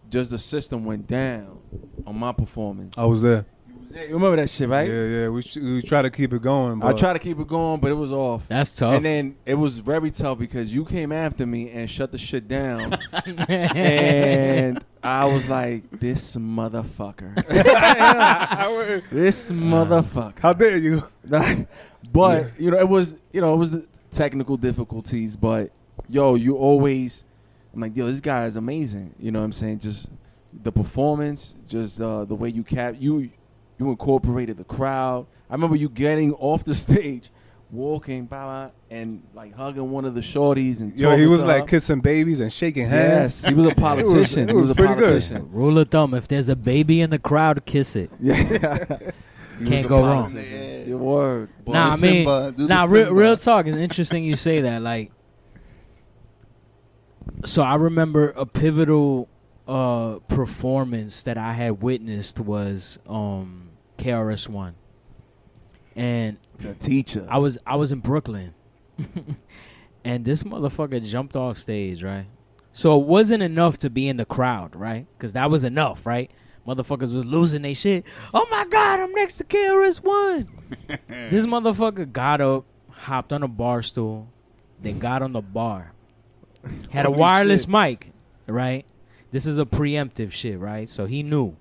just 0.09 0.31
the 0.31 0.39
system 0.39 0.85
went 0.85 1.07
down 1.07 1.59
on 2.05 2.17
my 2.17 2.31
performance. 2.31 2.97
I 2.97 3.05
was 3.05 3.21
there. 3.21 3.45
You. 3.91 4.01
You 4.01 4.13
remember 4.13 4.37
that 4.37 4.49
shit, 4.49 4.69
right? 4.69 4.87
Yeah, 4.87 5.03
yeah. 5.03 5.29
We 5.29 5.43
we 5.61 5.81
try 5.81 6.01
to 6.01 6.09
keep 6.09 6.33
it 6.33 6.41
going. 6.41 6.79
But 6.79 6.87
I 6.87 6.93
tried 6.93 7.13
to 7.13 7.19
keep 7.19 7.39
it 7.39 7.47
going, 7.47 7.79
but 7.79 7.91
it 7.91 7.95
was 7.95 8.11
off. 8.11 8.47
That's 8.47 8.71
tough. 8.71 8.93
And 8.93 9.05
then 9.05 9.35
it 9.45 9.55
was 9.55 9.79
very 9.79 10.11
tough 10.11 10.39
because 10.39 10.73
you 10.73 10.85
came 10.85 11.11
after 11.11 11.45
me 11.45 11.69
and 11.71 11.89
shut 11.89 12.11
the 12.11 12.17
shit 12.17 12.47
down. 12.47 12.97
and 13.39 14.83
I 15.03 15.25
was 15.25 15.47
like, 15.47 15.89
this 15.99 16.35
motherfucker. 16.35 17.35
this 19.09 19.51
motherfucker. 19.51 20.39
How 20.39 20.53
dare 20.53 20.77
you? 20.77 21.03
but, 22.11 22.59
you 22.59 22.71
know, 22.71 22.77
it 22.77 22.89
was, 22.89 23.15
you 23.31 23.41
know, 23.41 23.53
it 23.53 23.57
was 23.57 23.77
technical 24.11 24.57
difficulties, 24.57 25.37
but 25.37 25.71
yo, 26.09 26.35
you 26.35 26.57
always, 26.57 27.23
I'm 27.73 27.81
like, 27.81 27.95
yo, 27.95 28.07
this 28.07 28.19
guy 28.19 28.45
is 28.45 28.55
amazing. 28.55 29.15
You 29.19 29.31
know 29.31 29.39
what 29.39 29.45
I'm 29.45 29.51
saying? 29.53 29.79
Just 29.79 30.09
the 30.53 30.71
performance, 30.71 31.55
just 31.67 32.01
uh, 32.01 32.25
the 32.25 32.35
way 32.35 32.49
you 32.49 32.63
cap, 32.63 32.95
you, 32.97 33.29
you 33.77 33.89
incorporated 33.89 34.57
the 34.57 34.63
crowd. 34.63 35.27
I 35.49 35.53
remember 35.53 35.75
you 35.75 35.89
getting 35.89 36.33
off 36.33 36.63
the 36.63 36.75
stage, 36.85 37.29
walking, 37.71 38.25
blah, 38.25 38.43
blah, 38.43 38.69
and 38.89 39.23
like 39.33 39.53
hugging 39.55 39.91
one 39.91 40.05
of 40.05 40.13
the 40.15 40.21
shorties 40.21 40.79
and 40.81 40.97
Yo, 40.99 41.15
he 41.15 41.25
was 41.27 41.39
to 41.41 41.45
like 41.47 41.61
her. 41.61 41.67
kissing 41.67 41.99
babies 42.01 42.39
and 42.39 42.51
shaking 42.51 42.87
hands. 42.87 43.43
Yes, 43.43 43.45
he 43.45 43.53
was 43.53 43.65
a 43.65 43.75
politician. 43.87 44.43
it 44.43 44.49
he 44.49 44.53
was 44.55 44.63
was 44.63 44.69
a 44.71 44.75
pretty 44.75 44.95
good. 44.95 45.03
politician. 45.09 45.49
Rule 45.51 45.77
of 45.77 45.89
thumb: 45.89 46.13
if 46.13 46.27
there's 46.27 46.49
a 46.49 46.55
baby 46.55 47.01
in 47.01 47.09
the 47.09 47.19
crowd, 47.19 47.65
kiss 47.65 47.95
it. 47.95 48.11
Yeah, 49.59 49.65
Can't 49.65 49.87
go 49.87 50.05
wrong. 50.05 50.31
Yeah. 50.35 50.83
your 50.83 50.97
word. 50.99 51.49
Boy, 51.65 51.73
nah, 51.73 51.93
I 51.93 51.95
mean, 51.97 52.27
Simba, 52.27 52.53
nah, 52.59 52.83
real, 52.87 53.11
real 53.11 53.35
talk. 53.35 53.65
It's 53.65 53.75
interesting 53.75 54.23
you 54.23 54.35
say 54.35 54.61
that. 54.61 54.83
Like, 54.83 55.11
so 57.45 57.63
I 57.63 57.73
remember 57.75 58.29
a 58.31 58.45
pivotal 58.45 59.27
uh, 59.67 60.19
performance 60.27 61.23
that 61.23 61.37
I 61.39 61.53
had 61.53 61.81
witnessed 61.81 62.39
was 62.39 62.99
um, 63.07 63.66
KRS 63.97 64.47
One, 64.47 64.75
and 65.95 66.37
The 66.59 66.73
teacher. 66.73 67.25
I 67.29 67.37
was 67.37 67.57
I 67.65 67.75
was 67.75 67.91
in 67.91 67.99
Brooklyn, 67.99 68.53
and 70.03 70.25
this 70.25 70.43
motherfucker 70.43 71.03
jumped 71.03 71.35
off 71.35 71.57
stage, 71.57 72.03
right? 72.03 72.27
So 72.71 72.99
it 72.99 73.07
wasn't 73.07 73.41
enough 73.43 73.79
to 73.79 73.89
be 73.89 74.07
in 74.07 74.17
the 74.17 74.25
crowd, 74.25 74.75
right? 74.75 75.07
Because 75.17 75.33
that 75.33 75.49
was 75.49 75.63
enough, 75.63 76.05
right? 76.05 76.29
Motherfuckers 76.67 77.13
was 77.13 77.25
losing 77.25 77.61
their 77.61 77.73
shit. 77.73 78.05
Oh 78.33 78.45
my 78.51 78.65
god, 78.65 78.99
I'm 78.99 79.13
next 79.13 79.37
to 79.37 79.43
KRS 79.43 80.03
One. 80.03 80.47
this 81.07 81.45
motherfucker 81.45 82.11
got 82.11 82.41
up, 82.41 82.65
hopped 82.91 83.33
on 83.33 83.41
a 83.41 83.47
bar 83.47 83.81
stool, 83.81 84.29
then 84.81 84.99
got 84.99 85.21
on 85.21 85.31
the 85.31 85.41
bar. 85.41 85.93
Had 86.89 87.05
a 87.05 87.11
wireless 87.11 87.61
shit. 87.61 87.69
mic, 87.69 88.11
right? 88.47 88.85
this 89.31 89.45
is 89.45 89.59
a 89.59 89.65
preemptive 89.65 90.31
shit, 90.31 90.59
right? 90.59 90.87
So 90.87 91.05
he 91.05 91.23
knew. 91.23 91.55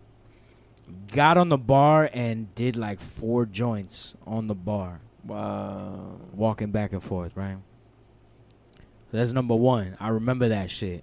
Got 1.13 1.37
on 1.37 1.49
the 1.49 1.59
bar 1.59 2.09
and 2.13 2.55
did 2.55 2.77
like 2.77 3.01
four 3.01 3.45
joints 3.47 4.15
on 4.27 4.47
the 4.47 4.55
bar, 4.55 5.01
Wow. 5.25 6.19
walking 6.33 6.71
back 6.71 6.93
and 6.93 7.03
forth, 7.03 7.37
right? 7.37 7.57
That's 9.11 9.33
number 9.33 9.55
one. 9.57 9.97
I 9.99 10.09
remember 10.09 10.49
that 10.49 10.71
shit. 10.71 11.03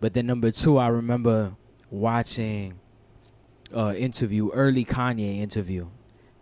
But 0.00 0.14
then 0.14 0.26
number 0.26 0.50
two, 0.50 0.78
I 0.78 0.88
remember 0.88 1.54
watching 1.90 2.74
uh 3.74 3.94
interview, 3.96 4.50
early 4.50 4.84
Kanye 4.84 5.38
interview. 5.38 5.88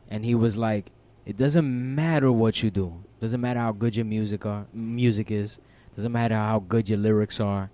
And 0.09 0.25
he 0.25 0.35
was 0.35 0.57
like, 0.57 0.91
It 1.25 1.37
doesn't 1.37 1.95
matter 1.95 2.33
what 2.33 2.63
you 2.63 2.71
do. 2.71 3.05
Doesn't 3.21 3.41
matter 3.41 3.61
how 3.61 3.73
good 3.73 3.95
your 3.97 4.07
music 4.07 4.45
are 4.47 4.67
music 4.73 5.31
is. 5.31 5.59
Doesn't 5.95 6.13
matter 6.13 6.35
how 6.35 6.59
good 6.59 6.89
your 6.89 6.99
lyrics 6.99 7.39
are. 7.41 7.71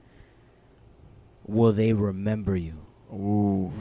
Will 1.47 1.73
they 1.73 1.93
remember 1.93 2.57
you? 2.57 2.75
Ooh. 3.13 3.73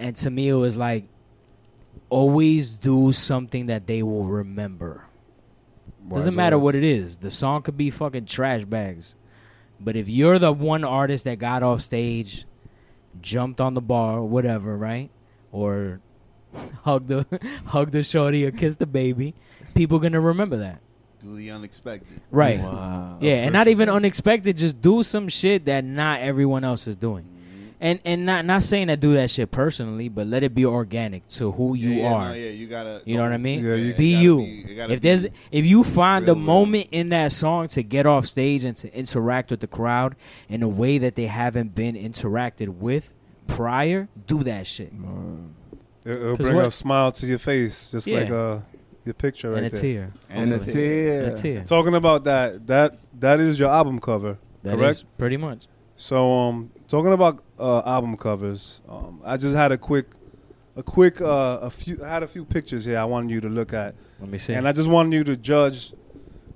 And 0.00 0.16
to 0.16 0.30
me 0.30 0.48
it 0.48 0.54
was 0.54 0.76
like 0.76 1.04
always 2.08 2.76
do 2.76 3.12
something 3.12 3.66
that 3.66 3.86
they 3.86 4.02
will 4.02 4.24
remember. 4.24 5.04
Doesn't 6.08 6.34
matter 6.34 6.58
what 6.58 6.74
it 6.74 6.82
is. 6.82 7.18
The 7.18 7.30
song 7.30 7.62
could 7.62 7.76
be 7.76 7.90
fucking 7.90 8.24
trash 8.24 8.64
bags. 8.64 9.14
But 9.78 9.96
if 9.96 10.08
you're 10.08 10.38
the 10.38 10.52
one 10.52 10.84
artist 10.84 11.24
that 11.24 11.38
got 11.38 11.62
off 11.62 11.82
stage, 11.82 12.46
jumped 13.20 13.60
on 13.60 13.74
the 13.74 13.80
bar, 13.80 14.22
whatever, 14.22 14.76
right? 14.76 15.10
Or 15.52 16.00
hug 16.82 17.06
the 17.06 17.26
hug 17.66 17.92
the 17.92 18.02
shorty 18.02 18.44
or 18.44 18.50
kiss 18.50 18.76
the 18.76 18.86
baby, 18.86 19.34
people 19.74 19.98
gonna 19.98 20.20
remember 20.20 20.56
that. 20.58 20.80
Do 21.22 21.36
the 21.36 21.50
unexpected. 21.50 22.20
Right. 22.30 22.58
Wow. 22.58 23.18
Yeah, 23.20 23.44
and 23.44 23.52
not 23.52 23.68
even 23.68 23.88
unexpected, 23.90 24.56
just 24.56 24.80
do 24.80 25.02
some 25.02 25.28
shit 25.28 25.66
that 25.66 25.84
not 25.84 26.20
everyone 26.20 26.64
else 26.64 26.86
is 26.86 26.96
doing. 26.96 27.26
And 27.82 27.98
and 28.04 28.26
not 28.26 28.44
not 28.44 28.62
saying 28.62 28.88
that 28.88 29.00
do 29.00 29.14
that 29.14 29.30
shit 29.30 29.50
personally, 29.50 30.10
but 30.10 30.26
let 30.26 30.42
it 30.42 30.54
be 30.54 30.66
organic 30.66 31.26
to 31.28 31.50
who 31.52 31.74
you 31.74 31.88
yeah, 31.90 31.96
yeah, 32.02 32.12
are. 32.12 32.28
No, 32.28 32.34
yeah, 32.34 32.50
you 32.50 32.66
gotta. 32.66 33.00
You 33.06 33.16
know 33.16 33.22
what 33.22 33.32
I 33.32 33.38
mean? 33.38 33.64
Yeah, 33.64 33.74
you- 33.74 33.94
be 33.94 34.12
gotta 34.12 34.22
you. 34.24 34.36
be- 34.38 34.80
it 34.82 34.90
if 34.90 35.00
there's 35.00 35.24
if 35.50 35.64
you 35.64 35.82
find 35.82 36.24
a 36.24 36.32
real, 36.32 36.34
real. 36.34 36.44
moment 36.44 36.88
in 36.92 37.08
that 37.08 37.32
song 37.32 37.68
to 37.68 37.82
get 37.82 38.04
off 38.04 38.26
stage 38.26 38.64
and 38.64 38.76
to 38.76 38.94
interact 38.94 39.50
with 39.50 39.60
the 39.60 39.66
crowd 39.66 40.14
in 40.50 40.62
a 40.62 40.68
way 40.68 40.98
that 40.98 41.14
they 41.14 41.24
haven't 41.26 41.74
been 41.74 41.94
interacted 41.94 42.68
with 42.68 43.14
prior, 43.46 44.08
do 44.26 44.42
that 44.42 44.66
shit. 44.66 44.92
It, 46.04 46.20
will 46.20 46.36
'Cause 46.36 46.44
bring 46.46 46.56
what- 46.56 46.66
a 46.66 46.70
smile 46.70 47.12
to 47.12 47.26
your 47.26 47.38
face, 47.38 47.90
just 47.90 48.06
Yeah. 48.06 48.18
like 48.20 48.30
uh, 48.30 48.58
your 49.06 49.14
picture 49.14 49.50
right 49.52 49.58
and 49.62 49.66
a 49.66 49.70
there. 49.70 49.80
tear. 49.80 50.12
And 50.28 50.52
a 50.52 50.58
tear. 50.58 51.22
And 51.24 51.32
a 51.36 51.40
tear. 51.40 51.64
Talking 51.64 51.94
about 51.94 52.24
that, 52.24 52.66
that 52.66 52.94
that 53.20 53.40
is 53.40 53.58
your 53.58 53.70
album 53.70 53.98
cover, 54.00 54.36
That 54.64 54.76
correct? 54.76 54.98
is 54.98 55.04
pretty 55.16 55.38
much. 55.38 55.66
So, 56.00 56.32
um, 56.32 56.70
talking 56.88 57.12
about 57.12 57.44
uh, 57.58 57.82
album 57.84 58.16
covers, 58.16 58.80
um, 58.88 59.20
I 59.22 59.36
just 59.36 59.54
had 59.54 59.70
a 59.70 59.76
quick, 59.76 60.06
a 60.74 60.82
quick, 60.82 61.20
uh, 61.20 61.58
a 61.60 61.68
few. 61.68 62.02
I 62.02 62.08
had 62.08 62.22
a 62.22 62.26
few 62.26 62.46
pictures 62.46 62.86
here. 62.86 62.98
I 62.98 63.04
wanted 63.04 63.30
you 63.30 63.40
to 63.42 63.50
look 63.50 63.74
at, 63.74 63.94
Let 64.18 64.30
me 64.30 64.38
see. 64.38 64.54
and 64.54 64.66
I 64.66 64.72
just 64.72 64.88
wanted 64.88 65.12
you 65.14 65.24
to 65.24 65.36
judge, 65.36 65.92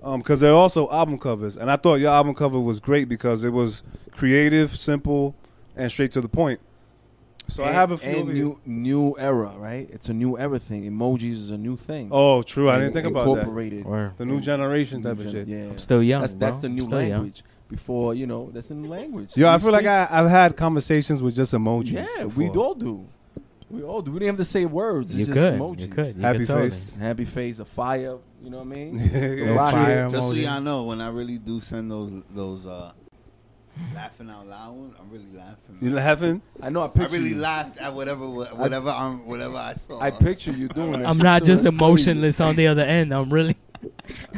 um, 0.03 0.21
because 0.21 0.41
they're 0.41 0.55
also 0.55 0.91
album 0.91 1.19
covers, 1.19 1.59
and 1.59 1.71
I 1.71 1.77
thought 1.77 1.97
your 1.97 2.11
album 2.11 2.35
cover 2.35 2.59
was 2.59 2.81
great 2.81 3.07
because 3.07 3.45
it 3.45 3.51
was 3.51 3.83
creative, 4.13 4.75
simple, 4.79 5.35
and 5.77 5.93
straight 5.93 6.13
to 6.13 6.23
the 6.23 6.29
point. 6.29 6.59
So 7.49 7.63
I 7.65 7.73
have 7.73 7.91
a 7.91 7.99
few. 7.99 8.11
and 8.21 8.29
new 8.33 8.61
new 8.65 9.15
era, 9.19 9.53
right? 9.59 9.87
It's 9.91 10.09
a 10.09 10.15
new 10.15 10.39
era 10.39 10.59
thing. 10.59 10.91
Emojis 10.91 11.33
is 11.33 11.51
a 11.51 11.59
new 11.59 11.77
thing. 11.77 12.09
Oh, 12.11 12.41
true. 12.43 12.71
I 12.71 12.77
And 12.77 12.85
didn't 12.85 12.95
think 12.95 13.07
about 13.09 13.27
that. 13.27 13.41
incorporated. 13.41 13.85
Or 13.85 14.15
The 14.17 14.25
new 14.25 14.41
generation 14.41 15.03
New 15.03 15.11
type 15.15 15.19
of 15.23 15.31
shit. 15.31 15.47
Yeah, 15.49 15.65
I'm 15.65 15.79
still 15.79 16.03
young. 16.03 16.23
That's 16.23 16.33
that's 16.33 16.61
the 16.61 16.71
new 16.71 16.85
Still 16.85 17.03
young. 17.03 17.33
Language. 17.75 17.81
Before 17.81 18.15
you 18.15 18.27
know, 18.27 18.51
that's 18.53 18.71
in 18.71 18.83
the 18.83 18.89
language. 18.89 19.37
Yo, 19.37 19.49
I 19.49 19.57
We 19.57 19.63
feel 19.63 19.73
like 19.73 19.87
I, 19.87 20.07
I've 20.11 20.31
had 20.31 20.57
conversations 20.57 21.23
with 21.23 21.35
just 21.35 21.53
emojis. 21.53 21.93
Yeah, 22.17 22.25
we 22.25 22.47
before. 22.49 22.65
all 22.65 22.75
do. 22.75 23.07
We 23.71 23.83
all 23.83 24.03
do. 24.03 24.13
We 24.13 24.21
didn't 24.21 24.35
have 24.35 24.47
to 24.47 24.51
say 24.51 24.65
words. 24.67 25.11
It's 25.15 25.21
You 25.29 25.35
just 25.35 25.47
could. 25.47 25.55
emojis. 25.61 25.81
You 25.81 25.89
could. 25.89 26.17
You 26.17 26.23
Happy 26.23 26.39
could 26.39 26.47
totally. 26.47 26.71
face. 26.71 26.97
Happy 26.97 27.25
face, 27.25 27.59
a 27.59 27.65
fire. 27.65 28.19
You 28.43 28.51
know 28.51 28.59
what 28.59 28.67
I 28.67 28.71
mean? 28.71 28.99
Yeah, 28.99 29.07
The 29.09 29.37
yeah. 29.37 29.51
rocket. 29.55 29.77
Fire 29.79 30.11
Just 30.11 30.29
so 30.29 30.35
emoji. 30.35 30.43
y'all 30.45 30.61
know, 30.61 30.85
when 30.85 31.01
I 31.01 31.09
really 31.09 31.39
do 31.39 31.61
send 31.61 31.91
those 31.91 32.13
those 32.31 32.67
uh, 32.67 32.93
laughing 33.95 34.31
out 34.31 34.47
loud 34.47 34.77
ones, 34.77 34.95
I'm 35.01 35.11
really 35.11 35.33
laughing. 35.35 35.79
You 35.81 35.91
laughing? 35.91 36.43
I 36.63 36.69
know. 36.71 36.83
I 36.83 36.85
I 36.85 36.89
picture 36.89 37.09
really 37.17 37.31
you. 37.31 37.37
laughed 37.37 37.81
at 37.81 37.93
whatever 37.93 38.29
whatever 38.29 38.91
I'm 38.91 39.27
whatever 39.27 39.57
I 39.57 39.73
saw. 39.73 39.99
I 40.01 40.11
picture 40.11 40.53
you 40.53 40.69
doing 40.69 40.93
that. 41.01 41.09
I'm 41.09 41.17
shit 41.17 41.25
not 41.25 41.39
too. 41.41 41.47
just 41.47 41.65
That's 41.65 41.75
emotionless 41.75 42.41
on 42.41 42.55
the 42.57 42.69
other 42.69 42.83
end. 42.83 43.13
I'm 43.13 43.33
really. 43.33 43.57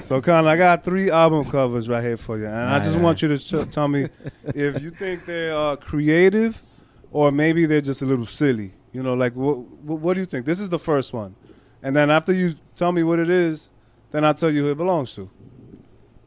So, 0.00 0.20
Kon, 0.20 0.46
I 0.46 0.56
got 0.56 0.84
three 0.84 1.10
album 1.10 1.44
covers 1.44 1.88
right 1.88 2.02
here 2.02 2.16
for 2.16 2.38
you, 2.38 2.46
and 2.46 2.54
I 2.70 2.78
just 2.78 2.90
alright. 2.90 3.04
want 3.04 3.22
you 3.22 3.28
to 3.28 3.38
ch- 3.38 3.70
tell 3.70 3.88
me 3.88 4.08
if 4.54 4.82
you 4.82 4.90
think 4.90 5.24
they're 5.26 5.52
uh, 5.52 5.76
creative, 5.76 6.62
or 7.10 7.30
maybe 7.32 7.66
they're 7.66 7.80
just 7.80 8.02
a 8.02 8.06
little 8.06 8.26
silly. 8.26 8.72
You 8.92 9.02
know, 9.02 9.14
like 9.14 9.34
what, 9.34 9.58
what? 9.58 9.98
What 10.00 10.14
do 10.14 10.20
you 10.20 10.26
think? 10.26 10.46
This 10.46 10.60
is 10.60 10.68
the 10.68 10.78
first 10.78 11.12
one, 11.12 11.34
and 11.82 11.94
then 11.94 12.10
after 12.10 12.32
you 12.32 12.54
tell 12.74 12.92
me 12.92 13.02
what 13.02 13.18
it 13.18 13.28
is, 13.28 13.70
then 14.12 14.24
I'll 14.24 14.34
tell 14.34 14.50
you 14.50 14.64
who 14.64 14.70
it 14.70 14.76
belongs 14.76 15.14
to, 15.16 15.22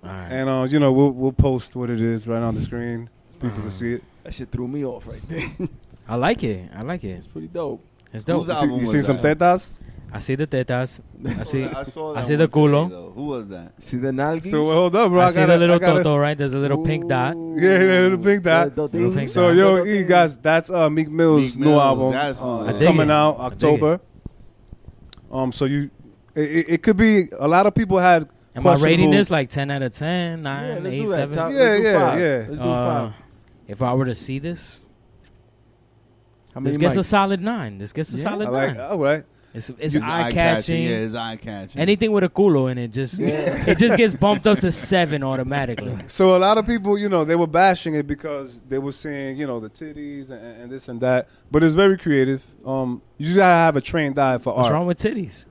All 0.04 0.10
right. 0.10 0.28
and 0.32 0.50
uh, 0.50 0.68
you 0.70 0.80
know, 0.80 0.92
we'll 0.92 1.12
we'll 1.12 1.32
post 1.32 1.76
what 1.76 1.90
it 1.90 2.00
is 2.02 2.28
right 2.28 2.42
on 2.42 2.56
the 2.56 2.62
screen. 2.62 3.10
People 3.40 3.62
can 3.62 3.72
see 3.72 3.94
it. 3.94 4.04
That 4.24 4.34
shit 4.34 4.52
threw 4.52 4.68
me 4.68 4.86
off 4.86 5.08
right 5.08 5.22
there. 5.30 5.50
I 6.08 6.16
like 6.16 6.44
it. 6.44 6.70
I 6.76 6.82
like 6.82 7.04
it. 7.04 7.12
It's 7.12 7.28
pretty 7.28 7.48
dope. 7.48 7.84
It's 8.12 8.26
dope. 8.26 8.46
Who's 8.46 8.50
You 8.50 8.56
see, 8.56 8.66
you 8.68 8.74
was 8.82 8.92
seen 8.92 9.04
some 9.04 9.22
that? 9.22 9.38
tetas? 9.38 9.78
I 10.12 10.20
see 10.20 10.36
the 10.36 10.48
tetas. 10.48 11.02
I 11.40 11.44
see. 11.44 11.64
I 11.66 11.84
saw 11.84 12.14
I 12.16 12.22
that 12.22 12.28
see 12.28 12.34
one 12.34 12.40
the 12.40 12.48
culo. 12.48 12.84
today, 12.86 12.96
though. 12.96 13.12
Who 13.12 13.26
was 13.28 13.48
that? 13.50 13.84
See 13.84 13.98
the 13.98 14.10
nalgis? 14.12 14.50
So 14.50 14.64
well, 14.66 14.74
hold 14.74 14.96
up, 14.96 15.10
bro. 15.12 15.22
I, 15.22 15.26
I, 15.26 15.30
see 15.30 15.36
gotta, 15.36 15.52
the 15.54 15.58
little 15.60 15.76
I 15.76 15.80
gotta, 15.80 16.04
toto, 16.04 16.18
right? 16.18 16.38
There's 16.38 16.54
a 16.54 16.58
little 16.58 16.84
pink 16.84 17.08
dot. 17.08 17.36
Yeah, 17.38 17.62
yeah, 17.62 17.78
little 18.08 18.18
pink 18.18 18.44
dot. 18.44 18.76
The- 18.76 18.88
the 18.88 18.98
Little 18.98 19.10
thing. 19.12 19.18
pink 19.20 19.30
So 19.30 19.48
dot. 19.50 19.56
yo, 19.56 19.86
The 19.86 20.00
E 20.00 20.04
guys, 20.04 20.38
that's 20.38 20.70
uh 20.72 20.90
Meek 20.90 21.10
Mill's 21.10 21.56
Meek 21.58 21.66
new 21.66 21.72
Mills, 21.72 21.82
album. 21.82 22.12
that's 22.14 22.42
who 22.42 22.50
Uh, 22.50 22.64
it 22.64 22.70
it's 22.70 22.78
is. 22.80 22.88
coming 22.88 23.10
it. 23.10 23.12
out 23.12 23.40
I 23.40 23.50
dig 23.50 23.54
October. 23.54 24.02
Um, 25.32 25.52
so 25.52 25.66
you, 25.66 25.92
it, 26.34 26.42
it, 26.42 26.70
it 26.70 26.84
could 26.84 26.98
be 26.98 27.30
a 27.38 27.48
lot 27.48 27.66
of 27.68 27.76
people 27.76 28.00
had. 28.00 28.28
Am 28.56 28.66
I 28.66 28.72
rating 28.74 28.80
questionable- 28.82 29.14
this 29.14 29.30
like 29.30 29.50
10 29.50 29.70
out 29.72 29.82
of 29.84 29.94
10, 29.94 30.42
9, 30.42 30.64
Yeah, 30.68 30.74
let's 30.74 30.86
8, 30.88 31.00
do 31.02 31.08
7? 31.10 31.36
Top- 31.38 31.52
Yeah, 31.52 31.58
let's 31.60 31.78
do 31.82 31.84
yeah, 31.88 32.00
five. 32.10 32.20
yeah. 32.20 32.46
Let's 32.50 32.62
do 32.62 32.68
Uh, 32.68 33.06
five. 33.10 33.14
if 33.68 33.82
I 33.84 33.94
were 33.94 34.06
to 34.06 34.16
see 34.16 34.40
this, 34.40 34.82
How 36.56 36.60
many 36.60 36.72
this 36.72 36.78
gets 36.80 36.96
a 36.96 37.00
mics? 37.00 37.06
solid 37.06 37.42
9. 37.42 37.78
This 37.78 37.94
gets 37.94 38.12
a 38.14 38.18
Yeah, 38.18 38.24
solid 38.24 38.48
I 38.48 38.52
like, 38.52 38.78
9. 38.78 38.90
all 38.92 38.98
right. 38.98 39.24
It's, 39.54 39.70
it's 39.80 39.96
His 39.96 40.04
eye 40.04 40.32
catching. 40.32 40.84
Yeah, 40.84 40.90
it's 40.98 41.16
eye 41.16 41.36
catching. 41.36 41.82
Anything 41.82 42.12
with 42.12 42.24
a 42.24 42.30
culo 42.30 42.72
in 42.72 42.78
it 42.78 42.90
just 42.90 43.20
it 43.20 43.78
just 43.78 43.98
gets 43.98 44.14
bumped 44.14 44.46
up 44.46 44.60
to 44.60 44.72
7 44.72 45.24
automatically. 45.24 45.96
So 46.08 46.36
a 46.36 46.40
lot 46.40 46.58
of 46.58 46.66
people, 46.66 46.98
you 46.98 47.10
know, 47.10 47.24
they 47.26 47.36
were 47.36 47.48
bashing 47.48 47.96
it 47.96 48.06
because 48.06 48.62
they 48.68 48.78
were 48.78 48.92
seeing, 48.92 49.38
you 49.38 49.48
know, 49.48 49.60
the 49.60 49.70
titties 49.70 50.30
and, 50.30 50.62
and 50.62 50.72
this 50.72 50.88
and 50.88 51.00
that. 51.02 51.30
But 51.52 51.64
it's 51.64 51.74
very 51.74 51.98
creative. 51.98 52.44
Um, 52.66 53.02
you 53.18 53.26
just 53.26 53.38
gotta 53.38 53.56
have 53.56 53.76
a 53.76 53.82
trained 53.82 54.18
eye 54.20 54.38
for 54.38 54.54
What's 54.54 54.58
art. 54.58 54.58
What's 54.58 54.72
wrong 54.72 54.86
with 54.88 55.00
titties? 55.00 55.46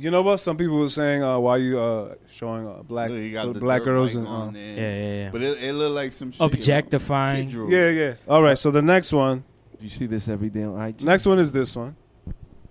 You 0.00 0.12
know 0.12 0.22
what? 0.22 0.38
Some 0.38 0.56
people 0.56 0.78
were 0.78 0.88
saying, 0.88 1.22
uh, 1.24 1.38
why 1.40 1.56
you 1.56 1.80
uh 1.80 2.14
showing 2.30 2.66
uh, 2.68 2.82
black 2.84 3.10
Look, 3.10 3.32
got 3.32 3.52
the 3.52 3.60
black 3.60 3.82
girls 3.82 4.14
bike 4.14 4.18
and 4.18 4.28
on 4.28 4.48
uh, 4.48 4.50
there. 4.52 4.76
Yeah, 4.76 5.06
yeah, 5.08 5.22
yeah. 5.24 5.30
But 5.30 5.42
it, 5.42 5.62
it 5.62 5.72
looked 5.72 5.94
like 5.94 6.12
some 6.12 6.30
shit. 6.30 6.40
you 6.40 6.46
know, 6.46 6.52
Objectifying. 6.54 7.50
yeah, 7.68 7.90
yeah. 7.90 8.14
All 8.28 8.42
right. 8.42 8.58
So 8.58 8.70
the 8.70 8.82
next 8.82 9.12
one, 9.12 9.42
You 9.80 9.88
see 9.88 10.06
this 10.06 10.28
every 10.28 10.50
day 10.50 10.62
on 10.64 10.80
IG. 10.80 11.02
next 11.02 11.26
one 11.26 11.38
is 11.40 11.50
this 11.52 11.74
one. 11.74 11.96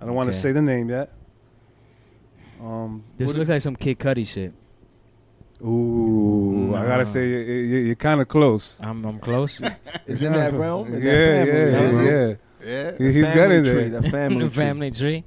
I 0.02 0.06
don't 0.06 0.16
want 0.16 0.28
to 0.32 0.36
Okay. 0.36 0.42
say 0.42 0.52
the 0.52 0.62
name 0.62 0.90
yet. 0.90 1.12
Um, 2.62 3.04
This 3.18 3.28
what 3.28 3.38
looks 3.38 3.50
like 3.50 3.62
some 3.62 3.76
Kid 3.76 4.00
Cudi 4.00 4.26
shit. 4.28 4.54
Ooh, 5.64 6.74
I 6.76 6.86
gotta 6.86 7.06
say 7.06 7.28
you- 7.28 7.38
you- 7.40 7.78
you're 7.88 7.96
kind 7.96 8.22
of 8.22 8.28
close. 8.28 8.80
I'm 8.84 9.04
I'm 9.06 9.18
close. 9.20 9.60
Is 10.08 10.22
in 10.22 10.34
that 10.34 10.54
realm? 10.54 10.88
In 10.94 11.02
that 11.02 11.04
Yeah, 11.04 11.46
family, 11.46 11.52
yeah, 11.52 11.80
huh? 11.80 12.04
yeah. 12.12 12.34
Yeah. 12.66 12.92
He- 12.98 13.12
He's 13.14 13.26
Family 13.28 13.34
getting 13.36 13.64
tree, 13.64 13.90
there. 13.90 14.02
The 14.02 14.10
family, 14.12 14.44
the 14.48 14.54
tree. 14.54 14.64
family 14.64 14.92
tree. 14.92 15.24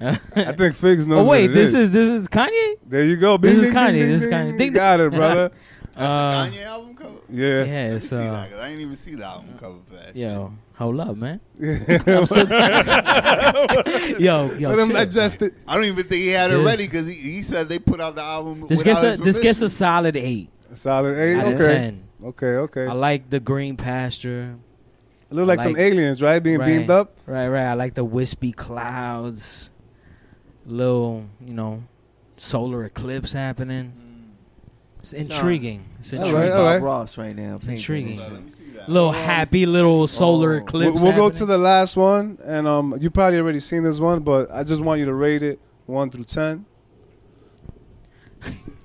I 0.00 0.52
think 0.52 0.74
Figs 0.74 1.06
knows. 1.06 1.24
Oh 1.26 1.28
wait, 1.30 1.48
what 1.48 1.50
it 1.50 1.54
this 1.54 1.74
is 1.74 1.90
this 1.90 2.08
is 2.08 2.28
Kanye? 2.28 2.74
There 2.86 3.04
you 3.04 3.16
go. 3.16 3.36
This 3.36 3.56
is 3.58 3.64
ding, 3.66 3.74
Kanye, 3.74 3.92
ding, 3.92 4.08
this 4.08 4.22
is 4.24 4.30
ding, 4.30 4.38
Kanye. 4.38 4.48
ding. 4.50 4.58
Ding, 4.58 4.72
Got 4.72 5.00
it, 5.00 5.12
brother. 5.12 5.50
That's 5.94 5.96
Uh, 5.96 6.46
the 6.50 6.56
Kanye 6.56 6.66
album 6.66 6.89
cover? 7.00 7.14
Yeah. 7.32 7.46
Yeah, 7.46 7.58
Let 7.58 7.66
me 7.90 7.96
it's 7.96 8.08
see 8.08 8.16
that, 8.16 8.32
uh 8.34 8.46
'cause 8.46 8.58
I 8.58 8.66
didn't 8.68 8.80
even 8.82 8.96
see 8.96 9.14
the 9.14 9.24
album 9.24 9.54
cover 9.58 9.76
for 9.88 9.94
that. 9.96 10.06
shit. 10.08 10.16
yo, 10.16 10.52
hold 10.74 11.00
up, 11.00 11.16
man. 11.16 11.40
Yo, 14.18 14.52
yo, 14.54 14.68
Let 14.70 14.78
him 14.78 14.86
chill. 14.88 14.94
digest 14.96 15.42
it. 15.42 15.54
I 15.66 15.74
don't 15.74 15.84
even 15.84 15.96
think 16.06 16.22
he 16.22 16.28
had 16.28 16.50
it 16.50 16.58
ready 16.64 16.84
because 16.86 17.06
he, 17.06 17.14
he 17.14 17.42
said 17.42 17.68
they 17.68 17.78
put 17.78 18.00
out 18.00 18.14
the 18.14 18.22
album. 18.22 18.66
This 18.68 18.82
gets 18.82 19.02
a 19.02 19.16
his 19.16 19.20
this 19.24 19.38
gets 19.40 19.62
a 19.62 19.68
solid 19.68 20.16
eight 20.16 20.50
Solid 20.74 21.16
eight. 21.18 21.36
out 21.36 21.48
of 21.48 21.54
Okay. 21.60 21.64
ten. 21.72 22.02
Okay. 22.24 22.46
Okay. 22.46 22.86
I 22.86 22.92
like 22.92 23.28
the 23.30 23.40
green 23.40 23.76
pasture. 23.76 24.56
Look 25.32 25.46
like, 25.46 25.60
some 25.60 25.76
aliens, 25.76 26.20
right? 26.20 26.40
Being 26.40 26.58
Right. 26.58 26.66
beamed 26.66 26.90
up. 26.90 27.14
Right, 27.26 27.46
right. 27.48 27.66
I 27.66 27.74
like 27.74 27.94
the 27.94 28.04
wispy 28.04 28.50
clouds. 28.52 29.70
Little, 30.66 31.24
you 31.40 31.54
know, 31.54 31.84
solar 32.36 32.84
eclipse 32.84 33.32
happening. 33.32 33.92
It's 35.02 35.12
intriguing. 35.12 35.84
It's 36.00 36.12
It's 36.12 36.20
All 36.20 36.26
intriguing. 36.28 36.50
right, 36.50 36.56
all 36.58 36.64
right. 36.64 36.76
Bob 36.78 36.82
Ross 36.84 37.18
right 37.18 37.34
now. 37.34 37.56
It's 37.56 37.66
intriguing. 37.66 38.16
that 38.18 38.22
shit. 38.24 38.32
Let 38.32 38.44
me 38.44 38.50
see 38.50 38.64
that. 38.72 38.88
Little 38.88 39.12
happy 39.12 39.66
little 39.66 40.06
solar 40.06 40.48
Oh. 40.48 40.52
We'll, 40.52 40.62
eclipse. 40.62 41.02
we'll 41.02 41.12
go 41.12 41.24
happening. 41.24 41.38
to 41.38 41.46
the 41.46 41.58
last 41.58 41.96
one, 41.96 42.38
and 42.44 42.66
um, 42.68 42.96
you 43.00 43.10
probably 43.10 43.38
already 43.38 43.60
seen 43.60 43.82
this 43.82 43.98
one, 44.00 44.20
but 44.20 44.50
I 44.50 44.62
just 44.64 44.80
want 44.80 45.00
you 45.00 45.06
to 45.06 45.14
rate 45.14 45.42
it 45.42 45.58
one 45.86 46.10
through 46.10 46.24
ten. 46.24 46.64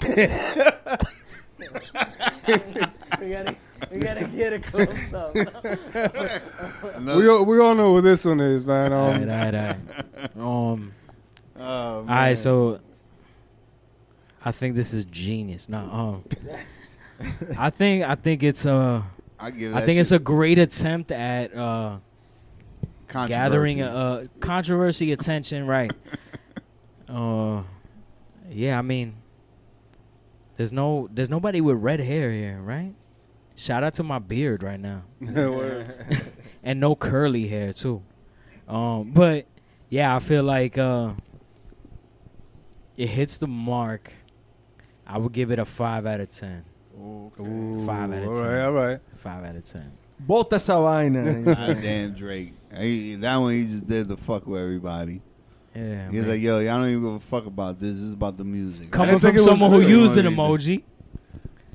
We 3.20 3.30
gotta 3.32 3.56
we 3.92 3.98
gotta 4.00 4.28
get 4.28 4.54
a 4.54 4.60
close 4.60 5.14
up. 5.14 5.34
We 7.16 7.28
all, 7.30 7.46
we 7.46 7.60
all 7.60 7.74
know 7.76 7.94
what 7.94 8.04
this 8.04 8.26
one 8.26 8.40
is, 8.40 8.66
man. 8.66 8.92
Um, 8.94 9.00
all 9.00 9.08
right, 9.08 9.22
all 9.22 9.28
right, 9.28 9.56
all 9.56 9.62
right. 9.62 10.36
Um, 10.38 10.92
Oh, 11.58 11.64
all 12.00 12.04
right. 12.04 12.38
So, 12.38 12.80
I 14.46 14.52
think 14.52 14.76
this 14.76 14.94
is 14.94 15.06
genius. 15.06 15.68
No, 15.68 15.80
um, 15.80 16.24
I 17.58 17.72
think 17.72 18.06
I 18.06 18.14
think 18.16 18.44
it's 18.44 18.66
uh, 18.66 19.02
I 19.40 19.52
give 19.52 19.76
I 19.76 19.82
think 19.82 20.00
it's 20.00 20.12
a 20.12 20.20
great 20.20 20.60
attempt 20.60 21.12
at 21.12 21.56
uh 21.56 21.98
gathering 23.08 23.80
controversy. 23.80 23.82
uh 23.82 24.40
controversy 24.40 25.12
attention, 25.12 25.66
right? 25.66 25.92
uh, 27.10 27.64
yeah. 28.50 28.78
I 28.78 28.84
mean, 28.84 29.16
there's 30.58 30.72
no 30.72 31.10
there's 31.12 31.30
nobody 31.30 31.60
with 31.60 31.78
red 31.78 32.00
hair 32.00 32.32
here, 32.32 32.62
right? 32.62 32.94
Shout 33.56 33.84
out 33.84 33.94
to 33.96 34.04
my 34.04 34.20
beard 34.20 34.64
right 34.64 34.80
now. 34.80 35.04
and 36.64 36.80
no 36.80 36.96
curly 36.96 37.48
hair 37.48 37.74
too. 37.74 38.04
Um, 38.68 39.12
but 39.12 39.46
yeah, 39.90 40.16
I 40.16 40.20
feel 40.20 40.44
like 40.44 40.78
uh, 40.78 41.14
it 42.98 43.08
hits 43.08 43.38
the 43.38 43.48
mark. 43.48 44.12
I 45.08 45.18
would 45.18 45.32
give 45.32 45.52
it 45.52 45.60
a 45.60 45.66
five 45.66 46.06
out 46.06 46.20
of 46.20 46.30
ten. 46.30 46.64
Ooh, 47.00 47.84
Five 47.86 48.12
out 48.14 48.24
of 48.24 48.30
all 48.30 48.36
10. 48.36 48.44
right, 48.44 48.62
all 48.66 48.72
right. 48.74 49.00
Five 49.18 49.44
out 49.46 49.56
of 49.56 49.66
ten. 49.66 49.92
Bota 50.20 50.56
essa 50.56 50.74
vaina. 50.80 51.42
God 51.44 51.82
damn 51.82 52.12
Drake. 52.14 52.54
He, 52.78 53.16
that 53.16 53.36
one 53.38 53.54
he 53.54 53.64
just 53.66 53.86
did 53.88 54.08
the 54.08 54.18
fuck 54.18 54.48
with 54.48 54.62
everybody. 54.62 55.22
Yeah. 55.76 56.10
He's 56.10 56.22
man. 56.22 56.30
like, 56.30 56.42
yo, 56.42 56.60
y'all 56.60 56.80
don't 56.80 56.88
even 56.90 57.04
give 57.04 57.14
a 57.16 57.20
fuck 57.20 57.46
about 57.46 57.80
this. 57.80 57.94
This 57.94 58.02
is 58.02 58.14
about 58.14 58.38
the 58.38 58.46
music. 58.46 58.92
Coming 58.92 59.18
didn't 59.18 59.36
from 59.36 59.44
someone 59.44 59.72
who 59.72 59.82
used 59.82 60.18
an 60.18 60.26
emoji, 60.26 60.84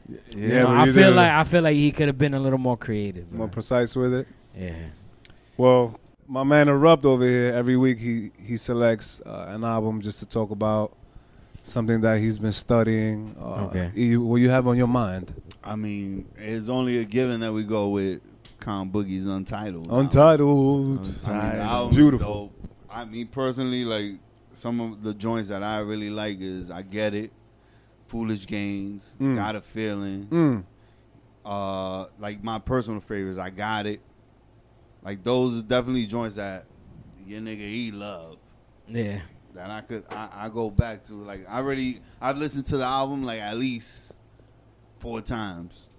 Yeah, 0.08 0.18
you 0.36 0.48
know, 0.48 0.66
but 0.68 0.76
I 0.76 0.84
feel 0.86 0.94
did 0.94 1.16
like 1.16 1.30
I 1.30 1.44
feel 1.44 1.62
like 1.62 1.76
he 1.76 1.92
could 1.92 2.06
have 2.08 2.18
been 2.18 2.32
a 2.34 2.40
little 2.40 2.58
more 2.58 2.76
creative. 2.78 3.30
more 3.30 3.46
bro. 3.46 3.52
precise 3.52 3.94
with 3.94 4.14
it. 4.14 4.26
yeah. 4.56 4.72
Well, 5.58 6.00
my 6.26 6.42
man 6.44 6.68
Erupt 6.68 7.04
over 7.04 7.24
here, 7.24 7.52
every 7.54 7.76
week 7.76 7.98
he 7.98 8.30
he 8.42 8.56
selects 8.56 9.20
uh, 9.26 9.46
an 9.48 9.64
album 9.64 10.00
just 10.00 10.18
to 10.20 10.26
talk 10.26 10.50
about 10.50 10.96
something 11.62 12.00
that 12.02 12.18
he's 12.18 12.38
been 12.38 12.52
studying. 12.52 13.34
Uh, 13.40 13.66
Okay. 13.66 13.90
You, 13.94 14.22
what 14.22 14.36
you 14.36 14.50
have 14.50 14.66
on 14.66 14.76
your 14.76 14.86
mind? 14.88 15.32
I 15.62 15.76
mean, 15.76 16.26
it's 16.36 16.68
only 16.68 16.98
a 16.98 17.04
given 17.04 17.40
that 17.40 17.52
we 17.52 17.62
go 17.64 17.88
with 17.88 18.22
Kon 18.60 18.90
Boogie's 18.90 19.26
Untitled. 19.26 19.88
Untitled. 19.90 20.86
I 20.86 20.90
mean, 20.90 21.02
the 21.02 21.08
Untitled. 21.10 21.60
album's 21.60 21.96
Beautiful. 21.96 22.34
dope. 22.46 22.70
I 22.90 23.04
mean, 23.04 23.26
personally, 23.28 23.84
like 23.84 24.12
some 24.52 24.80
of 24.80 25.02
the 25.02 25.14
joints 25.14 25.48
that 25.50 25.62
I 25.62 25.80
really 25.80 26.10
like 26.10 26.40
is 26.40 26.70
I 26.70 26.82
Get 26.82 27.14
It, 27.14 27.30
Foolish 28.06 28.46
Games, 28.46 29.16
Mm. 29.20 29.36
Got 29.36 29.54
a 29.56 29.60
Feeling. 29.60 30.26
Mm. 30.26 30.64
Uh, 31.44 32.06
like 32.18 32.42
my 32.42 32.58
personal 32.58 33.00
favorites, 33.00 33.38
I 33.38 33.50
Got 33.50 33.86
It. 33.86 34.00
Like 35.02 35.22
those 35.24 35.58
are 35.58 35.62
definitely 35.62 36.06
joints 36.06 36.34
that 36.34 36.64
your 37.26 37.40
nigga 37.40 37.58
he 37.60 37.90
love. 37.92 38.36
Yeah. 38.88 39.20
That 39.60 39.70
I 39.70 39.82
could 39.82 40.06
I, 40.08 40.28
I 40.32 40.48
go 40.48 40.70
back 40.70 41.04
to. 41.04 41.12
Like 41.12 41.46
I 41.46 41.58
already 41.58 41.98
I've 42.18 42.38
listened 42.38 42.64
to 42.68 42.78
the 42.78 42.84
album 42.84 43.24
like 43.24 43.40
at 43.40 43.58
least 43.58 44.16
four 45.00 45.20
times. 45.20 45.90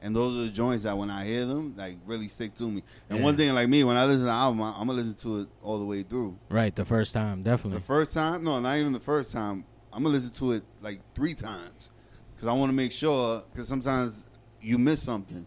And 0.00 0.14
those 0.14 0.36
are 0.36 0.44
the 0.46 0.52
joints 0.52 0.84
that 0.84 0.96
when 0.96 1.10
I 1.10 1.24
hear 1.24 1.44
them, 1.44 1.74
like 1.76 1.96
really 2.06 2.28
stick 2.28 2.54
to 2.56 2.64
me. 2.70 2.84
And 3.10 3.18
Yeah. 3.18 3.24
one 3.24 3.36
thing 3.36 3.52
like 3.54 3.68
me, 3.68 3.82
when 3.82 3.96
I 3.96 4.04
listen 4.04 4.20
to 4.20 4.24
the 4.26 4.30
album, 4.30 4.62
I, 4.62 4.70
I'm 4.70 4.86
gonna 4.86 4.92
listen 4.92 5.14
to 5.16 5.40
it 5.40 5.48
all 5.64 5.80
the 5.80 5.84
way 5.84 6.04
through. 6.04 6.38
Right. 6.48 6.74
The 6.76 6.84
first 6.84 7.12
time, 7.12 7.42
definitely. 7.42 7.80
The 7.80 7.84
first 7.84 8.14
time, 8.14 8.44
no, 8.44 8.60
not 8.60 8.76
even 8.76 8.92
the 8.92 9.00
first 9.00 9.32
time. 9.32 9.64
I'm 9.92 10.04
gonna 10.04 10.14
listen 10.14 10.32
to 10.34 10.52
it 10.52 10.62
like 10.80 11.00
three 11.16 11.34
times 11.34 11.90
because 12.34 12.46
I 12.46 12.52
want 12.52 12.70
to 12.70 12.74
make 12.74 12.92
sure. 12.92 13.42
Because 13.50 13.66
sometimes 13.66 14.26
you 14.60 14.78
miss 14.78 15.02
something 15.02 15.44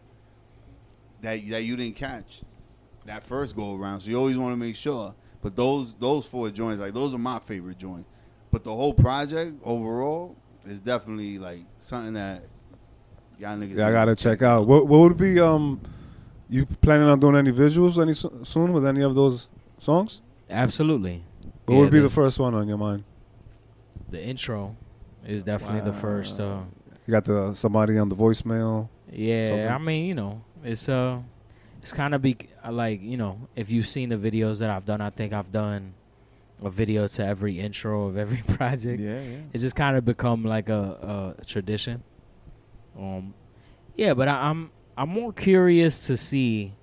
that 1.22 1.39
that 1.51 1.64
you 1.64 1.78
didn't 1.78 1.95
catch 1.95 2.41
that 3.06 3.24
first 3.24 3.56
go 3.56 3.78
around. 3.78 4.01
So 4.01 4.10
you 4.10 4.18
always 4.18 4.38
want 4.38 4.51
to 4.51 4.58
make 4.58 4.76
sure. 4.76 5.16
But 5.46 5.56
those 5.56 5.93
those 5.93 6.26
four 6.26 6.50
joints, 6.50 6.82
like 6.82 6.96
those 6.96 7.14
are 7.14 7.20
my 7.20 7.38
favorite 7.38 7.78
joints. 7.78 8.10
But 8.52 8.64
the 8.64 8.74
whole 8.74 8.96
project 8.96 9.54
overall 9.64 10.36
is 10.66 10.80
definitely 10.80 11.38
like 11.38 11.60
something 11.78 12.14
that 12.14 12.46
y'all 13.38 13.56
niggas. 13.56 13.76
Yeah, 13.76 13.89
I 13.89 13.91
gotta 13.91 14.16
check 14.16 14.41
out. 14.41 14.66
What 14.66 14.88
what 14.88 15.02
would 15.02 15.18
be 15.18 15.39
um, 15.39 15.80
you 16.50 16.66
planning 16.66 17.08
on 17.08 17.20
doing 17.20 17.36
any 17.36 17.52
visuals 17.52 18.02
any 18.02 18.14
soon 18.43 18.74
with 18.74 18.88
any 18.88 19.04
of 19.04 19.14
those 19.14 19.48
songs? 19.78 20.24
Absolutely. 20.50 21.24
What 21.66 21.76
Yeah, 21.76 21.80
would 21.82 21.91
be 21.91 22.00
the 22.00 22.06
the- 22.06 22.10
first 22.10 22.39
one 22.39 22.56
on 22.56 22.68
your 22.68 22.80
mind? 22.80 23.04
The 24.10 24.24
intro 24.24 24.76
is 25.28 25.43
definitely 25.43 25.82
the 25.82 25.93
first. 25.93 26.39
Uh, 26.39 26.62
You 27.06 27.12
got 27.12 27.26
the 27.26 27.54
somebody 27.54 28.00
on 28.00 28.10
the 28.10 28.16
voicemail. 28.16 28.89
Yeah, 29.12 29.46
Something. 29.50 29.68
I 29.68 29.78
mean, 29.78 30.06
you 30.08 30.16
know, 30.16 30.41
it's 30.64 30.89
uh, 30.89 31.20
it's 31.86 31.94
kind 31.94 32.16
of 32.16 32.22
be 32.24 32.36
uh, 32.66 32.72
like 32.72 33.00
you 33.04 33.16
know, 33.16 33.48
if 33.56 33.70
you've 33.70 33.88
seen 33.88 34.10
the 34.10 34.16
videos 34.16 34.58
that 34.58 34.72
I've 34.72 34.86
done, 34.88 35.02
I 35.02 35.12
think 35.12 35.34
I've 35.34 35.52
done 35.52 35.94
a 36.64 36.70
video 36.72 37.08
to 37.08 37.24
every 37.24 37.60
intro 37.60 38.08
of 38.08 38.18
every 38.18 38.42
project. 38.56 39.00
Yeah, 39.00 39.22
yeah. 39.22 39.38
It's 39.54 39.62
just 39.62 39.76
kind 39.76 39.96
of 39.96 40.04
become 40.04 40.44
like 40.44 40.68
a, 40.70 41.36
a 41.38 41.46
tradition. 41.46 42.02
Um, 42.98 43.36
yeah, 43.96 44.16
but 44.16 44.28
I, 44.28 44.50
I'm 44.50 44.72
I'm 44.98 45.10
more 45.10 45.32
curious 45.32 46.08
to 46.08 46.18
see 46.18 46.74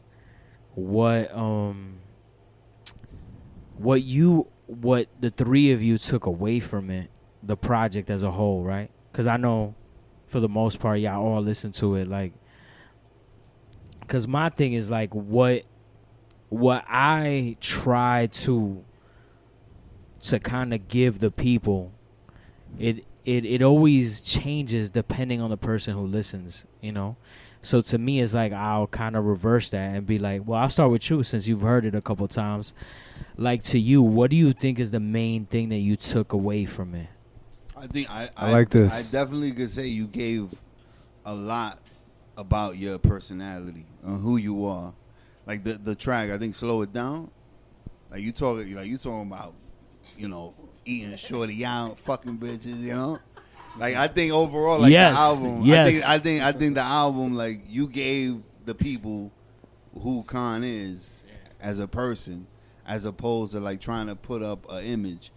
what 0.77 1.35
um 1.35 1.97
what 3.79 4.05
you 4.05 4.47
what 4.67 5.09
the 5.19 5.31
three 5.31 5.73
of 5.73 5.83
you 5.83 5.99
took 5.99 6.27
away 6.27 6.61
from 6.61 6.91
it, 6.91 7.11
the 7.43 7.57
project 7.57 8.09
as 8.09 8.23
a 8.23 8.31
whole, 8.31 8.63
right? 8.63 8.89
Because 9.11 9.27
I 9.27 9.37
know 9.37 9.75
for 10.29 10.39
the 10.39 10.49
most 10.49 10.79
part, 10.79 11.01
y'all 11.01 11.27
all 11.27 11.43
listen 11.43 11.73
to 11.73 11.97
it 11.97 12.07
like. 12.07 12.35
Because 14.03 14.29
my 14.29 14.51
thing 14.51 14.75
is 14.75 14.91
like 14.91 15.15
what 15.15 15.65
what 16.49 16.85
I 16.87 17.57
try 17.61 18.27
to 18.27 18.85
to 20.23 20.39
kind 20.39 20.75
of 20.75 20.87
give 20.87 21.19
the 21.19 21.31
people 21.31 21.93
it 22.79 23.05
it 23.25 23.45
it 23.45 23.63
always 23.63 24.21
changes 24.21 24.91
depending 24.91 25.41
on 25.41 25.51
the 25.51 25.57
person 25.57 25.95
who 25.95 26.07
listens 26.07 26.65
you 26.81 26.93
know? 26.93 27.17
So 27.63 27.81
to 27.81 27.99
me 27.99 28.21
it's 28.21 28.35
like 28.35 28.53
i'll 28.53 28.87
kind 28.89 29.17
of 29.17 29.25
reverse 29.25 29.71
that 29.71 29.95
and 29.95 30.07
be 30.07 30.19
like 30.19 30.43
well 30.47 30.61
i'll 30.61 30.69
start 30.69 30.91
with 30.91 31.09
you 31.09 31.23
since 31.23 31.47
you've 31.47 31.63
heard 31.63 31.85
it 31.85 31.95
a 31.95 32.03
couple 32.03 32.29
times. 32.29 32.75
Like 33.37 33.63
to 33.65 33.79
you 33.79 34.03
what 34.03 34.31
do 34.31 34.37
you 34.37 34.53
think 34.53 34.79
is 34.79 34.91
the 34.91 35.01
main 35.01 35.47
thing 35.47 35.71
that 35.71 35.79
you 35.79 35.97
took 35.97 36.33
away 36.33 36.67
from 36.67 36.95
it? 36.95 37.09
I 37.77 37.87
think 37.87 38.11
I, 38.11 38.31
I 38.37 38.53
like 38.53 38.71
this. 38.71 38.93
I 38.93 39.11
definitely 39.11 39.53
could 39.53 39.71
say 39.71 39.87
you 39.87 40.07
gave 40.07 40.55
a 41.25 41.35
lot 41.35 41.79
about 42.37 42.77
your 42.77 42.99
personality 42.99 43.87
and 44.05 44.21
who 44.21 44.37
you 44.37 44.67
are. 44.67 44.95
Like 45.47 45.65
the 45.65 45.75
the 45.75 45.95
track, 45.95 46.31
I 46.31 46.39
think 46.39 46.55
slow 46.55 46.83
it 46.83 46.93
down. 46.93 47.31
Like 48.11 48.21
you 48.21 48.33
talking, 48.33 48.75
like 48.75 48.87
you 48.87 48.97
talking 48.97 49.23
about, 49.23 49.55
you 50.17 50.29
know, 50.29 50.55
eating 50.85 51.17
shorty 51.17 51.65
out, 51.65 51.99
fucking 52.01 52.39
bitches, 52.39 52.81
you 52.81 52.95
know. 52.95 53.19
Like 53.77 53.97
I 53.97 54.07
think 54.09 54.33
overall, 54.33 54.81
like 54.81 54.93
Yes, 54.93 55.15
the 55.15 55.19
album, 55.19 55.63
I 55.63 55.67
yes. 55.67 55.89
think 55.89 56.09
I 56.09 56.19
think 56.19 56.43
I 56.43 56.53
think 56.53 56.75
the 56.75 56.83
album, 56.83 57.35
like 57.35 57.63
you 57.69 57.89
gave 57.89 58.43
the 58.65 58.75
people 58.75 59.33
who 60.01 60.23
Kon 60.25 60.63
is 60.63 61.25
as 61.61 61.81
a 61.81 61.89
person, 61.89 62.47
as 62.87 63.05
opposed 63.05 63.53
to 63.53 63.61
like 63.61 63.81
trying 63.81 64.07
to 64.09 64.15
put 64.17 64.43
up 64.43 64.71
an 64.71 64.85
image, 64.85 65.33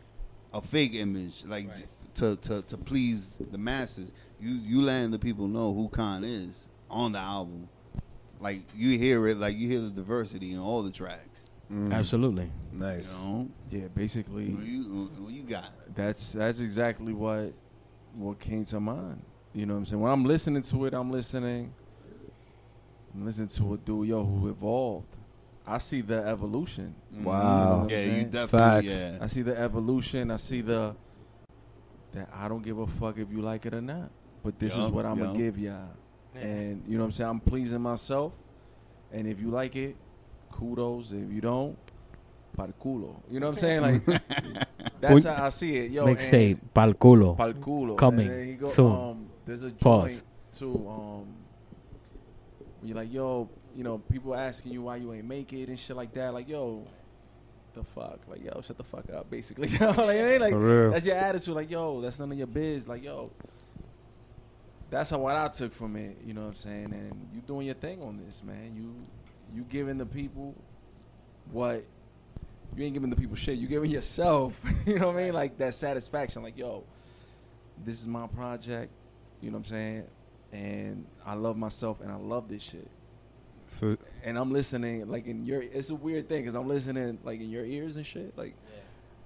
a 0.53 0.61
fake 0.61 0.93
image, 0.93 1.45
like 1.45 1.67
to, 2.15 2.35
to 2.37 2.61
to 2.63 2.77
please 2.77 3.35
the 3.51 3.57
masses. 3.57 4.11
You 4.39 4.51
you 4.51 4.81
letting 4.81 5.11
the 5.11 5.19
people 5.19 5.47
know 5.47 5.73
who 5.73 5.87
Kon 5.89 6.23
is 6.23 6.67
on 6.89 7.11
the 7.13 7.19
album. 7.19 7.69
Like 8.39 8.61
you 8.75 8.97
hear 8.97 9.27
it, 9.27 9.37
like 9.37 9.57
you 9.57 9.67
hear 9.69 9.79
the 9.79 9.89
diversity 9.89 10.53
in 10.53 10.59
all 10.59 10.83
the 10.83 10.91
tracks. 10.91 11.41
Mm. 11.71 11.91
absolutely 11.93 12.51
You 12.73 12.79
Nice. 12.79 13.11
know, 13.17 13.49
Yeah, 13.71 13.87
basically, 13.87 14.49
what 14.51 14.63
you 14.65 14.81
what 15.17 15.33
you 15.33 15.41
got? 15.43 15.71
that's 15.95 16.33
that's 16.33 16.59
exactly 16.59 17.11
what 17.13 17.53
what 18.13 18.39
came 18.39 18.63
to 18.65 18.79
mind. 18.79 19.21
You 19.53 19.65
know 19.65 19.73
what 19.73 19.79
I'm 19.79 19.85
saying? 19.85 20.01
When 20.01 20.11
I'm 20.11 20.25
listening 20.25 20.61
to 20.61 20.85
it, 20.85 20.93
I'm 20.93 21.09
listening. 21.11 21.73
I'm 23.13 23.25
listening 23.25 23.47
to 23.47 23.73
a 23.73 23.77
dude, 23.77 24.09
yo, 24.09 24.23
who 24.25 24.49
evolved. 24.49 25.07
I 25.65 25.77
see 25.79 26.01
the 26.01 26.17
evolution. 26.27 26.93
Mm-hmm. 27.13 27.23
Wow. 27.23 27.87
Yeah, 27.89 27.99
you 27.99 28.23
definitely. 28.25 28.47
Facts. 28.89 28.93
Yeah. 28.93 29.17
I 29.21 29.27
see 29.27 29.41
the 29.41 29.57
evolution. 29.57 30.29
I 30.31 30.35
see 30.35 30.61
the 30.61 30.95
that 32.11 32.29
I 32.33 32.47
don't 32.47 32.61
give 32.63 32.77
a 32.77 32.85
fuck 32.85 33.17
if 33.17 33.31
you 33.31 33.41
like 33.41 33.65
it 33.65 33.73
or 33.73 33.81
not. 33.81 34.11
But 34.43 34.59
this 34.59 34.77
is 34.77 34.87
what 34.87 35.05
I'm 35.05 35.17
yup. 35.17 35.27
gonna 35.27 35.39
give 35.39 35.57
y'all. 35.57 35.87
And 36.43 36.83
you 36.87 36.97
know 36.97 37.03
what 37.03 37.07
I'm 37.07 37.11
saying? 37.11 37.29
I'm 37.29 37.39
pleasing 37.39 37.81
myself. 37.81 38.33
And 39.11 39.27
if 39.27 39.39
you 39.39 39.49
like 39.49 39.75
it, 39.75 39.95
kudos. 40.51 41.11
If 41.11 41.31
you 41.31 41.41
don't, 41.41 41.77
para 42.55 42.67
el 42.67 42.73
culo. 42.73 43.21
You 43.29 43.39
know 43.39 43.47
what 43.47 43.53
I'm 43.53 43.57
saying? 43.57 43.81
Like 43.81 44.05
that's 45.01 45.25
how 45.25 45.45
I 45.45 45.49
see 45.49 45.75
it. 45.77 45.91
Yo, 45.91 46.05
mixtape 46.05 46.57
pal 46.73 46.93
culo 46.93 47.37
Pal 47.37 47.53
culo. 47.53 47.97
Coming 47.97 48.27
And 48.27 48.39
then 48.39 48.47
he 48.47 48.53
go, 48.53 48.67
soon. 48.67 48.91
Um, 48.91 49.25
there's 49.45 49.63
a 49.63 49.69
joint 49.69 49.79
Pause. 49.81 50.23
too. 50.57 50.87
Um, 50.87 51.25
when 52.79 52.89
you're 52.89 52.97
like, 52.97 53.13
yo, 53.13 53.49
you 53.75 53.83
know, 53.83 53.97
people 53.97 54.35
asking 54.35 54.71
you 54.71 54.83
why 54.83 54.95
you 54.97 55.13
ain't 55.13 55.25
make 55.27 55.51
it 55.53 55.69
and 55.69 55.79
shit 55.79 55.95
like 55.95 56.13
that. 56.13 56.33
Like, 56.33 56.47
yo, 56.47 56.87
the 57.73 57.83
fuck, 57.83 58.19
like, 58.27 58.43
yo, 58.43 58.61
shut 58.61 58.77
the 58.77 58.83
fuck 58.83 59.05
up, 59.13 59.29
basically. 59.29 59.67
You 59.73 59.79
know, 59.79 59.91
like, 59.91 60.17
it 60.17 60.23
ain't 60.23 60.41
like 60.41 60.53
For 60.53 60.59
real. 60.59 60.91
that's 60.91 61.05
your 61.05 61.17
attitude. 61.17 61.55
Like, 61.55 61.69
yo, 61.69 62.01
that's 62.01 62.19
none 62.19 62.31
of 62.31 62.37
your 62.37 62.47
biz. 62.47 62.87
Like, 62.87 63.03
yo, 63.03 63.31
that's 64.89 65.09
how 65.09 65.19
what 65.19 65.35
I 65.35 65.47
took 65.47 65.73
from 65.73 65.95
it. 65.95 66.17
You 66.25 66.33
know 66.33 66.41
what 66.41 66.49
I'm 66.49 66.55
saying? 66.55 66.93
And 66.93 67.29
you 67.33 67.41
doing 67.41 67.65
your 67.65 67.75
thing 67.75 68.01
on 68.01 68.17
this, 68.25 68.43
man. 68.43 68.73
You 68.75 68.93
you 69.55 69.63
giving 69.69 69.97
the 69.97 70.05
people 70.05 70.55
what 71.51 71.83
you 72.75 72.83
ain't 72.83 72.93
giving 72.93 73.09
the 73.09 73.15
people 73.15 73.35
shit. 73.35 73.57
You 73.57 73.67
giving 73.67 73.91
yourself. 73.91 74.59
you 74.85 74.99
know 74.99 75.07
what 75.07 75.17
I 75.17 75.23
mean? 75.23 75.33
Like 75.33 75.57
that 75.57 75.73
satisfaction. 75.73 76.43
Like 76.43 76.57
yo, 76.57 76.83
this 77.83 78.01
is 78.01 78.07
my 78.07 78.27
project. 78.27 78.91
You 79.41 79.51
know 79.51 79.57
what 79.57 79.67
I'm 79.67 79.71
saying? 79.71 80.03
And 80.51 81.05
I 81.25 81.33
love 81.33 81.57
myself 81.57 82.01
and 82.01 82.11
I 82.11 82.15
love 82.15 82.47
this 82.47 82.63
shit. 82.63 82.89
For, 83.67 83.97
And 84.23 84.37
I'm 84.37 84.51
listening 84.51 85.09
like 85.09 85.25
in 85.25 85.43
your. 85.45 85.61
It's 85.61 85.89
a 85.89 85.95
weird 85.95 86.29
thing 86.29 86.41
because 86.41 86.55
I'm 86.55 86.67
listening 86.67 87.19
like 87.23 87.41
in 87.41 87.49
your 87.49 87.65
ears 87.65 87.97
and 87.97 88.05
shit. 88.05 88.37
Like 88.37 88.55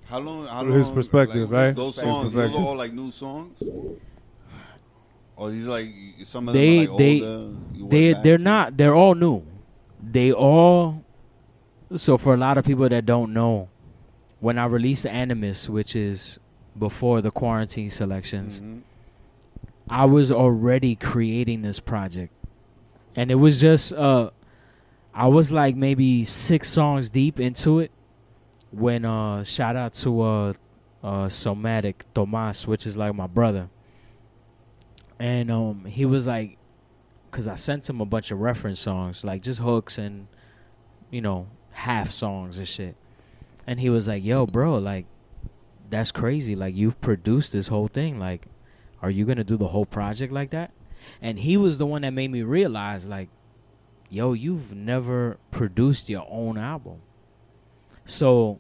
How 0.06 0.19
long? 0.19 0.45
How 0.48 0.61
From 0.61 0.72
his 0.72 0.88
long, 0.88 0.95
perspective, 0.95 1.52
like, 1.52 1.61
right? 1.68 1.76
Those 1.76 1.95
His 1.95 2.03
songs, 2.03 2.23
those 2.31 2.34
perspective. 2.34 2.61
are 2.61 2.68
all 2.68 2.76
like 2.76 2.94
new 2.94 3.11
songs. 3.11 3.61
Or 5.39 5.49
these 5.51 5.67
like 5.67 5.87
some 6.25 6.49
of 6.49 6.53
They 6.53 6.85
them 6.85 6.87
are 6.87 6.91
like 6.91 6.97
they 6.97 7.21
older. 7.21 7.55
they 7.89 8.13
they're 8.13 8.37
to? 8.37 8.43
not. 8.43 8.77
They're 8.77 8.93
all 8.95 9.15
new. 9.15 9.43
They 10.03 10.31
all. 10.33 11.03
So 11.95 12.17
for 12.17 12.33
a 12.33 12.37
lot 12.37 12.57
of 12.57 12.65
people 12.65 12.87
that 12.89 13.05
don't 13.05 13.33
know, 13.33 13.69
when 14.41 14.57
I 14.59 14.65
released 14.65 15.05
Animus, 15.05 15.69
which 15.69 15.95
is 15.95 16.37
before 16.77 17.21
the 17.21 17.31
quarantine 17.31 17.89
selections, 17.89 18.59
Mhm. 18.59 18.81
I 19.89 20.05
was 20.05 20.31
already 20.31 20.95
creating 20.95 21.61
this 21.63 21.79
project, 21.79 22.33
and 23.15 23.31
it 23.31 23.35
was 23.35 23.59
just 23.61 23.93
uh, 23.93 24.29
I 25.15 25.27
was 25.27 25.51
like 25.51 25.75
maybe 25.75 26.25
six 26.25 26.69
songs 26.69 27.09
deep 27.09 27.39
into 27.39 27.79
it 27.79 27.91
when 28.71 29.05
uh, 29.05 29.43
shout 29.45 29.75
out 29.75 29.93
to 29.93 30.21
uh, 30.21 30.53
uh, 31.03 31.29
Somatic 31.29 32.05
Tomas, 32.13 32.67
which 32.67 32.85
is 32.85 32.97
like 32.97 33.15
my 33.15 33.25
brother, 33.27 33.69
and 35.19 35.51
um, 35.51 35.85
he 35.85 36.05
was 36.05 36.25
like, 36.25 36.57
cause 37.31 37.47
I 37.47 37.55
sent 37.55 37.89
him 37.89 38.01
a 38.01 38.05
bunch 38.05 38.31
of 38.31 38.39
reference 38.39 38.79
songs, 38.79 39.23
like 39.23 39.43
just 39.43 39.59
hooks 39.59 39.97
and 39.97 40.27
you 41.11 41.21
know 41.21 41.47
half 41.71 42.09
songs 42.09 42.57
and 42.57 42.67
shit, 42.67 42.95
and 43.67 43.79
he 43.79 43.89
was 43.89 44.07
like, 44.07 44.23
"Yo, 44.23 44.45
bro, 44.45 44.77
like." 44.77 45.05
That's 45.91 46.11
crazy. 46.11 46.55
Like 46.55 46.75
you've 46.75 47.01
produced 47.01 47.51
this 47.51 47.69
whole 47.69 47.87
thing. 47.87 48.19
Like 48.19 48.45
are 49.01 49.09
you 49.09 49.25
gonna 49.25 49.43
do 49.43 49.57
the 49.57 49.67
whole 49.67 49.85
project 49.85 50.33
like 50.33 50.49
that? 50.51 50.71
And 51.21 51.39
he 51.39 51.57
was 51.57 51.77
the 51.77 51.85
one 51.85 52.01
that 52.01 52.11
made 52.11 52.31
me 52.31 52.43
realize, 52.43 53.07
like, 53.07 53.29
yo, 54.09 54.33
you've 54.33 54.73
never 54.75 55.37
produced 55.51 56.09
your 56.09 56.27
own 56.29 56.57
album. 56.57 57.01
So 58.05 58.59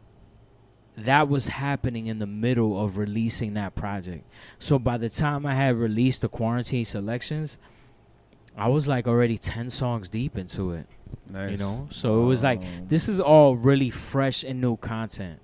that 1.05 1.27
was 1.29 1.47
happening 1.47 2.07
in 2.07 2.19
the 2.19 2.25
middle 2.27 2.79
of 2.83 2.97
releasing 2.97 3.53
that 3.55 3.75
project. 3.75 4.25
So 4.59 4.79
by 4.79 4.97
the 4.97 5.09
time 5.09 5.45
I 5.45 5.55
had 5.55 5.75
released 5.77 6.21
the 6.21 6.29
quarantine 6.29 6.85
selections, 6.85 7.57
I 8.57 8.67
was 8.67 8.87
like 8.87 9.07
already 9.07 9.37
10 9.37 9.69
songs 9.69 10.09
deep 10.09 10.37
into 10.37 10.71
it, 10.73 10.87
nice. 11.29 11.51
you 11.51 11.57
know? 11.57 11.87
So 11.91 12.21
it 12.21 12.25
was 12.25 12.43
like, 12.43 12.61
this 12.87 13.07
is 13.07 13.19
all 13.19 13.55
really 13.55 13.89
fresh 13.89 14.43
and 14.43 14.59
new 14.59 14.77
content. 14.77 15.39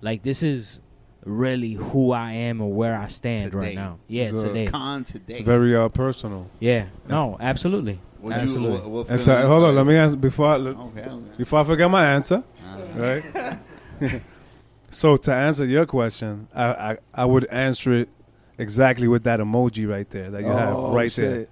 Like, 0.00 0.22
this 0.22 0.42
is 0.42 0.80
really 1.24 1.72
who 1.74 2.12
I 2.12 2.32
am 2.32 2.60
and 2.60 2.74
where 2.74 2.96
I 2.96 3.08
stand 3.08 3.52
right 3.52 3.74
now. 3.74 3.98
Yeah, 4.08 4.30
So- 4.30 4.44
today. 4.48 4.66
Kon 4.66 5.04
today. 5.04 5.34
It's 5.38 5.42
very 5.42 5.74
uh, 5.76 5.88
personal. 5.88 6.48
Yeah, 6.60 6.86
no, 7.08 7.36
absolutely. 7.40 8.00
What 8.20 8.30
you, 8.30 8.42
Absolutely. 8.42 8.78
what, 8.78 8.90
what 8.90 9.10
And 9.10 9.24
film 9.24 9.46
hold 9.46 9.64
on, 9.64 9.74
let 9.74 9.86
me 9.86 9.94
ask 9.94 10.18
before 10.18 10.46
I, 10.46 10.56
Okay. 10.56 11.00
okay. 11.02 11.12
before 11.36 11.60
I 11.60 11.64
forget 11.64 11.90
my 11.90 12.04
answer. 12.06 12.42
Uh, 12.64 13.58
right? 14.00 14.22
so 14.96 15.18
to 15.18 15.34
answer 15.34 15.66
your 15.66 15.84
question, 15.84 16.48
I, 16.54 16.64
I 16.64 16.98
I 17.12 17.24
would 17.26 17.44
answer 17.48 17.92
it 17.92 18.08
exactly 18.56 19.06
with 19.06 19.24
that 19.24 19.40
emoji 19.40 19.86
right 19.86 20.08
there 20.08 20.30
that 20.30 20.40
you 20.40 20.48
have 20.48 20.74
oh, 20.74 20.94
right 20.94 21.12
shit. 21.12 21.50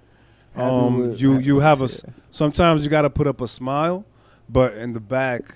there. 0.55 0.63
Um, 0.63 1.11
with- 1.11 1.21
you 1.21 1.37
you 1.37 1.59
have 1.59 1.81
a. 1.81 1.87
Sometimes 2.31 2.83
you 2.83 2.89
got 2.89 3.03
to 3.03 3.09
put 3.11 3.27
up 3.27 3.41
a 3.41 3.47
smile, 3.47 4.03
but 4.49 4.73
in 4.73 4.93
the 4.93 4.99
back, 4.99 5.53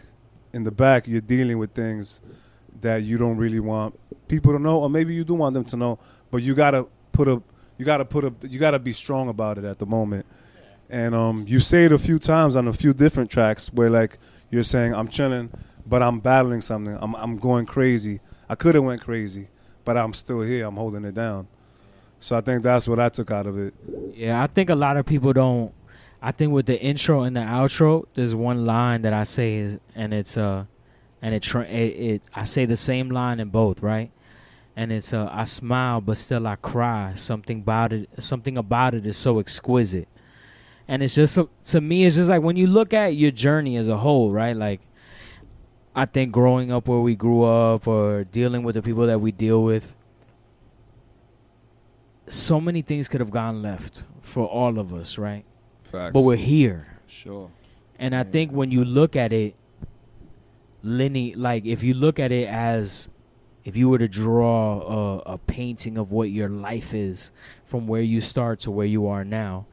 in 0.54 0.66
the 0.66 0.72
back, 0.72 1.08
you're 1.08 1.20
dealing 1.20 1.58
with 1.58 1.72
things 1.74 2.22
that 2.82 2.98
you 3.02 3.18
don't 3.18 3.38
really 3.38 3.60
want 3.60 4.00
people 4.28 4.54
to 4.54 4.60
know, 4.60 4.82
or 4.82 4.90
maybe 4.90 5.16
you 5.16 5.24
do 5.24 5.34
want 5.34 5.56
them 5.56 5.66
to 5.66 5.76
know, 5.76 5.98
but 6.30 6.44
you 6.44 6.54
got 6.54 6.72
to 6.72 6.86
put 7.12 7.28
up. 7.28 7.42
You 7.80 7.86
got 7.86 7.98
to 7.98 8.06
put 8.06 8.24
up. 8.24 8.34
You 8.48 8.60
got 8.60 8.72
to 8.72 8.80
be 8.80 8.94
strong 8.94 9.30
about 9.30 9.58
it 9.58 9.64
at 9.64 9.80
the 9.80 9.88
moment. 9.88 10.28
And 10.92 11.16
um, 11.16 11.46
you 11.48 11.60
say 11.60 11.86
it 11.86 11.92
a 11.92 11.98
few 11.98 12.20
times 12.20 12.56
on 12.56 12.68
a 12.68 12.74
few 12.74 12.94
different 12.94 13.32
tracks 13.32 13.74
where 13.74 13.90
like 13.90 14.20
you're 14.52 14.62
saying 14.62 14.94
I'm 14.94 15.08
chilling, 15.08 15.50
but 15.90 16.04
I'm 16.04 16.20
battling 16.20 16.62
something. 16.62 16.98
I'm 17.02 17.16
I'm 17.16 17.38
going 17.38 17.66
crazy. 17.66 18.22
I 18.48 18.56
could 18.56 18.76
have 18.76 18.84
went 18.84 19.04
crazy, 19.04 19.48
but 19.84 19.98
I'm 19.98 20.14
still 20.14 20.42
here. 20.42 20.68
I'm 20.68 20.76
holding 20.76 21.04
it 21.04 21.16
down. 21.16 21.48
So 22.20 22.38
I 22.38 22.42
think 22.42 22.64
that's 22.64 22.88
what 22.88 23.00
I 23.00 23.10
took 23.10 23.32
out 23.32 23.48
of 23.48 23.58
it. 23.58 23.74
Yeah, 24.14 24.42
I 24.44 24.48
think 24.48 24.70
a 24.70 24.76
lot 24.76 24.98
of 24.98 25.06
people 25.06 25.34
don't. 25.34 25.74
I 26.22 26.32
think 26.32 26.52
with 26.52 26.66
the 26.66 26.80
intro 26.80 27.22
and 27.22 27.36
the 27.36 27.42
outro, 27.42 28.06
there's 28.14 28.36
one 28.36 28.66
line 28.66 29.04
that 29.04 29.14
I 29.14 29.24
say, 29.24 29.56
is, 29.56 29.80
and 29.96 30.14
it's 30.14 30.38
uh, 30.38 30.66
and 31.22 31.34
it, 31.34 31.44
tra- 31.44 31.68
it 31.68 31.76
it 31.76 32.22
I 32.36 32.44
say 32.44 32.66
the 32.66 32.78
same 32.78 33.10
line 33.10 33.40
in 33.40 33.50
both, 33.50 33.82
right? 33.82 34.12
And 34.76 34.92
it's 34.92 35.14
uh, 35.14 35.30
I 35.32 35.46
smile 35.46 36.02
but 36.02 36.18
still 36.18 36.46
I 36.46 36.56
cry. 36.56 37.14
Something 37.16 37.60
about 37.60 37.94
it, 37.94 38.10
something 38.20 38.58
about 38.58 38.94
it 38.94 39.06
is 39.06 39.18
so 39.18 39.40
exquisite, 39.40 40.08
and 40.88 41.02
it's 41.02 41.16
just 41.16 41.40
to 41.66 41.82
me, 41.82 42.06
it's 42.06 42.16
just 42.16 42.30
like 42.30 42.42
when 42.42 42.58
you 42.58 42.68
look 42.68 42.94
at 42.94 43.16
your 43.16 43.32
journey 43.32 43.78
as 43.78 43.88
a 43.88 43.98
whole, 43.98 44.32
right? 44.32 44.56
Like, 44.56 44.82
I 45.96 46.06
think 46.06 46.32
growing 46.32 46.72
up 46.72 46.88
where 46.88 47.00
we 47.00 47.16
grew 47.16 47.44
up 47.44 47.88
or 47.88 48.24
dealing 48.24 48.64
with 48.64 48.76
the 48.76 48.82
people 48.82 49.08
that 49.08 49.20
we 49.20 49.32
deal 49.32 49.64
with, 49.64 49.96
so 52.30 52.62
many 52.62 52.82
things 52.82 53.08
could 53.08 53.20
have 53.20 53.32
gone 53.32 53.62
left 53.62 54.04
for 54.22 54.46
all 54.46 54.80
of 54.80 54.94
us, 54.94 55.18
right? 55.18 55.44
Facts. 55.84 56.14
But 56.14 56.22
we're 56.22 56.36
here. 56.36 57.00
sure. 57.08 57.50
And 57.98 58.16
I 58.16 58.24
think 58.24 58.52
when 58.52 58.72
you 58.72 58.86
look 58.86 59.16
at 59.18 59.34
it, 59.34 59.56
Lenny, 60.84 61.36
like 61.36 61.66
if 61.66 61.84
you 61.84 61.94
look 61.94 62.18
at 62.18 62.32
it 62.32 62.48
as 62.48 63.10
if 63.66 63.76
you 63.76 63.90
were 63.90 63.98
to 63.98 64.08
draw 64.08 64.82
a, 65.28 65.34
a 65.34 65.38
painting 65.38 65.98
of 65.98 66.12
what 66.12 66.30
your 66.30 66.48
life 66.48 66.94
is 66.94 67.32
from 67.66 67.88
where 67.88 68.02
you 68.02 68.22
start 68.22 68.62
to 68.62 68.72
where 68.72 68.86
you 68.86 69.06
are 69.08 69.26
now, 69.26 69.66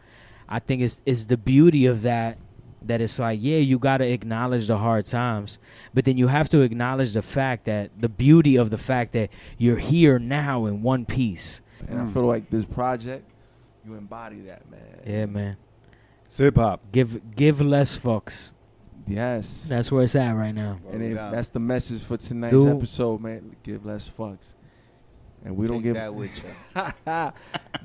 I 0.48 0.58
think 0.58 0.82
it's 0.82 1.00
it's 1.06 1.26
the 1.26 1.36
beauty 1.36 1.86
of 1.86 2.02
that 2.02 2.38
that 2.88 3.00
it's 3.00 3.18
like, 3.18 3.38
yeah, 3.42 3.58
you 3.58 3.78
got 3.78 3.98
to 3.98 4.06
acknowledge 4.06 4.66
the 4.66 4.78
hard 4.78 5.06
times, 5.06 5.58
but 5.94 6.04
then 6.04 6.16
you 6.16 6.28
have 6.28 6.48
to 6.50 6.60
acknowledge 6.60 7.12
the 7.12 7.22
fact 7.22 7.64
that 7.64 7.90
the 8.00 8.08
beauty 8.08 8.56
of 8.56 8.70
the 8.70 8.78
fact 8.78 9.12
that 9.12 9.30
you're 9.58 9.78
here 9.78 10.18
now 10.18 10.66
in 10.66 10.82
one 10.82 11.04
piece. 11.04 11.60
And 11.88 12.00
I 12.00 12.04
mm. 12.04 12.12
feel 12.12 12.26
like 12.26 12.50
this 12.50 12.64
project, 12.64 13.28
you 13.84 13.94
embody 13.94 14.40
that, 14.42 14.70
man. 14.70 15.00
Yeah, 15.06 15.26
man. 15.26 15.56
It's 16.24 16.38
hip 16.38 16.56
hop. 16.56 16.80
Give 16.90 17.34
give 17.34 17.60
less 17.60 17.96
fucks. 17.96 18.52
Yes. 19.06 19.66
That's 19.68 19.92
where 19.92 20.02
it's 20.02 20.16
at 20.16 20.32
right 20.32 20.54
now. 20.54 20.80
And 20.90 21.02
if 21.02 21.16
that's 21.16 21.50
the 21.50 21.60
message 21.60 22.02
for 22.02 22.16
tonight's 22.16 22.52
Dude. 22.52 22.68
episode, 22.68 23.20
man. 23.20 23.54
Give 23.62 23.84
less 23.86 24.08
fucks. 24.08 24.54
And 25.44 25.56
we 25.56 25.66
don't 25.66 25.76
Take 25.76 25.84
give 25.84 25.94
that 25.94 26.12
with 26.12 26.42
you. 26.42 27.32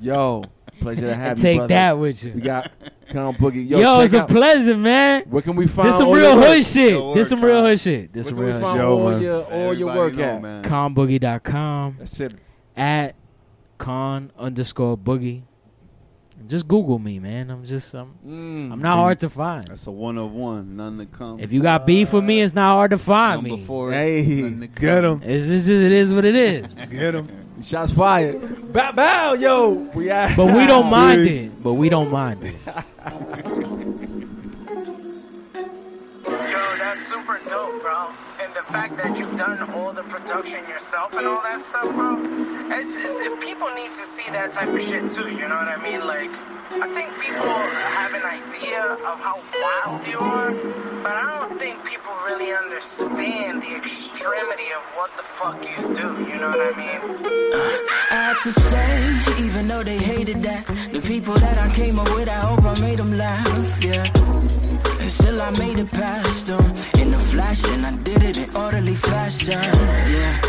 Yo, 0.00 0.42
pleasure 0.82 1.00
to 1.02 1.14
have 1.14 1.38
you. 1.38 1.42
take 1.42 1.58
brother. 1.58 1.74
that 1.74 1.98
with 1.98 2.24
you. 2.24 2.32
We 2.34 2.40
got 2.40 2.70
Kon 3.10 3.34
Boogie. 3.34 3.68
Yo, 3.68 3.78
Yo, 3.78 3.96
check 3.96 4.04
it's 4.04 4.14
a 4.14 4.24
pleasure, 4.24 4.76
man. 4.76 5.24
Where 5.28 5.42
can 5.42 5.56
we 5.56 5.66
find 5.66 5.88
This 5.88 5.96
some 5.98 6.08
all 6.08 6.14
real 6.14 6.34
your 6.34 6.42
hood 6.42 6.66
shit. 6.66 6.92
Yo, 6.92 7.14
This 7.14 7.28
some 7.28 7.40
real 7.44 7.60
Kon. 7.60 7.70
hood 7.70 7.80
shit. 7.80 8.12
This 8.12 8.26
Where 8.30 8.36
some 8.36 8.44
real 8.44 8.58
hood 8.60 8.72
shit. 8.76 8.80
All 8.84 9.10
man. 9.10 9.22
your 9.22 9.42
all 9.44 9.74
your 9.74 9.86
work 9.96 10.14
know, 10.14 10.22
at? 10.24 10.42
man. 10.42 10.64
Konboogie.com 10.64 11.96
That's 11.98 12.20
it. 12.20 12.34
at 12.76 13.14
kon 13.78 14.30
underscore 14.38 14.96
boogie. 14.96 15.42
Just 16.48 16.66
Google 16.66 16.98
me, 16.98 17.20
man. 17.20 17.50
I'm 17.50 17.64
just 17.64 17.94
I'm 17.94 18.14
Mm. 18.26 18.72
I'm 18.72 18.80
not 18.80 18.96
hard 18.96 19.20
to 19.20 19.30
find. 19.30 19.64
That's 19.68 19.86
a 19.86 19.92
one 19.92 20.18
of 20.18 20.32
one. 20.32 20.76
None 20.76 20.98
to 20.98 21.06
come. 21.06 21.38
If 21.38 21.52
you 21.52 21.62
got 21.62 21.86
beef 21.86 22.12
with 22.12 22.24
me, 22.24 22.40
it's 22.40 22.54
not 22.54 22.72
hard 22.74 22.90
to 22.90 22.98
find 22.98 23.42
Number 23.42 23.58
me. 23.58 23.62
four. 23.64 23.92
Hey, 23.92 24.40
none 24.42 24.60
to 24.60 24.66
Get 24.66 25.02
come. 25.04 25.22
him. 25.22 25.30
It's 25.30 25.46
just 25.46 25.68
it 25.68 25.92
is 25.92 26.12
what 26.12 26.24
it 26.24 26.34
is. 26.34 26.66
Get 26.90 27.14
him. 27.14 27.28
Shots 27.60 27.92
fired. 27.92 28.72
Bow, 28.72 28.92
bow, 28.92 29.34
yo. 29.34 29.70
We 29.94 30.10
at. 30.10 30.36
But 30.36 30.46
we 30.54 30.66
don't 30.66 30.88
mind 30.88 31.22
it. 31.28 31.62
But 31.62 31.74
we 31.74 31.88
don't 31.88 32.10
mind 32.10 32.44
it. 32.44 32.54
fact 38.72 38.96
that 38.96 39.18
you've 39.18 39.36
done 39.36 39.60
all 39.74 39.92
the 39.92 40.02
production 40.04 40.66
yourself 40.66 41.12
and 41.12 41.26
all 41.26 41.42
that 41.42 41.62
stuff, 41.62 41.94
bro. 41.94 42.16
It's, 42.72 42.92
it's, 42.96 43.44
people 43.44 43.68
need 43.74 43.92
to 43.92 44.04
see 44.14 44.24
that 44.32 44.52
type 44.52 44.72
of 44.72 44.80
shit 44.80 45.10
too. 45.10 45.28
You 45.28 45.46
know 45.46 45.60
what 45.60 45.68
I 45.68 45.78
mean? 45.84 46.00
Like, 46.06 46.32
I 46.80 46.88
think 46.96 47.08
people 47.20 47.52
have 48.00 48.14
an 48.14 48.24
idea 48.24 48.82
of 49.10 49.16
how 49.20 49.36
wild 49.60 50.06
you 50.06 50.18
are, 50.18 50.52
but 51.04 51.12
I 51.12 51.26
don't 51.38 51.58
think 51.58 51.84
people 51.84 52.12
really 52.24 52.50
understand 52.50 53.60
the 53.60 53.76
extremity 53.76 54.68
of 54.78 54.82
what 54.96 55.10
the 55.18 55.22
fuck 55.22 55.60
you 55.60 55.76
do. 55.94 56.08
You 56.30 56.36
know 56.40 56.48
what 56.56 56.64
I 56.64 56.74
mean? 56.82 57.00
I 58.10 58.20
had 58.28 58.40
to 58.40 58.52
say, 58.52 59.44
even 59.44 59.68
though 59.68 59.82
they 59.82 59.98
hated 59.98 60.42
that, 60.44 60.66
the 60.92 61.02
people 61.02 61.34
that 61.34 61.58
I 61.58 61.68
came 61.74 61.98
up 61.98 62.10
with, 62.14 62.28
I 62.28 62.40
hope 62.48 62.64
I 62.64 62.80
made 62.80 62.98
them 62.98 63.18
laugh, 63.18 63.84
yeah. 63.84 64.08
And 65.02 65.10
still 65.10 65.42
I 65.42 65.50
made 65.58 65.78
it 65.78 65.90
past 65.90 66.46
them 66.46 66.91
in 67.32 67.38
the 67.38 67.54
flash, 67.54 67.68
and 67.68 67.86
I 67.86 67.96
did 68.02 68.22
it 68.22 68.38
in 68.38 68.56
orderly 68.56 68.94
fashion, 68.94 69.58
yeah. 69.58 70.40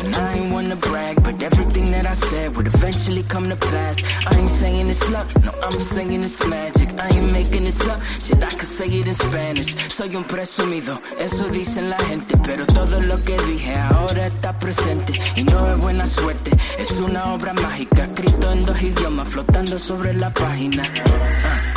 And 0.00 0.16
I 0.16 0.34
ain't 0.34 0.52
wanna 0.52 0.76
brag, 0.76 1.22
but 1.22 1.42
everything 1.42 1.90
that 1.92 2.06
I 2.06 2.14
said 2.14 2.56
would 2.56 2.66
eventually 2.66 3.22
come 3.22 3.48
to 3.48 3.56
pass. 3.56 4.02
I 4.26 4.38
ain't 4.38 4.50
saying 4.50 4.88
it's 4.88 5.10
luck, 5.10 5.28
no, 5.44 5.52
I'm 5.62 5.80
saying 5.80 6.22
it's 6.22 6.46
magic. 6.46 6.88
I 6.98 7.08
ain't 7.08 7.32
making 7.32 7.64
this 7.64 7.86
up, 7.86 8.02
shit, 8.18 8.42
I 8.42 8.50
could 8.50 8.72
say 8.78 8.86
it 8.86 9.06
in 9.06 9.14
Spanish. 9.14 9.70
Soy 9.88 10.16
un 10.16 10.24
presumido, 10.24 11.00
eso 11.18 11.48
dicen 11.50 11.90
la 11.90 11.98
gente. 11.98 12.36
Pero 12.44 12.66
todo 12.66 13.00
lo 13.00 13.22
que 13.22 13.36
dije 13.50 13.74
ahora 13.76 14.26
está 14.26 14.58
presente. 14.58 15.12
Y 15.36 15.44
no 15.44 15.72
es 15.72 15.78
buena 15.78 16.06
suerte, 16.06 16.50
es 16.78 16.98
una 16.98 17.34
obra 17.34 17.52
mágica. 17.52 18.04
Escrito 18.04 18.52
en 18.52 18.64
dos 18.64 18.82
idiomas, 18.82 19.28
flotando 19.28 19.78
sobre 19.78 20.14
la 20.14 20.30
página. 20.30 20.82
Ah. 20.84 21.71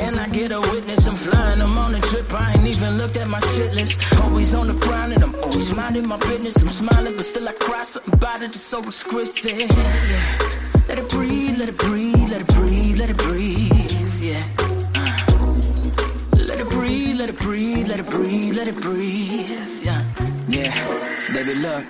Can 0.00 0.18
I 0.18 0.28
get 0.30 0.50
a 0.50 0.60
witness? 0.60 1.06
I'm 1.06 1.14
flying, 1.14 1.60
I'm 1.60 1.76
on 1.76 1.94
a 1.94 2.00
trip. 2.00 2.32
I 2.32 2.52
ain't 2.52 2.66
even 2.66 2.96
looked 2.96 3.18
at 3.18 3.28
my 3.28 3.40
shit 3.52 3.74
list. 3.74 4.00
Always 4.22 4.54
on 4.54 4.66
the 4.68 4.72
grind 4.72 5.12
and 5.12 5.22
I'm 5.22 5.34
always 5.34 5.70
minding 5.74 6.08
my 6.08 6.16
business. 6.16 6.56
I'm 6.62 6.68
smiling, 6.70 7.16
but 7.16 7.24
still 7.26 7.46
I 7.46 7.52
cry. 7.52 7.82
Something 7.82 8.14
about 8.14 8.42
it 8.42 8.54
is 8.54 8.62
so 8.62 8.82
exquisite. 8.82 9.70
Yeah. 9.76 10.38
Let 10.88 10.98
it 11.00 11.08
breathe, 11.10 11.58
let 11.58 11.68
it 11.68 11.76
breathe, 11.76 12.30
let 12.32 12.40
it 12.40 12.48
breathe, 12.48 12.98
let 12.98 13.10
it 13.10 13.18
breathe. 13.18 13.92
Yeah. 14.22 14.42
Uh. 14.94 16.46
Let 16.48 16.60
it 16.60 16.70
breathe, 16.70 17.16
let 17.18 17.28
it 17.28 17.38
breathe, 17.38 17.88
let 17.88 18.00
it 18.00 18.08
breathe, 18.08 18.56
let 18.56 18.68
it 18.68 18.80
breathe. 18.80 19.84
Yeah. 19.84 20.02
Yeah, 20.48 20.99
baby, 21.32 21.54
look, 21.54 21.84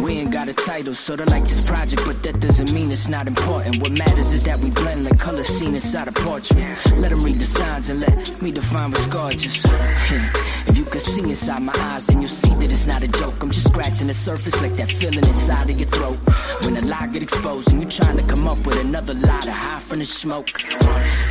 we 0.00 0.18
ain't 0.18 0.30
got 0.30 0.48
a 0.48 0.52
title, 0.52 0.94
so 0.94 1.16
to 1.16 1.24
like 1.30 1.44
this 1.44 1.60
project, 1.60 2.04
but 2.04 2.22
that 2.22 2.40
doesn't 2.40 2.72
mean 2.72 2.90
it's 2.90 3.08
not 3.08 3.26
important. 3.26 3.80
What 3.82 3.92
matters 3.92 4.32
is 4.32 4.42
that 4.44 4.58
we 4.60 4.70
blend 4.70 5.06
the 5.06 5.16
color 5.16 5.42
scene 5.42 5.74
inside 5.74 6.08
a 6.08 6.12
portrait. 6.12 6.58
Let 6.96 7.10
them 7.10 7.22
read 7.24 7.38
the 7.38 7.46
signs 7.46 7.88
and 7.88 8.00
let 8.00 8.42
me 8.42 8.52
define 8.52 8.90
what's 8.90 9.06
gorgeous. 9.06 9.64
if 10.66 10.76
you 10.76 10.84
can 10.84 11.00
see 11.00 11.22
inside 11.22 11.62
my 11.62 11.72
eyes, 11.76 12.06
then 12.06 12.20
you'll 12.20 12.28
see 12.28 12.54
that 12.54 12.72
it's 12.72 12.86
not 12.86 13.02
a 13.02 13.08
joke. 13.08 13.42
I'm 13.42 13.50
just 13.50 13.68
scratching 13.68 14.08
the 14.08 14.14
surface 14.14 14.60
like 14.60 14.76
that 14.76 14.88
feeling 14.88 15.24
inside 15.24 15.70
of 15.70 15.78
your 15.78 15.88
throat. 15.88 16.18
When 16.64 16.76
a 16.76 16.82
lie 16.82 17.06
get 17.08 17.22
exposed 17.22 17.72
and 17.72 17.82
you 17.82 17.88
trying 17.88 18.16
to 18.16 18.24
come 18.24 18.46
up 18.48 18.64
with 18.66 18.76
another 18.76 19.14
lie 19.14 19.40
to 19.40 19.52
hide 19.52 19.82
from 19.82 20.00
the 20.00 20.04
smoke. 20.04 20.50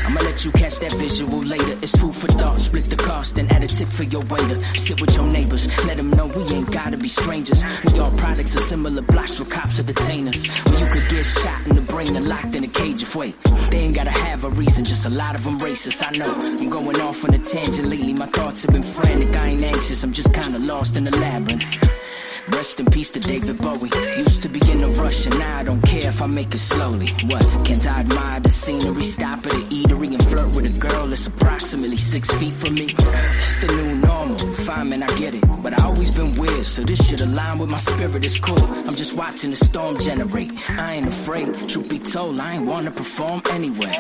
I'ma 0.06 0.22
let 0.22 0.44
you 0.46 0.52
catch 0.52 0.80
that 0.80 0.94
visual 0.94 1.40
later. 1.44 1.78
It's 1.82 1.96
food 1.96 2.16
for 2.16 2.28
thought. 2.28 2.60
Split 2.60 2.90
the 2.90 2.96
cost 2.96 3.38
and 3.38 3.52
add 3.52 3.64
a 3.64 3.68
tip 3.68 3.90
for 3.90 4.04
your 4.04 4.24
waiter. 4.26 4.62
Sit 4.76 5.00
with 5.00 5.16
your 5.16 5.26
neighbors. 5.26 5.68
Let 5.86 5.98
them 5.98 6.10
know 6.12 6.28
we 6.28 6.44
ain't 6.56 6.72
gotta 6.72 6.98
be 6.98 7.08
strangers. 7.08 7.51
We 7.86 8.00
all 8.00 8.12
products 8.12 8.56
of 8.56 8.62
similar 8.62 9.02
blocks 9.02 9.40
with 9.40 9.50
cops 9.50 9.80
or 9.80 9.84
detainers. 9.84 10.42
Where 10.70 10.80
you 10.80 10.88
could 10.94 11.10
get 11.10 11.26
shot 11.26 11.68
in 11.68 11.76
the 11.76 11.82
brain 11.82 12.16
and 12.16 12.28
locked 12.28 12.56
in 12.56 12.64
a 12.64 12.68
cage 12.68 13.02
if 13.02 13.16
wait. 13.16 13.36
They 13.72 13.80
ain't 13.80 13.96
gotta 13.96 14.12
have 14.12 14.44
a 14.44 14.50
reason, 14.50 14.84
just 14.84 15.06
a 15.06 15.10
lot 15.10 15.36
of 15.36 15.44
them 15.44 15.60
racist. 15.60 16.06
I 16.06 16.12
know 16.18 16.34
I'm 16.34 16.70
going 16.70 17.00
off 17.02 17.24
on 17.26 17.34
a 17.34 17.40
tangent 17.40 17.88
lately. 17.88 18.14
My 18.14 18.28
thoughts 18.28 18.64
have 18.64 18.74
been 18.74 18.84
frantic. 18.84 19.36
I 19.36 19.48
ain't 19.50 19.64
anxious, 19.64 20.04
I'm 20.04 20.14
just 20.14 20.34
kinda 20.34 20.60
lost 20.60 20.98
in 20.98 21.04
the 21.04 21.12
labyrinth. 21.12 22.02
Rest 22.50 22.80
in 22.80 22.88
peace 22.88 23.12
to 23.12 23.20
David 23.20 23.60
Bowie. 23.60 23.92
Used 24.18 24.42
to 24.42 24.50
be 24.50 24.60
in 24.72 24.84
a 24.84 24.88
rush, 24.88 25.26
and 25.26 25.38
now 25.38 25.60
I 25.60 25.64
don't 25.64 25.82
care 25.82 26.08
if 26.08 26.22
I 26.22 26.26
make 26.26 26.54
it 26.54 26.58
slowly. 26.58 27.08
What? 27.26 27.44
Can't 27.66 27.86
I 27.86 28.00
admire 28.00 28.40
the 28.40 28.50
scenery? 28.50 29.04
Stop 29.04 29.46
at 29.46 29.54
an 29.54 29.62
eatery 29.70 30.08
and 30.08 30.28
flirt 30.28 30.50
with 30.56 30.66
a 30.66 30.80
girl 30.80 31.08
that's 31.08 31.28
approximately 31.28 31.98
six 31.98 32.32
feet 32.32 32.54
from 32.54 32.74
me? 32.74 32.96
It's 32.98 33.62
the 33.62 33.68
new 33.68 33.96
normal. 33.96 34.38
Fine, 34.72 34.88
man, 34.88 35.04
I 35.04 35.14
get 35.16 35.36
it. 35.36 35.44
But 35.62 35.78
I 35.78 35.84
always 35.84 36.10
been 36.12 36.34
weird, 36.38 36.66
so 36.66 36.82
this 36.84 37.06
shit 37.06 37.20
align 37.20 37.60
with 37.60 37.70
my 37.70 37.78
spirit. 37.78 38.24
It's 38.24 38.40
cool. 38.40 38.64
I'm 38.88 38.96
just 38.96 39.14
watching 39.14 39.50
the 39.50 39.58
storm 39.58 40.00
generate. 40.00 40.50
I 40.70 40.94
ain't 40.94 41.08
afraid. 41.08 41.48
Truth 41.68 41.90
be 41.90 42.00
told, 42.00 42.40
I 42.40 42.54
ain't 42.56 42.66
wanna 42.66 42.92
perform 42.92 43.42
anyway. 43.50 43.92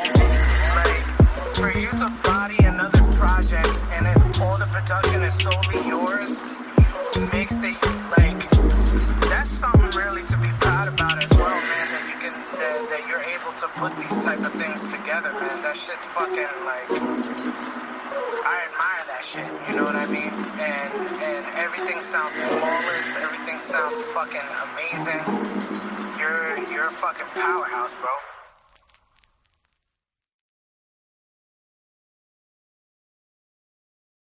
For 1.55 1.77
you 1.77 1.91
to 1.91 2.07
body 2.23 2.55
another 2.63 3.03
project 3.19 3.67
and 3.91 4.07
it's 4.07 4.39
all 4.39 4.57
the 4.57 4.65
production 4.67 5.21
is 5.23 5.35
solely 5.43 5.79
yours, 5.91 6.39
makes 7.33 7.57
it 7.69 7.75
like 8.15 8.39
that's 9.27 9.51
something 9.51 9.91
really 9.99 10.23
to 10.27 10.37
be 10.37 10.51
proud 10.63 10.87
about 10.87 11.21
as 11.21 11.37
well, 11.37 11.49
man. 11.49 11.85
That 11.91 12.03
you 12.07 12.17
can 12.23 12.33
that, 12.59 12.77
that 12.91 13.03
you're 13.09 13.25
able 13.35 13.51
to 13.59 13.67
put 13.75 13.91
these 13.99 14.23
type 14.23 14.39
of 14.39 14.53
things 14.53 14.79
together, 14.89 15.33
man. 15.33 15.61
That 15.63 15.75
shit's 15.75 16.05
fucking 16.15 16.55
like 16.63 17.70
I 18.43 18.65
admire 18.65 19.03
that 19.07 19.23
shit. 19.23 19.45
You 19.69 19.75
know 19.77 19.83
what 19.83 19.95
I 19.95 20.05
mean? 20.07 20.33
And 20.57 20.93
and 21.21 21.45
everything 21.55 22.01
sounds 22.01 22.35
flawless. 22.35 23.07
Everything 23.21 23.59
sounds 23.59 23.99
fucking 24.13 24.41
amazing. 24.73 25.21
You're 26.17 26.57
you're 26.71 26.87
a 26.87 26.91
fucking 26.91 27.27
powerhouse, 27.33 27.93
bro. 27.95 28.30